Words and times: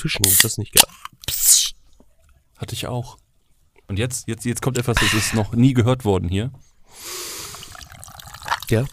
Zischen, 0.00 0.24
ist 0.24 0.42
das 0.44 0.56
nicht 0.58 0.72
geil? 0.72 0.84
Hatte 2.56 2.74
ich 2.74 2.86
auch. 2.86 3.18
Und 3.88 3.98
jetzt, 3.98 4.28
jetzt, 4.28 4.44
jetzt 4.44 4.62
kommt 4.62 4.78
etwas, 4.78 4.96
das 4.98 5.12
ist 5.14 5.34
noch 5.34 5.52
nie 5.52 5.74
gehört 5.74 6.04
worden 6.04 6.28
hier. 6.28 6.50
Ja. 8.70 8.84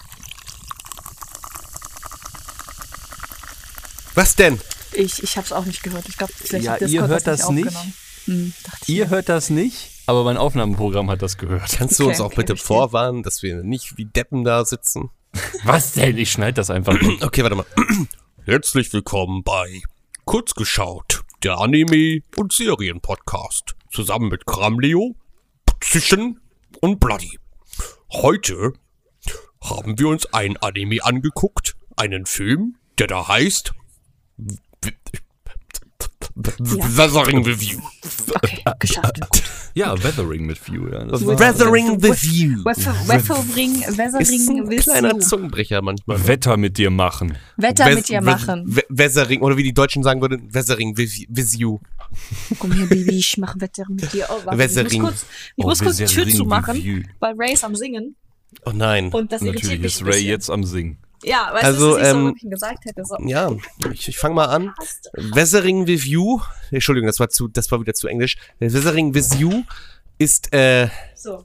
Was 4.15 4.35
denn? 4.35 4.59
Ich, 4.93 5.21
ich 5.21 5.37
habe 5.37 5.45
es 5.45 5.51
auch 5.53 5.65
nicht 5.65 5.83
gehört. 5.83 6.07
Ich 6.09 6.17
glaube, 6.17 6.33
vielleicht 6.35 6.65
Ja, 6.65 6.71
hat 6.73 6.81
ihr 6.81 7.07
hört 7.07 7.27
das 7.27 7.49
nicht? 7.49 7.67
aufgenommen. 7.67 7.93
Hm. 8.25 8.53
Ihr 8.87 9.09
hört 9.09 9.29
das 9.29 9.49
nicht, 9.49 9.89
aber 10.05 10.23
mein 10.25 10.35
Aufnahmeprogramm 10.37 11.09
hat 11.09 11.21
das 11.21 11.37
gehört. 11.37 11.71
Kannst 11.77 11.99
du 11.99 12.03
Okay, 12.03 12.11
uns 12.11 12.19
auch 12.19 12.25
okay, 12.25 12.35
bitte 12.37 12.55
verstehe. 12.57 12.67
vorwarnen, 12.67 13.23
dass 13.23 13.41
wir 13.43 13.63
nicht 13.63 13.95
wie 13.97 14.05
Deppen 14.05 14.43
da 14.43 14.65
sitzen? 14.65 15.09
Was 15.63 15.93
denn? 15.93 16.17
Ich 16.17 16.31
schneid 16.31 16.57
das 16.57 16.69
einfach. 16.69 16.95
Okay, 17.21 17.43
warte 17.43 17.55
mal. 17.55 17.65
Herzlich 18.45 18.91
willkommen 18.91 19.43
bei 19.43 19.81
Kurzgeschaut, 20.27 21.23
der 21.41 21.57
Anime- 21.57 22.21
und 22.35 22.51
Serienpodcast. 22.51 23.77
Zusammen 23.89 24.27
mit 24.27 24.45
Kramleo, 24.45 25.15
Zischen 25.79 26.41
und 26.81 26.99
Bloody. 26.99 27.39
Heute 28.11 28.73
haben 29.63 29.97
wir 29.97 30.09
uns 30.09 30.25
ein 30.33 30.57
Anime 30.57 31.01
angeguckt, 31.01 31.77
einen 31.95 32.25
Film, 32.25 32.75
der 32.99 33.07
da 33.07 33.29
heißt 33.29 33.71
Weathering 36.37 37.43
the 37.43 37.59
View. 37.59 37.79
Okay, 38.35 38.63
geschafft. 38.79 39.19
Ja, 39.73 39.95
Weathering 40.03 40.45
mit 40.45 40.57
View. 40.59 40.87
Ja, 40.91 41.03
das 41.05 41.25
With- 41.25 41.39
Weathering 41.39 41.99
the 41.99 42.09
with- 42.09 42.21
View. 42.21 42.63
Weather- 42.63 42.93
Weathering, 43.07 43.81
Weathering 43.97 44.59
ein 44.63 44.69
with 44.69 44.83
kleiner 44.83 45.13
you. 45.13 45.19
Zungenbrecher 45.19 45.81
manchmal. 45.81 46.27
Wetter 46.27 46.57
mit 46.57 46.77
dir 46.77 46.89
machen. 46.89 47.37
Wetter 47.57 47.85
Wes- 47.87 47.95
mit 47.95 48.09
dir 48.09 48.21
machen. 48.21 48.63
We- 48.67 48.85
Weathering, 48.89 49.41
oder 49.41 49.57
wie 49.57 49.63
die 49.63 49.73
Deutschen 49.73 50.03
sagen 50.03 50.21
würden, 50.21 50.53
Weathering 50.53 50.95
with 50.97 51.25
with 51.29 51.55
you. 51.57 51.79
Komm 52.59 52.71
hier, 52.73 52.87
Baby, 52.87 53.17
ich 53.17 53.37
mach 53.37 53.55
Wetter 53.59 53.83
mit 53.89 54.13
dir. 54.13 54.27
Oh, 54.29 54.39
warte, 54.45 54.59
Weathering. 54.59 54.87
Ich 54.93 54.99
muss 54.99 55.09
kurz, 55.09 55.25
ich 55.55 55.63
Oh, 55.65 55.67
muss 55.67 55.79
kurz 55.79 55.97
die 55.97 56.05
Tür 56.05 56.27
zumachen, 56.29 56.75
with 56.77 56.83
you. 56.83 57.01
weil 57.19 57.33
Ray 57.37 57.53
ist 57.53 57.63
am 57.63 57.75
Singen. 57.75 58.15
Oh 58.65 58.71
nein. 58.73 59.09
Und 59.11 59.31
das 59.31 59.41
irritiert 59.41 59.63
Natürlich 59.81 59.85
ist 59.85 60.05
Ray 60.05 60.21
jetzt 60.23 60.49
am 60.49 60.63
Singen. 60.63 60.97
Ja, 61.23 61.49
weißt 61.53 61.63
Also, 61.65 61.91
du, 61.93 61.97
das 61.97 62.07
ist 62.09 62.13
nicht 62.13 62.21
so, 62.23 62.27
ähm, 62.27 62.35
ihm 62.41 62.49
gesagt 62.51 62.85
hätte. 62.85 63.03
So. 63.05 63.17
Ja, 63.25 63.51
ich, 63.91 64.07
ich 64.07 64.17
fange 64.17 64.35
mal 64.35 64.45
an. 64.45 64.73
Weathering 65.13 65.87
with 65.87 66.05
You, 66.05 66.41
Entschuldigung, 66.71 67.07
das 67.07 67.19
war 67.19 67.29
zu, 67.29 67.47
das 67.47 67.71
war 67.71 67.81
wieder 67.81 67.93
zu 67.93 68.07
Englisch. 68.07 68.37
Weathering 68.59 69.13
with 69.13 69.33
You 69.39 69.63
ist 70.17 70.53
äh, 70.53 70.89
so. 71.15 71.43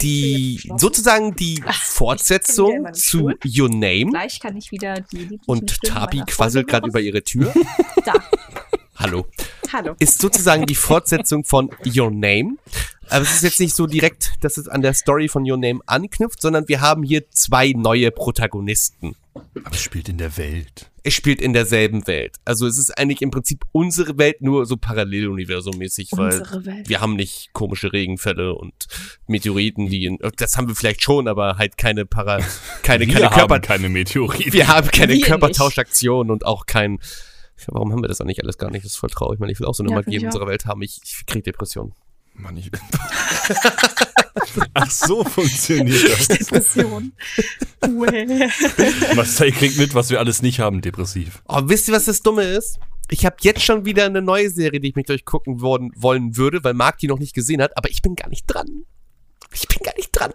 Die, 0.00 0.60
die 0.62 0.72
sozusagen 0.76 1.34
die 1.34 1.54
in 1.66 1.72
Fortsetzung 1.72 2.92
zu. 2.92 3.32
Your 3.44 3.68
Name. 3.68 4.10
Gleich 4.10 4.38
kann 4.38 4.56
ich 4.56 4.70
wieder 4.70 4.94
die 5.12 5.40
Und 5.46 5.82
Tabi 5.82 6.22
quasselt 6.24 6.68
gerade 6.68 6.88
über 6.88 7.00
ihre 7.00 7.22
Tür. 7.22 7.52
Da, 8.04 8.14
Hallo. 9.02 9.26
hallo. 9.72 9.96
Ist 9.98 10.20
sozusagen 10.20 10.64
die 10.64 10.76
Fortsetzung 10.76 11.44
von 11.44 11.70
Your 11.84 12.12
Name. 12.12 12.56
Aber 13.08 13.22
es 13.22 13.32
ist 13.34 13.42
jetzt 13.42 13.58
nicht 13.60 13.74
so 13.74 13.86
direkt, 13.88 14.32
dass 14.42 14.56
es 14.58 14.68
an 14.68 14.80
der 14.80 14.94
Story 14.94 15.26
von 15.28 15.42
Your 15.48 15.58
Name 15.58 15.80
anknüpft, 15.86 16.40
sondern 16.40 16.68
wir 16.68 16.80
haben 16.80 17.02
hier 17.02 17.28
zwei 17.30 17.72
neue 17.76 18.12
Protagonisten. 18.12 19.16
Aber 19.64 19.74
es 19.74 19.82
spielt 19.82 20.08
in 20.08 20.18
der 20.18 20.36
Welt. 20.36 20.88
es 21.02 21.14
spielt 21.14 21.40
in 21.42 21.52
derselben 21.52 22.06
Welt. 22.06 22.36
Also 22.44 22.66
es 22.66 22.78
ist 22.78 22.96
eigentlich 22.96 23.22
im 23.22 23.32
Prinzip 23.32 23.64
unsere 23.72 24.18
Welt, 24.18 24.40
nur 24.40 24.66
so 24.66 24.76
Paralleluniversum-mäßig, 24.76 26.10
weil 26.12 26.40
wir 26.86 27.00
haben 27.00 27.16
nicht 27.16 27.52
komische 27.52 27.92
Regenfälle 27.92 28.54
und 28.54 28.86
Meteoriten, 29.26 29.88
die 29.88 30.04
in, 30.04 30.18
das 30.36 30.56
haben 30.56 30.68
wir 30.68 30.76
vielleicht 30.76 31.02
schon, 31.02 31.26
aber 31.26 31.58
halt 31.58 31.76
keine 31.76 32.06
Para, 32.06 32.38
keine, 32.82 33.06
Wir 33.06 33.14
keine 33.14 33.26
haben 33.30 33.34
Körper, 33.34 33.60
keine 33.60 33.88
Meteoriten. 33.88 34.52
wir 34.52 34.68
haben 34.68 34.88
keine. 34.88 35.18
Körpertauschaktionen 35.18 36.30
und 36.30 36.46
auch 36.46 36.66
kein, 36.66 36.98
warum 37.68 37.92
haben 37.92 38.02
wir 38.02 38.08
das 38.08 38.20
eigentlich 38.20 38.42
alles 38.42 38.58
gar 38.58 38.70
nicht? 38.70 38.84
Das 38.84 38.92
ist 38.92 38.98
voll 38.98 39.10
traurig. 39.10 39.36
Ich 39.36 39.40
meine, 39.40 39.52
ich 39.52 39.60
will 39.60 39.66
auch 39.66 39.74
so 39.74 39.82
eine 39.82 39.90
Ja, 39.90 39.96
Magie 39.96 40.16
in 40.16 40.26
unserer 40.26 40.46
Welt 40.46 40.66
haben. 40.66 40.82
Ich, 40.82 41.00
ich 41.04 41.26
kriege 41.26 41.42
Depressionen. 41.42 41.94
Mann, 42.34 42.56
ich 42.56 42.70
Ach 44.74 44.90
so 44.90 45.24
funktioniert 45.24 46.10
das. 46.10 46.28
Depression. 46.38 47.12
Marcel 49.14 49.52
kriegt 49.52 49.76
mit, 49.76 49.94
was 49.94 50.10
wir 50.10 50.18
alles 50.18 50.42
nicht 50.42 50.58
haben, 50.60 50.80
depressiv. 50.80 51.42
Oh, 51.46 51.60
wisst 51.64 51.88
ihr, 51.88 51.94
was 51.94 52.06
das 52.06 52.22
Dumme 52.22 52.44
ist? 52.44 52.78
Ich 53.10 53.26
habe 53.26 53.36
jetzt 53.40 53.62
schon 53.62 53.84
wieder 53.84 54.06
eine 54.06 54.22
neue 54.22 54.48
Serie, 54.50 54.80
die 54.80 54.88
ich 54.88 54.94
mit 54.96 55.10
euch 55.10 55.24
gucken 55.24 55.60
worden, 55.60 55.92
wollen 55.96 56.36
würde, 56.36 56.64
weil 56.64 56.74
Marc 56.74 56.98
die 56.98 57.08
noch 57.08 57.18
nicht 57.18 57.34
gesehen 57.34 57.60
hat, 57.60 57.76
aber 57.76 57.90
ich 57.90 58.00
bin 58.00 58.14
gar 58.16 58.28
nicht 58.28 58.46
dran. 58.46 58.84
Ich 59.52 59.68
bin 59.68 59.78
gar 59.84 59.94
nicht 59.96 60.10
dran. 60.12 60.32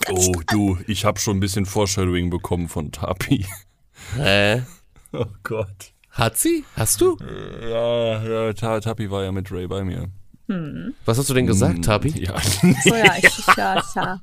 Gar 0.00 0.14
nicht 0.14 0.28
Oh, 0.28 0.42
du, 0.50 0.78
ich 0.86 1.04
habe 1.04 1.20
schon 1.20 1.36
ein 1.36 1.40
bisschen 1.40 1.66
Foreshadowing 1.66 2.30
bekommen 2.30 2.68
von 2.68 2.92
Tapi. 2.92 3.46
Hä? 4.16 4.62
Oh 5.12 5.26
Gott. 5.42 5.93
Hat 6.14 6.38
sie? 6.38 6.64
Hast 6.76 7.00
du? 7.00 7.16
Ja, 7.62 8.22
ja 8.22 8.52
Ta- 8.52 8.80
Tapi 8.80 9.10
war 9.10 9.24
ja 9.24 9.32
mit 9.32 9.50
Ray 9.50 9.66
bei 9.66 9.84
mir. 9.84 10.08
Was 11.06 11.18
hast 11.18 11.30
du 11.30 11.34
denn 11.34 11.46
gesagt, 11.46 11.84
Tabi? 11.84 12.10
Ja. 12.22 12.38
So, 12.84 12.94
ja, 12.94 13.14
ich, 13.18 13.24
ich, 13.24 13.56
ja, 13.56 13.82
ja. 13.94 14.20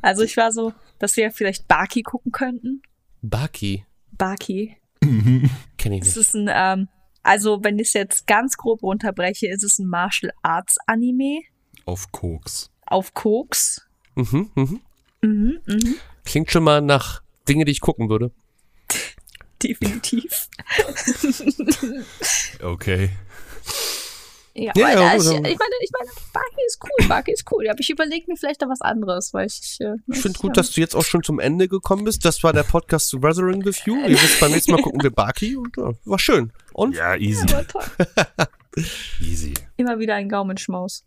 Also 0.00 0.22
ich 0.22 0.36
war 0.36 0.50
so, 0.50 0.72
dass 0.98 1.16
wir 1.16 1.30
vielleicht 1.30 1.68
Baki 1.68 2.02
gucken 2.02 2.32
könnten. 2.32 2.80
Baki. 3.22 3.84
Baki. 4.16 4.76
Kenn 5.00 5.92
ich 5.92 6.00
Es 6.02 6.06
nicht. 6.08 6.16
ist 6.16 6.34
ein, 6.34 6.48
ähm, 6.52 6.88
also 7.22 7.62
wenn 7.62 7.78
ich 7.78 7.88
es 7.88 7.92
jetzt 7.92 8.26
ganz 8.26 8.56
grob 8.56 8.82
runterbreche, 8.82 9.46
ist 9.48 9.62
es 9.62 9.78
ein 9.78 9.86
Martial 9.86 10.32
Arts 10.42 10.76
Anime 10.86 11.42
Auf 11.84 12.10
Koks. 12.12 12.70
auf 12.86 13.12
Koks. 13.14 13.86
Mhm, 14.16 14.50
mhm. 14.54 14.80
Mhm, 15.22 15.58
mhm. 15.66 15.94
Klingt 16.24 16.50
schon 16.50 16.64
mal 16.64 16.80
nach 16.80 17.22
Dinge, 17.48 17.64
die 17.66 17.72
ich 17.72 17.80
gucken 17.80 18.08
würde. 18.08 18.32
Definitiv. 19.62 20.48
Okay. 22.62 23.10
Ja, 24.54 24.72
Ja, 24.74 24.84
weil, 24.86 24.96
ja, 24.98 25.14
äh, 25.14 25.16
gut, 25.18 25.24
ich, 25.26 25.30
ich 25.30 25.58
meine, 25.58 25.74
ich 25.82 25.90
meine, 25.92 26.10
Baki 26.32 26.66
ist 26.66 26.78
cool, 26.82 27.08
Baki 27.08 27.32
ist 27.32 27.44
cool. 27.52 27.68
Aber 27.68 27.78
ich 27.78 27.90
überlege 27.90 28.24
mir 28.28 28.36
vielleicht 28.36 28.60
da 28.60 28.68
was 28.68 28.80
anderes, 28.80 29.32
weil 29.32 29.46
ich. 29.46 29.78
Äh, 29.80 29.94
Ich 30.12 30.20
finde 30.20 30.38
gut, 30.38 30.56
dass 30.56 30.72
du 30.72 30.80
jetzt 30.80 30.96
auch 30.96 31.04
schon 31.04 31.22
zum 31.22 31.38
Ende 31.38 31.68
gekommen 31.68 32.04
bist. 32.04 32.24
Das 32.24 32.42
war 32.42 32.52
der 32.52 32.64
Podcast 32.64 33.08
zu 33.08 33.22
Weathering 33.22 33.64
with 33.64 33.84
You. 33.84 33.96
Ihr 34.04 34.20
wisst, 34.20 34.40
beim 34.40 34.50
nächsten 34.50 34.72
Mal 34.72 34.82
gucken 34.82 35.00
wir 35.02 35.10
Baki 35.10 35.56
und 35.56 35.76
ja, 35.76 35.92
war 36.04 36.18
schön. 36.18 36.52
Und 36.72 36.96
Ja, 36.96 37.14
easy. 37.14 37.46
Ja, 37.48 37.62
toll. 37.64 37.84
Easy. 39.20 39.54
Immer 39.76 39.98
wieder 39.98 40.14
ein 40.14 40.28
Gaumenschmaus. 40.28 41.04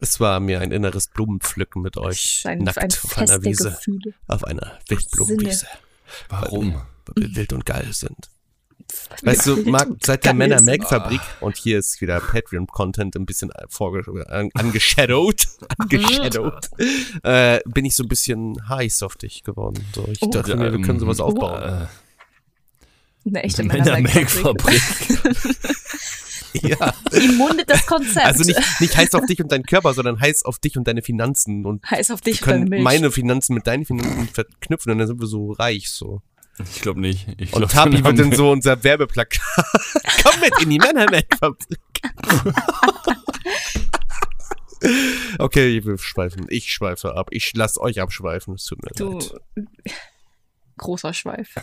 es 0.00 0.20
war 0.20 0.40
mir 0.40 0.60
ein 0.60 0.72
inneres 0.72 1.08
Blumenpflücken 1.08 1.80
mit 1.80 1.96
euch. 1.96 2.42
Ein, 2.44 2.58
nackt 2.58 2.78
ein 2.78 2.90
auf 2.90 3.16
einer 3.18 3.42
Wiese. 3.44 3.70
Gefühle. 3.70 4.14
Auf 4.28 4.44
einer 4.44 4.78
Wildblumenwiese. 4.88 5.66
Warum? 6.28 6.82
Wild 7.16 7.52
und 7.52 7.64
geil 7.66 7.88
sind. 7.92 8.28
Weißt 9.22 9.46
du, 9.46 9.56
Marc, 9.70 9.88
seit 10.02 10.24
der 10.24 10.34
Männer. 10.34 10.60
Make 10.60 10.86
Fabrik 10.86 11.20
und 11.40 11.56
hier 11.56 11.78
ist 11.78 12.00
wieder 12.00 12.20
Patreon-Content 12.20 13.16
ein 13.16 13.24
bisschen 13.24 13.50
vorge 13.68 14.02
an, 14.28 14.50
angeshadowed, 14.54 15.46
angeshadowed, 15.78 16.68
äh, 17.22 17.60
bin 17.64 17.84
ich 17.86 17.96
so 17.96 18.02
ein 18.02 18.08
bisschen 18.08 18.68
heiß 18.68 19.02
auf 19.02 19.16
dich 19.16 19.44
geworden. 19.44 19.82
So, 19.94 20.06
ich 20.10 20.20
Oh. 20.20 20.28
dachte 20.30 20.56
mir, 20.56 20.72
wir 20.72 20.80
können 20.82 20.98
sowas 20.98 21.20
Ähm, 21.20 21.24
aufbauen. 21.24 21.62
Äh, 21.62 21.86
Eine 23.28 23.42
echte 23.44 23.62
Männer-Make-Fabrik. 23.62 24.82
Ja. 26.54 26.92
Ihm 27.18 27.36
mundet 27.38 27.70
das 27.70 27.86
Konzept. 27.86 28.26
Also 28.26 28.44
nicht, 28.44 28.60
nicht 28.80 28.94
heiß 28.94 29.14
auf 29.14 29.24
dich 29.24 29.40
und 29.42 29.50
deinen 29.50 29.64
Körper, 29.64 29.94
sondern 29.94 30.20
heiß 30.20 30.44
auf 30.44 30.58
dich 30.58 30.76
und 30.76 30.86
deine 30.86 31.00
Finanzen 31.00 31.64
und 31.64 31.82
heiß 31.90 32.10
auf 32.10 32.20
dich 32.20 32.42
können 32.42 32.64
und 32.64 32.70
deine 32.70 32.82
Milch. 32.82 32.84
meine 32.84 33.10
Finanzen 33.10 33.54
mit 33.54 33.66
deinen 33.66 33.86
Finanzen 33.86 34.28
verknüpfen 34.28 34.92
und 34.92 34.98
dann 34.98 35.06
sind 35.06 35.18
wir 35.18 35.26
so 35.26 35.52
reich 35.52 35.90
so. 35.90 36.20
Ich 36.58 36.82
glaube 36.82 37.00
nicht. 37.00 37.28
Ich 37.38 37.52
Und 37.52 37.68
glaub, 37.68 37.92
wird 37.92 38.18
dann 38.18 38.32
so 38.32 38.50
unser 38.50 38.82
Werbeplakat. 38.84 39.40
Komm 40.22 40.40
mit 40.40 40.52
in 40.62 40.70
die 40.70 40.78
Männermelkfabrik. 40.78 41.78
okay, 45.38 45.84
wir 45.84 45.98
schweifen. 45.98 46.46
Ich 46.48 46.70
schweife 46.70 47.14
ab. 47.14 47.28
Ich 47.30 47.52
lass 47.54 47.78
euch 47.78 48.00
abschweifen. 48.00 48.54
Es 48.54 48.64
tut 48.64 48.82
mir 48.82 48.90
du. 48.94 49.18
leid. 49.18 49.34
Großer 50.76 51.14
Schweif. 51.14 51.54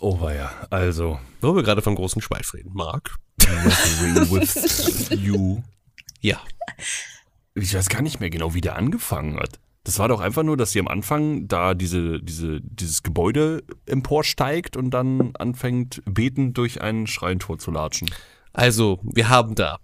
Oh, 0.00 0.20
war 0.20 0.34
ja. 0.34 0.52
Also, 0.70 1.18
Wo 1.40 1.54
wir 1.56 1.62
gerade 1.62 1.82
von 1.82 1.94
großen 1.94 2.22
Schweif 2.22 2.54
reden. 2.54 2.70
Marc? 2.74 3.16
Weathering 3.38 4.30
with 4.30 5.08
You. 5.10 5.62
Ja. 6.20 6.40
Ich 7.54 7.74
weiß 7.74 7.88
gar 7.88 8.02
nicht 8.02 8.20
mehr 8.20 8.30
genau, 8.30 8.54
wie 8.54 8.60
der 8.60 8.76
angefangen 8.76 9.38
hat. 9.38 9.58
Das 9.84 9.98
war 9.98 10.08
doch 10.08 10.20
einfach 10.20 10.42
nur, 10.42 10.56
dass 10.56 10.72
sie 10.72 10.80
am 10.80 10.88
Anfang 10.88 11.48
da 11.48 11.74
diese, 11.74 12.20
diese, 12.22 12.60
dieses 12.60 13.02
Gebäude 13.02 13.62
emporsteigt 13.86 14.76
und 14.76 14.90
dann 14.90 15.34
anfängt, 15.36 16.02
betend 16.04 16.58
durch 16.58 16.82
einen 16.82 17.06
Schreintor 17.06 17.58
zu 17.58 17.70
latschen. 17.70 18.10
Also, 18.52 19.00
wir 19.02 19.28
haben 19.28 19.54
da 19.54 19.78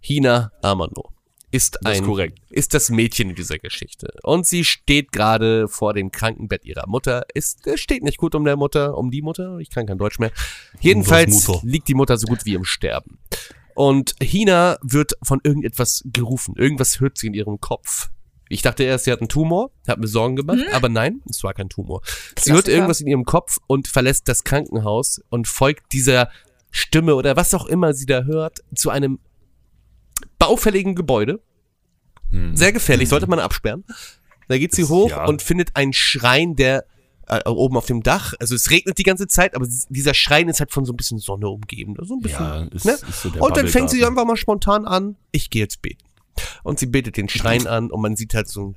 Hina 0.00 0.50
Amano. 0.62 1.14
Ist 1.54 1.78
Das 1.82 2.00
ist 2.00 2.04
ein, 2.04 2.32
ist 2.50 2.74
das 2.74 2.90
Mädchen 2.90 3.30
in 3.30 3.36
dieser 3.36 3.60
Geschichte. 3.60 4.12
Und 4.24 4.44
sie 4.44 4.64
steht 4.64 5.12
gerade 5.12 5.68
vor 5.68 5.94
dem 5.94 6.10
Krankenbett 6.10 6.64
ihrer 6.64 6.88
Mutter. 6.88 7.26
Ist, 7.32 7.64
es 7.68 7.78
steht 7.78 8.02
nicht 8.02 8.18
gut 8.18 8.34
um 8.34 8.44
der 8.44 8.56
Mutter, 8.56 8.98
um 8.98 9.12
die 9.12 9.22
Mutter. 9.22 9.58
Ich 9.58 9.70
kann 9.70 9.86
kein 9.86 9.98
Deutsch 9.98 10.18
mehr. 10.18 10.32
Jedenfalls 10.80 11.48
liegt 11.62 11.86
die 11.86 11.94
Mutter 11.94 12.16
so 12.16 12.26
gut 12.26 12.44
wie 12.44 12.54
im 12.54 12.64
Sterben. 12.64 13.20
Und 13.74 14.16
Hina 14.20 14.78
wird 14.82 15.12
von 15.22 15.40
irgendetwas 15.44 16.02
gerufen. 16.06 16.54
Irgendwas 16.56 16.98
hört 16.98 17.18
sie 17.18 17.28
in 17.28 17.34
ihrem 17.34 17.60
Kopf. 17.60 18.08
Ich 18.48 18.62
dachte 18.62 18.84
erst, 18.84 19.04
sie 19.04 19.12
hat 19.12 19.20
einen 19.20 19.28
Tumor, 19.28 19.70
hat 19.88 19.98
mir 19.98 20.06
Sorgen 20.06 20.36
gemacht, 20.36 20.60
aber 20.72 20.88
nein, 20.88 21.22
es 21.28 21.42
war 21.42 21.54
kein 21.54 21.68
Tumor. 21.68 22.02
Sie 22.38 22.52
hört 22.52 22.68
irgendwas 22.68 23.00
in 23.00 23.06
ihrem 23.06 23.24
Kopf 23.24 23.58
und 23.66 23.88
verlässt 23.88 24.28
das 24.28 24.44
Krankenhaus 24.44 25.22
und 25.30 25.48
folgt 25.48 25.92
dieser 25.92 26.30
Stimme 26.70 27.14
oder 27.14 27.36
was 27.36 27.54
auch 27.54 27.66
immer 27.66 27.94
sie 27.94 28.06
da 28.06 28.24
hört, 28.24 28.60
zu 28.74 28.90
einem 28.90 29.18
baufälligen 30.38 30.94
Gebäude. 30.94 31.40
Sehr 32.54 32.72
gefährlich, 32.72 33.08
sollte 33.08 33.28
man 33.28 33.38
absperren. 33.38 33.84
Da 34.48 34.58
geht 34.58 34.74
sie 34.74 34.84
hoch 34.84 35.10
ja. 35.10 35.24
und 35.24 35.40
findet 35.40 35.76
einen 35.76 35.92
Schrein, 35.92 36.56
der 36.56 36.84
äh, 37.28 37.48
oben 37.48 37.76
auf 37.76 37.86
dem 37.86 38.02
Dach, 38.02 38.34
also 38.38 38.54
es 38.54 38.70
regnet 38.70 38.98
die 38.98 39.02
ganze 39.02 39.26
Zeit, 39.26 39.54
aber 39.54 39.66
dieser 39.88 40.14
Schrein 40.14 40.48
ist 40.48 40.60
halt 40.60 40.72
von 40.72 40.84
so 40.84 40.92
ein 40.92 40.96
bisschen 40.96 41.18
Sonne 41.18 41.48
umgeben. 41.48 41.96
So 42.02 42.14
ein 42.14 42.20
bisschen, 42.20 42.44
Ja, 42.44 42.64
ist, 42.64 42.84
ne? 42.84 42.92
ist 42.92 43.22
so 43.22 43.30
Und 43.30 43.56
dann 43.56 43.68
fängt 43.68 43.90
sie 43.90 44.04
einfach 44.04 44.24
mal 44.24 44.36
spontan 44.36 44.84
an, 44.84 45.16
ich 45.32 45.48
gehe 45.50 45.62
jetzt 45.62 45.80
beten. 45.80 46.04
Und 46.62 46.78
sie 46.78 46.86
betet 46.86 47.16
den 47.16 47.28
Schrein 47.28 47.66
an 47.66 47.90
und 47.90 48.00
man 48.00 48.16
sieht 48.16 48.34
halt 48.34 48.48
so 48.48 48.74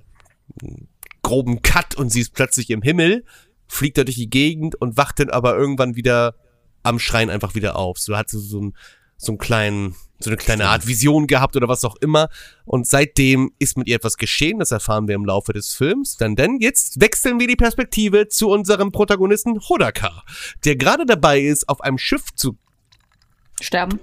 einen 0.61 0.87
groben 1.21 1.61
Cut 1.61 1.95
und 1.95 2.09
sie 2.09 2.21
ist 2.21 2.33
plötzlich 2.33 2.69
im 2.69 2.81
Himmel, 2.81 3.25
fliegt 3.67 3.97
da 3.97 4.03
durch 4.03 4.17
die 4.17 4.29
Gegend 4.29 4.75
und 4.75 4.97
wacht 4.97 5.19
dann 5.19 5.29
aber 5.29 5.55
irgendwann 5.57 5.95
wieder 5.95 6.35
am 6.83 6.99
Schrein 6.99 7.29
einfach 7.29 7.55
wieder 7.55 7.75
auf. 7.75 7.99
So 7.99 8.15
hat 8.15 8.29
sie 8.29 8.39
so 8.39 8.59
einen, 8.59 8.77
so 9.17 9.33
einen 9.33 9.37
kleinen, 9.37 9.95
so 10.19 10.29
eine 10.29 10.37
kleine 10.37 10.69
Art 10.69 10.87
Vision 10.87 11.27
gehabt 11.27 11.55
oder 11.55 11.67
was 11.67 11.83
auch 11.83 11.95
immer. 11.97 12.29
Und 12.65 12.87
seitdem 12.87 13.51
ist 13.59 13.77
mit 13.77 13.87
ihr 13.87 13.97
etwas 13.97 14.17
geschehen, 14.17 14.59
das 14.59 14.71
erfahren 14.71 15.07
wir 15.07 15.15
im 15.15 15.25
Laufe 15.25 15.53
des 15.53 15.73
Films. 15.73 16.15
Denn, 16.15 16.35
denn 16.35 16.59
jetzt 16.61 17.01
wechseln 17.01 17.39
wir 17.39 17.47
die 17.47 17.55
Perspektive 17.55 18.29
zu 18.29 18.49
unserem 18.49 18.91
Protagonisten 18.91 19.59
Hodaka, 19.67 20.23
der 20.63 20.77
gerade 20.77 21.05
dabei 21.05 21.41
ist, 21.41 21.67
auf 21.67 21.81
einem 21.81 21.97
Schiff 21.97 22.33
zu 22.35 22.57
Sterben. 23.61 23.99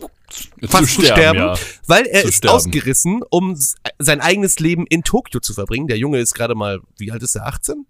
fast 0.68 0.94
zu 0.94 1.02
sterben, 1.02 1.38
ja. 1.38 1.54
weil 1.86 2.06
er 2.06 2.22
Zu 2.22 2.28
ist 2.28 2.34
sterben. 2.38 2.56
ausgerissen, 2.56 3.22
um 3.30 3.56
sein 3.98 4.20
eigenes 4.20 4.58
Leben 4.58 4.86
in 4.88 5.02
Tokio 5.04 5.40
zu 5.40 5.54
verbringen. 5.54 5.86
Der 5.86 5.98
Junge 5.98 6.18
ist 6.18 6.34
gerade 6.34 6.54
mal, 6.54 6.80
wie 6.98 7.12
alt 7.12 7.22
ist 7.22 7.36
er, 7.36 7.46
18? 7.46 7.86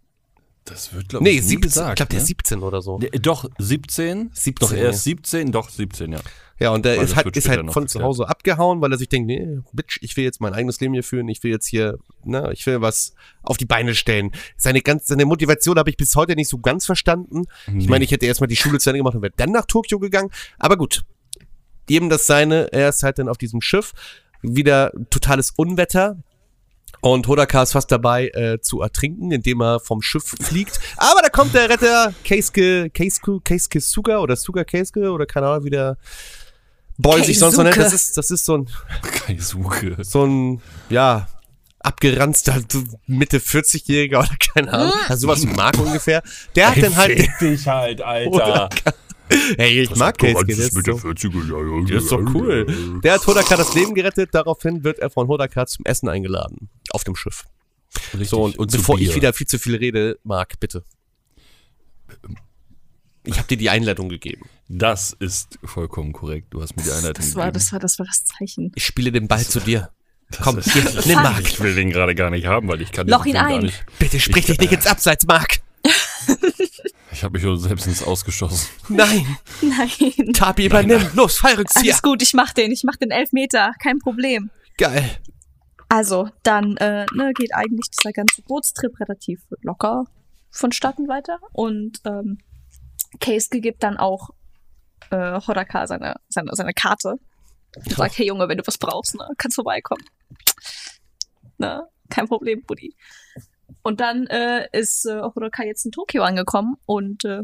Das 0.67 0.95
wird, 0.95 1.11
glaube 1.11 1.25
Nee, 1.25 1.31
ich, 1.33 1.43
nie 1.43 1.49
17. 1.49 1.61
gesagt. 1.61 1.91
ich 1.91 1.97
glaube, 1.97 2.11
der 2.11 2.19
ne? 2.19 2.23
ist 2.23 2.27
17 2.29 2.59
oder 2.63 2.81
so. 2.83 2.99
Der- 2.99 3.11
Doch, 3.21 3.45
17. 3.59 4.31
17, 4.33 4.55
Doch, 4.69 4.73
er 4.75 4.91
ist 4.91 5.05
17, 5.05 5.53
doch, 5.53 5.69
17, 5.69 6.13
ja. 6.13 6.21
Ja, 6.61 6.71
und 6.71 6.85
der 6.85 6.97
Weil 6.99 7.05
ist 7.05 7.17
halt, 7.17 7.37
ist 7.37 7.49
halt 7.49 7.73
von 7.73 7.89
zu. 7.89 8.01
Hause 8.01 8.29
abgehauen, 8.29 8.81
weil 8.81 8.93
er 8.93 8.97
sich 8.97 9.09
denkt, 9.09 9.27
nee, 9.27 9.59
Bitch, 9.73 9.99
ich 10.03 10.17
will 10.17 10.23
jetzt 10.25 10.41
mein 10.41 10.55
eigenes 10.55 10.81
Leben 10.81 10.95
hier 10.95 11.03
führen, 11.03 11.27
ich 11.29 11.43
will 11.43 11.51
jetzt 11.51 11.67
hier, 11.67 11.99
ne, 12.23 12.51
ich 12.53 12.65
will 12.65 12.81
was 12.81 13.13
auf 13.43 13.57
die 13.57 13.65
Beine 13.67 13.95
stellen. 13.95 14.31
Seine 14.57 14.81
ganz, 14.81 15.09
seine 15.09 15.27
Motivation 15.27 15.77
habe 15.79 15.91
ich 15.91 15.97
bis 15.97 16.15
heute 16.15 16.37
nicht 16.37 16.49
so 16.49 16.59
ganz 16.59 16.87
verstanden. 16.87 17.43
Ich 17.67 17.73
Nee. 17.73 17.87
meine, 17.89 18.05
ich 18.05 18.13
hätte 18.13 18.25
erstmal 18.27 18.47
die 18.49 18.57
Schule 18.57 18.79
zu 18.79 18.89
Ende 18.89 18.99
gemacht 18.99 19.17
und 19.17 19.23
wäre 19.23 19.33
dann 19.37 19.51
nach 19.51 19.67
Tokio 19.67 19.99
gegangen. 19.99 20.31
Aber 20.59 20.77
gut, 20.77 21.03
jedem 21.89 22.09
das 22.09 22.27
seine. 22.27 22.73
Er 22.73 22.89
ist 22.89 23.03
halt 23.03 23.19
dann 23.19 23.29
auf 23.29 23.39
diesem 23.39 23.61
Schiff. 23.61 23.93
Wieder 24.43 24.93
totales 25.11 25.53
Unwetter. 25.57 26.17
Und 27.01 27.29
Hodaka 27.29 27.63
ist 27.63 27.73
fast 27.73 27.93
dabei 27.93 28.29
äh, 28.29 28.61
zu 28.61 28.81
ertrinken, 28.81 29.31
indem 29.31 29.61
er 29.61 29.81
vom 29.81 30.01
Schiff 30.01 30.35
fliegt. 30.41 30.81
Aber 30.97 31.21
da 31.21 31.29
kommt 31.29 31.55
der 31.55 31.69
Retter 31.69 32.15
Keisuke, 32.25 32.89
Keisuke, 32.91 33.41
Keisuke 33.45 33.81
Suga 33.81 34.19
oder 34.21 34.37
Suga 34.37 34.65
Keisuke 34.65 35.11
oder 35.11 35.27
keine 35.27 35.49
Ahnung, 35.49 35.65
wie 35.65 35.71
der 35.71 35.99
Boy 36.97 37.23
sich 37.23 37.39
sonst 37.39 37.57
so 37.57 37.63
nennt. 37.63 37.77
Das 37.77 37.93
ist, 37.93 38.17
das 38.17 38.31
ist 38.31 38.47
so 38.47 38.57
ein, 38.57 38.71
Keisuke. 39.03 39.99
so 40.03 40.25
ein, 40.25 40.63
ja, 40.89 41.29
abgeranzter, 41.81 42.63
Mitte 43.07 43.39
40-Jähriger 43.39 44.19
oder 44.21 44.37
keine 44.55 44.73
Ahnung. 44.73 44.95
Also 45.09 45.27
sowas 45.27 45.43
wie 45.43 45.53
Marco 45.53 45.83
ungefähr. 45.83 46.23
Der 46.57 46.71
hat 46.71 46.83
dann 46.83 46.97
halt, 46.97 47.29
dich 47.41 47.67
halt, 47.69 48.01
Alter. 48.01 48.71
Hey, 49.57 49.83
ich 49.83 49.97
mag 49.97 50.19
Keisuke, 50.19 50.47
der 50.47 50.59
ist, 50.59 50.73
so, 50.73 50.81
40er, 50.81 51.49
ja, 51.51 51.79
ja. 51.81 51.85
der 51.87 51.97
ist 51.99 52.13
doch 52.13 52.21
cool. 52.35 53.01
Der 53.03 53.15
hat 53.15 53.27
Hodaka 53.27 53.57
das 53.57 53.75
Leben 53.75 53.95
gerettet, 53.95 54.31
daraufhin 54.33 54.85
wird 54.85 54.99
er 54.99 55.11
von 55.11 55.29
Hodaka 55.29 55.67
zum 55.67 55.85
Essen 55.87 56.09
eingeladen. 56.09 56.69
Auf 56.91 57.05
dem 57.05 57.17
Schiff. 57.17 57.45
Richtig. 58.13 58.29
So, 58.29 58.43
und, 58.45 58.59
und 58.59 58.73
bevor 58.73 58.99
ich 58.99 59.15
wieder 59.15 59.33
viel 59.33 59.47
zu 59.47 59.59
viel 59.59 59.77
rede, 59.77 60.19
Marc, 60.25 60.59
bitte. 60.61 60.85
Ich 63.27 63.39
habe 63.39 63.49
dir 63.49 63.57
die 63.57 63.71
Einleitung 63.71 64.09
gegeben. 64.09 64.43
Das 64.69 65.15
ist 65.19 65.59
vollkommen 65.65 66.13
korrekt. 66.13 66.49
Du 66.51 66.61
hast 66.61 66.77
mir 66.77 66.83
die 66.83 66.91
Einleitung 66.91 67.15
Das 67.25 67.35
war, 67.35 67.47
gegeben. 67.47 67.55
das 67.55 67.73
war, 67.73 67.79
das 67.81 67.99
war 67.99 68.07
das 68.07 68.25
Zeichen. 68.25 68.73
Ich 68.75 68.85
spiele 68.85 69.11
den 69.13 69.29
Ball 69.29 69.45
zu 69.45 69.61
dir. 69.61 69.91
Komm, 70.43 70.59
ist- 70.59 70.73
hier, 70.73 70.83
nimm 71.07 71.23
Marc. 71.23 71.41
Ich 71.49 71.61
will 71.61 71.75
den 71.75 71.91
gerade 71.91 72.15
gar 72.15 72.31
nicht 72.31 72.47
haben, 72.47 72.69
weil 72.69 72.81
ich 72.83 72.93
kann 72.93 73.07
Loch 73.09 73.25
ihn 73.25 73.37
ein. 73.37 73.63
nicht. 73.63 73.85
Bitte 73.99 74.21
sprich 74.21 74.47
dich 74.47 74.59
nicht 74.59 74.73
ins 74.73 74.87
Abseits, 74.87 75.27
Marc. 75.27 75.61
Ich 77.15 77.23
habe 77.23 77.35
mich 77.35 77.43
schon 77.43 77.57
selbst 77.59 77.87
ins 77.87 78.03
Ausgeschossen. 78.03 78.69
Nein, 78.89 79.25
Nein. 79.63 80.33
Tapi 80.33 80.67
übernimm. 80.67 81.01
Los, 81.15 81.39
Fallrückzieher. 81.39 81.93
Alles 81.93 82.03
gut, 82.03 82.21
ich 82.23 82.35
mach 82.35 82.53
den. 82.53 82.73
Ich 82.73 82.83
mach 82.83 82.97
den 82.97 83.13
Elfmeter. 83.13 83.73
Kein 83.81 84.01
Problem. 84.01 84.51
Geil. 84.77 85.09
Also, 85.89 86.29
dann 86.43 86.77
äh, 86.79 87.07
ne, 87.15 87.33
geht 87.35 87.55
eigentlich 87.55 87.89
dieser 87.91 88.13
ganze 88.13 88.43
Bootstrip 88.43 88.99
relativ 88.99 89.41
locker 89.63 90.07
vonstatten 90.51 91.09
weiter. 91.09 91.39
Und 91.53 92.01
ähm, 92.05 92.39
Keisuke 93.21 93.61
gibt 93.61 93.85
dann 93.85 93.97
auch 93.97 94.31
äh, 95.11 95.41
Hodaka 95.47 95.87
seine, 95.87 96.17
seine, 96.29 96.51
seine 96.55 96.73
Karte. 96.73 97.15
Und 97.77 97.91
sagt, 97.91 98.19
hey 98.19 98.27
Junge, 98.27 98.49
wenn 98.49 98.59
du 98.59 98.67
was 98.67 98.79
brauchst, 98.79 99.15
ne, 99.15 99.29
kannst 99.37 99.57
vorbeikommen. 99.57 100.05
Ne, 101.59 101.87
kein 102.09 102.27
Problem, 102.27 102.63
Buddy. 102.67 102.95
Und 103.85 104.01
dann 104.01 104.27
äh, 104.29 104.67
ist 104.73 105.05
äh, 105.05 105.21
Hodaka 105.21 105.63
jetzt 105.63 105.85
in 105.85 105.93
Tokio 105.93 106.23
angekommen 106.23 106.77
und 106.87 107.27
äh, 107.27 107.43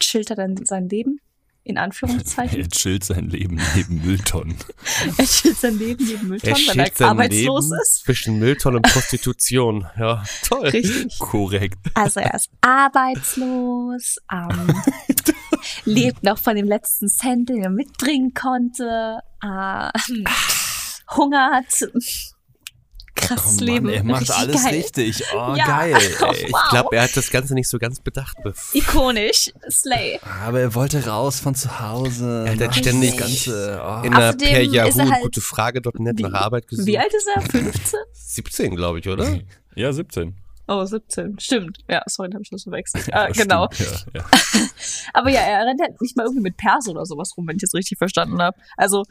chillt 0.00 0.30
er 0.30 0.36
dann 0.36 0.56
sein 0.66 0.88
Leben, 0.88 1.20
in 1.62 1.78
Anführungszeichen. 1.78 2.58
Er 2.60 2.68
chillt 2.68 3.04
sein 3.04 3.30
Leben 3.30 3.60
neben 3.76 4.04
Mülltonnen. 4.04 4.56
er 5.16 5.24
chillt 5.24 5.56
sein 5.56 5.78
Leben 5.78 6.04
neben 6.04 6.22
Er 6.22 6.28
Mülltonnen, 6.28 6.66
weil 6.66 6.92
er 6.98 7.06
arbeitslos 7.06 7.64
Leben 7.66 7.80
ist. 7.80 8.04
zwischen 8.04 8.38
Mülltonne 8.40 8.78
und 8.78 8.82
Prostitution. 8.92 9.86
Ja, 9.96 10.24
toll. 10.42 10.66
Richtig. 10.66 11.20
Korrekt. 11.20 11.78
Also 11.94 12.18
er 12.18 12.34
ist 12.34 12.50
arbeitslos, 12.62 14.16
ähm, 14.32 14.82
lebt 15.84 16.24
noch 16.24 16.38
von 16.38 16.56
dem 16.56 16.66
letzten 16.66 17.06
Cent, 17.06 17.48
den 17.48 17.62
er 17.62 17.70
mitbringen 17.70 18.34
konnte, 18.34 19.20
ähm, 19.40 20.24
hungert. 21.16 21.88
Krasses 23.16 23.46
Oh 23.60 23.64
Mann, 23.64 23.64
Leben. 23.64 23.88
er 23.88 24.04
macht 24.04 24.20
Richtig 24.22 24.36
alles 24.36 24.64
geil. 24.64 24.74
richtig. 24.74 25.24
Oh, 25.34 25.54
Ja. 25.56 25.66
geil. 25.66 25.96
Ich 26.36 26.52
Wow. 26.52 26.68
glaube, 26.70 26.96
er 26.96 27.02
hat 27.02 27.16
das 27.16 27.30
Ganze 27.30 27.54
nicht 27.54 27.68
so 27.68 27.78
ganz 27.78 27.98
bedacht. 28.00 28.36
Ikonisch. 28.72 29.50
Slay. 29.70 30.20
Aber 30.44 30.60
er 30.60 30.74
wollte 30.74 31.04
raus 31.06 31.40
von 31.40 31.54
zu 31.54 31.80
Hause. 31.80 32.44
Er 32.46 32.52
hat 32.52 32.60
dann 32.60 32.66
Macht 32.68 32.78
ständig 32.78 33.16
Ganze. 33.16 33.80
Oh. 33.82 34.02
In 34.04 34.12
der 34.12 34.28
Außerdem 34.28 34.48
per 34.48 34.62
ist 34.62 34.72
Yahoo 34.72 34.98
er 35.00 35.10
halt- 35.10 35.22
gute 35.22 35.40
Frage.net 35.40 36.20
nach 36.20 36.30
Wie- 36.30 36.34
Arbeit 36.34 36.68
gesucht. 36.68 36.86
Wie 36.86 36.98
alt 36.98 37.12
ist 37.12 37.28
er? 37.34 37.42
15? 37.42 37.98
17, 38.12 38.76
glaube 38.76 38.98
ich, 39.00 39.08
oder? 39.08 39.38
Ja, 39.74 39.92
17. 39.92 40.34
Oh, 40.68 40.84
17. 40.84 41.38
Stimmt. 41.38 41.78
Ja, 41.88 42.02
sorry, 42.06 42.30
habe 42.32 42.42
ich 42.42 42.50
das 42.50 42.62
verwechselt. 42.64 43.06
Ja, 43.08 43.14
ah, 43.26 43.28
genau. 43.30 43.68
stimmt, 43.72 44.06
Ja, 44.14 44.20
ja. 44.22 44.68
Aber 45.14 45.30
ja, 45.30 45.40
er 45.40 45.66
rennt 45.66 45.80
halt 45.80 46.00
nicht 46.00 46.16
mal 46.16 46.24
irgendwie 46.24 46.42
mit 46.42 46.56
Perso 46.56 46.90
oder 46.92 47.04
sowas 47.06 47.34
rum, 47.36 47.46
wenn 47.46 47.56
ich 47.56 47.62
das 47.62 47.74
richtig 47.74 47.98
verstanden 47.98 48.40
habe. 48.42 48.56
Also 48.76 49.04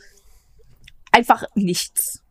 einfach 1.12 1.44
nichts. 1.56 2.22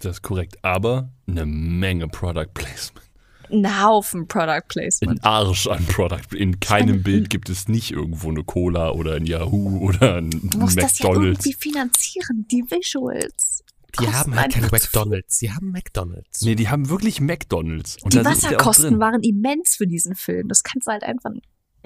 Das 0.00 0.16
ist 0.16 0.22
korrekt. 0.22 0.56
Aber 0.62 1.10
eine 1.26 1.46
Menge 1.46 2.08
Product 2.08 2.48
Placement. 2.54 3.06
Ein 3.50 3.82
Haufen 3.82 4.28
Product 4.28 4.62
Placement. 4.68 5.20
Ein 5.20 5.24
Arsch 5.24 5.66
an 5.68 5.84
Product. 5.86 6.34
In 6.36 6.60
keinem 6.60 7.02
Bild 7.02 7.30
gibt 7.30 7.48
es 7.48 7.66
nicht 7.66 7.90
irgendwo 7.92 8.28
eine 8.28 8.44
Cola 8.44 8.90
oder 8.90 9.14
ein 9.14 9.24
Yahoo 9.24 9.78
oder 9.88 10.16
ein 10.16 10.30
Du 10.30 10.58
musst 10.58 10.76
das 10.80 10.98
ja 10.98 11.08
McDonalds. 11.08 11.46
irgendwie 11.46 11.58
finanzieren, 11.62 12.46
die 12.50 12.62
Visuals. 12.68 13.64
Die 13.98 14.04
Kosten 14.04 14.14
haben 14.14 14.34
halt 14.36 14.52
kein 14.52 14.64
einfach 14.64 14.78
zu 14.78 14.84
McDonalds. 14.98 15.38
Die 15.38 15.50
haben 15.50 15.70
McDonalds. 15.72 16.42
nee, 16.42 16.54
die 16.56 16.68
haben 16.68 16.90
wirklich 16.90 17.20
McDonalds. 17.22 17.96
Und 18.02 18.12
Die 18.12 18.20
auch 18.20 18.24
Wasserkosten 18.26 19.00
waren 19.00 19.22
immens 19.22 19.76
für 19.76 19.86
diesen 19.86 20.14
Film. 20.14 20.46
Das 20.48 20.62
kannst 20.62 20.86
du 20.86 20.92
halt 20.92 21.02
einfach 21.04 21.30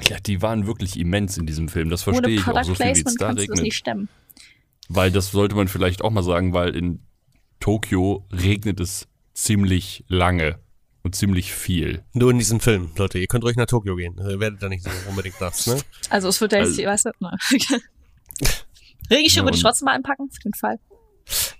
Ja, 0.00 0.18
die 0.18 0.42
waren 0.42 0.66
wirklich 0.66 0.98
immens 0.98 1.38
in 1.38 1.46
diesem 1.46 1.68
Film. 1.68 1.90
Das 1.90 2.06
ohne 2.08 2.16
verstehe 2.16 2.34
ich 2.34 2.40
auch. 2.40 2.46
Product 2.54 2.64
So 2.64 2.74
viel 2.74 2.86
wie 2.86 2.90
es 2.90 3.02
Placement 3.04 3.20
da 3.20 3.26
kannst 3.26 3.38
du 3.38 3.46
das 3.46 3.50
regnet. 3.50 3.62
nicht 3.62 3.76
stemmen. 3.76 4.08
Weil 4.88 5.12
das 5.12 5.30
sollte 5.30 5.54
man 5.54 5.68
vielleicht 5.68 6.02
auch 6.02 6.10
mal 6.10 6.24
sagen, 6.24 6.52
weil 6.52 6.74
in 6.74 7.06
Tokio 7.62 8.26
regnet 8.32 8.80
es 8.80 9.06
ziemlich 9.34 10.04
lange 10.08 10.58
und 11.04 11.14
ziemlich 11.14 11.54
viel. 11.54 12.02
Nur 12.12 12.32
in 12.32 12.38
diesem 12.38 12.58
Film, 12.58 12.90
Leute. 12.96 13.20
Ihr 13.20 13.28
könnt 13.28 13.44
ruhig 13.44 13.54
nach 13.54 13.66
Tokio 13.66 13.94
gehen. 13.94 14.18
Ihr 14.18 14.40
werdet 14.40 14.60
da 14.60 14.68
nicht 14.68 14.82
so 14.82 14.90
unbedingt 15.08 15.40
nass, 15.40 15.68
ne? 15.68 15.80
Also 16.10 16.26
es 16.26 16.40
wird 16.40 16.50
ja 16.52 16.58
jetzt, 16.58 16.70
Also- 16.80 16.82
weißt 16.84 17.04
du, 17.06 17.10
ne. 17.20 17.38
Regenschirm 19.10 19.44
Ja, 19.44 19.46
würde 19.46 19.56
ich 19.56 19.62
trotzdem 19.62 19.84
mal 19.86 19.92
einpacken, 19.94 20.28
für 20.32 20.40
den 20.40 20.54
Fall. 20.54 20.80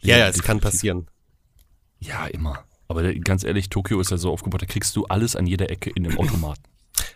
Ja, 0.01 0.19
ja, 0.19 0.27
es 0.29 0.43
kann 0.43 0.59
passieren. 0.59 1.07
Ja, 2.01 2.27
immer. 2.27 2.65
Aber 2.89 3.15
ganz 3.15 3.45
ehrlich, 3.45 3.69
Tokio 3.69 4.01
ist 4.01 4.11
ja 4.11 4.17
so 4.17 4.33
aufgebaut, 4.33 4.63
da 4.63 4.67
kriegst 4.67 4.97
du 4.97 5.05
alles 5.05 5.37
an 5.37 5.47
jeder 5.47 5.71
Ecke 5.71 5.91
in 5.91 6.05
einem 6.05 6.19
Automaten. 6.19 6.65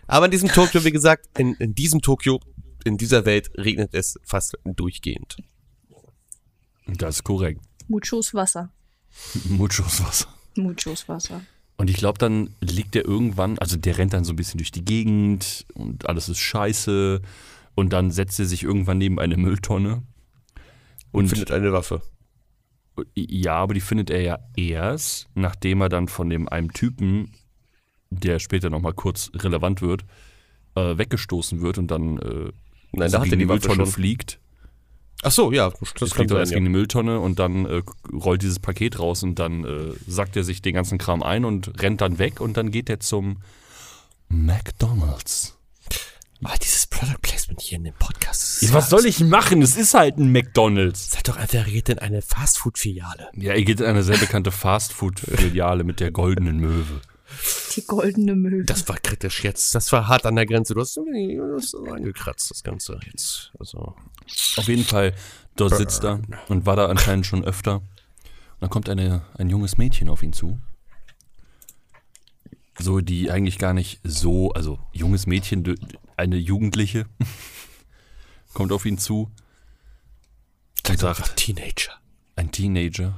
Aber 0.07 0.25
in 0.25 0.31
diesem 0.31 0.47
Tokio, 0.47 0.85
wie 0.85 0.91
gesagt, 0.91 1.27
in, 1.37 1.55
in 1.55 1.75
diesem 1.75 2.01
Tokio, 2.01 2.39
in 2.85 2.95
dieser 2.95 3.25
Welt 3.25 3.51
regnet 3.57 3.93
es 3.93 4.17
fast 4.23 4.57
durchgehend. 4.63 5.35
Das 6.85 7.17
ist 7.17 7.23
korrekt. 7.25 7.59
Muchos 7.89 8.33
Wasser. 8.33 8.71
Muchos 9.49 10.03
Wasser. 10.03 10.27
Muchos 10.55 11.07
Wasser. 11.07 11.41
Und 11.77 11.89
ich 11.89 11.97
glaube, 11.97 12.17
dann 12.17 12.49
liegt 12.59 12.95
der 12.95 13.05
irgendwann, 13.05 13.59
also 13.59 13.77
der 13.77 13.97
rennt 13.97 14.13
dann 14.13 14.23
so 14.23 14.33
ein 14.33 14.35
bisschen 14.35 14.57
durch 14.57 14.71
die 14.71 14.83
Gegend 14.83 15.65
und 15.75 16.09
alles 16.09 16.27
ist 16.29 16.39
scheiße. 16.39 17.21
Und 17.75 17.93
dann 17.93 18.09
setzt 18.09 18.39
er 18.39 18.45
sich 18.47 18.63
irgendwann 18.63 18.97
neben 18.97 19.19
eine 19.19 19.37
Mülltonne. 19.37 20.01
Und 21.11 21.23
Und 21.23 21.27
findet 21.29 21.51
eine 21.51 21.71
Waffe. 21.73 22.01
ja, 23.15 23.53
aber 23.55 23.75
die 23.75 23.81
findet 23.81 24.09
er 24.09 24.21
ja 24.21 24.39
erst, 24.55 25.27
nachdem 25.35 25.81
er 25.81 25.89
dann 25.89 26.07
von 26.07 26.29
dem 26.31 26.47
einem 26.49 26.73
Typen, 26.73 27.31
der 28.09 28.39
später 28.39 28.71
nochmal 28.71 28.93
kurz 28.93 29.29
relevant 29.35 29.81
wird, 29.83 30.05
äh, 30.75 30.97
weggestoßen 30.97 31.61
wird 31.61 31.77
und 31.77 31.91
dann 31.91 32.17
äh, 32.17 32.51
Nein, 32.93 33.11
da 33.11 33.19
hat 33.21 33.27
er 33.29 33.35
die 33.37 33.47
Waffe 33.47 33.59
Mülltonne 33.59 33.85
schon. 33.85 33.93
fliegt. 33.93 34.39
Ach 35.23 35.31
so, 35.31 35.51
ja, 35.51 35.69
Das 35.71 35.93
das 35.99 36.13
fliegt 36.13 36.31
doch 36.31 36.37
erst 36.37 36.51
Ja. 36.51 36.57
gegen 36.57 36.67
eine 36.67 36.77
Mülltonne 36.77 37.19
und 37.19 37.39
dann 37.39 37.65
äh, 37.65 37.81
rollt 38.13 38.41
dieses 38.43 38.59
Paket 38.59 38.99
raus 38.99 39.23
und 39.23 39.39
dann 39.39 39.63
äh, 39.65 39.93
sackt 40.07 40.35
er 40.35 40.43
sich 40.43 40.61
den 40.61 40.73
ganzen 40.75 40.97
Kram 40.97 41.23
ein 41.23 41.43
und 41.45 41.81
rennt 41.81 42.01
dann 42.01 42.19
weg 42.19 42.39
und 42.39 42.55
dann 42.57 42.69
geht 42.71 42.89
er 42.89 42.99
zum 42.99 43.37
McDonalds. 44.29 45.55
Aber 46.43 46.53
dieses 46.61 46.85
Product 46.85 47.17
Placement 47.21 47.61
hier 47.61 47.77
in 47.79 47.85
dem 47.85 47.95
Podcast. 47.95 48.61
Ja, 48.61 48.71
was 48.73 48.89
soll 48.91 49.07
ich 49.07 49.19
machen? 49.21 49.61
Es 49.63 49.75
ist 49.75 49.95
halt 49.95 50.17
ein 50.17 50.31
McDonalds. 50.31 51.11
Seid 51.11 51.27
doch 51.27 51.35
einfach, 51.35 51.55
er 51.55 51.63
geht 51.63 51.89
in 51.89 51.97
eine 51.97 52.21
Fastfood-Filiale. 52.21 53.29
Ja, 53.35 53.53
er 53.53 53.63
geht 53.63 53.79
in 53.79 53.87
eine 53.87 54.03
sehr 54.03 54.17
bekannte 54.17 54.51
Fastfood-Filiale 54.51 55.83
mit 55.83 55.99
der 55.99 56.11
goldenen 56.11 56.57
Möwe. 56.59 57.01
Die 57.75 57.85
goldene 57.85 58.35
Möwe. 58.35 58.63
Das 58.63 58.87
war 58.87 58.97
kritisch 58.97 59.43
jetzt. 59.43 59.75
Das 59.75 59.91
war 59.91 60.07
hart 60.07 60.25
an 60.25 60.35
der 60.35 60.45
Grenze. 60.45 60.73
Du 60.73 60.81
hast 60.81 60.97
das 60.97 61.75
eingekratzt, 61.75 62.51
das 62.51 62.63
Ganze 62.63 62.99
jetzt. 63.05 63.51
Also. 63.59 63.95
Auf 64.57 64.67
jeden 64.67 64.83
Fall, 64.83 65.13
dort 65.55 65.75
sitzt 65.75 66.03
er 66.03 66.21
und 66.49 66.65
war 66.65 66.75
da 66.75 66.87
anscheinend 66.87 67.25
schon 67.25 67.43
öfter. 67.43 67.75
Und 67.75 68.61
dann 68.61 68.69
kommt 68.69 68.89
eine, 68.89 69.25
ein 69.35 69.49
junges 69.49 69.77
Mädchen 69.77 70.09
auf 70.09 70.23
ihn 70.23 70.33
zu. 70.33 70.59
So, 72.79 73.01
die 73.01 73.31
eigentlich 73.31 73.57
gar 73.57 73.73
nicht 73.73 73.99
so, 74.03 74.51
also 74.51 74.79
junges 74.91 75.25
Mädchen, 75.25 75.75
eine 76.15 76.37
Jugendliche, 76.37 77.05
kommt 78.53 78.71
auf 78.71 78.85
ihn 78.85 78.97
zu 78.97 79.31
und 80.87 80.99
sagt, 80.99 81.35
Teenager. 81.35 81.93
ein 82.35 82.51
Teenager, 82.51 83.13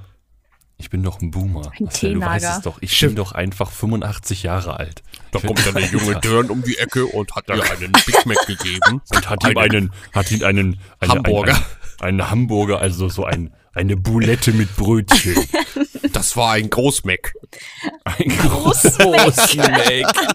ich 0.80 0.90
bin 0.90 1.04
doch 1.04 1.22
ein 1.22 1.30
Boomer. 1.30 1.72
Ein 1.78 1.84
Marcel, 1.86 2.14
du 2.16 2.22
weißt 2.22 2.58
es 2.58 2.62
doch, 2.62 2.78
ich 2.82 3.00
bin 3.00 3.16
doch 3.16 3.34
einfach 3.34 3.70
85 3.70 4.44
Jahre 4.44 4.78
alt. 4.78 5.04
Da 5.32 5.40
Ich 5.40 5.46
kommt 5.46 5.64
dann 5.66 5.76
der 5.76 5.86
junge 5.86 6.16
Dörn 6.22 6.50
um 6.50 6.64
die 6.64 6.78
Ecke 6.78 7.06
und 7.06 7.36
hat 7.36 7.48
ihr 7.50 7.62
einen 7.64 7.92
Big 8.06 8.26
Mac 8.26 8.38
gegeben. 8.48 9.02
und 9.14 9.30
hat 9.30 9.44
ihm 9.44 9.58
einen, 9.58 9.94
hat 10.14 10.32
ihm 10.32 10.44
einen, 10.44 10.80
eine, 11.00 11.12
Hamburger. 11.14 11.54
Ein, 11.56 11.60
ein, 12.00 12.08
einen 12.08 12.32
Hamburger, 12.32 12.80
also 12.80 13.10
so 13.10 13.26
ein, 13.26 13.54
eine 13.74 13.98
Boulette 13.98 14.52
mit 14.54 14.76
Brötchen. 14.76 15.36
Das 16.14 16.36
war 16.36 16.54
ein 16.54 16.70
Großmac. 16.72 17.34
Ein 18.04 18.30
großen 18.30 19.12
Mac. 19.12 20.30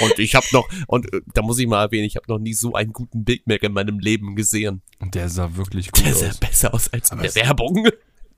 Und 0.00 0.18
ich 0.18 0.34
habe 0.34 0.46
noch, 0.52 0.66
und 0.86 1.12
äh, 1.12 1.20
da 1.34 1.42
muss 1.42 1.58
ich 1.58 1.66
mal 1.66 1.82
erwähnen, 1.82 2.04
ich 2.06 2.16
habe 2.16 2.26
noch 2.28 2.38
nie 2.38 2.54
so 2.54 2.72
einen 2.74 2.92
guten 2.92 3.24
Big 3.24 3.46
Mac 3.46 3.62
in 3.62 3.72
meinem 3.72 3.98
Leben 3.98 4.36
gesehen. 4.36 4.82
Und 4.98 5.14
der 5.14 5.28
sah 5.28 5.56
wirklich 5.56 5.92
gut 5.92 6.04
Der 6.06 6.14
sah 6.14 6.28
aus. 6.28 6.38
besser 6.38 6.74
aus 6.74 6.92
als 6.92 7.10
in 7.10 7.18
der 7.18 7.28
es- 7.28 7.34
Werbung. 7.34 7.88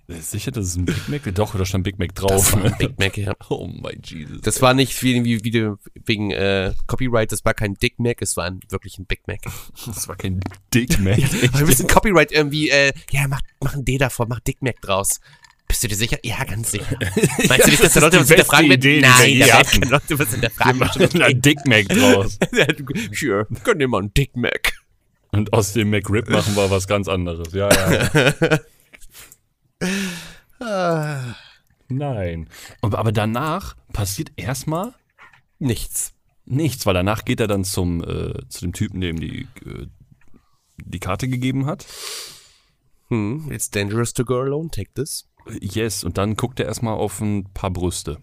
Ist 0.08 0.30
Sicher, 0.30 0.50
das 0.50 0.68
ist 0.68 0.76
ein 0.76 0.86
Big 0.86 1.06
Mac? 1.08 1.34
Doch, 1.34 1.54
da 1.54 1.66
stand 1.66 1.84
Big 1.84 1.98
Mac 1.98 2.14
drauf. 2.14 2.30
Das 2.30 2.52
war 2.54 2.64
ein 2.64 2.78
Big 2.78 2.98
Mac, 2.98 3.18
ja. 3.18 3.34
Oh 3.50 3.66
mein 3.66 4.00
Jesus. 4.02 4.40
Das 4.40 4.62
war 4.62 4.72
nicht 4.72 5.02
wie, 5.02 5.22
wie, 5.22 5.44
wie 5.44 5.72
wegen 6.06 6.30
äh, 6.30 6.72
Copyright, 6.86 7.30
das 7.30 7.44
war 7.44 7.52
kein 7.52 7.74
Dick 7.74 7.98
Mac, 7.98 8.22
es 8.22 8.34
war 8.38 8.46
ein, 8.46 8.60
wirklich 8.70 8.98
ein 8.98 9.04
Big 9.04 9.26
Mac. 9.26 9.40
Das 9.86 10.08
war 10.08 10.16
kein 10.16 10.40
Dick 10.72 10.98
Mac. 10.98 11.18
Wir 11.58 11.66
müssen 11.66 11.86
Copyright 11.86 12.32
irgendwie, 12.32 12.70
äh, 12.70 12.92
ja, 13.10 13.28
mach, 13.28 13.40
mach 13.60 13.74
ein 13.74 13.84
D 13.84 13.98
davor, 13.98 14.26
mach 14.26 14.40
Dick 14.40 14.62
Mac 14.62 14.80
draus. 14.80 15.20
Bist 15.66 15.84
du 15.84 15.88
dir 15.88 15.96
sicher? 15.96 16.16
Ja, 16.22 16.42
ganz 16.44 16.70
sicher. 16.70 16.98
Meinst 17.46 17.66
du 17.66 17.70
nicht, 17.70 17.84
dass 17.84 17.92
da 17.92 18.00
Leute 18.00 18.18
was 18.18 18.28
hinterfragen 18.28 18.70
werden? 18.70 18.82
Wir 18.82 19.00
Nein, 19.02 19.38
da 19.40 19.46
werden 19.46 19.90
Leute 19.90 20.18
was 20.18 20.28
Wir 20.28 20.40
hinterfragen. 20.40 20.78
machen 20.78 21.22
ein 21.22 21.42
Dick 21.42 21.66
Mac 21.66 21.86
draus. 21.90 22.38
Sure, 23.12 23.46
können 23.62 23.80
wir 23.80 23.88
mal 23.88 24.04
ein 24.04 24.14
Dick 24.14 24.34
Mac. 24.34 24.72
Und 25.32 25.52
aus 25.52 25.74
dem 25.74 25.90
McRib 25.90 26.30
machen 26.30 26.56
wir 26.56 26.70
was 26.70 26.86
ganz 26.86 27.06
anderes. 27.08 27.52
Ja, 27.52 27.68
ja. 27.70 28.58
Nein. 31.88 32.48
Aber 32.80 33.12
danach 33.12 33.76
passiert 33.92 34.32
erstmal 34.36 34.94
Nichts. 35.58 36.12
nichts, 36.44 36.86
weil 36.86 36.94
danach 36.94 37.24
geht 37.24 37.40
er 37.40 37.46
dann 37.46 37.64
zum, 37.64 38.02
äh, 38.02 38.34
zu 38.48 38.60
dem 38.62 38.72
Typen, 38.72 39.00
der 39.00 39.10
ihm 39.10 39.20
die, 39.20 39.42
äh, 39.64 39.86
die 40.76 41.00
Karte 41.00 41.28
gegeben 41.28 41.66
hat. 41.66 41.86
Hm, 43.08 43.50
it's 43.50 43.70
dangerous 43.70 44.12
to 44.12 44.24
go 44.24 44.40
alone, 44.40 44.70
take 44.70 44.92
this. 44.94 45.28
Yes, 45.60 46.04
und 46.04 46.18
dann 46.18 46.36
guckt 46.36 46.60
er 46.60 46.66
erstmal 46.66 46.94
auf 46.94 47.20
ein 47.20 47.52
paar 47.54 47.70
Brüste. 47.70 48.18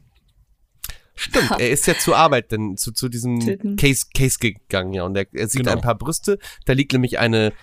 Stimmt, 1.15 1.51
er 1.59 1.69
ist 1.69 1.87
ja 1.87 1.97
zur 1.97 2.17
Arbeit, 2.17 2.51
denn 2.51 2.77
zu, 2.77 2.91
zu 2.91 3.09
diesem 3.09 3.39
Titten. 3.39 3.77
Case, 3.77 4.05
Case 4.13 4.37
gegangen, 4.37 4.93
ja. 4.93 5.03
Und 5.03 5.15
er, 5.15 5.25
er 5.33 5.47
sieht 5.47 5.61
Genau. 5.61 5.71
ein 5.71 5.81
paar 5.81 5.95
Brüste. 5.95 6.37
Da 6.65 6.73
liegt 6.73 6.91
nämlich 6.93 7.19
eine 7.19 7.53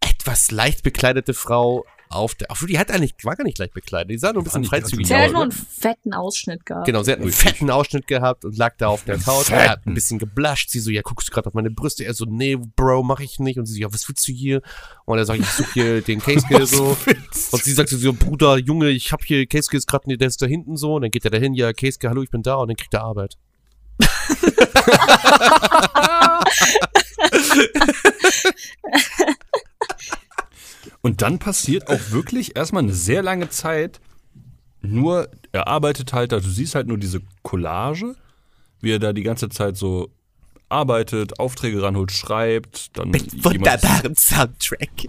etwas 0.00 0.50
leicht 0.52 0.82
bekleidete 0.84 1.34
Frau 1.34 1.84
auf 2.14 2.34
der. 2.34 2.50
Obwohl, 2.50 2.68
die 2.68 2.78
hat 2.78 2.90
eigentlich, 2.90 3.14
war 3.22 3.36
gar 3.36 3.44
nicht 3.44 3.58
leicht 3.58 3.74
bekleidet. 3.74 4.10
Die 4.10 4.18
sah 4.18 4.32
nur 4.32 4.42
ein 4.42 4.44
bisschen 4.44 4.64
freizügig 4.64 5.06
Sie 5.06 5.12
Ja, 5.12 5.20
hat 5.20 5.26
aus. 5.28 5.32
nur 5.32 5.42
einen 5.42 5.52
fetten 5.52 6.14
Ausschnitt 6.14 6.64
gehabt. 6.66 6.86
Genau, 6.86 7.02
sie 7.02 7.12
hat 7.12 7.18
einen 7.18 7.28
Richtig. 7.28 7.48
fetten 7.50 7.70
Ausschnitt 7.70 8.06
gehabt 8.06 8.44
und 8.44 8.56
lag 8.56 8.74
da 8.78 8.88
auf 8.88 9.04
der 9.04 9.18
Couch. 9.18 9.50
Er 9.50 9.70
hat 9.70 9.86
ein 9.86 9.94
bisschen 9.94 10.18
geblusht. 10.18 10.70
Sie 10.70 10.80
so, 10.80 10.90
ja, 10.90 11.02
guckst 11.02 11.28
du 11.28 11.32
gerade 11.32 11.46
auf 11.48 11.54
meine 11.54 11.70
Brüste? 11.70 12.04
Er 12.04 12.14
so, 12.14 12.24
nee, 12.24 12.56
Bro, 12.56 13.02
mach 13.02 13.20
ich 13.20 13.38
nicht. 13.38 13.58
Und 13.58 13.66
sie 13.66 13.74
so, 13.74 13.80
ja, 13.80 13.92
was 13.92 14.08
willst 14.08 14.26
du 14.28 14.32
hier? 14.32 14.62
Und 15.04 15.18
er 15.18 15.24
sagt, 15.24 15.40
ich 15.40 15.48
suche 15.48 15.72
hier 15.72 16.00
den 16.02 16.20
Case 16.20 16.46
so. 16.66 16.96
Und 17.52 17.64
sie 17.64 17.72
sagt 17.72 17.88
so, 17.88 18.12
Bruder, 18.12 18.56
Junge, 18.58 18.90
ich 18.90 19.12
hab 19.12 19.24
hier 19.24 19.46
Case 19.46 19.68
ist 19.72 19.86
gerade, 19.86 20.16
der 20.16 20.28
ist 20.28 20.40
da 20.40 20.46
hinten 20.46 20.76
so. 20.76 20.94
Und 20.94 21.02
dann 21.02 21.10
geht 21.10 21.24
er 21.24 21.30
dahin, 21.30 21.54
ja, 21.54 21.72
Case, 21.72 21.98
hallo, 22.04 22.22
ich 22.22 22.30
bin 22.30 22.42
da. 22.42 22.54
Und 22.56 22.68
dann 22.68 22.76
kriegt 22.76 22.94
er 22.94 23.02
Arbeit. 23.02 23.36
Und 31.04 31.20
dann 31.22 31.38
passiert 31.38 31.88
auch 31.88 32.00
wirklich 32.10 32.56
erstmal 32.56 32.82
eine 32.82 32.94
sehr 32.94 33.22
lange 33.22 33.50
Zeit 33.50 34.00
nur, 34.80 35.28
er 35.52 35.68
arbeitet 35.68 36.12
halt 36.12 36.32
da, 36.32 36.40
du 36.40 36.48
siehst 36.48 36.74
halt 36.74 36.86
nur 36.88 36.98
diese 36.98 37.20
Collage, 37.42 38.16
wie 38.80 38.90
er 38.92 38.98
da 38.98 39.12
die 39.12 39.22
ganze 39.22 39.48
Zeit 39.48 39.76
so 39.76 40.10
arbeitet, 40.68 41.38
Aufträge 41.38 41.82
ranholt, 41.82 42.10
schreibt, 42.12 42.96
dann 42.98 43.12
jemand- 43.12 43.44
Wunderbaren 43.44 44.14
Soundtrack. 44.16 45.08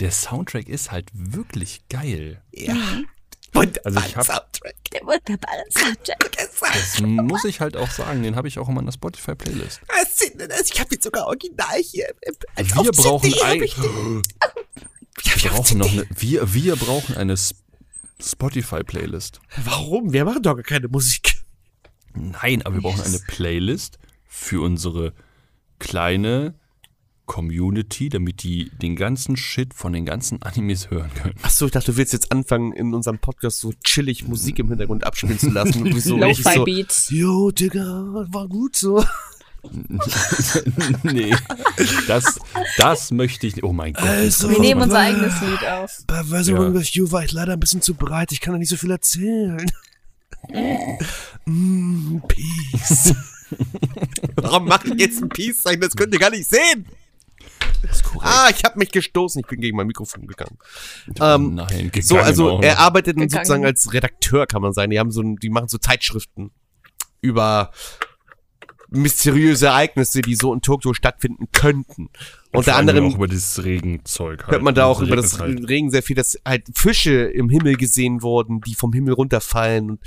Der 0.00 0.10
Soundtrack 0.10 0.68
ist 0.68 0.90
halt 0.92 1.08
wirklich 1.12 1.82
geil. 1.88 2.42
Ja. 2.52 2.74
Mhm. 2.74 3.06
Wunderbaren 3.52 3.96
Also 3.96 4.08
ich 4.08 4.16
hab- 4.16 4.26
Soundtrack. 4.26 4.74
Der 4.92 5.00
wunderbare 5.02 5.64
Soundtrack. 5.70 6.36
Das 6.72 7.00
muss 7.00 7.44
ich 7.44 7.60
halt 7.60 7.76
auch 7.76 7.90
sagen, 7.90 8.22
den 8.22 8.34
habe 8.36 8.48
ich 8.48 8.58
auch 8.58 8.68
in 8.68 8.74
meiner 8.74 8.92
Spotify-Playlist. 8.92 9.80
Ich 10.70 10.80
habe 10.80 10.88
jetzt 10.92 11.04
sogar 11.04 11.26
original 11.26 11.78
hier. 11.82 12.06
Wir 12.56 12.90
brauchen 12.92 13.32
eigentlich. 13.44 13.74
Wir 15.22 15.50
brauchen 15.50 15.78
noch 15.78 15.90
eine, 15.90 16.06
wir, 16.16 16.52
wir 16.54 16.76
brauchen 16.76 17.16
eine 17.16 17.36
Spotify-Playlist. 18.20 19.40
Warum? 19.64 20.12
Wir 20.12 20.24
machen 20.24 20.42
doch 20.42 20.54
gar 20.54 20.62
keine 20.62 20.88
Musik. 20.88 21.42
Nein, 22.14 22.62
aber 22.62 22.76
wir 22.76 22.82
brauchen 22.82 23.02
eine 23.02 23.18
Playlist 23.26 23.98
für 24.26 24.62
unsere 24.62 25.12
kleine 25.78 26.54
Community, 27.26 28.08
damit 28.08 28.42
die 28.42 28.70
den 28.80 28.96
ganzen 28.96 29.36
Shit 29.36 29.74
von 29.74 29.92
den 29.92 30.06
ganzen 30.06 30.40
Animes 30.42 30.90
hören 30.90 31.10
können. 31.14 31.34
Achso, 31.42 31.66
ich 31.66 31.72
dachte, 31.72 31.92
du 31.92 31.98
willst 31.98 32.12
jetzt 32.12 32.32
anfangen, 32.32 32.72
in 32.72 32.94
unserem 32.94 33.18
Podcast 33.18 33.60
so 33.60 33.72
chillig 33.84 34.26
Musik 34.26 34.58
im 34.60 34.68
Hintergrund 34.68 35.04
abspielen 35.04 35.38
zu 35.38 35.50
lassen. 35.50 35.84
So 35.96 36.14
richtig 36.16 36.44
so, 36.44 36.50
Lo-Fi-Beats. 36.54 37.10
Jo, 37.10 37.50
Digga, 37.50 37.82
war 37.82 38.48
gut 38.48 38.76
so. 38.76 39.04
nee, 41.02 41.34
das, 42.06 42.38
das 42.76 43.10
möchte 43.10 43.46
ich 43.46 43.56
nicht. 43.56 43.64
Oh 43.64 43.72
mein 43.72 43.92
Gott. 43.92 44.04
Also, 44.04 44.50
Wir 44.50 44.60
nehmen 44.60 44.82
unser 44.82 44.98
eigenes 44.98 45.40
Lied 45.40 45.64
auf. 45.68 46.02
Bei 46.06 46.22
Version 46.24 46.74
Ja. 46.74 46.80
with 46.80 46.94
You 46.94 47.10
war 47.10 47.24
ich 47.24 47.32
leider 47.32 47.54
ein 47.54 47.60
bisschen 47.60 47.82
zu 47.82 47.94
breit. 47.94 48.32
Ich 48.32 48.40
kann 48.40 48.52
da 48.52 48.58
nicht 48.58 48.68
so 48.70 48.76
viel 48.76 48.90
erzählen. 48.90 49.70
mm, 51.46 52.18
Peace. 52.28 53.14
Warum 54.36 54.66
mache 54.66 54.88
ich 54.88 55.00
jetzt 55.00 55.22
ein 55.22 55.28
Peace-Zeichen? 55.28 55.80
Das 55.80 55.94
könnt 55.94 56.12
ihr 56.12 56.18
gar 56.20 56.30
nicht 56.30 56.48
sehen. 56.48 56.86
Das 57.82 57.96
ist 57.96 58.04
korrekt. 58.04 58.24
Ah, 58.24 58.48
ich 58.50 58.64
habe 58.64 58.78
mich 58.78 58.90
gestoßen. 58.90 59.40
Ich 59.40 59.46
bin 59.46 59.60
gegen 59.60 59.76
mein 59.76 59.86
Mikrofon 59.86 60.26
gegangen. 60.26 60.58
Ähm, 61.20 61.54
Nein, 61.54 61.90
So, 62.00 62.14
gegangen 62.14 62.26
also 62.26 62.50
auch 62.50 62.62
er 62.62 62.78
arbeitet 62.78 63.18
sozusagen 63.18 63.64
als 63.64 63.92
Redakteur, 63.92 64.46
kann 64.46 64.62
man 64.62 64.72
sagen. 64.72 64.90
Die 64.90 64.98
haben 64.98 65.10
so, 65.10 65.22
die 65.22 65.50
machen 65.50 65.68
so 65.68 65.78
Zeitschriften 65.78 66.50
über 67.20 67.70
mysteriöse 68.90 69.66
Ereignisse, 69.66 70.22
die 70.22 70.34
so 70.34 70.52
in 70.52 70.60
Tokio 70.60 70.94
stattfinden 70.94 71.48
könnten. 71.52 72.08
Unter 72.52 72.72
Vor 72.72 72.74
allem 72.74 72.88
anderem 72.88 73.10
auch 73.10 73.16
über 73.16 73.28
dieses 73.28 73.64
Regenzeug 73.64 74.44
halt. 74.44 74.52
hört 74.52 74.62
man 74.62 74.74
da 74.74 74.86
auch 74.86 75.00
über 75.00 75.16
das 75.16 75.38
halt. 75.38 75.68
Regen 75.68 75.90
sehr 75.90 76.02
viel, 76.02 76.16
dass 76.16 76.38
halt 76.44 76.64
Fische 76.74 77.24
im 77.24 77.48
Himmel 77.48 77.76
gesehen 77.76 78.22
wurden, 78.22 78.60
die 78.60 78.74
vom 78.74 78.92
Himmel 78.92 79.14
runterfallen 79.14 79.90
und, 79.90 80.00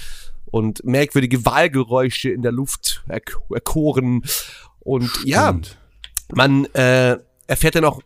und 0.52 0.84
merkwürdige 0.86 1.46
Wahlgeräusche 1.46 2.30
in 2.30 2.42
der 2.42 2.52
Luft 2.52 3.04
erk 3.08 3.38
erkoren. 3.54 4.24
Und 4.80 5.12
ja, 5.26 5.50
Stimmt. 5.50 5.78
man 6.34 6.66
äh, 6.74 7.18
erfährt 7.48 7.76
dann 7.76 7.86
auch 7.86 8.02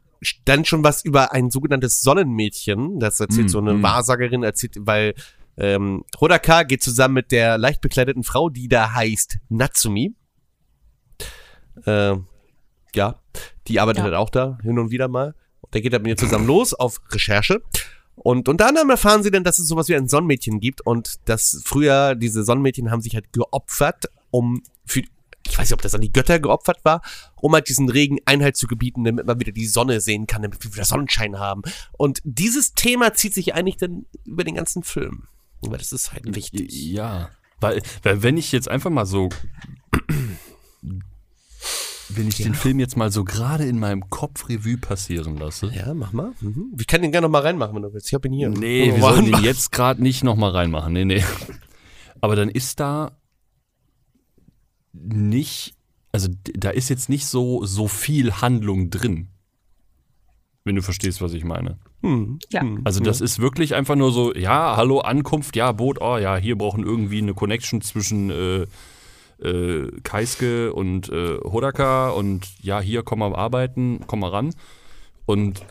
dann 0.46 0.65
schon 0.65 0.84
was 0.84 1.03
über 1.03 1.34
ein 1.34 1.50
sogenanntes 1.50 2.01
Sonnenmädchen. 2.01 3.00
Das 3.00 3.20
erzählt 3.20 3.48
Mm, 3.48 3.50
so 3.50 3.60
eine 3.60 3.74
mm. 3.74 3.84
Wahrsagerin, 3.84 4.44
erzählt, 4.44 4.75
weil 4.80 5.15
ähm, 5.58 6.03
Hodaka 6.20 6.63
geht 6.63 6.82
zusammen 6.82 7.15
mit 7.15 7.32
der 7.32 7.58
leicht 7.58 7.82
bekleideten 7.82 8.24
Frau, 8.24 8.50
die 8.50 8.68
da 8.68 8.94
heißt 8.94 9.38
Natsumi. 9.50 10.15
Äh, 11.86 12.15
ja, 12.96 13.20
die 13.68 13.80
arbeitet 13.80 14.00
Ja. 14.00 14.03
halt 14.06 14.15
auch 14.15 14.30
da 14.30 14.58
hin 14.62 14.77
und 14.80 14.92
wieder 14.92 15.08
mal. 15.08 15.36
Und 15.62 15.74
der 15.74 15.82
geht 15.82 15.94
dann 15.94 16.01
mit 16.01 16.10
ihr 16.12 16.18
zusammen 16.18 16.48
los 16.48 16.74
auf 16.74 17.01
Recherche. 17.12 17.62
Und 18.15 18.48
unter 18.48 18.68
anderem 18.68 18.89
erfahren 18.92 19.24
sie 19.24 19.32
dann, 19.32 19.44
dass 19.44 19.58
es 19.58 19.68
sowas 19.68 19.89
wie 19.89 19.96
ein 19.96 20.08
Sonnenmädchen 20.08 20.60
gibt 20.60 20.82
und 20.86 21.15
dass 21.25 21.62
früher 21.65 22.13
diese 22.15 22.44
Sonnenmädchen 22.44 22.92
haben 22.92 23.01
sich 23.01 23.15
halt 23.15 23.34
geopfert, 23.34 24.06
um 24.30 24.62
für 24.86 25.01
ich 25.46 25.58
weiß 25.58 25.68
nicht, 25.70 25.74
ob 25.74 25.82
das 25.82 25.94
an 25.94 26.00
die 26.00 26.12
Götter 26.13 26.39
geopfert 26.39 26.86
war, 26.86 27.01
um 27.36 27.53
halt 27.53 27.68
diesen 27.68 27.89
Regen 27.89 28.20
Einhalt 28.24 28.56
zu 28.56 28.65
gebieten, 28.65 29.03
damit 29.03 29.25
man 29.25 29.39
wieder 29.42 29.51
die 29.51 29.65
Sonne 29.65 30.00
sehen 30.00 30.25
kann, 30.25 30.42
damit 30.42 30.63
wir 30.63 30.74
wieder 30.74 30.86
Sonnenschein 30.86 31.38
haben. 31.38 31.63
Und 31.92 32.22
dieses 32.24 32.74
Thema 32.75 33.13
zieht 33.13 33.34
sich 33.34 33.53
eigentlich 33.53 33.75
dann 33.75 34.06
über 34.24 34.46
den 34.46 34.56
ganzen 34.56 34.84
Film. 34.84 35.27
Weil 35.62 35.80
das 35.80 35.92
ist 35.92 36.13
halt 36.13 36.34
wichtig. 36.34 36.72
Ja. 36.72 37.30
Weil, 37.60 37.82
weil 38.03 38.24
wenn 38.24 38.38
ich 38.38 38.53
jetzt 38.53 38.70
einfach 38.70 38.89
mal 38.89 39.06
so. 39.06 39.30
Wenn 42.15 42.27
ich 42.27 42.38
den 42.38 42.53
Film 42.53 42.79
jetzt 42.79 42.98
mal 42.98 43.12
so 43.12 43.24
gerade 43.24 43.65
in 43.65 43.79
meinem 43.79 44.10
Kopf 44.10 44.50
Revue 44.50 44.77
passieren 44.77 45.38
lasse. 45.38 45.72
Ja, 45.74 45.93
mach 45.93 46.13
mal. 46.13 46.34
Mhm. 46.41 46.72
Wir 46.74 46.86
können 46.86 47.03
den 47.03 47.12
gerne 47.12 47.27
noch 47.27 47.32
mal 47.32 47.41
reinmachen, 47.41 47.75
wenn 47.75 47.82
du 47.84 47.93
willst. 47.93 48.08
Ich 48.08 48.13
hab 48.13 48.25
ihn 48.25 48.34
hier. 48.34 48.50
Nee, 48.50 48.91
Oh, 48.91 48.96
wir 48.96 49.01
sollen 49.01 49.27
ihn 49.27 49.43
jetzt 49.43 49.72
gerade 49.72 50.01
nicht 50.01 50.24
nochmal 50.24 50.51
reinmachen. 50.51 50.93
Nee, 50.93 51.05
nee. 51.05 51.24
Aber 52.22 52.36
dann 52.36 52.50
ist 52.50 52.79
da 52.79 53.12
nicht, 54.93 55.75
also 56.12 56.29
da 56.53 56.70
ist 56.70 56.89
jetzt 56.89 57.10
nicht 57.10 57.25
so, 57.25 57.65
so 57.65 57.88
viel 57.88 58.34
Handlung 58.34 58.89
drin. 58.89 59.27
Wenn 60.63 60.75
du 60.75 60.82
verstehst, 60.82 61.22
was 61.22 61.34
ich 61.34 61.43
meine. 61.43 61.77
Hm. 62.01 62.39
Ja. 62.51 62.62
Hm. 62.62 62.82
Also 62.86 63.01
das 63.01 63.20
ist 63.20 63.39
wirklich 63.39 63.75
einfach 63.75 63.96
nur 63.96 64.12
so, 64.12 64.34
ja, 64.34 64.77
hallo, 64.77 65.00
Ankunft, 65.00 65.55
ja, 65.55 65.72
Boot, 65.74 66.00
oh 66.00 66.17
ja, 66.17 66.38
hier 66.38 66.58
brauchen 66.58 66.84
irgendwie 66.84 67.17
eine 67.17 67.34
Connection 67.34 67.82
zwischen 67.82 68.29
äh, 68.29 68.67
äh, 69.43 69.91
Kaiske 70.03 70.73
und 70.73 71.09
äh, 71.09 71.38
Hodaka 71.43 72.09
und 72.09 72.47
ja, 72.62 72.79
hier 72.81 73.03
komm 73.03 73.19
mal 73.19 73.35
arbeiten, 73.35 74.01
komm 74.07 74.19
mal 74.21 74.29
ran. 74.29 74.53
Und 75.25 75.62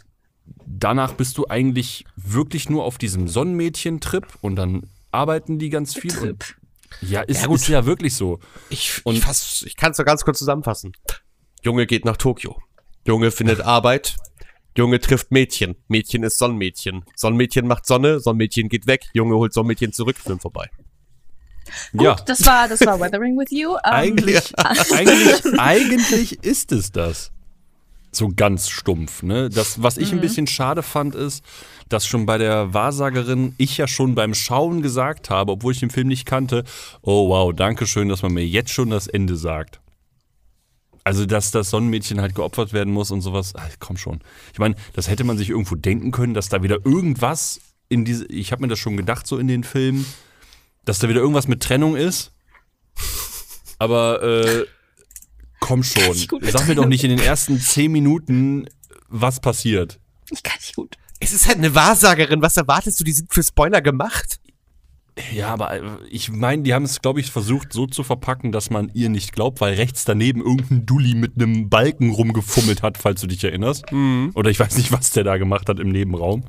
danach 0.67 1.13
bist 1.15 1.39
du 1.39 1.47
eigentlich 1.49 2.05
wirklich 2.17 2.69
nur 2.71 2.85
auf 2.85 2.99
diesem 2.99 3.29
Sonnenmädchen-Trip 3.29 4.27
und 4.41 4.57
dann 4.57 4.83
arbeiten 5.11 5.59
die 5.59 5.71
ganz 5.71 5.95
viel. 5.95 6.17
Und, 6.19 6.41
Trip. 6.41 6.57
ja, 7.03 7.21
ist, 7.23 7.43
Ja, 7.43 7.47
gut. 7.49 7.57
ist 7.57 7.69
ja 7.69 7.87
wirklich 7.87 8.15
so. 8.15 8.39
Ich, 8.71 9.01
Und- 9.05 9.17
ich, 9.17 9.23
fass- 9.23 9.65
ich 9.67 9.77
kann 9.77 9.91
es 9.93 9.97
doch 9.99 10.05
ganz 10.05 10.25
kurz 10.25 10.39
zusammenfassen. 10.39 10.93
Junge 11.63 11.87
geht 11.87 12.05
nach 12.05 12.17
Tokio. 12.17 12.61
Junge 13.07 13.31
findet 13.31 13.61
Arbeit. 13.63 14.17
Junge 14.77 15.01
trifft 15.01 15.31
Mädchen. 15.31 15.77
Mädchen 15.89 16.23
ist 16.23 16.39
Sonnenmädchen. 16.39 17.05
Sonnenmädchen 17.15 17.67
macht 17.67 17.85
Sonne. 17.85 18.21
Sonnenmädchen 18.21 18.69
geht 18.71 18.87
weg. 18.87 19.05
Junge 19.13 19.35
holt 19.37 19.53
Sonnenmädchen 19.53 19.93
zurück. 19.93 20.17
Film 20.17 20.41
vorbei. 20.41 20.71
Gut, 21.93 22.03
ja, 22.03 22.17
das 22.27 22.45
war, 22.45 22.69
das 22.69 22.81
war 22.85 23.01
Weathering 23.01 23.39
with 23.39 23.51
You. 23.51 23.73
Ähm, 23.73 23.79
eigentlich, 23.85 24.53
eigentlich, 24.93 25.59
eigentlich 25.59 26.45
ist 26.45 26.73
es 26.73 26.93
das. 26.93 27.31
So 28.15 28.31
ganz 28.35 28.69
stumpf, 28.69 29.23
ne? 29.23 29.49
Das, 29.49 29.83
was 29.83 29.97
ich 29.97 30.13
ein 30.13 30.21
bisschen 30.21 30.47
schade 30.47 30.83
fand, 30.83 31.15
ist, 31.15 31.43
dass 31.89 32.07
schon 32.07 32.27
bei 32.27 32.37
der 32.37 32.75
Wahrsagerin 32.75 33.55
ich 33.57 33.79
ja 33.79 33.87
schon 33.89 34.15
beim 34.15 34.35
Schauen 34.35 34.83
gesagt 34.83 35.31
habe, 35.31 35.53
obwohl 35.53 35.73
ich 35.73 35.81
den 35.81 35.91
Film 35.91 36.09
nicht 36.09 36.27
kannte, 36.27 36.65
oh 37.01 37.31
wow, 37.31 37.55
danke 37.55 37.87
schön, 37.87 38.11
dass 38.11 38.23
man 38.23 38.33
mir 38.33 38.47
jetzt 38.47 38.71
schon 38.71 38.91
das 38.91 39.07
Ende 39.07 39.37
sagt. 39.37 39.81
Also, 41.05 41.27
dass 41.27 41.51
das 41.51 41.71
Sonnenmädchen 41.71 42.21
halt 42.21 42.35
geopfert 42.35 42.73
werden 42.73 42.93
muss 42.93 43.11
und 43.11 43.23
sowas, 43.23 43.55
ach, 43.57 43.69
komm 43.81 43.97
schon. 43.97 44.21
Ich 44.53 44.59
meine, 44.59 44.77
das 44.93 45.09
hätte 45.09 45.25
man 45.25 45.37
sich 45.37 45.51
irgendwo 45.51 45.75
denken 45.75 46.13
können, 46.13 46.35
dass 46.35 46.49
da 46.49 46.63
wieder 46.63 46.79
irgendwas 46.85 47.61
in 47.89 48.05
diese, 48.05 48.27
ich 48.27 48.53
habe 48.53 48.63
mir 48.63 48.69
das 48.69 48.79
schon 48.79 48.97
gedacht, 48.97 49.27
so 49.27 49.39
in 49.39 49.49
den 49.49 49.65
Filmen, 49.65 50.07
dass 50.85 50.99
da 50.99 51.09
wieder 51.09 51.21
irgendwas 51.21 51.49
mit 51.49 51.63
Trennung 51.63 51.97
ist. 51.97 52.33
Aber 53.79 54.23
äh, 54.23 54.67
komm 55.61 55.83
schon. 55.83 56.15
Sag 56.15 56.33
mir 56.33 56.53
doch 56.53 56.65
Trennung. 56.65 56.89
nicht 56.89 57.05
in 57.05 57.11
den 57.11 57.19
ersten 57.19 57.61
zehn 57.61 57.91
Minuten, 57.93 58.67
was 59.09 59.41
passiert. 59.41 59.99
Ich 60.31 60.43
kann 60.43 60.57
nicht 60.61 60.77
gut. 60.77 60.97
Es 61.21 61.33
ist 61.33 61.47
halt 61.47 61.59
eine 61.59 61.75
Wahrsagerin. 61.75 62.43
Was 62.43 62.57
erwartest 62.57 62.99
du? 63.01 63.05
Die 63.05 63.13
sind 63.13 63.33
für 63.33 63.43
Spoiler 63.43 63.81
gemacht. 63.81 64.41
Ja, 65.33 65.49
aber 65.49 65.73
äh, 65.75 65.83
ich 66.11 66.31
meine, 66.31 66.63
die 66.63 66.73
haben 66.73 66.85
es, 66.85 67.03
glaube 67.03 67.21
ich, 67.21 67.31
versucht 67.31 67.73
so 67.73 67.87
zu 67.87 68.03
verpacken, 68.03 68.51
dass 68.51 68.71
man 68.71 68.91
ihr 68.95 69.11
nicht 69.11 69.33
glaubt, 69.33 69.61
weil 69.61 69.75
rechts 69.75 70.05
daneben 70.05 70.41
irgendein 70.41 70.87
Dulli 70.87 71.15
mit 71.15 71.35
einem 71.37 71.69
Balken 71.69 72.11
rumgefummelt 72.11 72.83
hat, 72.83 72.97
falls 72.97 73.21
du 73.21 73.27
dich 73.27 73.45
erinnerst. 73.45 73.85
Oder 74.35 74.51
ich 74.51 74.59
weiß 74.59 74.77
nicht, 74.79 74.91
was 74.91 75.11
der 75.11 75.25
da 75.25 75.37
gemacht 75.37 75.69
hat 75.69 75.79
im 75.81 75.91
Nebenraum. 75.91 76.45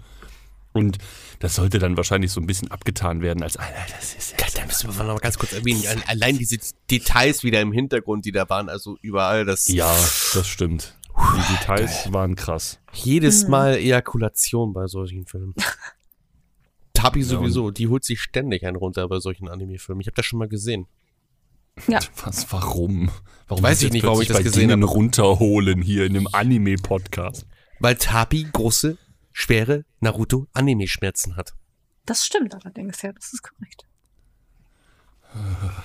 Und 0.73 0.97
das 1.39 1.55
sollte 1.55 1.77
dann 1.79 1.95
wahrscheinlich 1.97 2.31
so 2.31 2.41
ein 2.41 2.47
bisschen 2.47 2.71
abgetan 2.71 3.21
werden, 3.21 3.43
als, 3.43 3.57
Alter, 3.57 3.73
das 3.95 4.15
ist 4.15 4.31
Ja, 4.39 4.47
da 4.55 4.65
müssen 4.65 4.89
wir 4.95 5.03
noch 5.03 5.13
mal 5.13 5.19
ganz 5.19 5.37
kurz 5.37 5.53
erwähnen. 5.53 5.83
Al- 5.87 6.03
Allein 6.07 6.37
diese 6.37 6.57
Details 6.89 7.43
wieder 7.43 7.61
im 7.61 7.71
Hintergrund, 7.71 8.25
die 8.25 8.31
da 8.31 8.49
waren, 8.49 8.69
also 8.69 8.97
überall, 9.01 9.45
das 9.45 9.67
Ja, 9.67 9.93
das 10.33 10.47
stimmt. 10.47 10.97
Die 11.15 11.53
Details 11.57 12.11
waren 12.11 12.35
krass. 12.35 12.79
jedes 12.91 13.47
Mal 13.47 13.75
Ejakulation 13.75 14.73
bei 14.73 14.87
solchen 14.87 15.27
Filmen. 15.27 15.53
Tabi 16.93 17.19
Ja, 17.21 17.25
sowieso, 17.25 17.71
die 17.71 17.87
holt 17.87 18.03
sich 18.03 18.21
ständig 18.21 18.65
einen 18.65 18.75
runter 18.77 19.07
bei 19.07 19.19
solchen 19.19 19.47
Anime-Filmen. 19.47 20.01
Ich 20.01 20.07
habe 20.07 20.15
das 20.15 20.25
schon 20.25 20.39
mal 20.39 20.47
gesehen. 20.47 20.87
Ja. 21.87 21.99
Was, 22.23 22.51
warum? 22.51 23.09
Warum 23.47 23.63
Weiß 23.63 23.81
ich 23.81 23.91
nicht, 23.91 24.03
warum 24.05 24.21
ich 24.21 24.27
das 24.27 24.37
bei 24.37 24.43
gesehen 24.43 24.71
habe. 24.71 24.85
runterholen 24.85 25.81
hier 25.81 26.05
in 26.05 26.15
einem 26.15 26.27
Anime-Podcast? 26.31 27.45
Weil 27.79 27.95
Tabi 27.95 28.47
große, 28.51 28.97
schwere 29.33 29.83
Naruto-Anime-Schmerzen 29.99 31.35
hat. 31.35 31.53
Das 32.05 32.25
stimmt 32.25 32.55
allerdings, 32.55 33.01
ja, 33.01 33.11
das 33.11 33.33
ist 33.33 33.43
korrekt. 33.43 33.85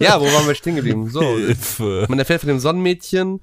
Ja, 0.00 0.20
wo 0.20 0.24
waren 0.24 0.46
wir 0.46 0.54
stehen 0.54 0.76
geblieben? 0.76 1.08
So, 1.08 1.20
Hilfe. 1.36 2.06
man 2.08 2.18
erfährt 2.18 2.40
von 2.40 2.48
dem 2.48 2.58
Sonnenmädchen, 2.58 3.40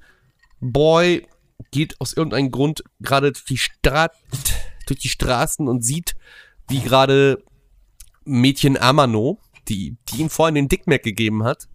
Boy 0.60 1.26
geht 1.70 2.00
aus 2.00 2.12
irgendeinem 2.12 2.50
Grund 2.50 2.82
gerade 3.00 3.32
durch 3.32 3.44
die, 3.44 3.58
Stra 3.58 4.10
durch 4.86 5.00
die 5.00 5.08
Straßen 5.08 5.68
und 5.68 5.84
sieht, 5.84 6.14
wie 6.68 6.80
gerade 6.80 7.42
Mädchen 8.24 8.76
Amano, 8.76 9.40
die, 9.68 9.96
die 10.08 10.20
ihm 10.20 10.30
vorhin 10.30 10.54
den 10.54 10.68
Dickmack 10.68 11.02
gegeben 11.02 11.44
hat, 11.44 11.68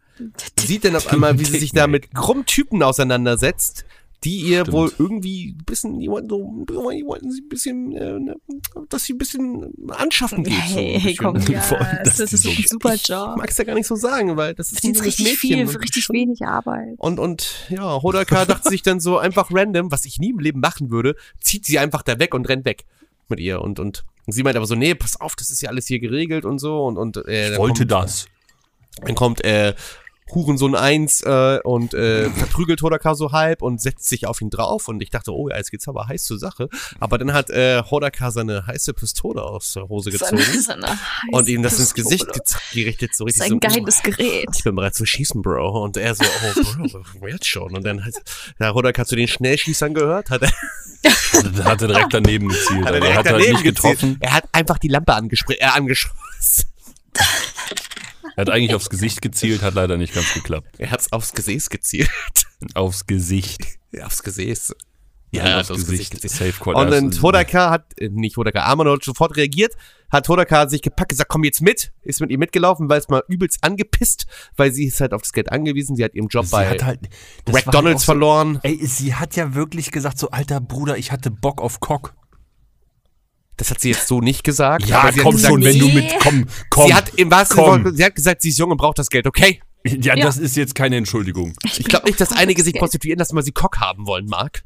sieht 0.60 0.86
dann 0.86 0.96
auf 0.96 1.08
einmal, 1.08 1.40
wie 1.40 1.46
sie 1.46 1.60
sich 1.60 1.72
da 1.72 1.88
mit 1.88 2.14
krummen 2.14 2.46
Typen 2.46 2.84
auseinandersetzt, 2.84 3.86
die 4.24 4.40
ihr 4.40 4.62
Stimmt. 4.62 4.72
wohl 4.78 4.92
irgendwie 5.00 5.50
ein 5.52 5.66
bisschen, 5.66 6.00
die 6.00 6.08
wollten, 6.08 6.30
so, 6.30 6.66
die 6.68 6.76
wollten 7.06 7.30
sie 7.30 7.42
ein 7.42 7.50
bisschen, 7.50 7.92
äh, 7.98 8.34
dass 8.88 9.04
sie 9.04 9.14
ein 9.14 9.18
bisschen 9.18 9.74
anschaffen 9.90 10.46
geht. 10.46 10.54
so 10.54 10.76
Hey, 10.78 10.98
hey, 10.98 11.12
bisschen. 11.12 11.18
komm, 11.18 11.38
ja, 11.54 12.00
das, 12.06 12.16
dass 12.18 12.32
ist 12.32 12.46
die 12.46 12.50
ein 12.52 12.56
so- 12.64 12.70
super 12.70 12.94
Ich 12.94 13.06
Job. 13.08 13.36
mag 13.36 13.50
es 13.50 13.58
ja 13.58 13.66
gar 13.66 13.74
nicht 13.76 13.86
so 13.88 13.96
sagen, 13.98 14.38
weil 14.38 14.54
das 14.54 14.72
ist 14.72 14.82
ein 14.86 14.96
richtig 14.96 15.26
Mädchen 15.26 15.68
viel 15.68 15.78
richtig 15.78 16.04
schon- 16.06 16.16
wenig 16.16 16.42
Arbeit. 16.44 16.94
und, 17.00 17.20
und 17.20 17.66
ja, 17.70 18.02
Hodaka 18.02 18.46
dachte 18.46 18.70
sich 18.70 18.82
dann 18.82 19.02
so 19.02 19.18
einfach 19.18 19.50
random, 19.52 19.92
was 19.92 20.06
ich 20.06 20.20
nie 20.20 20.30
im 20.30 20.40
Leben 20.40 20.62
machen 20.62 20.90
würde, 20.90 21.16
zieht 21.42 21.66
sie 21.66 21.78
einfach 21.78 22.02
da 22.02 22.18
weg 22.18 22.34
und 22.34 22.48
rennt 22.48 22.64
weg 22.64 22.86
mit 23.28 23.42
ihr. 23.42 23.62
Und, 23.62 23.80
und, 23.82 24.06
sie 24.28 24.44
meint 24.44 24.56
aber 24.56 24.68
so, 24.68 24.76
nee, 24.76 24.96
pass 24.96 25.20
auf, 25.20 25.36
das 25.36 25.50
ist 25.52 25.62
ja 25.62 25.70
alles 25.70 25.88
hier 25.88 26.00
geregelt 26.00 26.46
und 26.46 26.60
so. 26.60 26.86
Und, 26.86 26.98
und 26.98 27.18
äh, 27.28 27.52
Ich 27.54 27.58
wollte 27.58 27.80
kommt, 27.82 27.92
das. 27.92 28.28
Dann 29.02 29.16
kommt 29.16 29.44
äh, 29.44 29.74
Hurensohn 30.36 30.76
1 30.76 31.22
äh, 31.22 31.60
und 31.64 31.94
äh, 31.94 32.30
verprügelt 32.30 32.82
Hodaka 32.82 33.16
so 33.16 33.32
halb 33.32 33.62
und 33.62 33.82
setzt 33.82 34.08
sich 34.10 34.28
auf 34.28 34.42
ihn 34.42 34.50
drauf. 34.50 34.88
Und 34.88 35.02
ich 35.02 35.10
dachte, 35.10 35.32
oh 35.34 35.50
ja, 35.50 35.58
jetzt 35.58 35.72
geht's 35.72 35.88
aber 35.88 36.08
heiß 36.08 36.24
zur 36.26 36.40
Sache. 36.40 36.70
Aber 37.00 37.18
dann 37.18 37.34
hat 37.34 37.50
äh, 37.50 37.82
Hodaka 37.90 38.32
seine 38.32 38.68
heiße 38.68 38.94
Pistole 38.94 39.42
aus 39.42 39.74
der 39.74 39.88
Hose 39.90 40.12
gezogen. 40.12 40.38
Seine, 40.44 40.62
seine 40.62 41.00
und 41.32 41.48
ihm 41.50 41.64
das 41.64 41.80
ins. 41.80 41.94
Gesicht 41.94 42.26
gerichtet, 42.74 43.16
so 43.16 43.26
Das 43.26 43.36
ist 43.36 43.42
richtig 43.44 43.64
ein 43.64 43.72
so. 43.72 43.80
geiles 43.80 44.02
Gerät. 44.04 44.48
ich 44.56 44.64
bin 44.64 44.76
bereit 44.76 44.96
zu 44.96 45.06
schießen, 45.06 45.42
Bro. 45.42 45.84
Und 45.84 45.98
er 45.98 46.16
so, 46.16 46.24
oh, 46.24 46.88
Bro, 47.20 47.28
jetzt 47.28 47.46
schon. 47.48 47.76
Und 47.76 47.86
dann 47.86 48.04
hat, 48.04 48.14
ja, 48.60 48.70
Rodak 48.70 49.06
zu 49.08 49.16
den 49.16 49.28
Schnellschießern 49.28 49.94
gehört, 49.94 50.30
hat 50.30 50.42
er, 50.42 50.52
hat 51.66 51.82
er 51.82 51.88
direkt 51.88 52.14
daneben 52.14 52.50
gezielt. 52.50 52.86
hat 52.86 52.96
er 52.96 53.02
er 53.04 53.16
hat 53.16 53.26
direkt 53.26 53.26
halt 53.26 53.26
daneben 53.28 53.52
nicht 53.54 53.64
gezielt. 53.64 54.00
getroffen. 54.00 54.18
Er 54.22 54.34
hat 54.34 54.46
einfach 54.52 54.78
die 54.80 54.88
Lampe 54.88 55.14
angespr 55.14 55.54
äh, 55.60 55.66
angeschossen. 55.66 56.66
Er 58.36 58.42
hat 58.42 58.50
eigentlich 58.50 58.74
aufs 58.76 58.90
Gesicht 58.90 59.22
gezielt, 59.22 59.62
hat 59.62 59.74
leider 59.76 59.98
nicht 59.98 60.14
ganz 60.14 60.34
geklappt. 60.34 60.68
Er 60.78 60.92
hat's 60.92 61.12
aufs 61.12 61.34
Gesäß 61.34 61.70
gezielt. 61.70 62.10
Aufs 62.74 63.06
Gesicht. 63.06 63.66
Ja, 63.92 64.06
aufs 64.06 64.24
Gesäß. 64.24 64.74
Ja, 65.32 65.60
aufs 65.60 65.72
aufs 65.72 65.86
Gesicht. 65.88 66.12
Gesicht. 66.14 66.36
Safe 66.36 66.54
Call. 66.64 66.76
Und 66.76 66.92
dann 66.92 67.22
Hodaka 67.22 67.72
hat, 67.72 68.00
äh, 68.00 68.10
nicht 68.10 68.38
Hodaka, 68.38 68.64
Amano 68.66 68.94
hat 68.94 69.04
sofort 69.04 69.36
reagiert, 69.36 69.74
hat 70.12 70.30
Hodaka 70.30 70.70
sich 70.70 70.82
gepackt, 70.84 71.10
gesagt, 71.10 71.28
komm 71.30 71.44
jetzt 71.44 71.62
mit, 71.62 71.92
ist 72.04 72.22
mit 72.22 72.30
ihr 72.30 72.38
mitgelaufen, 72.38 72.88
weil 72.88 73.00
es 73.00 73.10
mal 73.10 73.24
übelst 73.28 73.64
angepisst, 73.64 74.28
weil 74.58 74.72
sie 74.72 74.86
ist 74.86 75.02
halt 75.02 75.12
auf 75.14 75.24
das 75.24 75.34
Geld 75.34 75.52
angewiesen, 75.52 75.96
sie 75.96 76.04
hat 76.04 76.14
ihren 76.14 76.28
Job 76.28 76.46
Sie 76.46 76.52
bei 76.52 76.70
hat 76.70 76.84
halt, 76.84 77.10
halt 77.48 77.66
McDonalds 77.66 77.98
auch 78.04 78.06
so- 78.06 78.12
verloren. 78.12 78.60
Ey, 78.62 78.80
sie 78.86 79.16
hat 79.16 79.36
ja 79.36 79.56
wirklich 79.56 79.92
gesagt, 79.92 80.20
so, 80.20 80.30
alter 80.30 80.62
Bruder, 80.62 80.98
ich 80.98 81.12
hatte 81.12 81.32
Bock 81.32 81.62
auf 81.62 81.80
Cock. 81.80 82.14
Das 83.58 83.70
hat 83.70 83.80
sie 83.82 83.90
jetzt 83.90 84.08
so 84.08 84.20
nicht 84.22 84.44
gesagt. 84.44 84.86
Ja, 84.88 85.02
aber 85.02 85.12
sie 85.12 85.20
hat 85.20 85.24
komm 85.26 85.36
gesagt, 85.36 85.52
schon, 85.54 85.64
wenn 85.64 85.80
du 85.80 85.88
mit, 85.90 86.14
komm, 86.20 86.46
komm. 86.70 86.88
Sie 86.88 86.94
hat 86.94 87.10
im 87.18 87.30
wahrsten 87.32 87.58
komm. 87.58 87.84
Sinne, 87.84 87.96
sie 87.96 88.04
hat 88.06 88.16
gesagt, 88.16 88.42
sie 88.42 88.50
ist 88.50 88.58
jung 88.58 88.72
und 88.72 88.78
braucht 88.78 88.98
das 89.00 89.10
Geld, 89.10 89.28
okay? 89.28 89.62
ja, 89.86 90.16
Ja. 90.16 90.26
das 90.26 90.38
ist 90.38 90.56
jetzt 90.56 90.76
keine 90.76 90.96
Entschuldigung. 90.98 91.54
Ich 91.64 91.84
glaube 91.86 92.06
nicht, 92.08 92.20
dass 92.20 92.32
einige 92.32 92.64
sich 92.64 92.74
Geld. 92.74 92.82
prostituieren 92.82 93.20
lassen, 93.20 93.36
weil 93.36 93.44
sie 93.44 93.52
Cock 93.52 93.80
haben 93.80 94.08
wollen, 94.08 94.26
Marc. 94.26 94.64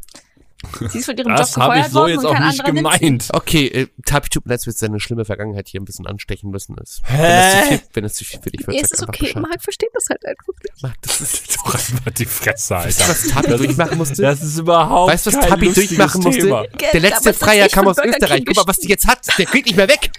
Sie 0.89 0.97
ist 0.99 1.05
von 1.05 1.15
ihrem 1.15 1.35
Das 1.35 1.55
Job 1.55 1.63
habe 1.63 1.79
ich 1.79 1.85
so 1.87 1.93
worden 1.99 2.09
jetzt 2.11 2.19
und 2.19 2.25
auch 2.25 2.33
kein 2.33 2.47
nicht 2.47 2.65
gemeint. 2.65 3.27
Okay, 3.31 3.67
äh, 3.67 3.87
Tapi 4.05 4.29
tut 4.29 4.45
mir 4.45 4.51
leid, 4.53 4.59
dass 4.59 4.65
wir 4.65 4.71
jetzt 4.71 4.79
seine 4.79 4.99
schlimme 4.99 5.23
Vergangenheit 5.23 5.67
hier 5.67 5.79
ein 5.79 5.85
bisschen 5.85 6.07
anstechen 6.07 6.49
müssen. 6.49 6.75
Ist. 6.77 7.01
Hä? 7.05 7.51
zu 7.51 7.67
viel, 7.67 7.81
wenn 7.93 8.03
das 8.03 8.13
zu 8.15 8.25
viel 8.25 8.39
für 8.41 8.49
dich 8.49 8.65
wird, 8.65 8.75
Nee, 8.75 8.81
sag 8.83 8.85
es 8.85 8.91
ist 8.93 9.07
okay. 9.07 9.25
Bescheid. 9.25 9.43
Marc 9.43 9.61
versteht 9.61 9.89
das 9.93 10.05
halt 10.09 10.25
einfach 10.25 10.53
nicht. 10.63 10.83
Marc, 10.83 11.01
das 11.03 11.21
ist 11.21 11.57
Doch 11.57 11.73
einfach 11.75 12.11
die 12.11 12.25
Fresse, 12.25 12.73
Weißt 12.75 12.99
du, 12.99 13.03
Alter. 13.03 13.11
was 13.13 13.27
Tapi 13.27 13.57
durchmachen 13.57 13.97
musste? 13.97 14.21
Das 14.23 14.41
ist 14.41 14.57
überhaupt 14.57 15.11
Weißt 15.13 15.27
du, 15.27 15.31
was 15.33 15.49
lustiges 15.49 15.75
durchmachen 15.75 16.23
musste? 16.23 16.41
Thema. 16.41 16.61
Der 16.63 16.91
Geld, 16.91 17.03
letzte 17.03 17.33
Freier 17.33 17.65
ist 17.67 17.73
kam 17.73 17.87
aus 17.87 17.97
Österreich. 17.97 18.43
Guck 18.45 18.55
mal, 18.55 18.67
was 18.67 18.79
die 18.79 18.87
jetzt 18.89 19.07
hat. 19.07 19.19
Der 19.37 19.45
geht 19.45 19.65
nicht 19.65 19.77
mehr 19.77 19.87
weg. 19.87 20.11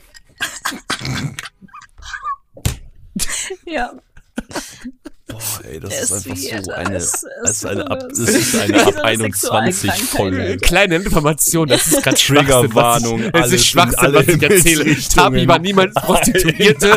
Ja. 3.66 3.92
Boah, 5.28 5.40
ey, 5.70 5.78
das 5.80 5.94
ist 5.94 6.10
ist 6.10 6.26
einfach 6.26 6.36
so 6.64 6.72
eine, 6.72 6.96
es 6.96 7.24
ist 7.44 7.66
eine 7.66 7.86
ab, 7.90 8.02
es 8.10 8.18
es 8.18 8.28
ist 8.30 8.54
eine 8.60 8.80
ab 8.86 8.92
so 8.94 9.50
eine 9.50 9.62
21 9.66 9.92
Folge. 10.04 10.56
Kleine 10.58 10.96
Information, 10.96 11.68
das 11.68 11.86
ist 11.86 12.02
gerade 12.02 12.16
Triggerwarnung, 12.18 13.20
Es 13.34 13.52
ist 13.52 13.66
Schwachsinn, 13.66 14.06
in 14.08 14.14
was 14.14 14.28
ich 14.28 14.42
erzähle. 14.42 14.96
Tabi 15.14 15.46
war 15.46 15.58
niemals 15.58 15.94
Prostituierte. 15.96 16.96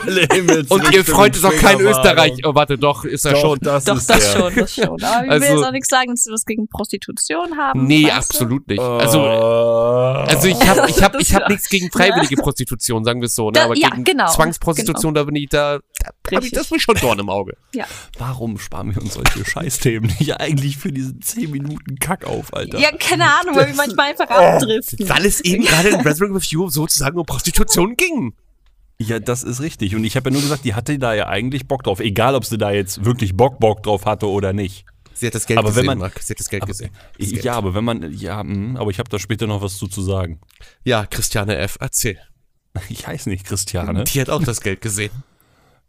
Und 0.69 0.93
ihr 0.93 1.03
Freund 1.05 1.35
ist 1.35 1.43
auch 1.45 1.55
kein. 1.55 1.79
Österreich. 1.81 2.33
Oh, 2.45 2.53
warte, 2.55 2.77
doch, 2.77 3.03
ist 3.05 3.25
er 3.25 3.33
Doch, 3.33 3.41
schon. 3.41 3.59
das 3.61 3.83
Doch, 3.85 3.97
ist 3.97 4.09
das 4.09 4.33
der. 4.33 4.39
schon, 4.39 4.55
das 4.55 4.75
schon. 4.75 5.03
Aber 5.03 5.23
ich 5.23 5.29
will 5.29 5.31
Also- 5.31 5.45
jetzt 5.55 5.65
auch 5.65 5.71
nichts 5.71 5.89
sagen, 5.89 6.11
dass 6.11 6.25
wir 6.25 6.33
was 6.33 6.45
gegen 6.45 6.67
Prostitution 6.67 7.57
haben. 7.57 7.85
Nee, 7.85 8.03
weißt 8.05 8.13
du? 8.13 8.17
absolut 8.17 8.67
nicht. 8.67 8.79
Oh. 8.79 8.97
Also, 8.97 9.21
also 9.21 10.47
ich 10.47 10.67
habe 10.67 10.89
ich 10.89 11.01
hab, 11.03 11.19
ich 11.19 11.33
hab 11.33 11.41
Das- 11.41 11.49
nichts 11.49 11.69
gegen 11.69 11.91
freiwillige 11.91 12.35
Prostitution, 12.37 13.03
sagen 13.03 13.21
wir 13.21 13.25
es 13.27 13.35
so. 13.35 13.51
Ne? 13.51 13.61
Aber 13.61 13.75
ja, 13.75 13.89
gegen 13.89 14.03
genau, 14.03 14.31
Zwangsprostitution, 14.31 15.13
da 15.13 15.23
bin 15.23 15.35
ich 15.35 15.49
da, 15.49 15.79
da 16.23 16.35
hab 16.37 16.43
ich 16.43 16.51
das 16.51 16.71
mir 16.71 16.79
schon 16.79 16.95
Dorn 16.95 17.19
im 17.19 17.29
Auge. 17.29 17.57
Ja. 17.73 17.85
Warum 18.17 18.57
sparen 18.59 18.93
wir 18.93 19.01
uns 19.01 19.13
solche 19.13 19.45
Scheißthemen 19.45 20.13
nicht 20.19 20.39
eigentlich 20.39 20.77
für 20.77 20.91
diesen 20.91 21.21
10 21.21 21.49
Minuten 21.51 21.95
Kack 21.99 22.25
auf, 22.25 22.53
Alter? 22.53 22.79
ja, 22.79 22.91
keine 22.97 23.23
Ahnung, 23.39 23.55
weil 23.55 23.67
wir 23.67 23.75
manchmal 23.75 24.09
einfach 24.11 24.27
abdriften. 24.29 25.07
Weil 25.07 25.25
es 25.25 25.39
eben 25.41 25.63
gerade 25.63 25.89
in 25.89 26.03
Wrestling 26.03 26.33
Review 26.33 26.69
sozusagen 26.69 27.17
um 27.17 27.25
Prostitution 27.25 27.95
ging. 27.95 28.33
Ja, 28.99 29.19
das 29.19 29.43
ist 29.43 29.61
richtig. 29.61 29.95
Und 29.95 30.03
ich 30.03 30.15
habe 30.15 30.29
ja 30.29 30.33
nur 30.33 30.41
gesagt, 30.41 30.63
die 30.65 30.75
hatte 30.75 30.99
da 30.99 31.13
ja 31.13 31.27
eigentlich 31.27 31.67
Bock 31.67 31.83
drauf. 31.83 31.99
Egal, 32.01 32.35
ob 32.35 32.45
sie 32.45 32.57
da 32.57 32.71
jetzt 32.71 33.03
wirklich 33.05 33.35
Bock, 33.35 33.59
Bock 33.59 33.81
drauf 33.83 34.05
hatte 34.05 34.27
oder 34.29 34.53
nicht. 34.53 34.85
Sie 35.13 35.25
hat 35.27 35.33
das 35.35 35.45
Geld 35.47 35.57
Aber 35.59 35.69
wenn 35.69 35.73
gesehen, 35.73 35.85
man- 35.87 35.97
Marc. 35.99 36.19
Sie 36.21 36.33
hat 36.33 36.39
das 36.39 36.49
Geld 36.49 36.63
Aber, 36.63 36.71
gesehen. 36.71 36.91
Das 37.17 37.29
Geld. 37.29 37.43
ja, 37.43 37.53
aber 37.55 37.73
wenn 37.73 37.83
man, 37.83 38.11
ja, 38.13 38.43
mh, 38.43 38.79
aber 38.79 38.91
ich 38.91 38.99
habe 38.99 39.09
da 39.09 39.17
später 39.17 39.47
noch 39.47 39.61
was 39.61 39.77
zu, 39.77 39.87
zu 39.87 40.01
sagen. 40.01 40.39
ja, 40.83 41.05
Christiane 41.05 41.55
F., 41.57 41.77
erzähl. 41.79 42.19
Ich 42.89 43.07
heiße 43.07 43.29
nicht 43.29 43.45
Christiane. 43.45 44.03
Die 44.03 44.21
hat 44.21 44.29
auch 44.29 44.43
das 44.43 44.61
Geld 44.61 44.81
gesehen. 44.81 45.11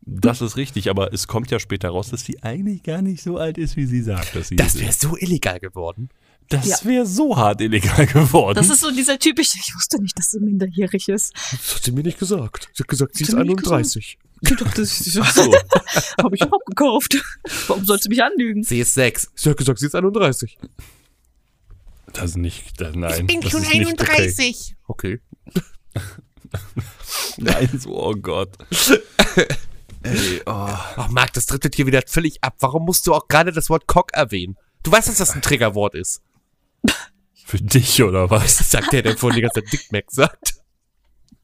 Das 0.04 0.40
ist 0.40 0.56
richtig, 0.56 0.90
aber 0.90 1.12
es 1.12 1.28
kommt 1.28 1.50
ja 1.50 1.60
später 1.60 1.90
raus, 1.90 2.10
dass 2.10 2.24
sie 2.24 2.42
eigentlich 2.42 2.82
gar 2.82 3.02
nicht 3.02 3.22
so 3.22 3.36
alt 3.36 3.56
ist, 3.56 3.76
wie 3.76 3.86
sie 3.86 4.02
sagt, 4.02 4.34
dass 4.34 4.48
sie 4.48 4.56
Das 4.56 4.78
wäre 4.78 4.92
so 4.92 5.16
illegal 5.16 5.60
geworden. 5.60 6.08
Das 6.48 6.66
Ja. 6.66 6.76
wäre 6.84 7.06
so 7.06 7.36
hart 7.36 7.60
illegal 7.60 8.06
geworden. 8.06 8.56
Das 8.56 8.68
ist 8.68 8.80
so 8.80 8.90
dieser 8.90 9.18
typische, 9.18 9.58
ich 9.58 9.72
wusste 9.74 10.02
nicht, 10.02 10.18
dass 10.18 10.32
sie 10.32 10.40
minderjährig 10.40 11.08
ist. 11.08 11.32
Das 11.34 11.76
hat 11.76 11.84
sie 11.84 11.92
mir 11.92 12.02
nicht 12.02 12.18
gesagt. 12.18 12.68
Sie 12.74 12.82
hat 12.82 12.88
gesagt, 12.88 13.14
sie 13.16 13.22
ist 13.24 13.28
Hat 13.32 13.38
sie 13.38 13.44
mir 13.44 13.54
nicht 13.54 13.66
31. 13.66 14.18
Ich 14.42 14.48
dachte, 14.56 14.64
das 14.80 15.00
ist 15.00 15.12
so. 15.12 15.22
habe 16.22 16.34
ich 16.34 16.42
überhaupt 16.42 16.66
gekauft. 16.66 17.16
Warum 17.68 17.84
sollst 17.84 18.06
du 18.06 18.08
mich 18.08 18.22
anlügen? 18.22 18.64
Sie 18.64 18.80
ist 18.80 18.94
6. 18.94 19.30
Sie 19.36 19.50
hat 19.50 19.56
gesagt, 19.56 19.78
sie 19.78 19.86
ist 19.86 19.94
31. 19.94 20.58
Das 22.12 22.30
ist 22.30 22.36
nicht, 22.36 22.80
das, 22.80 22.94
nein. 22.96 23.28
das 23.40 23.54
ist 23.54 23.70
nicht 23.70 24.02
Okay. 24.02 24.74
Okay. 24.88 25.20
Nein, 27.38 27.68
so, 27.78 27.96
oh 27.96 28.14
Gott. 28.14 28.58
Ey, 30.02 30.40
oh. 30.46 30.50
Ach, 30.50 31.08
Marc, 31.08 31.32
das 31.34 31.46
driftet 31.46 31.74
hier 31.74 31.86
wieder 31.86 32.02
völlig 32.06 32.42
ab. 32.42 32.56
Warum 32.60 32.84
musst 32.84 33.06
du 33.06 33.14
auch 33.14 33.28
gerade 33.28 33.52
das 33.52 33.70
Wort 33.70 33.86
Cock 33.86 34.12
erwähnen? 34.12 34.56
Du 34.82 34.90
weißt, 34.90 35.08
dass 35.08 35.18
das 35.18 35.34
ein 35.34 35.42
Triggerwort 35.42 35.94
ist. 35.94 36.22
Für 37.44 37.58
dich 37.58 38.02
oder 38.02 38.30
was? 38.30 38.60
Was 38.60 38.70
sagt 38.70 38.92
der, 38.92 39.02
der 39.02 39.16
vorhin 39.16 39.36
die 39.36 39.42
ganze 39.42 39.62
Zeit 39.62 39.72
Dick 39.72 39.92
Mac 39.92 40.04
sagt? 40.10 40.54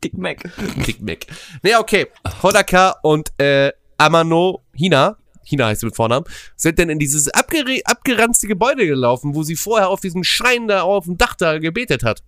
Dick 0.02 0.16
Mac. 0.16 0.38
Dick 0.86 1.00
Mac. 1.00 1.26
Nee, 1.62 1.76
okay. 1.76 2.06
Hodaka 2.42 2.96
und 3.02 3.30
äh, 3.38 3.72
Amano 3.96 4.62
Hina, 4.72 5.16
Hina 5.44 5.66
heißt 5.66 5.80
sie 5.80 5.86
mit 5.86 5.96
Vornamen, 5.96 6.24
sind 6.56 6.78
dann 6.78 6.88
in 6.88 6.98
dieses 6.98 7.28
abgeranzte 7.28 8.46
Gebäude 8.46 8.86
gelaufen, 8.86 9.34
wo 9.34 9.42
sie 9.42 9.56
vorher 9.56 9.88
auf 9.88 10.00
diesem 10.00 10.22
Schrein 10.22 10.68
da 10.68 10.82
auf 10.82 11.06
dem 11.06 11.18
Dach 11.18 11.34
da 11.34 11.58
gebetet 11.58 12.04
hat. 12.04 12.22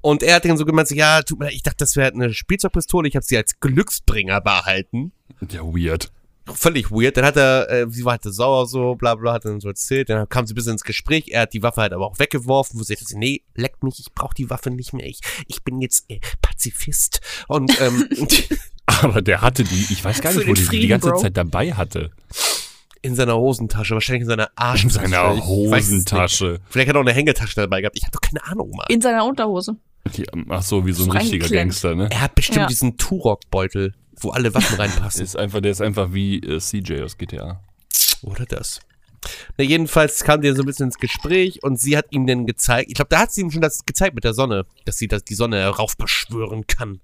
Und 0.00 0.22
er 0.22 0.36
hat 0.36 0.44
dann 0.44 0.56
so 0.56 0.64
gemeint, 0.64 0.88
so, 0.88 0.94
ja, 0.94 1.22
tut 1.22 1.38
mir 1.38 1.46
leid, 1.46 1.54
ich 1.54 1.62
dachte, 1.62 1.78
das 1.78 1.96
wäre 1.96 2.12
eine 2.12 2.32
Spielzeugpistole, 2.32 3.08
ich 3.08 3.16
habe 3.16 3.24
sie 3.24 3.36
als 3.36 3.58
Glücksbringer 3.60 4.40
behalten. 4.40 5.12
Ja, 5.50 5.62
weird. 5.62 6.10
Völlig 6.48 6.92
weird. 6.92 7.16
Dann 7.16 7.24
hat 7.24 7.36
er, 7.36 7.68
äh, 7.70 7.86
sie 7.88 8.04
war 8.04 8.12
halt 8.12 8.22
sauer 8.22 8.66
so, 8.66 8.94
bla 8.94 9.16
bla, 9.16 9.32
hat 9.32 9.44
dann 9.44 9.60
so 9.60 9.68
erzählt. 9.68 10.08
Dann 10.08 10.28
kam 10.28 10.46
sie 10.46 10.52
ein 10.52 10.54
bisschen 10.54 10.72
ins 10.72 10.84
Gespräch. 10.84 11.28
Er 11.28 11.42
hat 11.42 11.52
die 11.52 11.62
Waffe 11.62 11.80
halt 11.80 11.92
aber 11.92 12.06
auch 12.06 12.20
weggeworfen, 12.20 12.78
wo 12.78 12.84
sie 12.84 12.94
sagte, 12.94 13.18
nee, 13.18 13.42
leck 13.56 13.82
mich, 13.82 13.98
ich 13.98 14.12
brauche 14.14 14.34
die 14.34 14.48
Waffe 14.48 14.70
nicht 14.70 14.92
mehr. 14.92 15.06
Ich, 15.06 15.20
ich 15.48 15.64
bin 15.64 15.80
jetzt 15.80 16.04
äh, 16.08 16.20
Pazifist. 16.42 17.20
Und 17.48 17.80
ähm, 17.80 18.08
Aber 18.86 19.20
der 19.20 19.40
hatte 19.40 19.64
die, 19.64 19.86
ich 19.90 20.04
weiß 20.04 20.20
gar 20.20 20.32
nicht, 20.32 20.46
wo 20.46 20.52
die 20.52 20.68
die 20.68 20.86
ganze 20.86 21.10
Bro. 21.10 21.18
Zeit 21.18 21.36
dabei 21.36 21.72
hatte. 21.72 22.12
In 23.02 23.14
seiner 23.14 23.36
Hosentasche, 23.36 23.94
wahrscheinlich 23.94 24.22
in 24.22 24.28
seiner 24.28 24.44
In 24.44 24.50
Arschtasche. 24.56 24.90
seiner 25.08 25.30
es 25.30 25.36
nicht. 25.36 25.46
Hosentasche. 25.46 26.60
Vielleicht 26.68 26.88
hat 26.88 26.96
er 26.96 27.00
auch 27.00 27.04
eine 27.04 27.12
Hängetasche 27.14 27.56
dabei 27.56 27.80
gehabt. 27.80 27.96
Ich 27.96 28.02
habe 28.04 28.12
doch 28.12 28.20
keine 28.20 28.44
Ahnung, 28.44 28.70
Mann. 28.70 28.86
In 28.88 29.00
seiner 29.00 29.24
Unterhose. 29.24 29.76
Die, 30.16 30.24
ach 30.50 30.62
so, 30.62 30.86
wie 30.86 30.92
so 30.92 31.04
ein 31.04 31.10
richtiger. 31.10 31.48
Gangster, 31.48 31.94
ne? 31.94 32.08
Er 32.10 32.20
hat 32.20 32.34
bestimmt 32.34 32.58
Ja. 32.58 32.66
diesen 32.66 32.96
Turok-Beutel, 32.96 33.94
wo 34.20 34.30
alle 34.30 34.54
Waffen 34.54 34.76
reinpassen. 34.80 35.22
Ist 35.22 35.36
einfach, 35.36 35.60
der 35.60 35.72
ist 35.72 35.80
einfach 35.82 36.12
wie 36.12 36.38
äh, 36.38 36.58
CJ 36.60 37.02
aus 37.02 37.16
GTA. 37.18 37.60
Oder 38.22 38.46
das. 38.46 38.80
Na, 39.58 39.64
jedenfalls 39.64 40.22
kam 40.22 40.40
die 40.42 40.52
so 40.52 40.62
ein 40.62 40.66
bisschen 40.66 40.86
ins 40.86 40.98
Gespräch 40.98 41.62
und 41.64 41.80
sie 41.80 41.96
hat 41.96 42.06
ihm 42.10 42.26
dann 42.26 42.46
gezeigt, 42.46 42.88
ich 42.88 42.94
glaube, 42.94 43.08
da 43.10 43.20
hat 43.20 43.32
sie 43.32 43.40
ihm 43.40 43.50
schon 43.50 43.62
das 43.62 43.84
gezeigt 43.84 44.14
mit 44.14 44.22
der 44.22 44.34
Sonne, 44.34 44.66
dass 44.84 44.98
sie 44.98 45.08
das, 45.08 45.24
die 45.24 45.34
Sonne 45.34 45.58
heraufbeschwören 45.58 46.66
kann. 46.68 47.00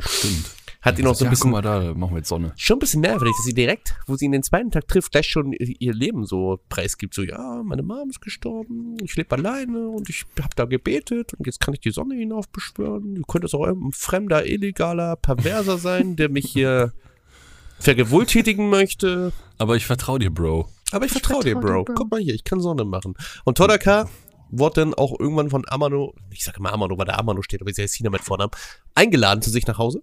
Stimmt. 0.00 0.50
Hat 0.82 0.98
ihn 0.98 1.06
auch 1.06 1.14
so 1.14 1.24
ein 1.24 1.26
ja, 1.26 1.30
bisschen 1.30 1.50
guck 1.52 1.62
mal 1.62 1.62
da, 1.62 1.94
machen 1.94 2.12
wir 2.12 2.18
jetzt 2.18 2.28
Sonne. 2.28 2.52
schon 2.56 2.76
ein 2.76 2.80
bisschen 2.80 3.00
nervig, 3.00 3.28
dass 3.28 3.44
sie 3.44 3.54
direkt, 3.54 3.94
wo 4.06 4.16
sie 4.16 4.26
ihn 4.26 4.32
den 4.32 4.42
zweiten 4.42 4.70
Tag 4.70 4.86
trifft, 4.88 5.12
gleich 5.12 5.26
schon 5.26 5.52
ihr 5.52 5.94
Leben 5.94 6.24
so 6.26 6.60
preisgibt. 6.68 7.14
So, 7.14 7.22
ja, 7.22 7.62
meine 7.64 7.82
Mom 7.82 8.10
ist 8.10 8.20
gestorben, 8.20 8.96
ich 9.02 9.16
lebe 9.16 9.34
alleine 9.36 9.88
und 9.88 10.08
ich 10.08 10.24
habe 10.40 10.54
da 10.54 10.64
gebetet 10.64 11.34
und 11.34 11.46
jetzt 11.46 11.60
kann 11.60 11.74
ich 11.74 11.80
die 11.80 11.90
Sonne 11.90 12.14
hinaufbeschwören. 12.14 13.16
Du 13.16 13.22
könntest 13.22 13.54
auch 13.54 13.66
ein 13.66 13.90
fremder, 13.92 14.46
illegaler, 14.46 15.16
perverser 15.16 15.78
sein, 15.78 16.16
der 16.16 16.28
mich 16.28 16.46
hier 16.50 16.92
vergewaltigen 17.78 18.68
möchte. 18.68 19.32
Aber 19.58 19.76
ich 19.76 19.86
vertraue 19.86 20.18
dir, 20.18 20.30
Bro. 20.30 20.68
Aber 20.92 21.04
ich, 21.04 21.12
vertraue 21.12 21.42
dir, 21.42 21.52
vertrau 21.52 21.68
Bro. 21.68 21.78
dir, 21.78 21.84
Bro. 21.84 21.94
Guck 21.94 22.10
mal 22.10 22.20
hier, 22.20 22.34
ich 22.34 22.44
kann 22.44 22.60
Sonne 22.60 22.84
machen. 22.84 23.14
Und 23.44 23.58
Todaka 23.58 24.08
wurde 24.50 24.82
dann 24.82 24.94
auch 24.94 25.18
irgendwann 25.18 25.50
von 25.50 25.64
Amano, 25.68 26.14
ich 26.30 26.44
sage 26.44 26.58
immer 26.58 26.72
Amano, 26.72 26.96
weil 26.96 27.06
der 27.06 27.18
Amano 27.18 27.42
steht, 27.42 27.60
aber 27.60 27.72
sie 27.72 27.82
heißt 27.82 27.94
Hina 27.94 28.10
mit 28.10 28.22
Vornamen, 28.22 28.52
eingeladen 28.94 29.42
zu 29.42 29.50
sich 29.50 29.66
nach 29.66 29.78
Hause. 29.78 30.02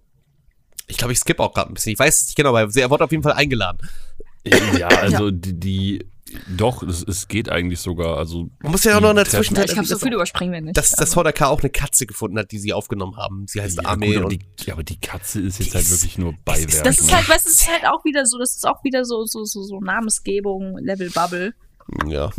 Ich 0.86 0.96
glaube, 0.96 1.12
ich 1.12 1.18
skippe 1.18 1.42
auch 1.42 1.52
gerade 1.52 1.70
ein 1.70 1.74
bisschen. 1.74 1.92
Ich 1.92 1.98
weiß 1.98 2.20
es 2.20 2.26
nicht 2.28 2.36
genau, 2.36 2.50
aber 2.50 2.68
er 2.74 2.90
wurde 2.90 3.04
auf 3.04 3.10
jeden 3.10 3.22
Fall 3.22 3.32
eingeladen. 3.32 3.78
Ja, 4.78 4.88
also 5.00 5.30
die, 5.30 5.58
die 5.58 6.06
doch, 6.48 6.82
es, 6.82 7.02
es 7.02 7.28
geht 7.28 7.48
eigentlich 7.48 7.80
sogar. 7.80 8.16
Also 8.16 8.50
Man 8.60 8.72
muss 8.72 8.84
ja 8.84 8.96
auch 8.96 9.00
noch 9.00 9.10
in 9.10 9.16
der 9.16 9.26
Zwischenzeit 9.26 9.66
ich 9.66 9.74
glaube, 9.74 9.86
so 9.86 9.98
viel 9.98 10.12
überspringen 10.12 10.52
wir 10.52 10.60
nicht. 10.60 10.76
dass, 10.76 10.92
dass, 10.92 11.14
Hodaka 11.16 11.46
auch 11.46 11.60
eine 11.60 11.70
Katze 11.70 12.06
gefunden 12.06 12.38
hat, 12.38 12.50
die 12.50 12.58
sie 12.58 12.72
aufgenommen 12.72 13.16
haben. 13.16 13.46
Sie 13.46 13.60
heißt 13.60 13.82
ja, 13.82 13.88
Ame 13.88 14.06
gut, 14.06 14.16
aber, 14.16 14.24
und 14.26 14.32
die, 14.32 14.40
ja, 14.64 14.74
aber 14.74 14.82
die 14.82 14.98
Katze 14.98 15.40
ist 15.40 15.58
jetzt 15.60 15.74
halt 15.74 15.88
wirklich 15.90 16.18
nur 16.18 16.34
Beiwerk. 16.44 16.84
das 16.84 16.98
ist 16.98 17.10
ne? 17.10 17.16
halt, 17.16 17.28
was 17.28 17.46
ist 17.46 17.68
halt 17.68 17.86
auch 17.86 18.04
wieder 18.04 18.26
so, 18.26 18.38
das 18.38 18.56
ist 18.56 18.66
auch 18.66 18.82
wieder 18.82 19.04
so, 19.04 19.24
so, 19.26 19.44
so, 19.44 19.62
so 19.62 19.80
Namensgebung, 19.80 20.78
Level 20.78 21.10
Bubble. 21.10 21.54
ja. 22.06 22.30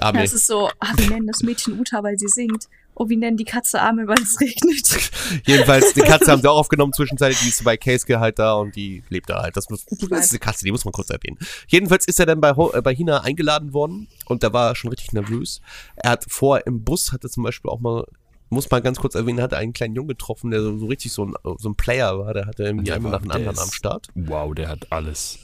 Ja, 0.00 0.08
Ame. 0.08 0.24
es 0.24 0.32
ist 0.32 0.46
so, 0.46 0.68
ah, 0.80 0.92
wir 0.96 1.08
nennen 1.08 1.28
das 1.28 1.42
Mädchen 1.42 1.78
Uta, 1.78 2.02
weil 2.02 2.18
sie 2.18 2.28
singt. 2.28 2.68
Oh, 2.98 3.08
wir 3.10 3.16
nennen 3.18 3.36
die 3.36 3.44
Katze 3.44 3.80
Arme, 3.80 4.06
weil 4.08 4.16
es 4.22 4.40
regnet. 4.40 5.10
Jedenfalls, 5.46 5.92
die 5.92 6.00
Katze 6.00 6.32
haben 6.32 6.40
sie 6.40 6.50
auch 6.50 6.56
aufgenommen 6.60 6.92
zwischenzeitlich, 6.94 7.38
die 7.42 7.48
ist 7.50 7.62
bei 7.62 7.76
Keisuke 7.76 8.18
halt 8.20 8.38
da 8.38 8.54
und 8.54 8.74
die 8.74 9.02
lebt 9.10 9.28
da 9.30 9.42
halt. 9.42 9.56
Das, 9.56 9.68
muss, 9.68 9.84
das 9.84 10.00
ist 10.26 10.30
eine 10.32 10.38
Katze, 10.38 10.64
die 10.64 10.72
muss 10.72 10.84
man 10.84 10.92
kurz 10.92 11.10
erwähnen. 11.10 11.38
Jedenfalls 11.68 12.06
ist 12.06 12.18
er 12.18 12.26
dann 12.26 12.40
bei, 12.40 12.56
Ho- 12.56 12.72
äh, 12.72 12.80
bei 12.82 12.94
Hina 12.94 13.20
eingeladen 13.22 13.72
worden 13.74 14.08
und 14.24 14.42
da 14.42 14.52
war 14.52 14.70
er 14.70 14.74
schon 14.76 14.90
richtig 14.90 15.12
nervös. 15.12 15.60
Er 15.96 16.10
hat 16.12 16.24
vor 16.28 16.66
im 16.66 16.82
Bus, 16.84 17.12
hatte 17.12 17.28
zum 17.28 17.42
Beispiel 17.42 17.70
auch 17.70 17.80
mal, 17.80 18.04
muss 18.48 18.70
mal 18.70 18.80
ganz 18.80 18.98
kurz 18.98 19.14
erwähnen, 19.14 19.42
hatte 19.42 19.56
einen 19.58 19.72
kleinen 19.74 19.94
Jungen 19.94 20.08
getroffen, 20.08 20.50
der 20.50 20.62
so, 20.62 20.78
so 20.78 20.86
richtig 20.86 21.12
so 21.12 21.26
ein, 21.26 21.34
so 21.58 21.68
ein 21.68 21.74
Player 21.74 22.18
war, 22.18 22.32
der 22.32 22.46
hatte 22.46 22.62
irgendwie 22.62 22.90
war- 22.90 22.98
nach 23.10 23.18
dem 23.20 23.28
der 23.28 23.36
anderen 23.36 23.56
ist- 23.56 23.62
am 23.62 23.70
Start. 23.72 24.08
Wow, 24.14 24.54
der 24.54 24.68
hat 24.68 24.90
alles. 24.90 25.38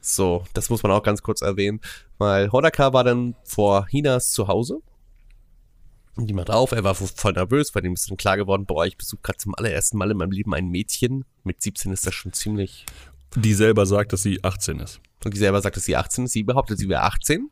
So, 0.00 0.44
das 0.54 0.70
muss 0.70 0.82
man 0.82 0.92
auch 0.92 1.02
ganz 1.02 1.22
kurz 1.22 1.42
erwähnen, 1.42 1.80
weil 2.16 2.50
Hodaka 2.50 2.92
war 2.92 3.04
dann 3.04 3.34
vor 3.44 3.86
Hinas 3.88 4.30
zu 4.30 4.48
Hause. 4.48 4.80
Macht 6.18 6.50
auf, 6.50 6.72
er 6.72 6.84
war 6.84 6.94
voll 6.94 7.32
nervös, 7.32 7.74
weil 7.74 7.84
ihm 7.84 7.94
ist 7.94 8.10
dann 8.10 8.16
klar 8.16 8.36
geworden, 8.36 8.66
boah, 8.66 8.84
ich 8.86 8.96
besuche 8.96 9.20
gerade 9.22 9.38
zum 9.38 9.54
allerersten 9.54 9.96
Mal 9.98 10.10
in 10.10 10.16
meinem 10.16 10.32
Leben 10.32 10.52
ein 10.54 10.68
Mädchen. 10.68 11.24
Mit 11.44 11.62
17 11.62 11.92
ist 11.92 12.06
das 12.06 12.14
schon 12.14 12.32
ziemlich. 12.32 12.84
Die 13.36 13.54
selber 13.54 13.86
sagt, 13.86 14.12
dass 14.12 14.22
sie 14.22 14.42
18 14.42 14.80
ist. 14.80 15.00
Und 15.24 15.34
die 15.34 15.38
selber 15.38 15.60
sagt, 15.60 15.76
dass 15.76 15.84
sie 15.84 15.96
18 15.96 16.24
ist. 16.24 16.32
Sie 16.32 16.42
behauptet, 16.42 16.78
sie 16.78 16.88
wäre 16.88 17.02
18. 17.02 17.50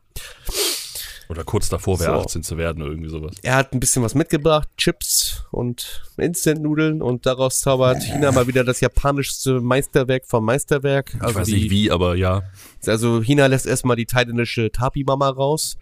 Oder 1.29 1.43
kurz 1.43 1.67
davor 1.67 1.99
wäre 1.99 2.13
So. 2.13 2.19
18 2.21 2.43
zu 2.43 2.57
werden 2.57 2.81
oder 2.81 2.91
irgendwie 2.91 3.09
sowas. 3.09 3.35
Er 3.41 3.55
hat 3.55 3.73
ein 3.73 3.79
bisschen 3.81 4.01
was 4.01 4.15
mitgebracht, 4.15 4.69
Chips 4.77 5.43
und 5.51 6.03
Instant-Nudeln 6.17 7.01
und 7.01 7.25
daraus 7.25 7.59
zaubert 7.59 8.01
China 8.01 8.31
mal 8.31 8.47
wieder 8.47 8.63
das 8.63 8.79
japanischste 8.79 9.59
Meisterwerk 9.59 10.25
vom 10.25 10.45
Meisterwerk. 10.45 11.13
Ich 11.15 11.21
Also 11.21 11.35
weiß 11.39 11.47
die, 11.47 11.53
nicht 11.55 11.69
wie, 11.69 11.91
aber 11.91 12.15
ja. 12.15 12.43
Also 12.85 13.21
China 13.21 13.47
lässt 13.47 13.65
erstmal 13.65 13.97
die 13.97 14.05
thailändische 14.05 14.71
Tapi-Mama 14.71 15.29
raus 15.29 15.77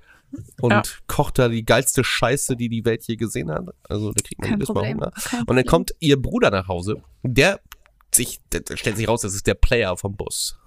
und 0.61 0.71
Ja. 0.71 0.81
kocht 1.07 1.39
da 1.39 1.47
die 1.47 1.63
geilste 1.65 2.03
Scheiße, 2.03 2.55
die 2.55 2.69
die 2.69 2.85
Welt 2.85 3.03
je 3.07 3.15
gesehen 3.15 3.51
hat. 3.51 3.65
Also 3.83 4.11
da 4.13 4.21
kriegt 4.23 4.41
man 4.41 4.51
jedes 4.51 4.69
Mal. 4.69 4.87
Hunger. 4.87 5.11
Kein 5.11 5.39
Und 5.41 5.47
dann 5.49 5.55
Problem. 5.57 5.65
kommt 5.65 5.95
ihr 5.99 6.21
Bruder 6.21 6.51
nach 6.51 6.67
Hause. 6.67 7.01
Der 7.23 7.59
sich, 8.13 8.39
der, 8.51 8.61
der 8.61 8.77
stellt 8.77 8.97
sich 8.97 9.07
raus, 9.07 9.21
das 9.21 9.33
ist 9.33 9.47
der 9.47 9.55
Player 9.55 9.95
vom 9.97 10.15
Bus. 10.15 10.57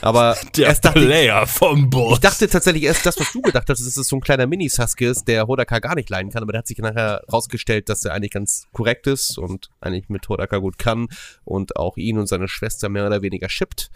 Aber 0.00 0.36
Der 0.56 0.68
erst 0.68 0.84
dachte 0.84 1.00
ich, 1.00 1.06
Player 1.06 1.44
vom 1.46 1.90
Boss. 1.90 2.14
ich 2.14 2.20
dachte 2.20 2.48
tatsächlich 2.48 2.84
erst 2.84 3.04
das, 3.04 3.18
was 3.18 3.32
du 3.32 3.42
gedacht 3.42 3.68
hast, 3.68 3.80
dass 3.84 3.96
es 3.96 4.06
so 4.08 4.14
ein 4.16 4.20
kleiner 4.20 4.46
Mini-Sasuke 4.46 5.08
ist, 5.08 5.24
der 5.26 5.48
Hodaka 5.48 5.80
gar 5.80 5.96
nicht 5.96 6.08
leiden 6.08 6.30
kann, 6.30 6.42
aber 6.44 6.52
der 6.52 6.60
hat 6.60 6.68
sich 6.68 6.78
nachher 6.78 7.22
rausgestellt, 7.32 7.88
dass 7.88 8.04
er 8.04 8.14
eigentlich 8.14 8.30
ganz 8.30 8.68
korrekt 8.72 9.08
ist 9.08 9.38
und 9.38 9.70
eigentlich 9.80 10.08
mit 10.08 10.28
Hodaka 10.28 10.58
gut 10.58 10.78
kann 10.78 11.08
und 11.44 11.74
auch 11.76 11.96
ihn 11.96 12.18
und 12.18 12.28
seine 12.28 12.46
Schwester 12.46 12.88
mehr 12.88 13.06
oder 13.08 13.22
weniger 13.22 13.48
shippt. 13.48 13.90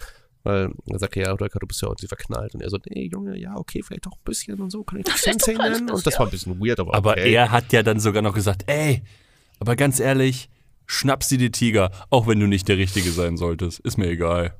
Weil 0.46 0.70
er 0.88 0.98
sagt 1.00 1.16
ja, 1.16 1.32
Hodaka, 1.32 1.58
du 1.58 1.66
bist 1.66 1.82
ja 1.82 1.88
heute 1.88 2.06
verknallt. 2.06 2.54
Und 2.54 2.60
er 2.60 2.70
so, 2.70 2.78
nee, 2.88 3.08
Junge, 3.12 3.36
ja, 3.36 3.56
okay, 3.56 3.82
vielleicht 3.82 4.06
doch 4.06 4.12
ein 4.12 4.24
bisschen 4.24 4.60
und 4.60 4.70
so, 4.70 4.84
kann 4.84 5.00
ich 5.00 5.04
dich 5.06 5.16
Sensei 5.16 5.54
doch 5.54 5.60
ein 5.64 5.72
nennen? 5.72 5.90
Und 5.90 6.06
das 6.06 6.16
war 6.20 6.26
ein 6.26 6.30
bisschen 6.30 6.60
weird, 6.60 6.78
aber 6.78 6.94
Aber 6.94 7.10
okay. 7.12 7.32
er 7.32 7.50
hat 7.50 7.72
ja 7.72 7.82
dann 7.82 7.98
sogar 7.98 8.22
noch 8.22 8.32
gesagt, 8.32 8.62
ey, 8.68 9.02
aber 9.58 9.74
ganz 9.74 9.98
ehrlich, 9.98 10.48
schnappst 10.86 11.32
dir 11.32 11.38
die 11.38 11.50
Tiger, 11.50 11.90
auch 12.10 12.28
wenn 12.28 12.38
du 12.38 12.46
nicht 12.46 12.68
der 12.68 12.76
Richtige 12.76 13.10
sein 13.10 13.36
solltest. 13.36 13.80
Ist 13.80 13.96
mir 13.98 14.06
egal. 14.08 14.54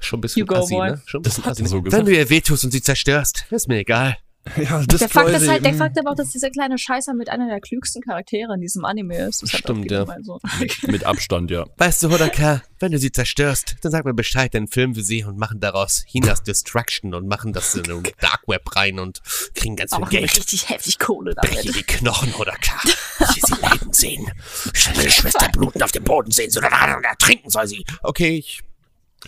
Schon 0.00 0.18
ein 0.18 0.22
bisschen 0.22 0.50
assi, 0.50 0.74
ne? 0.76 1.00
Schon 1.06 1.20
ein 1.20 1.22
Das 1.22 1.34
bisschen 1.34 1.44
hat 1.44 1.52
assi. 1.52 1.62
er 1.62 1.68
so 1.68 1.76
Wenn 1.76 1.84
gesagt. 1.84 2.08
du 2.08 2.12
ihr 2.16 2.28
wehtust 2.28 2.64
und 2.64 2.72
sie 2.72 2.82
zerstörst, 2.82 3.46
ist 3.50 3.68
mir 3.68 3.78
egal. 3.78 4.16
Ja, 4.56 4.82
Der 4.84 5.08
Fakt 5.08 5.30
ist 5.30 5.48
halt, 5.48 5.64
der 5.64 5.72
mh. 5.72 5.78
Fakt 5.78 5.98
aber 5.98 6.10
auch, 6.10 6.14
dass 6.14 6.30
dieser 6.30 6.50
kleine 6.50 6.78
Scheißer 6.78 7.14
mit 7.14 7.28
einer 7.28 7.48
der 7.48 7.60
klügsten 7.60 8.02
Charaktere 8.02 8.54
in 8.54 8.60
diesem 8.60 8.84
Anime 8.84 9.16
ist. 9.28 9.42
Das 9.42 9.50
Stimmt, 9.50 9.90
halt 9.90 10.08
ja. 10.08 10.16
So. 10.22 10.40
Mit 10.86 11.04
Abstand, 11.04 11.50
ja. 11.50 11.66
Weißt 11.76 12.02
du, 12.02 12.10
Hodaka, 12.10 12.62
wenn 12.78 12.92
du 12.92 12.98
sie 12.98 13.12
zerstörst, 13.12 13.76
dann 13.82 13.92
sag 13.92 14.04
mir 14.04 14.14
Bescheid, 14.14 14.52
dann 14.54 14.66
filmen 14.66 14.96
wir 14.96 15.02
sie 15.04 15.24
und 15.24 15.38
machen 15.38 15.60
daraus 15.60 16.04
Hinas 16.06 16.42
Destruction 16.42 17.14
und 17.14 17.28
machen 17.28 17.52
das 17.52 17.74
in 17.74 17.82
den 17.84 18.02
Dark 18.20 18.42
Web 18.46 18.74
rein 18.74 18.98
und 18.98 19.20
kriegen 19.54 19.76
ganz 19.76 19.94
viel 19.94 20.02
Aber 20.02 20.10
Geld. 20.10 20.36
richtig 20.36 20.68
heftig 20.68 20.98
Kohle 20.98 21.34
damit. 21.34 21.64
ihr 21.64 21.72
die 21.72 21.82
Knochen, 21.82 22.36
Hodaka. 22.36 22.78
Ich 22.84 23.20
will 23.20 23.42
sie 23.46 23.54
leiden 23.62 23.92
sehen. 23.92 24.26
Ich 24.74 24.86
will 24.88 24.96
meine 24.96 25.10
Schwester 25.10 25.48
bluten 25.50 25.82
auf 25.82 25.92
dem 25.92 26.04
Boden 26.04 26.30
sehen, 26.30 26.50
so 26.50 26.60
ertrinken 26.60 27.50
soll 27.50 27.66
sie. 27.66 27.84
Okay, 28.02 28.38
ich 28.38 28.62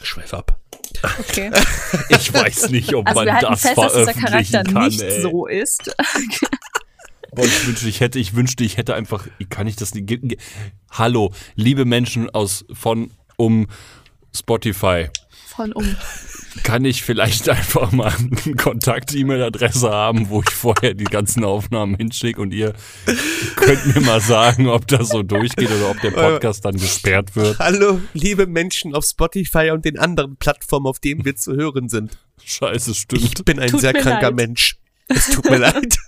schweif 0.03 0.33
ab. 0.35 0.59
Okay. 1.19 1.51
Ich 2.09 2.33
weiß 2.33 2.71
nicht, 2.71 2.95
ob 2.95 3.07
Also 3.07 3.25
man 3.25 3.35
wir 3.35 3.49
das 3.49 3.61
fest, 3.63 3.79
dass 3.79 3.93
dieser 3.93 4.05
veröffentlichen 4.13 4.53
Charakter 4.53 4.73
kann, 4.73 4.89
nicht 4.89 5.03
ey. 5.03 5.23
so 5.23 5.47
ist. 5.47 5.95
Boah, 7.35 7.45
ich 7.47 7.67
wünschte, 7.67 7.89
ich 7.89 8.01
hätte, 8.01 8.19
ich 8.19 8.35
wünschte, 8.35 8.63
ich 8.65 8.77
hätte 8.77 8.95
einfach, 8.95 9.27
kann 9.49 9.67
ich 9.67 9.77
das 9.77 9.95
nicht, 9.95 10.37
hallo, 10.91 11.33
liebe 11.55 11.85
Menschen 11.87 12.29
aus, 12.29 12.65
von, 12.73 13.11
um 13.37 13.69
Spotify, 14.37 15.09
Von 15.55 15.73
um. 15.75 15.97
kann 16.63 16.85
ich 16.87 17.03
vielleicht 17.03 17.47
einfach 17.49 17.93
mal 17.93 18.15
eine 18.15 18.55
Kontakt-E-Mail-Adresse 18.57 19.91
haben, 19.91 20.31
wo 20.31 20.41
ich 20.41 20.49
vorher 20.49 20.95
die 20.95 21.05
ganzen 21.05 21.45
Aufnahmen 21.45 21.95
hinschicke 21.95 22.41
und 22.41 22.55
ihr 22.55 22.73
könnt 23.57 23.95
mir 23.95 24.01
mal 24.01 24.23
sagen, 24.23 24.69
ob 24.69 24.87
das 24.89 25.11
so 25.11 25.23
durchgeht 25.23 25.71
oder 25.71 25.91
ob 25.91 26.01
der 26.01 26.13
Podcast 26.13 26.65
dann 26.65 26.77
gesperrt 26.77 27.37
wird. 27.37 27.59
Hallo, 27.59 28.01
liebe 28.15 28.47
Menschen 28.47 28.95
auf 28.95 29.05
Spotify 29.05 29.71
und 29.73 29.85
den 29.85 29.99
anderen 29.99 30.37
Plattformen, 30.37 30.87
auf 30.87 31.01
denen 31.01 31.25
wir 31.27 31.37
zu 31.37 31.55
hören 31.55 31.91
sind. 31.91 32.17
Scheiße, 32.43 32.95
stimmt. 32.95 33.23
Ich 33.23 33.45
bin 33.45 33.59
ein 33.59 33.71
Tut 33.71 33.83
sehr 33.83 33.93
kranker 33.93 34.31
leid. 34.31 34.37
Mensch. 34.37 34.79
Es 35.09 35.31
tut 35.31 35.45
mir 35.51 35.59
leid. 35.59 35.99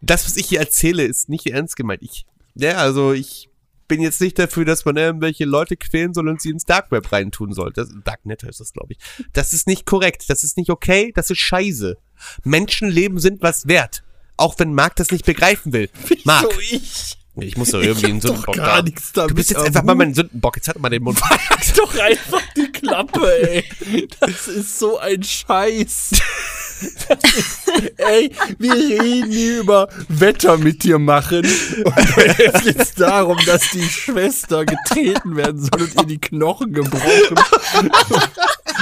Das, 0.00 0.26
was 0.26 0.36
ich 0.36 0.46
hier 0.46 0.60
erzähle, 0.60 1.04
ist 1.04 1.28
nicht 1.28 1.46
ernst 1.46 1.76
gemeint. 1.76 2.02
Ich, 2.02 2.26
ja, 2.54 2.76
also 2.76 3.12
ich 3.12 3.48
bin 3.88 4.00
jetzt 4.00 4.20
nicht 4.20 4.38
dafür, 4.38 4.64
dass 4.64 4.84
man 4.84 4.96
irgendwelche 4.96 5.44
Leute 5.44 5.76
quälen 5.76 6.14
soll 6.14 6.28
und 6.28 6.40
sie 6.40 6.50
ins 6.50 6.64
Dark 6.64 6.90
Web 6.90 7.12
reintun 7.12 7.52
soll. 7.52 7.72
Das, 7.72 7.88
Darknet 8.04 8.42
heißt 8.42 8.60
das, 8.60 8.72
glaube 8.72 8.92
ich. 8.92 8.98
Das 9.32 9.52
ist 9.52 9.66
nicht 9.66 9.86
korrekt. 9.86 10.24
Das 10.28 10.44
ist 10.44 10.56
nicht 10.56 10.70
okay. 10.70 11.12
Das 11.14 11.30
ist 11.30 11.40
scheiße. 11.40 11.96
Menschenleben 12.44 13.18
sind 13.18 13.42
was 13.42 13.66
wert. 13.66 14.02
Auch 14.36 14.58
wenn 14.58 14.74
Marc 14.74 14.96
das 14.96 15.10
nicht 15.10 15.26
begreifen 15.26 15.72
will. 15.72 15.90
Marc, 16.24 16.46
ich? 16.70 17.18
Ich 17.36 17.56
muss 17.56 17.70
doch 17.70 17.80
irgendwie 17.80 18.06
einen 18.08 18.20
Sündenbock 18.20 18.56
gar 18.56 18.76
da. 18.76 18.82
nichts 18.82 19.12
damit 19.12 19.30
Du 19.30 19.34
bist 19.36 19.50
jetzt 19.50 19.64
einfach 19.64 19.82
mal 19.84 19.92
Hut. 19.92 19.98
mein 19.98 20.14
Sündenbock. 20.14 20.56
Jetzt 20.56 20.68
halt 20.68 20.78
mal 20.80 20.90
den 20.90 21.02
Mund. 21.02 21.18
Halt 21.22 21.40
doch 21.78 21.98
einfach 21.98 22.42
die 22.56 22.70
Klappe, 22.70 23.48
ey. 23.50 24.08
Das 24.20 24.48
ist 24.48 24.78
so 24.78 24.98
ein 24.98 25.22
Scheiß. 25.22 26.10
Ist, 26.12 26.22
ey, 27.98 28.32
wir 28.58 28.74
reden 28.74 29.30
hier 29.30 29.60
über 29.60 29.88
Wetter 30.08 30.58
mit 30.58 30.82
dir 30.82 30.98
machen. 30.98 31.38
Und 31.84 32.18
es 32.38 32.62
geht 32.64 33.00
darum, 33.00 33.38
dass 33.46 33.70
die 33.70 33.84
Schwester 33.88 34.64
getreten 34.66 35.36
werden 35.36 35.60
soll 35.60 35.82
und 35.82 35.94
ihr 35.94 36.06
die 36.06 36.18
Knochen 36.20 36.72
gebrochen. 36.72 37.36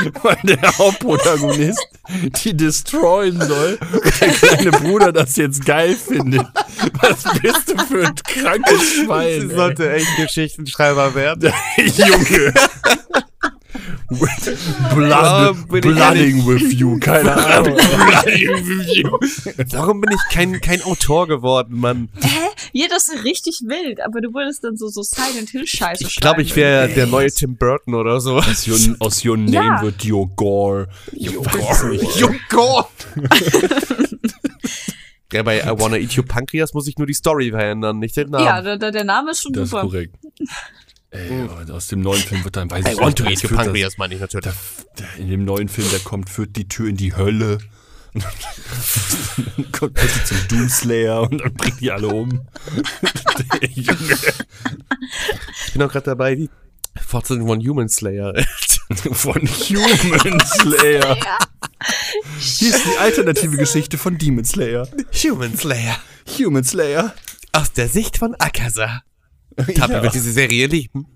Weil 0.22 0.38
der 0.44 0.78
Hauptprotagonist 0.78 1.86
die 2.44 2.56
destroyen 2.56 3.40
soll 3.40 3.78
und 3.92 4.20
der 4.20 4.28
kleine 4.30 4.70
Bruder 4.72 5.12
das 5.12 5.36
jetzt 5.36 5.64
geil 5.64 5.94
findet. 5.94 6.46
Was 7.00 7.22
bist 7.40 7.70
du 7.70 7.78
für 7.84 8.06
ein 8.06 8.14
krankes 8.14 8.82
Schwein? 8.94 9.48
Sie 9.48 9.54
sollte 9.54 9.92
echt 9.92 10.16
Geschichtenschreiber 10.16 11.14
werden. 11.14 11.52
Junge. 11.76 12.52
Blood, 14.94 15.68
blooding 15.82 16.46
with 16.46 16.72
you, 16.74 16.98
keine 16.98 17.32
Ahnung. 17.36 17.76
Warum 19.70 20.00
bin 20.00 20.12
ich 20.12 20.34
kein, 20.34 20.60
kein 20.60 20.82
Autor 20.82 21.28
geworden, 21.28 21.78
Mann? 21.78 22.08
Ja, 22.72 22.86
das 22.88 23.08
ist 23.08 23.24
richtig 23.24 23.62
wild, 23.64 24.00
aber 24.04 24.20
du 24.20 24.32
würdest 24.34 24.64
dann 24.64 24.76
so, 24.76 24.88
so 24.88 25.02
Silent 25.02 25.50
Hill 25.50 25.66
Scheiße 25.66 26.04
Ich 26.04 26.16
glaube, 26.16 26.42
ich 26.42 26.56
wäre 26.56 26.88
der 26.88 27.06
neue 27.06 27.30
Tim 27.30 27.56
Burton 27.56 27.94
oder 27.94 28.20
so. 28.20 28.38
Aus 28.38 28.66
your, 28.66 28.96
aus 28.98 29.24
your 29.24 29.36
name 29.36 29.52
Ja. 29.54 29.82
wird 29.82 30.04
your 30.04 30.28
gore. 30.34 30.88
Your 31.12 31.44
gore. 31.44 31.94
Jungo! 32.16 32.86
ja, 35.32 35.42
bei 35.42 35.60
I 35.60 35.78
Wanna 35.78 35.96
Eat 35.98 36.16
Your 36.16 36.24
Pancreas 36.24 36.74
muss 36.74 36.88
ich 36.88 36.98
nur 36.98 37.06
die 37.06 37.14
Story 37.14 37.50
verändern, 37.50 37.98
nicht 37.98 38.16
den 38.16 38.30
Namen. 38.30 38.44
Ja, 38.44 38.76
der, 38.76 38.90
der, 38.90 39.04
Name 39.04 39.30
ist 39.32 39.42
schon 39.42 39.52
Das 39.52 39.64
ist 39.64 39.70
super. 39.70 39.82
korrekt. 39.82 40.16
Ey, 41.12 41.42
aber 41.42 41.74
aus 41.74 41.88
dem 41.88 42.00
neuen 42.02 42.22
Film 42.22 42.44
wird 42.44 42.56
dann, 42.56 42.70
weiß 42.70 42.86
I 42.86 42.90
ich 42.92 42.98
Want 42.98 43.18
to 43.18 43.24
nicht, 43.24 43.32
Eat 43.38 43.44
Your 43.44 43.48
führt 43.48 43.60
das- 43.60 43.66
Pancreas, 43.66 43.98
meine 43.98 44.14
ich 44.14 44.20
natürlich. 44.20 44.50
der- 44.98 45.16
In 45.18 45.28
dem 45.30 45.44
neuen 45.44 45.68
Film, 45.68 45.88
der 45.90 45.98
kommt, 46.00 46.30
führt 46.30 46.54
die 46.56 46.68
Tür 46.68 46.88
in 46.88 46.96
die 46.96 47.14
Hölle. 47.16 47.58
Und 48.14 48.24
dann 49.56 49.72
kommt 49.72 50.00
wird 50.02 50.10
sie 50.12 50.24
zum 50.24 50.48
Doomslayer 50.48 51.22
und 51.22 51.40
dann 51.40 51.54
bringt 51.54 51.80
die 51.80 51.90
alle 51.90 52.08
um. 52.08 52.30
Junge. 53.74 54.18
Ich 55.66 55.72
bin 55.72 55.82
auch 55.82 55.90
gerade 55.92 56.06
dabei, 56.06 56.34
die 56.34 56.50
Fortsetzung 57.06 57.46
von 57.46 57.60
Human 57.66 57.88
Slayer. 57.88 58.34
Von 59.12 59.40
Human 59.46 60.40
Slayer. 60.44 61.16
Hier 62.40 62.74
ist 62.74 62.84
die 62.84 62.98
alternative 62.98 63.56
Geschichte 63.56 63.96
von 63.96 64.18
Demon 64.18 64.44
Slayer. 64.44 64.88
Human 65.22 65.56
Slayer. 65.56 65.96
Human 66.40 66.64
Slayer. 66.64 67.14
Aus 67.52 67.72
der 67.72 67.86
Sicht 67.88 68.18
von 68.18 68.34
Akaza. 68.40 69.02
Tabi 69.74 69.92
Ja. 69.94 70.02
wird 70.02 70.14
diese 70.14 70.32
Serie 70.32 70.66
lieben. 70.66 71.06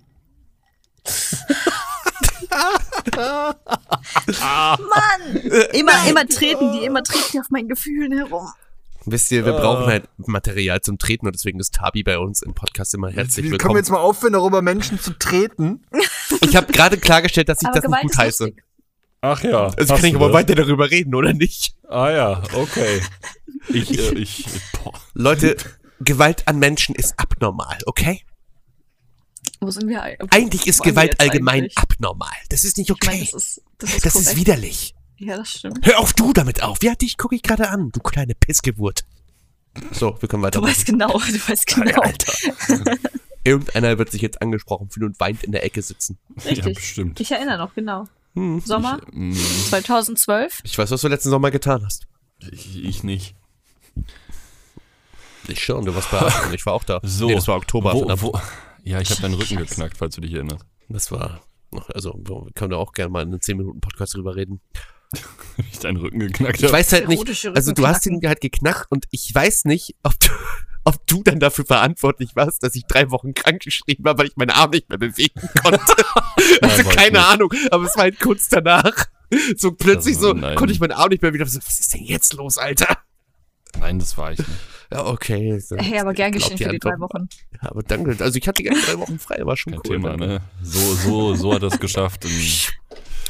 Mann! 4.44 5.36
Immer, 5.72 6.08
immer 6.08 6.26
treten 6.26 6.72
die, 6.72 6.84
immer 6.84 7.02
treten 7.02 7.24
die 7.32 7.40
auf 7.40 7.50
meinen 7.50 7.68
Gefühlen 7.68 8.12
herum. 8.16 8.48
Wisst 9.06 9.30
ihr, 9.32 9.44
wir 9.44 9.52
brauchen 9.52 9.86
halt 9.86 10.08
Material 10.16 10.80
zum 10.80 10.96
Treten 10.98 11.26
und 11.26 11.34
deswegen 11.34 11.60
ist 11.60 11.74
Tabi 11.74 12.02
bei 12.02 12.18
uns 12.18 12.40
im 12.40 12.54
Podcast 12.54 12.94
immer 12.94 13.08
herzlich 13.10 13.36
Können 13.36 13.44
wir 13.46 13.52
willkommen. 13.52 13.76
jetzt 13.76 13.90
mal 13.90 13.98
aufhören, 13.98 14.32
darüber 14.32 14.62
Menschen 14.62 14.98
zu 14.98 15.10
treten? 15.18 15.82
Ich 16.40 16.56
habe 16.56 16.72
gerade 16.72 16.96
klargestellt, 16.96 17.50
dass 17.50 17.58
ich 17.60 17.68
Aber 17.68 17.80
das 17.80 17.90
nicht 17.90 18.00
gut 18.02 18.16
heiße. 18.16 18.44
lustig. 18.46 18.64
Ach 19.20 19.42
ja. 19.42 19.64
Also 19.76 19.94
hast 19.94 20.00
kann 20.00 20.08
ich 20.08 20.14
aber 20.16 20.28
das? 20.28 20.34
weiter 20.34 20.54
darüber 20.54 20.90
reden, 20.90 21.14
oder 21.14 21.34
nicht? 21.34 21.74
Ah 21.88 22.10
ja, 22.10 22.42
okay. 22.54 23.02
Ich, 23.68 23.98
äh, 23.98 24.14
ich, 24.14 24.46
boah. 24.82 24.92
Leute, 25.12 25.56
Gewalt 26.00 26.46
an 26.48 26.58
Menschen 26.58 26.94
ist 26.94 27.18
abnormal, 27.18 27.78
okay? 27.86 28.22
Wo 29.66 29.70
sind 29.70 29.88
wir? 29.88 30.02
Eigentlich 30.30 30.66
ist 30.66 30.82
Gewalt 30.82 31.20
allgemein 31.20 31.62
eigentlich? 31.64 31.78
abnormal. 31.78 32.32
Das 32.48 32.64
ist 32.64 32.76
nicht 32.78 32.90
Ich 32.90 32.96
meine, 33.06 33.22
okay. 33.22 33.30
das 33.32 33.42
ist, 33.46 33.62
das 33.78 33.94
ist 33.94 34.06
Das 34.06 34.14
ist 34.14 34.36
widerlich. 34.36 34.94
Ja, 35.16 35.36
das 35.36 35.50
stimmt. 35.50 35.78
Hör 35.86 35.98
auf 36.00 36.12
du 36.12 36.32
damit 36.32 36.62
auf. 36.62 36.82
Ja, 36.82 36.94
dich 36.94 37.16
gucke 37.16 37.34
ich 37.36 37.42
gerade 37.42 37.68
an, 37.70 37.90
du 37.92 38.00
kleine 38.00 38.34
Pissgeburt. 38.34 39.04
So, 39.92 40.16
wir 40.20 40.28
können 40.28 40.42
Du 40.42 40.46
weitermachen. 40.46 40.70
weißt 40.70 40.86
genau, 40.86 41.12
du 41.12 41.48
weißt 41.48 41.66
genau. 41.66 42.02
Irgendeiner 43.44 43.98
wird 43.98 44.10
sich 44.10 44.22
jetzt 44.22 44.40
angesprochen 44.40 44.88
fühlen 44.90 45.08
und 45.08 45.20
weint 45.20 45.42
in 45.42 45.52
der 45.52 45.64
Ecke 45.64 45.82
sitzen. 45.82 46.18
Ja, 46.44 46.50
Richtig. 46.50 46.76
bestimmt. 46.76 47.20
Ich 47.20 47.30
erinnere 47.30 47.58
noch, 47.58 47.74
genau. 47.74 48.06
Hm. 48.34 48.60
Sommer 48.64 49.00
Mm, 49.12 49.32
2012. 49.68 50.60
Ich 50.64 50.76
weiß, 50.78 50.90
was 50.90 51.00
du 51.00 51.08
letzten 51.08 51.30
Sommer 51.30 51.50
getan 51.50 51.84
hast. 51.84 52.06
Ich, 52.50 52.82
ich 52.84 53.02
nicht. 53.04 53.34
Ich 55.46 55.62
schon, 55.62 55.84
du 55.84 55.94
warst 55.94 56.10
bei 56.10 56.20
Aachen, 56.20 56.54
ich 56.54 56.64
war 56.64 56.72
auch 56.72 56.84
da. 56.84 57.00
So. 57.02 57.26
Nee, 57.26 57.34
das 57.34 57.46
war 57.48 57.56
Oktober. 57.56 57.92
Wo, 57.92 58.06
wo, 58.22 58.40
ja, 58.84 59.00
ich 59.00 59.10
habe 59.10 59.22
deinen 59.22 59.34
Rücken 59.34 59.54
Scheiße. 59.58 59.66
geknackt, 59.66 59.96
falls 59.98 60.14
du 60.14 60.20
dich 60.20 60.32
erinnerst. 60.34 60.64
Das 60.88 61.10
war, 61.10 61.40
also, 61.94 62.14
wir 62.24 62.52
können 62.54 62.70
da 62.70 62.76
auch 62.76 62.92
gerne 62.92 63.10
mal 63.10 63.22
in 63.22 63.28
einem 63.28 63.38
10-Minuten-Podcast 63.40 64.14
drüber 64.14 64.36
reden. 64.36 64.60
Ich 65.70 65.78
deinen 65.78 65.98
Rücken 65.98 66.18
geknackt 66.18 66.56
Ich 66.58 66.64
habe. 66.64 66.72
weiß 66.72 66.92
halt 66.92 67.06
nicht, 67.08 67.46
also 67.54 67.72
du 67.72 67.86
hast 67.86 68.04
ihn 68.06 68.20
halt 68.24 68.40
geknackt 68.40 68.90
und 68.90 69.04
ich 69.12 69.32
weiß 69.32 69.64
nicht, 69.66 69.94
ob 70.02 70.18
du, 70.18 70.28
ob 70.84 71.06
du 71.06 71.22
dann 71.22 71.38
dafür 71.38 71.64
verantwortlich 71.64 72.34
warst, 72.34 72.64
dass 72.64 72.74
ich 72.74 72.84
drei 72.86 73.10
Wochen 73.12 73.32
krank 73.32 73.62
geschrieben 73.62 74.04
habe, 74.08 74.18
weil 74.18 74.26
ich 74.26 74.36
meinen 74.36 74.50
Arm 74.50 74.70
nicht 74.70 74.88
mehr 74.88 74.98
bewegen 74.98 75.40
konnte. 75.62 75.78
also 76.62 76.84
weiß 76.84 76.96
keine 76.96 77.18
nicht. 77.18 77.28
Ahnung, 77.28 77.52
aber 77.70 77.84
es 77.84 77.94
war 77.94 78.02
halt 78.04 78.18
kurz 78.18 78.48
danach. 78.48 79.06
So 79.56 79.70
plötzlich 79.72 80.16
Also, 80.16 80.28
so, 80.28 80.34
nein. 80.34 80.56
konnte 80.56 80.72
ich 80.72 80.80
meinen 80.80 80.92
Arm 80.92 81.10
nicht 81.10 81.22
mehr 81.22 81.32
wieder. 81.32 81.46
So, 81.46 81.58
was 81.64 81.78
ist 81.78 81.94
denn 81.94 82.02
jetzt 82.02 82.32
los, 82.34 82.58
Alter? 82.58 82.98
Nein, 83.78 84.00
das 84.00 84.16
war 84.18 84.32
ich 84.32 84.38
nicht. 84.38 84.50
Ja, 84.94 85.06
okay. 85.06 85.58
so, 85.58 85.76
Hey, 85.76 85.98
aber 85.98 86.14
gern 86.14 86.30
geschehen 86.32 86.56
für 86.56 86.68
die 86.68 86.78
drei. 86.78 86.98
Wochen. 87.00 87.28
Ja, 87.60 87.70
aber 87.70 87.82
danke. 87.82 88.16
Also 88.22 88.38
ich 88.38 88.46
hatte 88.46 88.62
gerne 88.62 88.80
drei 88.80 88.98
Wochen 88.98 89.18
frei, 89.18 89.44
war 89.44 89.56
schon 89.56 89.72
Kein 89.72 89.80
cool. 89.86 89.96
Thema, 89.96 90.10
danke. 90.10 90.26
ne? 90.26 90.40
So, 90.62 90.94
so, 90.94 91.34
so 91.34 91.54
hat 91.54 91.62
er 91.62 91.68
es 91.68 91.78
geschafft. 91.80 92.24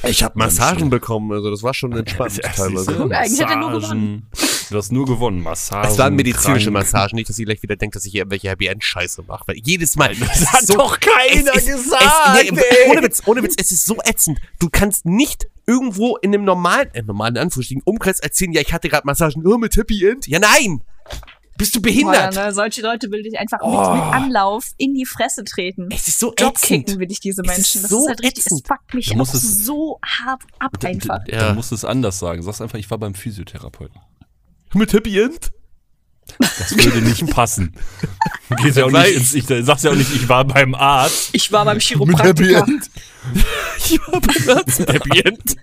Ich 0.07 0.23
habe 0.23 0.39
Massagen 0.39 0.91
bekommen, 0.91 1.33
also 1.33 1.51
das 1.51 1.63
war 1.63 1.73
schon 1.73 1.93
entspannt 1.93 2.39
teilweise. 2.43 2.95
Guck, 2.95 3.11
eigentlich 3.11 3.43
hat 3.43 3.49
er 3.49 3.57
nur 3.57 3.71
Massagen. 3.71 4.27
Du 4.71 4.77
hast 4.77 4.93
nur 4.93 5.07
gewonnen. 5.07 5.41
Massagen. 5.41 5.91
Es 5.91 5.97
waren 5.97 6.15
medizinische 6.15 6.71
krank. 6.71 6.85
Massagen, 6.85 7.17
nicht, 7.17 7.31
dass 7.31 7.39
ihr 7.39 7.47
gleich 7.47 7.63
wieder 7.63 7.77
denkt, 7.77 7.97
dass 7.97 8.05
ich 8.05 8.13
hier 8.13 8.21
irgendwelche 8.21 8.51
Happy 8.51 8.67
End 8.67 8.85
Scheiße 8.85 9.23
mache, 9.27 9.45
weil 9.47 9.57
jedes 9.65 9.97
Mal 9.97 10.15
das 10.15 10.53
hat 10.53 10.69
doch 10.69 11.01
keiner 11.01 11.53
gesagt, 11.53 12.05
Es, 12.37 12.53
nee, 12.53 12.61
ey. 12.61 12.91
ohne 12.91 13.03
Witz, 13.03 13.23
ohne 13.25 13.43
Witz, 13.43 13.55
es 13.57 13.71
ist 13.71 13.87
so 13.87 13.97
ätzend. 14.05 14.39
Du 14.59 14.69
kannst 14.71 15.07
nicht 15.07 15.47
irgendwo 15.67 16.17
in 16.19 16.35
einem 16.35 16.45
normalen, 16.45 16.93
äh, 16.93 17.01
normalen 17.03 17.39
Anführungsstrichen 17.39 17.83
Umkreis 17.87 18.21
erzählen, 18.21 18.53
ja, 18.53 18.61
ich 18.61 18.75
hatte 18.75 18.91
gerade 18.91 19.07
Massagen, 19.07 19.47
oh, 19.47 19.57
mit 19.57 19.75
Happy 19.75 20.07
End. 20.07 20.27
Ja, 20.27 20.39
nein! 20.39 20.83
Bist 21.57 21.75
du 21.77 21.81
Boah, 21.81 21.85
behindert? 21.89 22.35
ne, 22.35 22.53
solche 22.53 22.83
Leute 22.83 23.11
will 23.11 23.25
ich 23.27 23.39
einfach 23.39 23.59
mit, 23.61 23.69
Oh. 23.69 23.95
mit 23.95 24.03
Anlauf 24.03 24.71
in 24.77 24.95
die 24.95 25.05
Fresse 25.07 25.45
treten. 25.45 25.89
Es 25.93 26.09
ist 26.09 26.19
so 26.19 26.33
ätzend. 26.37 26.99
will 26.99 27.11
ich 27.11 27.21
diese 27.21 27.43
Es 27.43 27.47
Menschen. 27.47 27.77
ist 27.79 27.83
Das 27.85 27.91
so 27.91 28.01
ist 28.03 28.09
halt 28.09 28.23
richtig, 28.23 28.47
ätzend. 28.47 28.63
es 28.63 28.69
fuckt 28.69 28.95
mich 28.95 29.11
es- 29.15 29.65
so 29.65 29.99
hart 30.05 30.43
ab 30.59 30.77
einfach. 30.85 31.21
Ja. 31.29 31.39
da 31.49 31.55
musst 31.55 31.71
du 31.71 31.75
es 31.77 31.85
anders 31.85 32.19
sagen. 32.19 32.43
Sagst 32.43 32.61
einfach, 32.61 32.79
ich 32.79 32.91
war 32.91 32.99
beim 32.99 33.15
Physiotherapeuten. 33.15 34.01
Mit 34.75 34.93
Happy 34.93 35.19
End? 35.21 35.53
Das 36.39 36.77
würde 36.77 37.01
nicht 37.03 37.27
passen. 37.31 37.73
Geht 38.63 38.77
ja 38.77 38.85
auch 38.87 38.91
nicht 38.91 39.15
ins, 39.15 39.35
ich 39.35 39.45
sag's 39.47 39.83
ja 39.85 39.91
auch 39.91 39.95
nicht, 39.95 40.13
ich 40.15 40.29
war 40.29 40.45
beim 40.45 40.75
Arzt. 40.75 41.31
Ich 41.33 41.51
war 41.53 41.65
beim 41.65 41.77
Mit 41.77 41.85
Happy 41.89 41.95
Chiropraktiker. 41.95 42.67
End. 42.67 42.91
Ich 43.79 43.99
war 44.07 44.21
beim 44.21 44.57
Arzt 44.57 44.81
mit 44.81 44.93
Happy 44.93 45.21
End. 45.21 45.57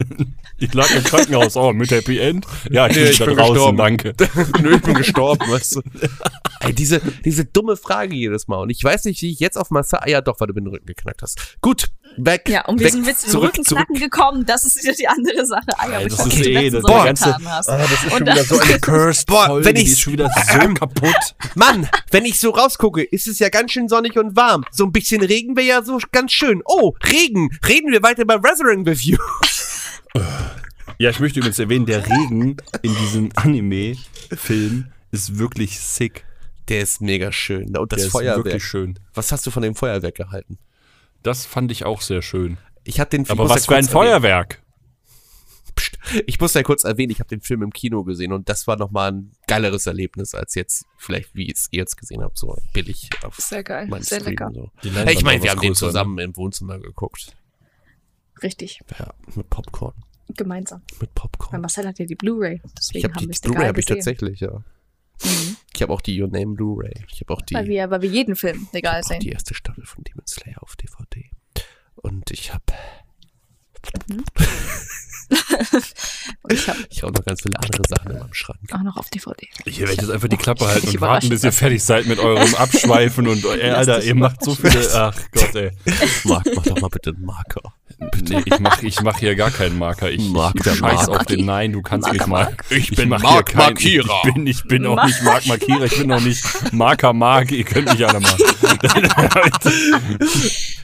Ich 0.58 0.74
lag 0.74 0.90
im 0.96 1.04
Krankenhaus. 1.04 1.56
Oh, 1.58 1.74
mit 1.74 1.92
Happy 1.92 2.20
End? 2.20 2.46
Ja, 2.70 2.88
ich 2.88 2.96
Nee, 2.96 3.04
bin 3.04 3.12
ich 3.12 3.18
da 3.20 3.26
bin 3.26 3.36
draußen, 3.36 3.54
gestorben. 3.54 3.78
danke. 3.78 4.14
Nö, 4.62 4.76
ich 4.76 4.82
bin 4.82 4.94
gestorben, 4.94 5.52
weißt 5.52 5.76
du. 5.78 5.82
Ey, 6.60 6.74
diese, 6.74 7.02
diese 7.26 7.46
dumme 7.46 7.76
Frage 7.78 8.16
jedes 8.16 8.48
Mal. 8.48 8.58
Und 8.62 8.70
ich 8.70 8.84
weiß 8.84 9.06
nicht, 9.06 9.22
wie 9.24 9.32
ich 9.32 9.40
jetzt 9.40 9.58
auf 9.58 9.72
Massage. 9.72 10.04
Ah 10.04 10.10
ja, 10.10 10.22
doch, 10.22 10.40
weil 10.40 10.48
du 10.48 10.54
mir 10.54 10.62
den 10.62 10.68
Rücken 10.68 10.86
geknackt 10.86 11.22
hast. 11.24 11.58
Gut, 11.62 11.90
weg. 12.18 12.48
Ja, 12.50 12.66
um 12.66 12.80
weg, 12.80 12.88
diesen 12.88 13.06
Witz 13.06 13.22
in 13.24 13.28
den 13.28 13.32
zurück, 13.32 13.50
Rückenknacken 13.58 13.96
gekommen, 13.96 14.46
das 14.46 14.66
ist 14.66 14.82
wieder 14.84 14.94
die 14.94 15.08
andere 15.08 15.46
Sache. 15.46 15.66
Ah 15.78 15.90
ja, 15.90 16.08
das 16.08 16.26
ich 16.28 16.40
ist 16.40 16.46
eh- 16.48 16.70
das- 16.70 16.84
der 16.84 17.04
ganze- 17.04 17.36
hast. 17.46 17.70
Ah, 17.70 17.78
das 17.78 17.92
ist 17.92 18.00
schon 18.02 18.12
Und 18.14 18.22
wieder 18.22 18.36
das- 18.36 18.48
so 18.50 18.60
eine 18.60 18.80
cursed 18.80 19.26
Boah, 19.28 19.46
Folge, 19.48 19.66
wenn 19.66 19.76
die 19.76 19.82
ich- 19.82 19.92
ist 19.92 20.00
schon 20.02 20.14
wieder 20.14 20.30
so 20.30 20.74
kaputt. 20.74 21.36
Mann, 21.56 21.88
wenn 22.12 22.26
ich 22.26 22.40
so 22.40 22.50
rausgucke, 22.52 23.04
ist 23.04 23.28
es 23.28 23.40
ja 23.40 23.50
ganz 23.50 23.72
schön 23.72 23.88
sonnig 23.88 24.18
und 24.18 24.36
warm. 24.36 24.64
So 24.72 24.86
ein 24.86 24.92
bisschen 24.92 25.22
Regen 25.24 25.56
wäre 25.56 25.68
ja 25.68 25.84
so 25.84 26.00
ganz 26.12 26.32
schön. 26.32 26.62
Oh, 26.66 26.94
Regen. 27.06 27.50
Reden 27.68 27.92
wir 27.92 28.02
weiter 28.04 28.26
bei 28.26 28.36
Resurrect 28.36 28.88
Review. 28.88 29.18
Ja, 30.98 31.10
ich 31.10 31.20
möchte 31.20 31.40
übrigens 31.40 31.58
erwähnen, 31.60 31.86
der 31.86 32.06
Regen 32.06 32.58
in 32.82 32.96
diesem 32.96 33.30
Anime-Film 33.36 34.92
ist 35.12 35.38
wirklich 35.40 35.80
sick. 35.80 36.26
Der 36.70 36.82
ist 36.82 37.02
mega 37.02 37.32
schön. 37.32 37.76
Und 37.76 37.92
das 37.92 37.98
der 37.98 38.06
ist 38.08 38.12
Feuerwerk. 38.12 38.46
wirklich 38.46 38.64
schön. 38.64 39.00
Was 39.14 39.32
hast 39.32 39.46
du 39.46 39.52
von 39.52 39.64
dem 39.64 39.76
Feuerwerk 39.76 40.16
gehalten? 40.16 40.58
Das 41.24 41.46
fand 41.46 41.72
ich 41.72 41.86
auch 41.86 42.02
sehr 42.02 42.22
schön. 42.22 42.58
Ich 42.84 43.00
hatte 43.00 43.18
den 43.18 43.24
ich 43.24 43.32
Aber 43.32 43.48
was 43.50 43.66
ja 43.68 43.72
für 43.72 43.76
ein 43.76 43.86
kurz 43.86 43.94
erwähnen. 43.94 44.12
Feuerwerk. 44.12 44.64
Psst. 45.76 45.98
Ich 46.26 46.40
muss 46.40 46.54
ja 46.54 46.64
kurz 46.64 46.84
erwähnen, 46.84 47.12
ich 47.12 47.20
habe 47.20 47.30
den 47.30 47.42
Film 47.42 47.62
im 47.62 47.72
Kino 47.72 48.04
gesehen 48.04 48.34
und 48.34 48.50
das 48.50 48.68
war 48.68 48.76
nochmal 48.78 49.12
ein 49.12 49.32
geileres 49.48 49.86
Erlebnis 49.88 50.34
als 50.36 50.56
jetzt, 50.56 50.86
vielleicht 50.98 51.34
wie 51.34 51.50
es 51.50 51.68
ihr 51.72 51.80
jetzt 51.80 51.96
gesehen 51.96 52.22
habt, 52.24 52.38
so 52.38 52.58
billig 52.74 53.10
auf 53.24 53.36
Sehr 53.38 53.64
geil, 53.64 53.88
sehr 54.02 54.20
Stream 54.20 54.32
lecker. 54.32 54.52
So. 54.54 54.72
Hey, 54.82 55.14
ich 55.14 55.24
meine, 55.24 55.42
wir 55.42 55.52
haben 55.52 55.62
den 55.62 55.70
ne? 55.72 55.76
zusammen 55.76 56.18
im 56.20 56.36
Wohnzimmer 56.36 56.80
geguckt. 56.80 57.36
Richtig, 58.44 58.82
Ja, 59.00 59.14
mit 59.36 59.50
Popcorn. 59.50 59.94
gemeinsam. 60.36 60.82
Mit 60.94 61.02
Weil 61.02 61.08
Popcorn. 61.14 61.62
Marcel 61.62 61.88
hat 61.88 62.00
ja 62.00 62.06
die 62.06 62.16
Blu-ray, 62.16 62.56
Ich 62.66 62.72
deswegen 62.78 63.04
habe 63.06 63.14
haben 63.14 63.20
die 63.22 63.28
wir 63.28 63.34
es 63.34 63.42
Blu-ray 63.42 63.68
habe 63.68 63.80
ich 63.80 63.86
tatsächlich, 63.86 64.40
ja. 64.40 64.64
Mhm. 65.24 65.56
Ich 65.74 65.82
habe 65.82 65.94
auch 65.94 66.02
die 66.02 66.22
Your 66.22 66.28
Name 66.30 66.54
Blu-ray. 66.56 66.94
Ich 67.12 67.22
habe 67.22 67.34
auch 67.34 67.42
die, 67.42 67.56
Weil 67.56 67.68
wir, 67.68 67.90
weil 67.90 68.02
wir 68.02 68.10
jeden 68.10 68.36
Film 68.36 68.68
legal 68.74 69.02
auch 69.02 69.08
sehen. 69.08 69.20
die 69.20 69.30
erste 69.30 69.54
Staffel 69.54 69.86
von 69.86 70.04
Demon 70.04 70.26
Slayer 70.28 70.62
auf 70.62 70.76
DVD. 70.76 71.30
Und 71.96 72.32
ich 72.32 72.54
habe 72.54 72.64
Und 76.44 76.54
ich 76.54 76.68
habe 76.68 76.80
hab 76.80 77.04
auch 77.04 77.12
noch 77.12 77.26
ganz 77.26 77.42
viele 77.42 77.56
andere 77.58 77.84
Sachen 77.88 78.12
in 78.12 78.20
meinem 78.20 78.34
Schrank. 78.34 78.60
auch 78.72 78.84
noch 78.84 78.98
auf 78.98 79.10
DVD. 79.10 79.48
Ich 79.66 79.80
werde 79.80 79.94
jetzt 79.94 80.10
einfach 80.10 80.28
die 80.28 80.38
Klappe 80.38 80.68
halten 80.68 80.88
und 80.90 81.02
warten, 81.02 81.30
bis 81.30 81.44
ihr 81.44 81.52
fertig 81.52 81.84
seid 81.84 82.06
mit 82.06 82.20
eurem 82.20 82.54
Abschweifen 82.58 83.28
und 83.28 83.44
ey, 83.46 83.72
Alter, 83.72 84.04
ihr 84.04 84.16
macht 84.16 84.44
so 84.44 84.54
viele. 84.56 84.88
Ach 84.94 85.18
Gott, 85.32 85.56
ey. 85.56 85.72
Marc, 86.26 86.46
mach 86.56 86.64
doch 86.64 86.80
mal 86.82 86.90
bitte 86.90 87.12
einen 87.12 87.26
Marker. 87.26 87.74
Nee, 88.30 88.42
ich 88.46 88.60
mach, 88.60 88.82
ich 88.82 89.02
mach 89.02 89.18
hier 89.20 89.36
gar 89.36 89.52
keinen 89.52 89.78
Marker. 89.78 90.10
Ich, 90.10 90.22
Mark 90.30 90.56
ich 90.56 90.64
der 90.64 90.76
scheiß 90.76 91.08
Mark. 91.08 91.10
auf 91.10 91.26
den 91.26 91.46
Nein, 91.46 91.72
du 91.72 91.82
kannst 91.82 92.12
mich 92.12 92.26
mal. 92.28 92.56
Ich 92.70 92.90
bin 92.92 93.10
mach 93.10 93.22
Mark 93.22 93.50
hier 93.50 93.58
kein- 93.58 93.66
Markierer. 93.74 94.22
Ich 94.26 94.34
bin, 94.34 94.48
ich 94.48 94.64
bin 94.64 94.86
auch 94.88 95.04
nicht 95.06 95.22
Mark 95.24 95.46
Markierer, 95.48 95.84
ich 95.86 95.98
bin 95.98 96.12
auch 96.12 96.20
nicht 96.22 96.44
Marker 96.74 97.14
Mark. 97.14 97.52
Ihr 97.52 97.64
könnt 97.64 97.92
mich 97.92 98.08
alle 98.08 98.20
mal. 98.20 98.36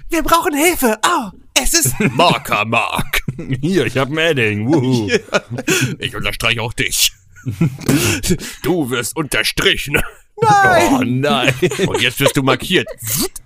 Wir 0.10 0.24
brauchen 0.24 0.54
Hilfe. 0.56 0.98
Oh, 1.06 1.30
es 1.54 1.74
ist 1.74 1.94
Marker 2.12 2.66
Mark. 2.66 3.22
Hier, 3.62 3.86
ich 3.86 3.98
hab 3.98 4.10
ein 4.10 4.18
Edding. 4.18 4.68
Wuhu. 4.68 5.10
Ich 6.00 6.16
unterstreiche 6.16 6.62
auch 6.62 6.74
dich. 6.74 7.12
Du 8.64 8.90
wirst 8.90 9.16
unterstrichen. 9.16 10.02
Oh 10.36 11.02
nein. 11.04 11.54
Und 11.88 12.02
jetzt 12.02 12.20
wirst 12.20 12.38
du 12.38 12.44
markiert. 12.44 12.88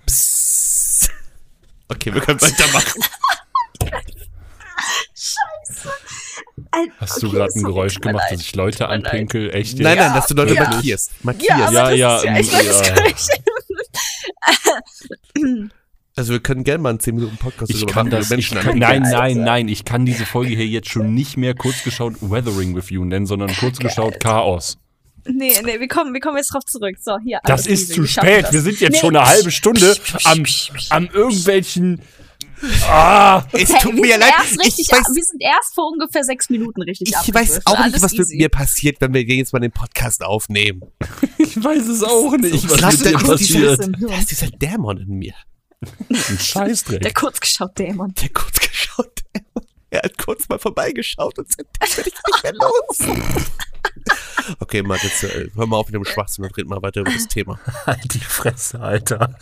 Psst. 0.06 1.10
Okay, 1.88 2.12
wir 2.14 2.20
können 2.20 2.40
weitermachen. 2.40 3.02
Hast 6.98 7.22
du 7.22 7.30
gerade 7.30 7.52
ein 7.54 7.62
Geräusch 7.62 8.00
gemacht, 8.00 8.24
dass 8.30 8.40
ich 8.40 8.54
Leute 8.54 8.84
mir 8.84 8.88
leid. 8.90 9.06
anpinkel? 9.06 9.54
Echt? 9.54 9.78
Nein, 9.78 9.96
jetzt? 9.96 10.04
nein, 10.06 10.14
dass 10.14 10.26
du 10.26 10.34
Leute 10.34 10.54
Ja. 10.54 10.68
markierst. 10.70 11.10
Ja, 11.10 11.16
Markierst. 11.22 11.50
Ja, 11.50 11.70
das 11.90 11.98
ja, 11.98 12.16
ist 12.36 12.52
ja, 12.52 12.60
es 12.60 12.88
ja. 12.88 12.94
Also 16.14 16.34
wir 16.34 16.40
können 16.40 16.62
gerne 16.62 16.82
mal 16.82 16.90
einen 16.90 17.00
10 17.00 17.14
Minuten 17.14 17.38
Podcast 17.38 17.70
Ich 17.70 17.76
darüber 17.80 17.92
kann 17.92 18.10
das, 18.10 18.28
du 18.28 18.34
ich 18.34 18.52
Menschen 18.52 18.58
kann, 18.58 18.78
nein, 18.78 19.00
nein, 19.02 19.42
nein, 19.42 19.68
ich 19.68 19.86
kann 19.86 20.04
diese 20.04 20.26
Folge 20.26 20.54
hier 20.54 20.66
jetzt 20.66 20.90
schon 20.90 21.14
nicht 21.14 21.38
mehr 21.38 21.54
kurz 21.54 21.82
geschaut 21.84 22.16
Weathering 22.20 22.74
Review 22.76 23.02
nennen, 23.06 23.24
sondern 23.24 23.50
kurz 23.56 23.78
geschaut 23.78 24.20
Chaos. 24.20 24.76
Nee, 25.24 25.54
nee, 25.64 25.80
wir 25.80 25.88
kommen, 25.88 26.12
wir 26.12 26.20
kommen 26.20 26.36
jetzt 26.36 26.52
drauf 26.52 26.64
zurück. 26.66 26.96
So, 27.00 27.16
hier. 27.24 27.40
Das 27.44 27.66
ist 27.66 27.84
easy, 27.90 27.94
zu 27.94 28.06
spät. 28.06 28.52
Wir 28.52 28.60
sind 28.60 28.78
jetzt 28.80 28.92
Nee. 28.92 28.98
schon 28.98 29.16
eine 29.16 29.26
halbe 29.26 29.50
Stunde 29.50 29.96
am, 30.24 30.44
am 30.90 31.06
irgendwelchen. 31.06 32.02
Ah, 32.88 33.44
Es 33.52 33.72
Hey, 33.72 33.80
tut 33.82 33.94
wir 33.94 34.00
mir 34.02 34.10
sind 34.12 34.20
leid. 34.20 34.32
Erst 34.38 34.58
richtig, 34.60 34.86
Ich 34.88 34.92
weiß, 34.92 35.06
wir 35.14 35.22
sind 35.24 35.40
erst 35.42 35.74
vor 35.74 35.90
ungefähr 35.92 36.24
sechs 36.24 36.48
Minuten 36.50 36.82
richtig 36.82 37.12
ich 37.26 37.34
weiß 37.34 37.66
auch 37.66 37.84
nicht, 37.86 38.00
was 38.02 38.12
mit 38.12 38.20
easy. 38.20 38.36
mir 38.36 38.48
passiert, 38.48 39.00
wenn 39.00 39.12
wir 39.14 39.22
jetzt 39.22 39.52
mal 39.52 39.58
den 39.60 39.72
Podcast 39.72 40.22
aufnehmen. 40.24 40.82
ich 41.38 41.62
weiß 41.62 41.86
es 41.88 42.02
auch 42.02 42.36
nicht, 42.36 42.68
was 42.70 42.80
Lass 42.80 42.98
mit 43.00 43.08
dir 43.08 43.18
passiert. 43.18 43.88
Da 44.00 44.18
ist 44.18 44.30
dieser 44.30 44.48
Dämon 44.50 44.98
in 44.98 45.08
mir. 45.18 45.34
Ein 45.82 46.16
Der 46.28 46.38
Scheißdreck. 46.38 47.14
kurzgeschaut 47.14 47.76
Dämon. 47.78 48.14
Der 48.14 48.28
kurz 48.28 48.60
geschaut 48.60 49.22
Dämon. 49.34 49.68
Er 49.90 50.02
hat 50.02 50.16
kurz 50.16 50.48
mal 50.48 50.58
vorbeigeschaut 50.58 51.38
und 51.38 51.48
seitdem 51.48 52.04
bin 52.04 52.12
ich 52.14 52.32
nicht 52.32 52.42
mehr 52.44 52.52
los. 52.54 53.16
Okay, 54.58 54.82
Marc, 54.82 55.02
jetzt 55.04 55.22
äh, 55.24 55.50
hör 55.54 55.66
mal 55.66 55.76
auf 55.76 55.86
mit 55.86 55.94
dem 55.94 56.04
Schwachsinn 56.04 56.44
und 56.44 56.56
red 56.56 56.66
mal 56.66 56.82
weiter 56.82 57.02
über 57.02 57.12
das 57.12 57.28
Thema. 57.28 57.60
Halt 57.86 58.00
die 58.14 58.18
Fresse, 58.18 58.80
Alter. 58.80 59.36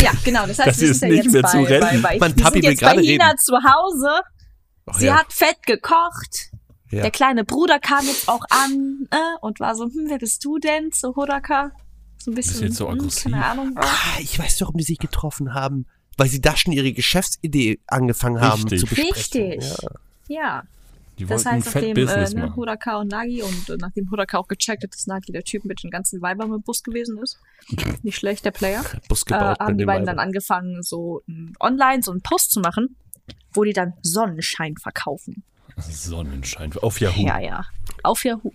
Ja, 0.00 0.12
genau. 0.24 0.46
Das 0.46 0.58
heißt, 0.58 0.68
Das 0.68 0.80
wir 0.80 0.90
ist 0.90 1.00
sind 1.00 1.10
ja 1.10 1.14
nicht 1.16 1.24
jetzt 1.26 1.32
mehr 1.32 1.42
bei, 1.42 1.48
zu 1.50 1.62
retten. 1.62 2.02
Bei, 2.02 2.12
bei, 2.12 2.18
Mein 2.18 2.36
wir 2.36 2.42
Papi 2.44 2.54
sind 2.54 2.62
will 2.64 2.70
jetzt 2.70 2.80
bei 2.80 3.02
Hina 3.02 3.26
reden. 3.26 3.38
zu 3.38 3.54
Hause. 3.54 4.20
Ach 4.86 4.98
Sie 4.98 5.06
ja. 5.06 5.18
hat 5.18 5.32
fett 5.32 5.62
gekocht. 5.64 6.50
Ja. 6.90 7.02
Der 7.02 7.10
kleine 7.12 7.44
Bruder 7.44 7.78
kam 7.78 8.04
jetzt 8.06 8.28
auch 8.28 8.44
an 8.50 9.06
äh, 9.10 9.16
und 9.42 9.60
war 9.60 9.76
so, 9.76 9.84
hm, 9.84 10.06
wer 10.08 10.18
bist 10.18 10.44
du 10.44 10.58
denn? 10.58 10.90
So 10.92 11.14
Hodaka. 11.14 11.70
So 12.18 12.32
ein 12.32 12.34
bisschen. 12.34 12.66
jetzt 12.66 12.76
so 12.76 12.88
hm, 12.88 12.98
aggressiv. 12.98 13.30
Keine 13.30 13.46
Ahnung. 13.46 13.72
Ah, 13.76 14.18
ich 14.18 14.36
weiß, 14.38 14.60
warum 14.62 14.76
die 14.76 14.84
sich 14.84 14.98
getroffen 14.98 15.54
haben. 15.54 15.86
Weil 16.16 16.28
sie 16.28 16.40
da 16.40 16.56
schon 16.56 16.72
ihre 16.72 16.92
Geschäftsidee 16.92 17.78
angefangen 17.86 18.40
haben 18.40 18.62
Richtig. 18.64 18.80
zu 18.80 18.86
besprechen. 18.86 19.60
Richtig. 19.60 19.76
Ja. 20.28 20.64
Die 21.20 21.26
Das 21.26 21.44
wollten 21.44 21.56
heißt, 21.58 21.68
fett 21.68 21.96
nachdem 21.96 22.08
äh, 22.08 22.30
ne, 22.30 22.40
machen. 22.40 22.56
Hodaka 22.56 22.98
und 22.98 23.08
Nagi 23.08 23.42
und 23.42 23.68
äh, 23.68 23.76
nachdem 23.78 24.10
Hodaka 24.10 24.38
auch 24.38 24.48
gecheckt 24.48 24.82
hat, 24.84 24.94
dass 24.94 25.06
Nagi 25.06 25.32
der 25.32 25.44
Typ 25.44 25.66
mit 25.66 25.82
den 25.82 25.90
ganzen 25.90 26.22
Weibern 26.22 26.50
im 26.50 26.62
Bus 26.62 26.82
gewesen 26.82 27.18
ist, 27.18 27.38
nicht 28.02 28.16
schlecht, 28.16 28.46
der 28.46 28.52
Player, 28.52 28.82
Bus 29.06 29.22
äh, 29.22 29.26
gebaut 29.26 29.60
haben 29.60 29.72
mit 29.72 29.80
die 29.80 29.84
beiden 29.84 30.06
dann 30.06 30.16
Weibern. 30.16 30.28
angefangen, 30.28 30.82
so 30.82 31.20
m, 31.28 31.52
online 31.60 32.02
so 32.02 32.10
einen 32.10 32.22
Post 32.22 32.52
zu 32.52 32.60
machen, 32.60 32.96
wo 33.52 33.64
die 33.64 33.74
dann 33.74 33.92
Sonnenschein 34.00 34.76
verkaufen. 34.78 35.42
Sonnenschein. 35.76 36.72
Auf 36.80 37.00
Yahoo. 37.00 37.26
Ja, 37.26 37.38
ja. 37.38 37.66
Auf 38.02 38.24
Yahoo. 38.24 38.50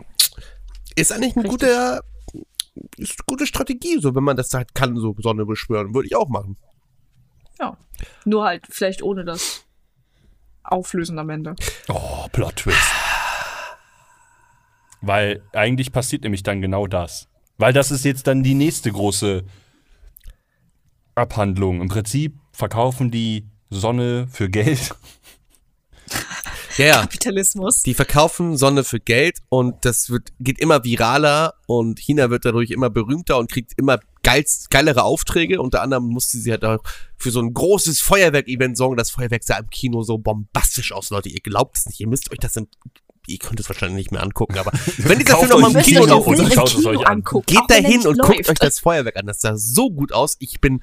Ist 0.96 1.12
eigentlich 1.12 1.36
ein 1.36 1.42
Richtig. 1.42 1.52
guter, 1.52 2.04
ist 2.98 3.12
eine 3.12 3.26
gute 3.28 3.46
Strategie, 3.46 4.00
so 4.00 4.16
wenn 4.16 4.24
man 4.24 4.38
das 4.38 4.52
halt 4.56 4.74
kann, 4.74 4.98
so 4.98 5.16
Sonne 5.20 5.46
beschwören. 5.46 5.94
Würde 5.94 6.08
ich 6.08 6.16
auch 6.16 6.30
machen. 6.30 6.58
Ja. 7.60 7.78
Nur 8.26 8.44
halt 8.44 8.64
vielleicht 8.70 9.04
ohne 9.04 9.24
das 9.24 9.65
Auflösen 10.66 11.20
am 11.20 11.30
Ende. 11.30 11.56
Oh, 11.88 12.28
Plot 12.32 12.56
Twist. 12.58 12.92
Weil 15.02 15.44
eigentlich 15.54 15.92
passiert 15.92 16.24
nämlich 16.24 16.44
dann 16.44 16.62
genau 16.62 16.88
das. 16.88 17.28
Weil 17.58 17.74
das 17.74 17.92
ist 17.92 18.06
jetzt 18.06 18.28
dann 18.28 18.44
die 18.44 18.56
nächste 18.56 18.92
große 18.92 19.44
Abhandlung. 21.14 21.82
Im 21.82 21.88
Prinzip 21.88 22.38
verkaufen 22.52 23.12
die 23.12 23.48
Sonne 23.70 24.28
für 24.28 24.50
Geld. 24.50 24.96
Ja, 26.78 26.86
ja. 26.86 27.02
Kapitalismus. 27.02 27.84
Die 27.84 27.94
verkaufen 27.94 28.58
Sonne 28.58 28.84
für 28.84 29.00
Geld 29.00 29.40
und 29.50 29.86
das 29.86 30.10
wird, 30.10 30.34
geht 30.40 30.60
immer 30.60 30.84
viraler 30.84 31.54
und 31.68 32.00
China 32.00 32.30
wird 32.30 32.44
dadurch 32.44 32.72
immer 32.72 32.90
berühmter 32.90 33.38
und 33.38 33.50
kriegt 33.50 33.72
immer 33.78 34.00
geilst, 34.26 34.70
geilere 34.70 35.04
Aufträge. 35.04 35.62
Unter 35.62 35.82
anderem 35.82 36.08
musste 36.08 36.38
sie 36.38 36.52
halt 36.52 36.66
auch 36.66 36.80
für 37.18 37.32
so 37.32 37.40
ein 37.40 37.54
großes 37.54 38.02
Feuerwerk-Event 38.02 38.76
sorgen. 38.76 38.98
Das 38.98 39.12
Feuerwerk 39.12 39.44
sah 39.44 39.58
im 39.58 39.70
Kino 39.70 40.04
so 40.04 40.18
bombastisch 40.18 40.92
aus, 40.92 41.12
Leute. 41.12 41.30
Ihr 41.30 41.40
glaubt 41.40 41.78
es 41.78 41.86
nicht. 41.86 42.00
Ihr 42.02 42.08
müsst 42.08 42.32
euch 42.32 42.40
das 42.40 42.58
im 42.58 42.68
Ihr 43.28 43.40
könnt 43.40 43.60
es 43.60 43.68
wahrscheinlich 43.70 43.96
nicht 43.98 44.12
mehr 44.12 44.22
angucken, 44.22 44.60
aber 44.60 44.72
wenn 44.98 45.18
dieser 45.18 45.34
Kauft 45.34 45.48
Film 45.48 45.62
nochmal 45.62 45.82
im 45.82 45.84
Kino 45.84 46.02
ihr 46.02 46.08
läuft, 46.08 46.28
und 46.28 46.54
schaut 46.54 46.78
es 46.78 46.86
euch 46.86 47.08
an. 47.08 47.24
Geht 47.48 47.58
auch 47.58 47.66
da 47.68 47.74
hin 47.76 48.06
und 48.06 48.20
guckt 48.20 48.38
läuft. 48.38 48.50
euch 48.52 48.60
das 48.60 48.78
Feuerwerk 48.80 49.16
an. 49.16 49.26
Das 49.26 49.40
sah 49.42 49.58
so 49.58 49.90
gut 49.90 50.12
aus. 50.14 50.36
Ich 50.40 50.62
bin 50.62 50.82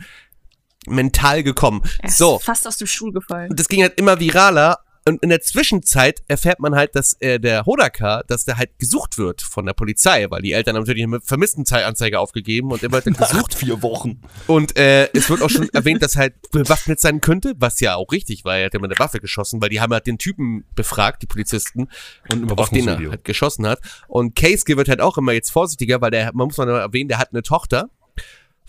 mental 0.88 1.44
gekommen. 1.44 1.82
Er 2.00 2.08
ist 2.08 2.18
So, 2.18 2.40
fast 2.40 2.66
aus 2.66 2.78
dem 2.78 2.88
Stuhl 2.88 3.12
gefallen. 3.12 3.50
und 3.50 3.60
das 3.60 3.68
ging 3.68 3.82
halt 3.82 3.96
immer 3.96 4.18
viraler. 4.18 4.78
Und 5.06 5.22
in 5.22 5.30
der 5.30 5.40
Zwischenzeit 5.40 6.22
erfährt 6.28 6.60
man 6.60 6.74
halt, 6.74 6.94
dass 6.94 7.14
äh, 7.20 7.40
der 7.40 7.66
Hodaka, 7.66 8.22
dass 8.28 8.44
der 8.44 8.56
halt 8.56 8.78
gesucht 8.78 9.18
wird 9.18 9.42
von 9.42 9.66
der 9.66 9.72
Polizei, 9.72 10.26
weil 10.30 10.42
die 10.42 10.52
Eltern 10.52 10.76
haben 10.76 10.82
natürlich 10.82 11.02
eine 11.02 11.20
Vermisstenanzeige 11.20 12.20
aufgegeben 12.20 12.70
und 12.70 12.82
er 12.82 12.92
wird 12.92 13.06
dann 13.06 13.14
gesucht. 13.14 13.54
vier 13.54 13.82
Wochen. 13.82 14.20
Und 14.46 14.76
äh, 14.76 15.08
es 15.12 15.28
wird 15.28 15.42
auch 15.42 15.50
schon 15.50 15.68
erwähnt, 15.70 16.02
dass 16.02 16.14
er 16.14 16.22
halt 16.22 16.34
bewaffnet 16.52 17.00
sein 17.00 17.20
könnte, 17.20 17.54
was 17.56 17.80
ja 17.80 17.96
auch 17.96 18.12
richtig 18.12 18.44
war. 18.44 18.56
Er 18.56 18.66
hat 18.66 18.74
ja 18.74 18.80
mit 18.80 18.90
der 18.90 18.98
Waffe 18.98 19.18
geschossen, 19.18 19.60
weil 19.60 19.70
die 19.70 19.80
haben 19.80 19.92
halt 19.92 20.06
den 20.06 20.18
Typen 20.18 20.64
befragt, 20.74 21.22
die 21.22 21.26
Polizisten, 21.26 21.88
Und 22.30 22.52
auf 22.58 22.70
den 22.70 22.86
er 22.86 22.98
halt 22.98 23.24
geschossen 23.24 23.66
hat. 23.66 23.80
Und 24.06 24.36
Case 24.36 24.64
wird 24.66 24.88
halt 24.88 25.00
auch 25.00 25.18
immer 25.18 25.32
jetzt 25.32 25.50
vorsichtiger, 25.50 26.00
weil 26.00 26.12
der, 26.12 26.30
man 26.32 26.46
muss 26.46 26.56
mal 26.56 26.68
erwähnen, 26.68 27.08
der 27.08 27.18
hat 27.18 27.30
eine 27.32 27.42
Tochter 27.42 27.90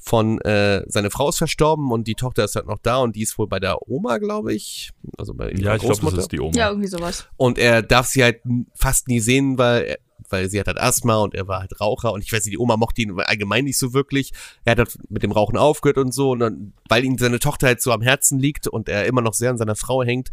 von, 0.05 0.41
äh, 0.41 0.83
seine 0.87 1.09
Frau 1.11 1.29
ist 1.29 1.37
verstorben 1.37 1.91
und 1.91 2.07
die 2.07 2.15
Tochter 2.15 2.43
ist 2.43 2.55
halt 2.57 2.67
noch 2.67 2.79
da 2.81 2.97
und 2.97 3.15
die 3.15 3.21
ist 3.21 3.37
wohl 3.37 3.47
bei 3.47 3.59
der 3.61 3.87
Oma, 3.89 4.17
glaube 4.17 4.53
ich. 4.53 4.91
Also 5.17 5.33
bei 5.33 5.49
ihrer 5.51 5.61
Ja, 5.61 5.75
ich 5.75 5.81
glaube, 5.81 5.93
das 5.95 5.99
Großmutter. 6.01 6.17
ist 6.17 6.31
die 6.33 6.39
Oma. 6.41 6.51
Ja, 6.57 6.67
irgendwie 6.69 6.87
sowas. 6.89 7.25
Und 7.37 7.57
er 7.57 7.81
darf 7.81 8.07
sie 8.07 8.21
halt 8.21 8.41
fast 8.75 9.07
nie 9.07 9.21
sehen, 9.21 9.57
weil, 9.57 9.83
er- 9.83 9.97
weil 10.29 10.49
sie 10.49 10.59
hat 10.59 10.67
halt 10.67 10.77
Asthma 10.79 11.17
und 11.17 11.33
er 11.35 11.47
war 11.47 11.61
halt 11.61 11.79
Raucher 11.79 12.11
und 12.11 12.21
ich 12.21 12.33
weiß 12.33 12.43
nicht, 12.43 12.53
die 12.53 12.57
Oma 12.57 12.75
mochte 12.75 13.01
ihn 13.01 13.17
allgemein 13.19 13.63
nicht 13.63 13.77
so 13.77 13.93
wirklich. 13.93 14.31
Er 14.65 14.71
hat 14.71 14.79
halt 14.79 14.97
mit 15.09 15.23
dem 15.23 15.31
Rauchen 15.31 15.55
aufgehört 15.57 15.97
und 15.97 16.13
so 16.13 16.31
und 16.31 16.39
dann, 16.39 16.73
weil 16.89 17.05
ihm 17.05 17.17
seine 17.17 17.39
Tochter 17.39 17.67
halt 17.67 17.81
so 17.81 17.91
am 17.93 18.01
Herzen 18.01 18.39
liegt 18.39 18.67
und 18.67 18.89
er 18.89 19.05
immer 19.05 19.21
noch 19.21 19.33
sehr 19.33 19.51
an 19.51 19.57
seiner 19.57 19.75
Frau 19.75 20.03
hängt, 20.03 20.29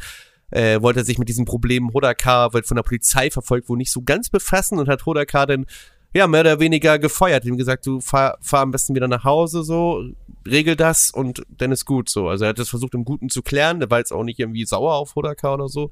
äh, 0.50 0.82
wollte 0.82 1.00
er 1.00 1.04
sich 1.04 1.18
mit 1.18 1.28
diesem 1.28 1.44
Problem 1.44 1.92
Hodaka, 1.92 2.52
wird 2.52 2.66
von 2.66 2.74
der 2.76 2.82
Polizei 2.82 3.30
verfolgt, 3.30 3.68
wohl 3.68 3.76
nicht 3.78 3.92
so 3.92 4.02
ganz 4.02 4.30
befassen 4.30 4.80
und 4.80 4.88
hat 4.88 5.06
Hodaka 5.06 5.46
dann 5.46 5.66
ja, 6.12 6.26
mehr 6.26 6.40
oder 6.40 6.60
weniger 6.60 6.98
gefeuert. 6.98 7.44
Ihm 7.44 7.56
gesagt, 7.56 7.86
du 7.86 8.00
fahr, 8.00 8.38
fahr 8.40 8.60
am 8.60 8.70
besten 8.70 8.94
wieder 8.94 9.08
nach 9.08 9.24
Hause, 9.24 9.62
so, 9.62 10.04
regel 10.46 10.76
das 10.76 11.10
und 11.10 11.42
dann 11.48 11.72
ist 11.72 11.84
gut, 11.84 12.08
so. 12.08 12.28
Also 12.28 12.44
er 12.44 12.50
hat 12.50 12.58
das 12.58 12.68
versucht 12.68 12.94
im 12.94 13.04
Guten 13.04 13.28
zu 13.28 13.42
klären, 13.42 13.80
der 13.80 13.90
war 13.90 13.98
jetzt 13.98 14.12
auch 14.12 14.24
nicht 14.24 14.38
irgendwie 14.38 14.64
sauer 14.64 14.94
auf 14.94 15.14
Hodaka 15.14 15.54
oder 15.54 15.68
so. 15.68 15.90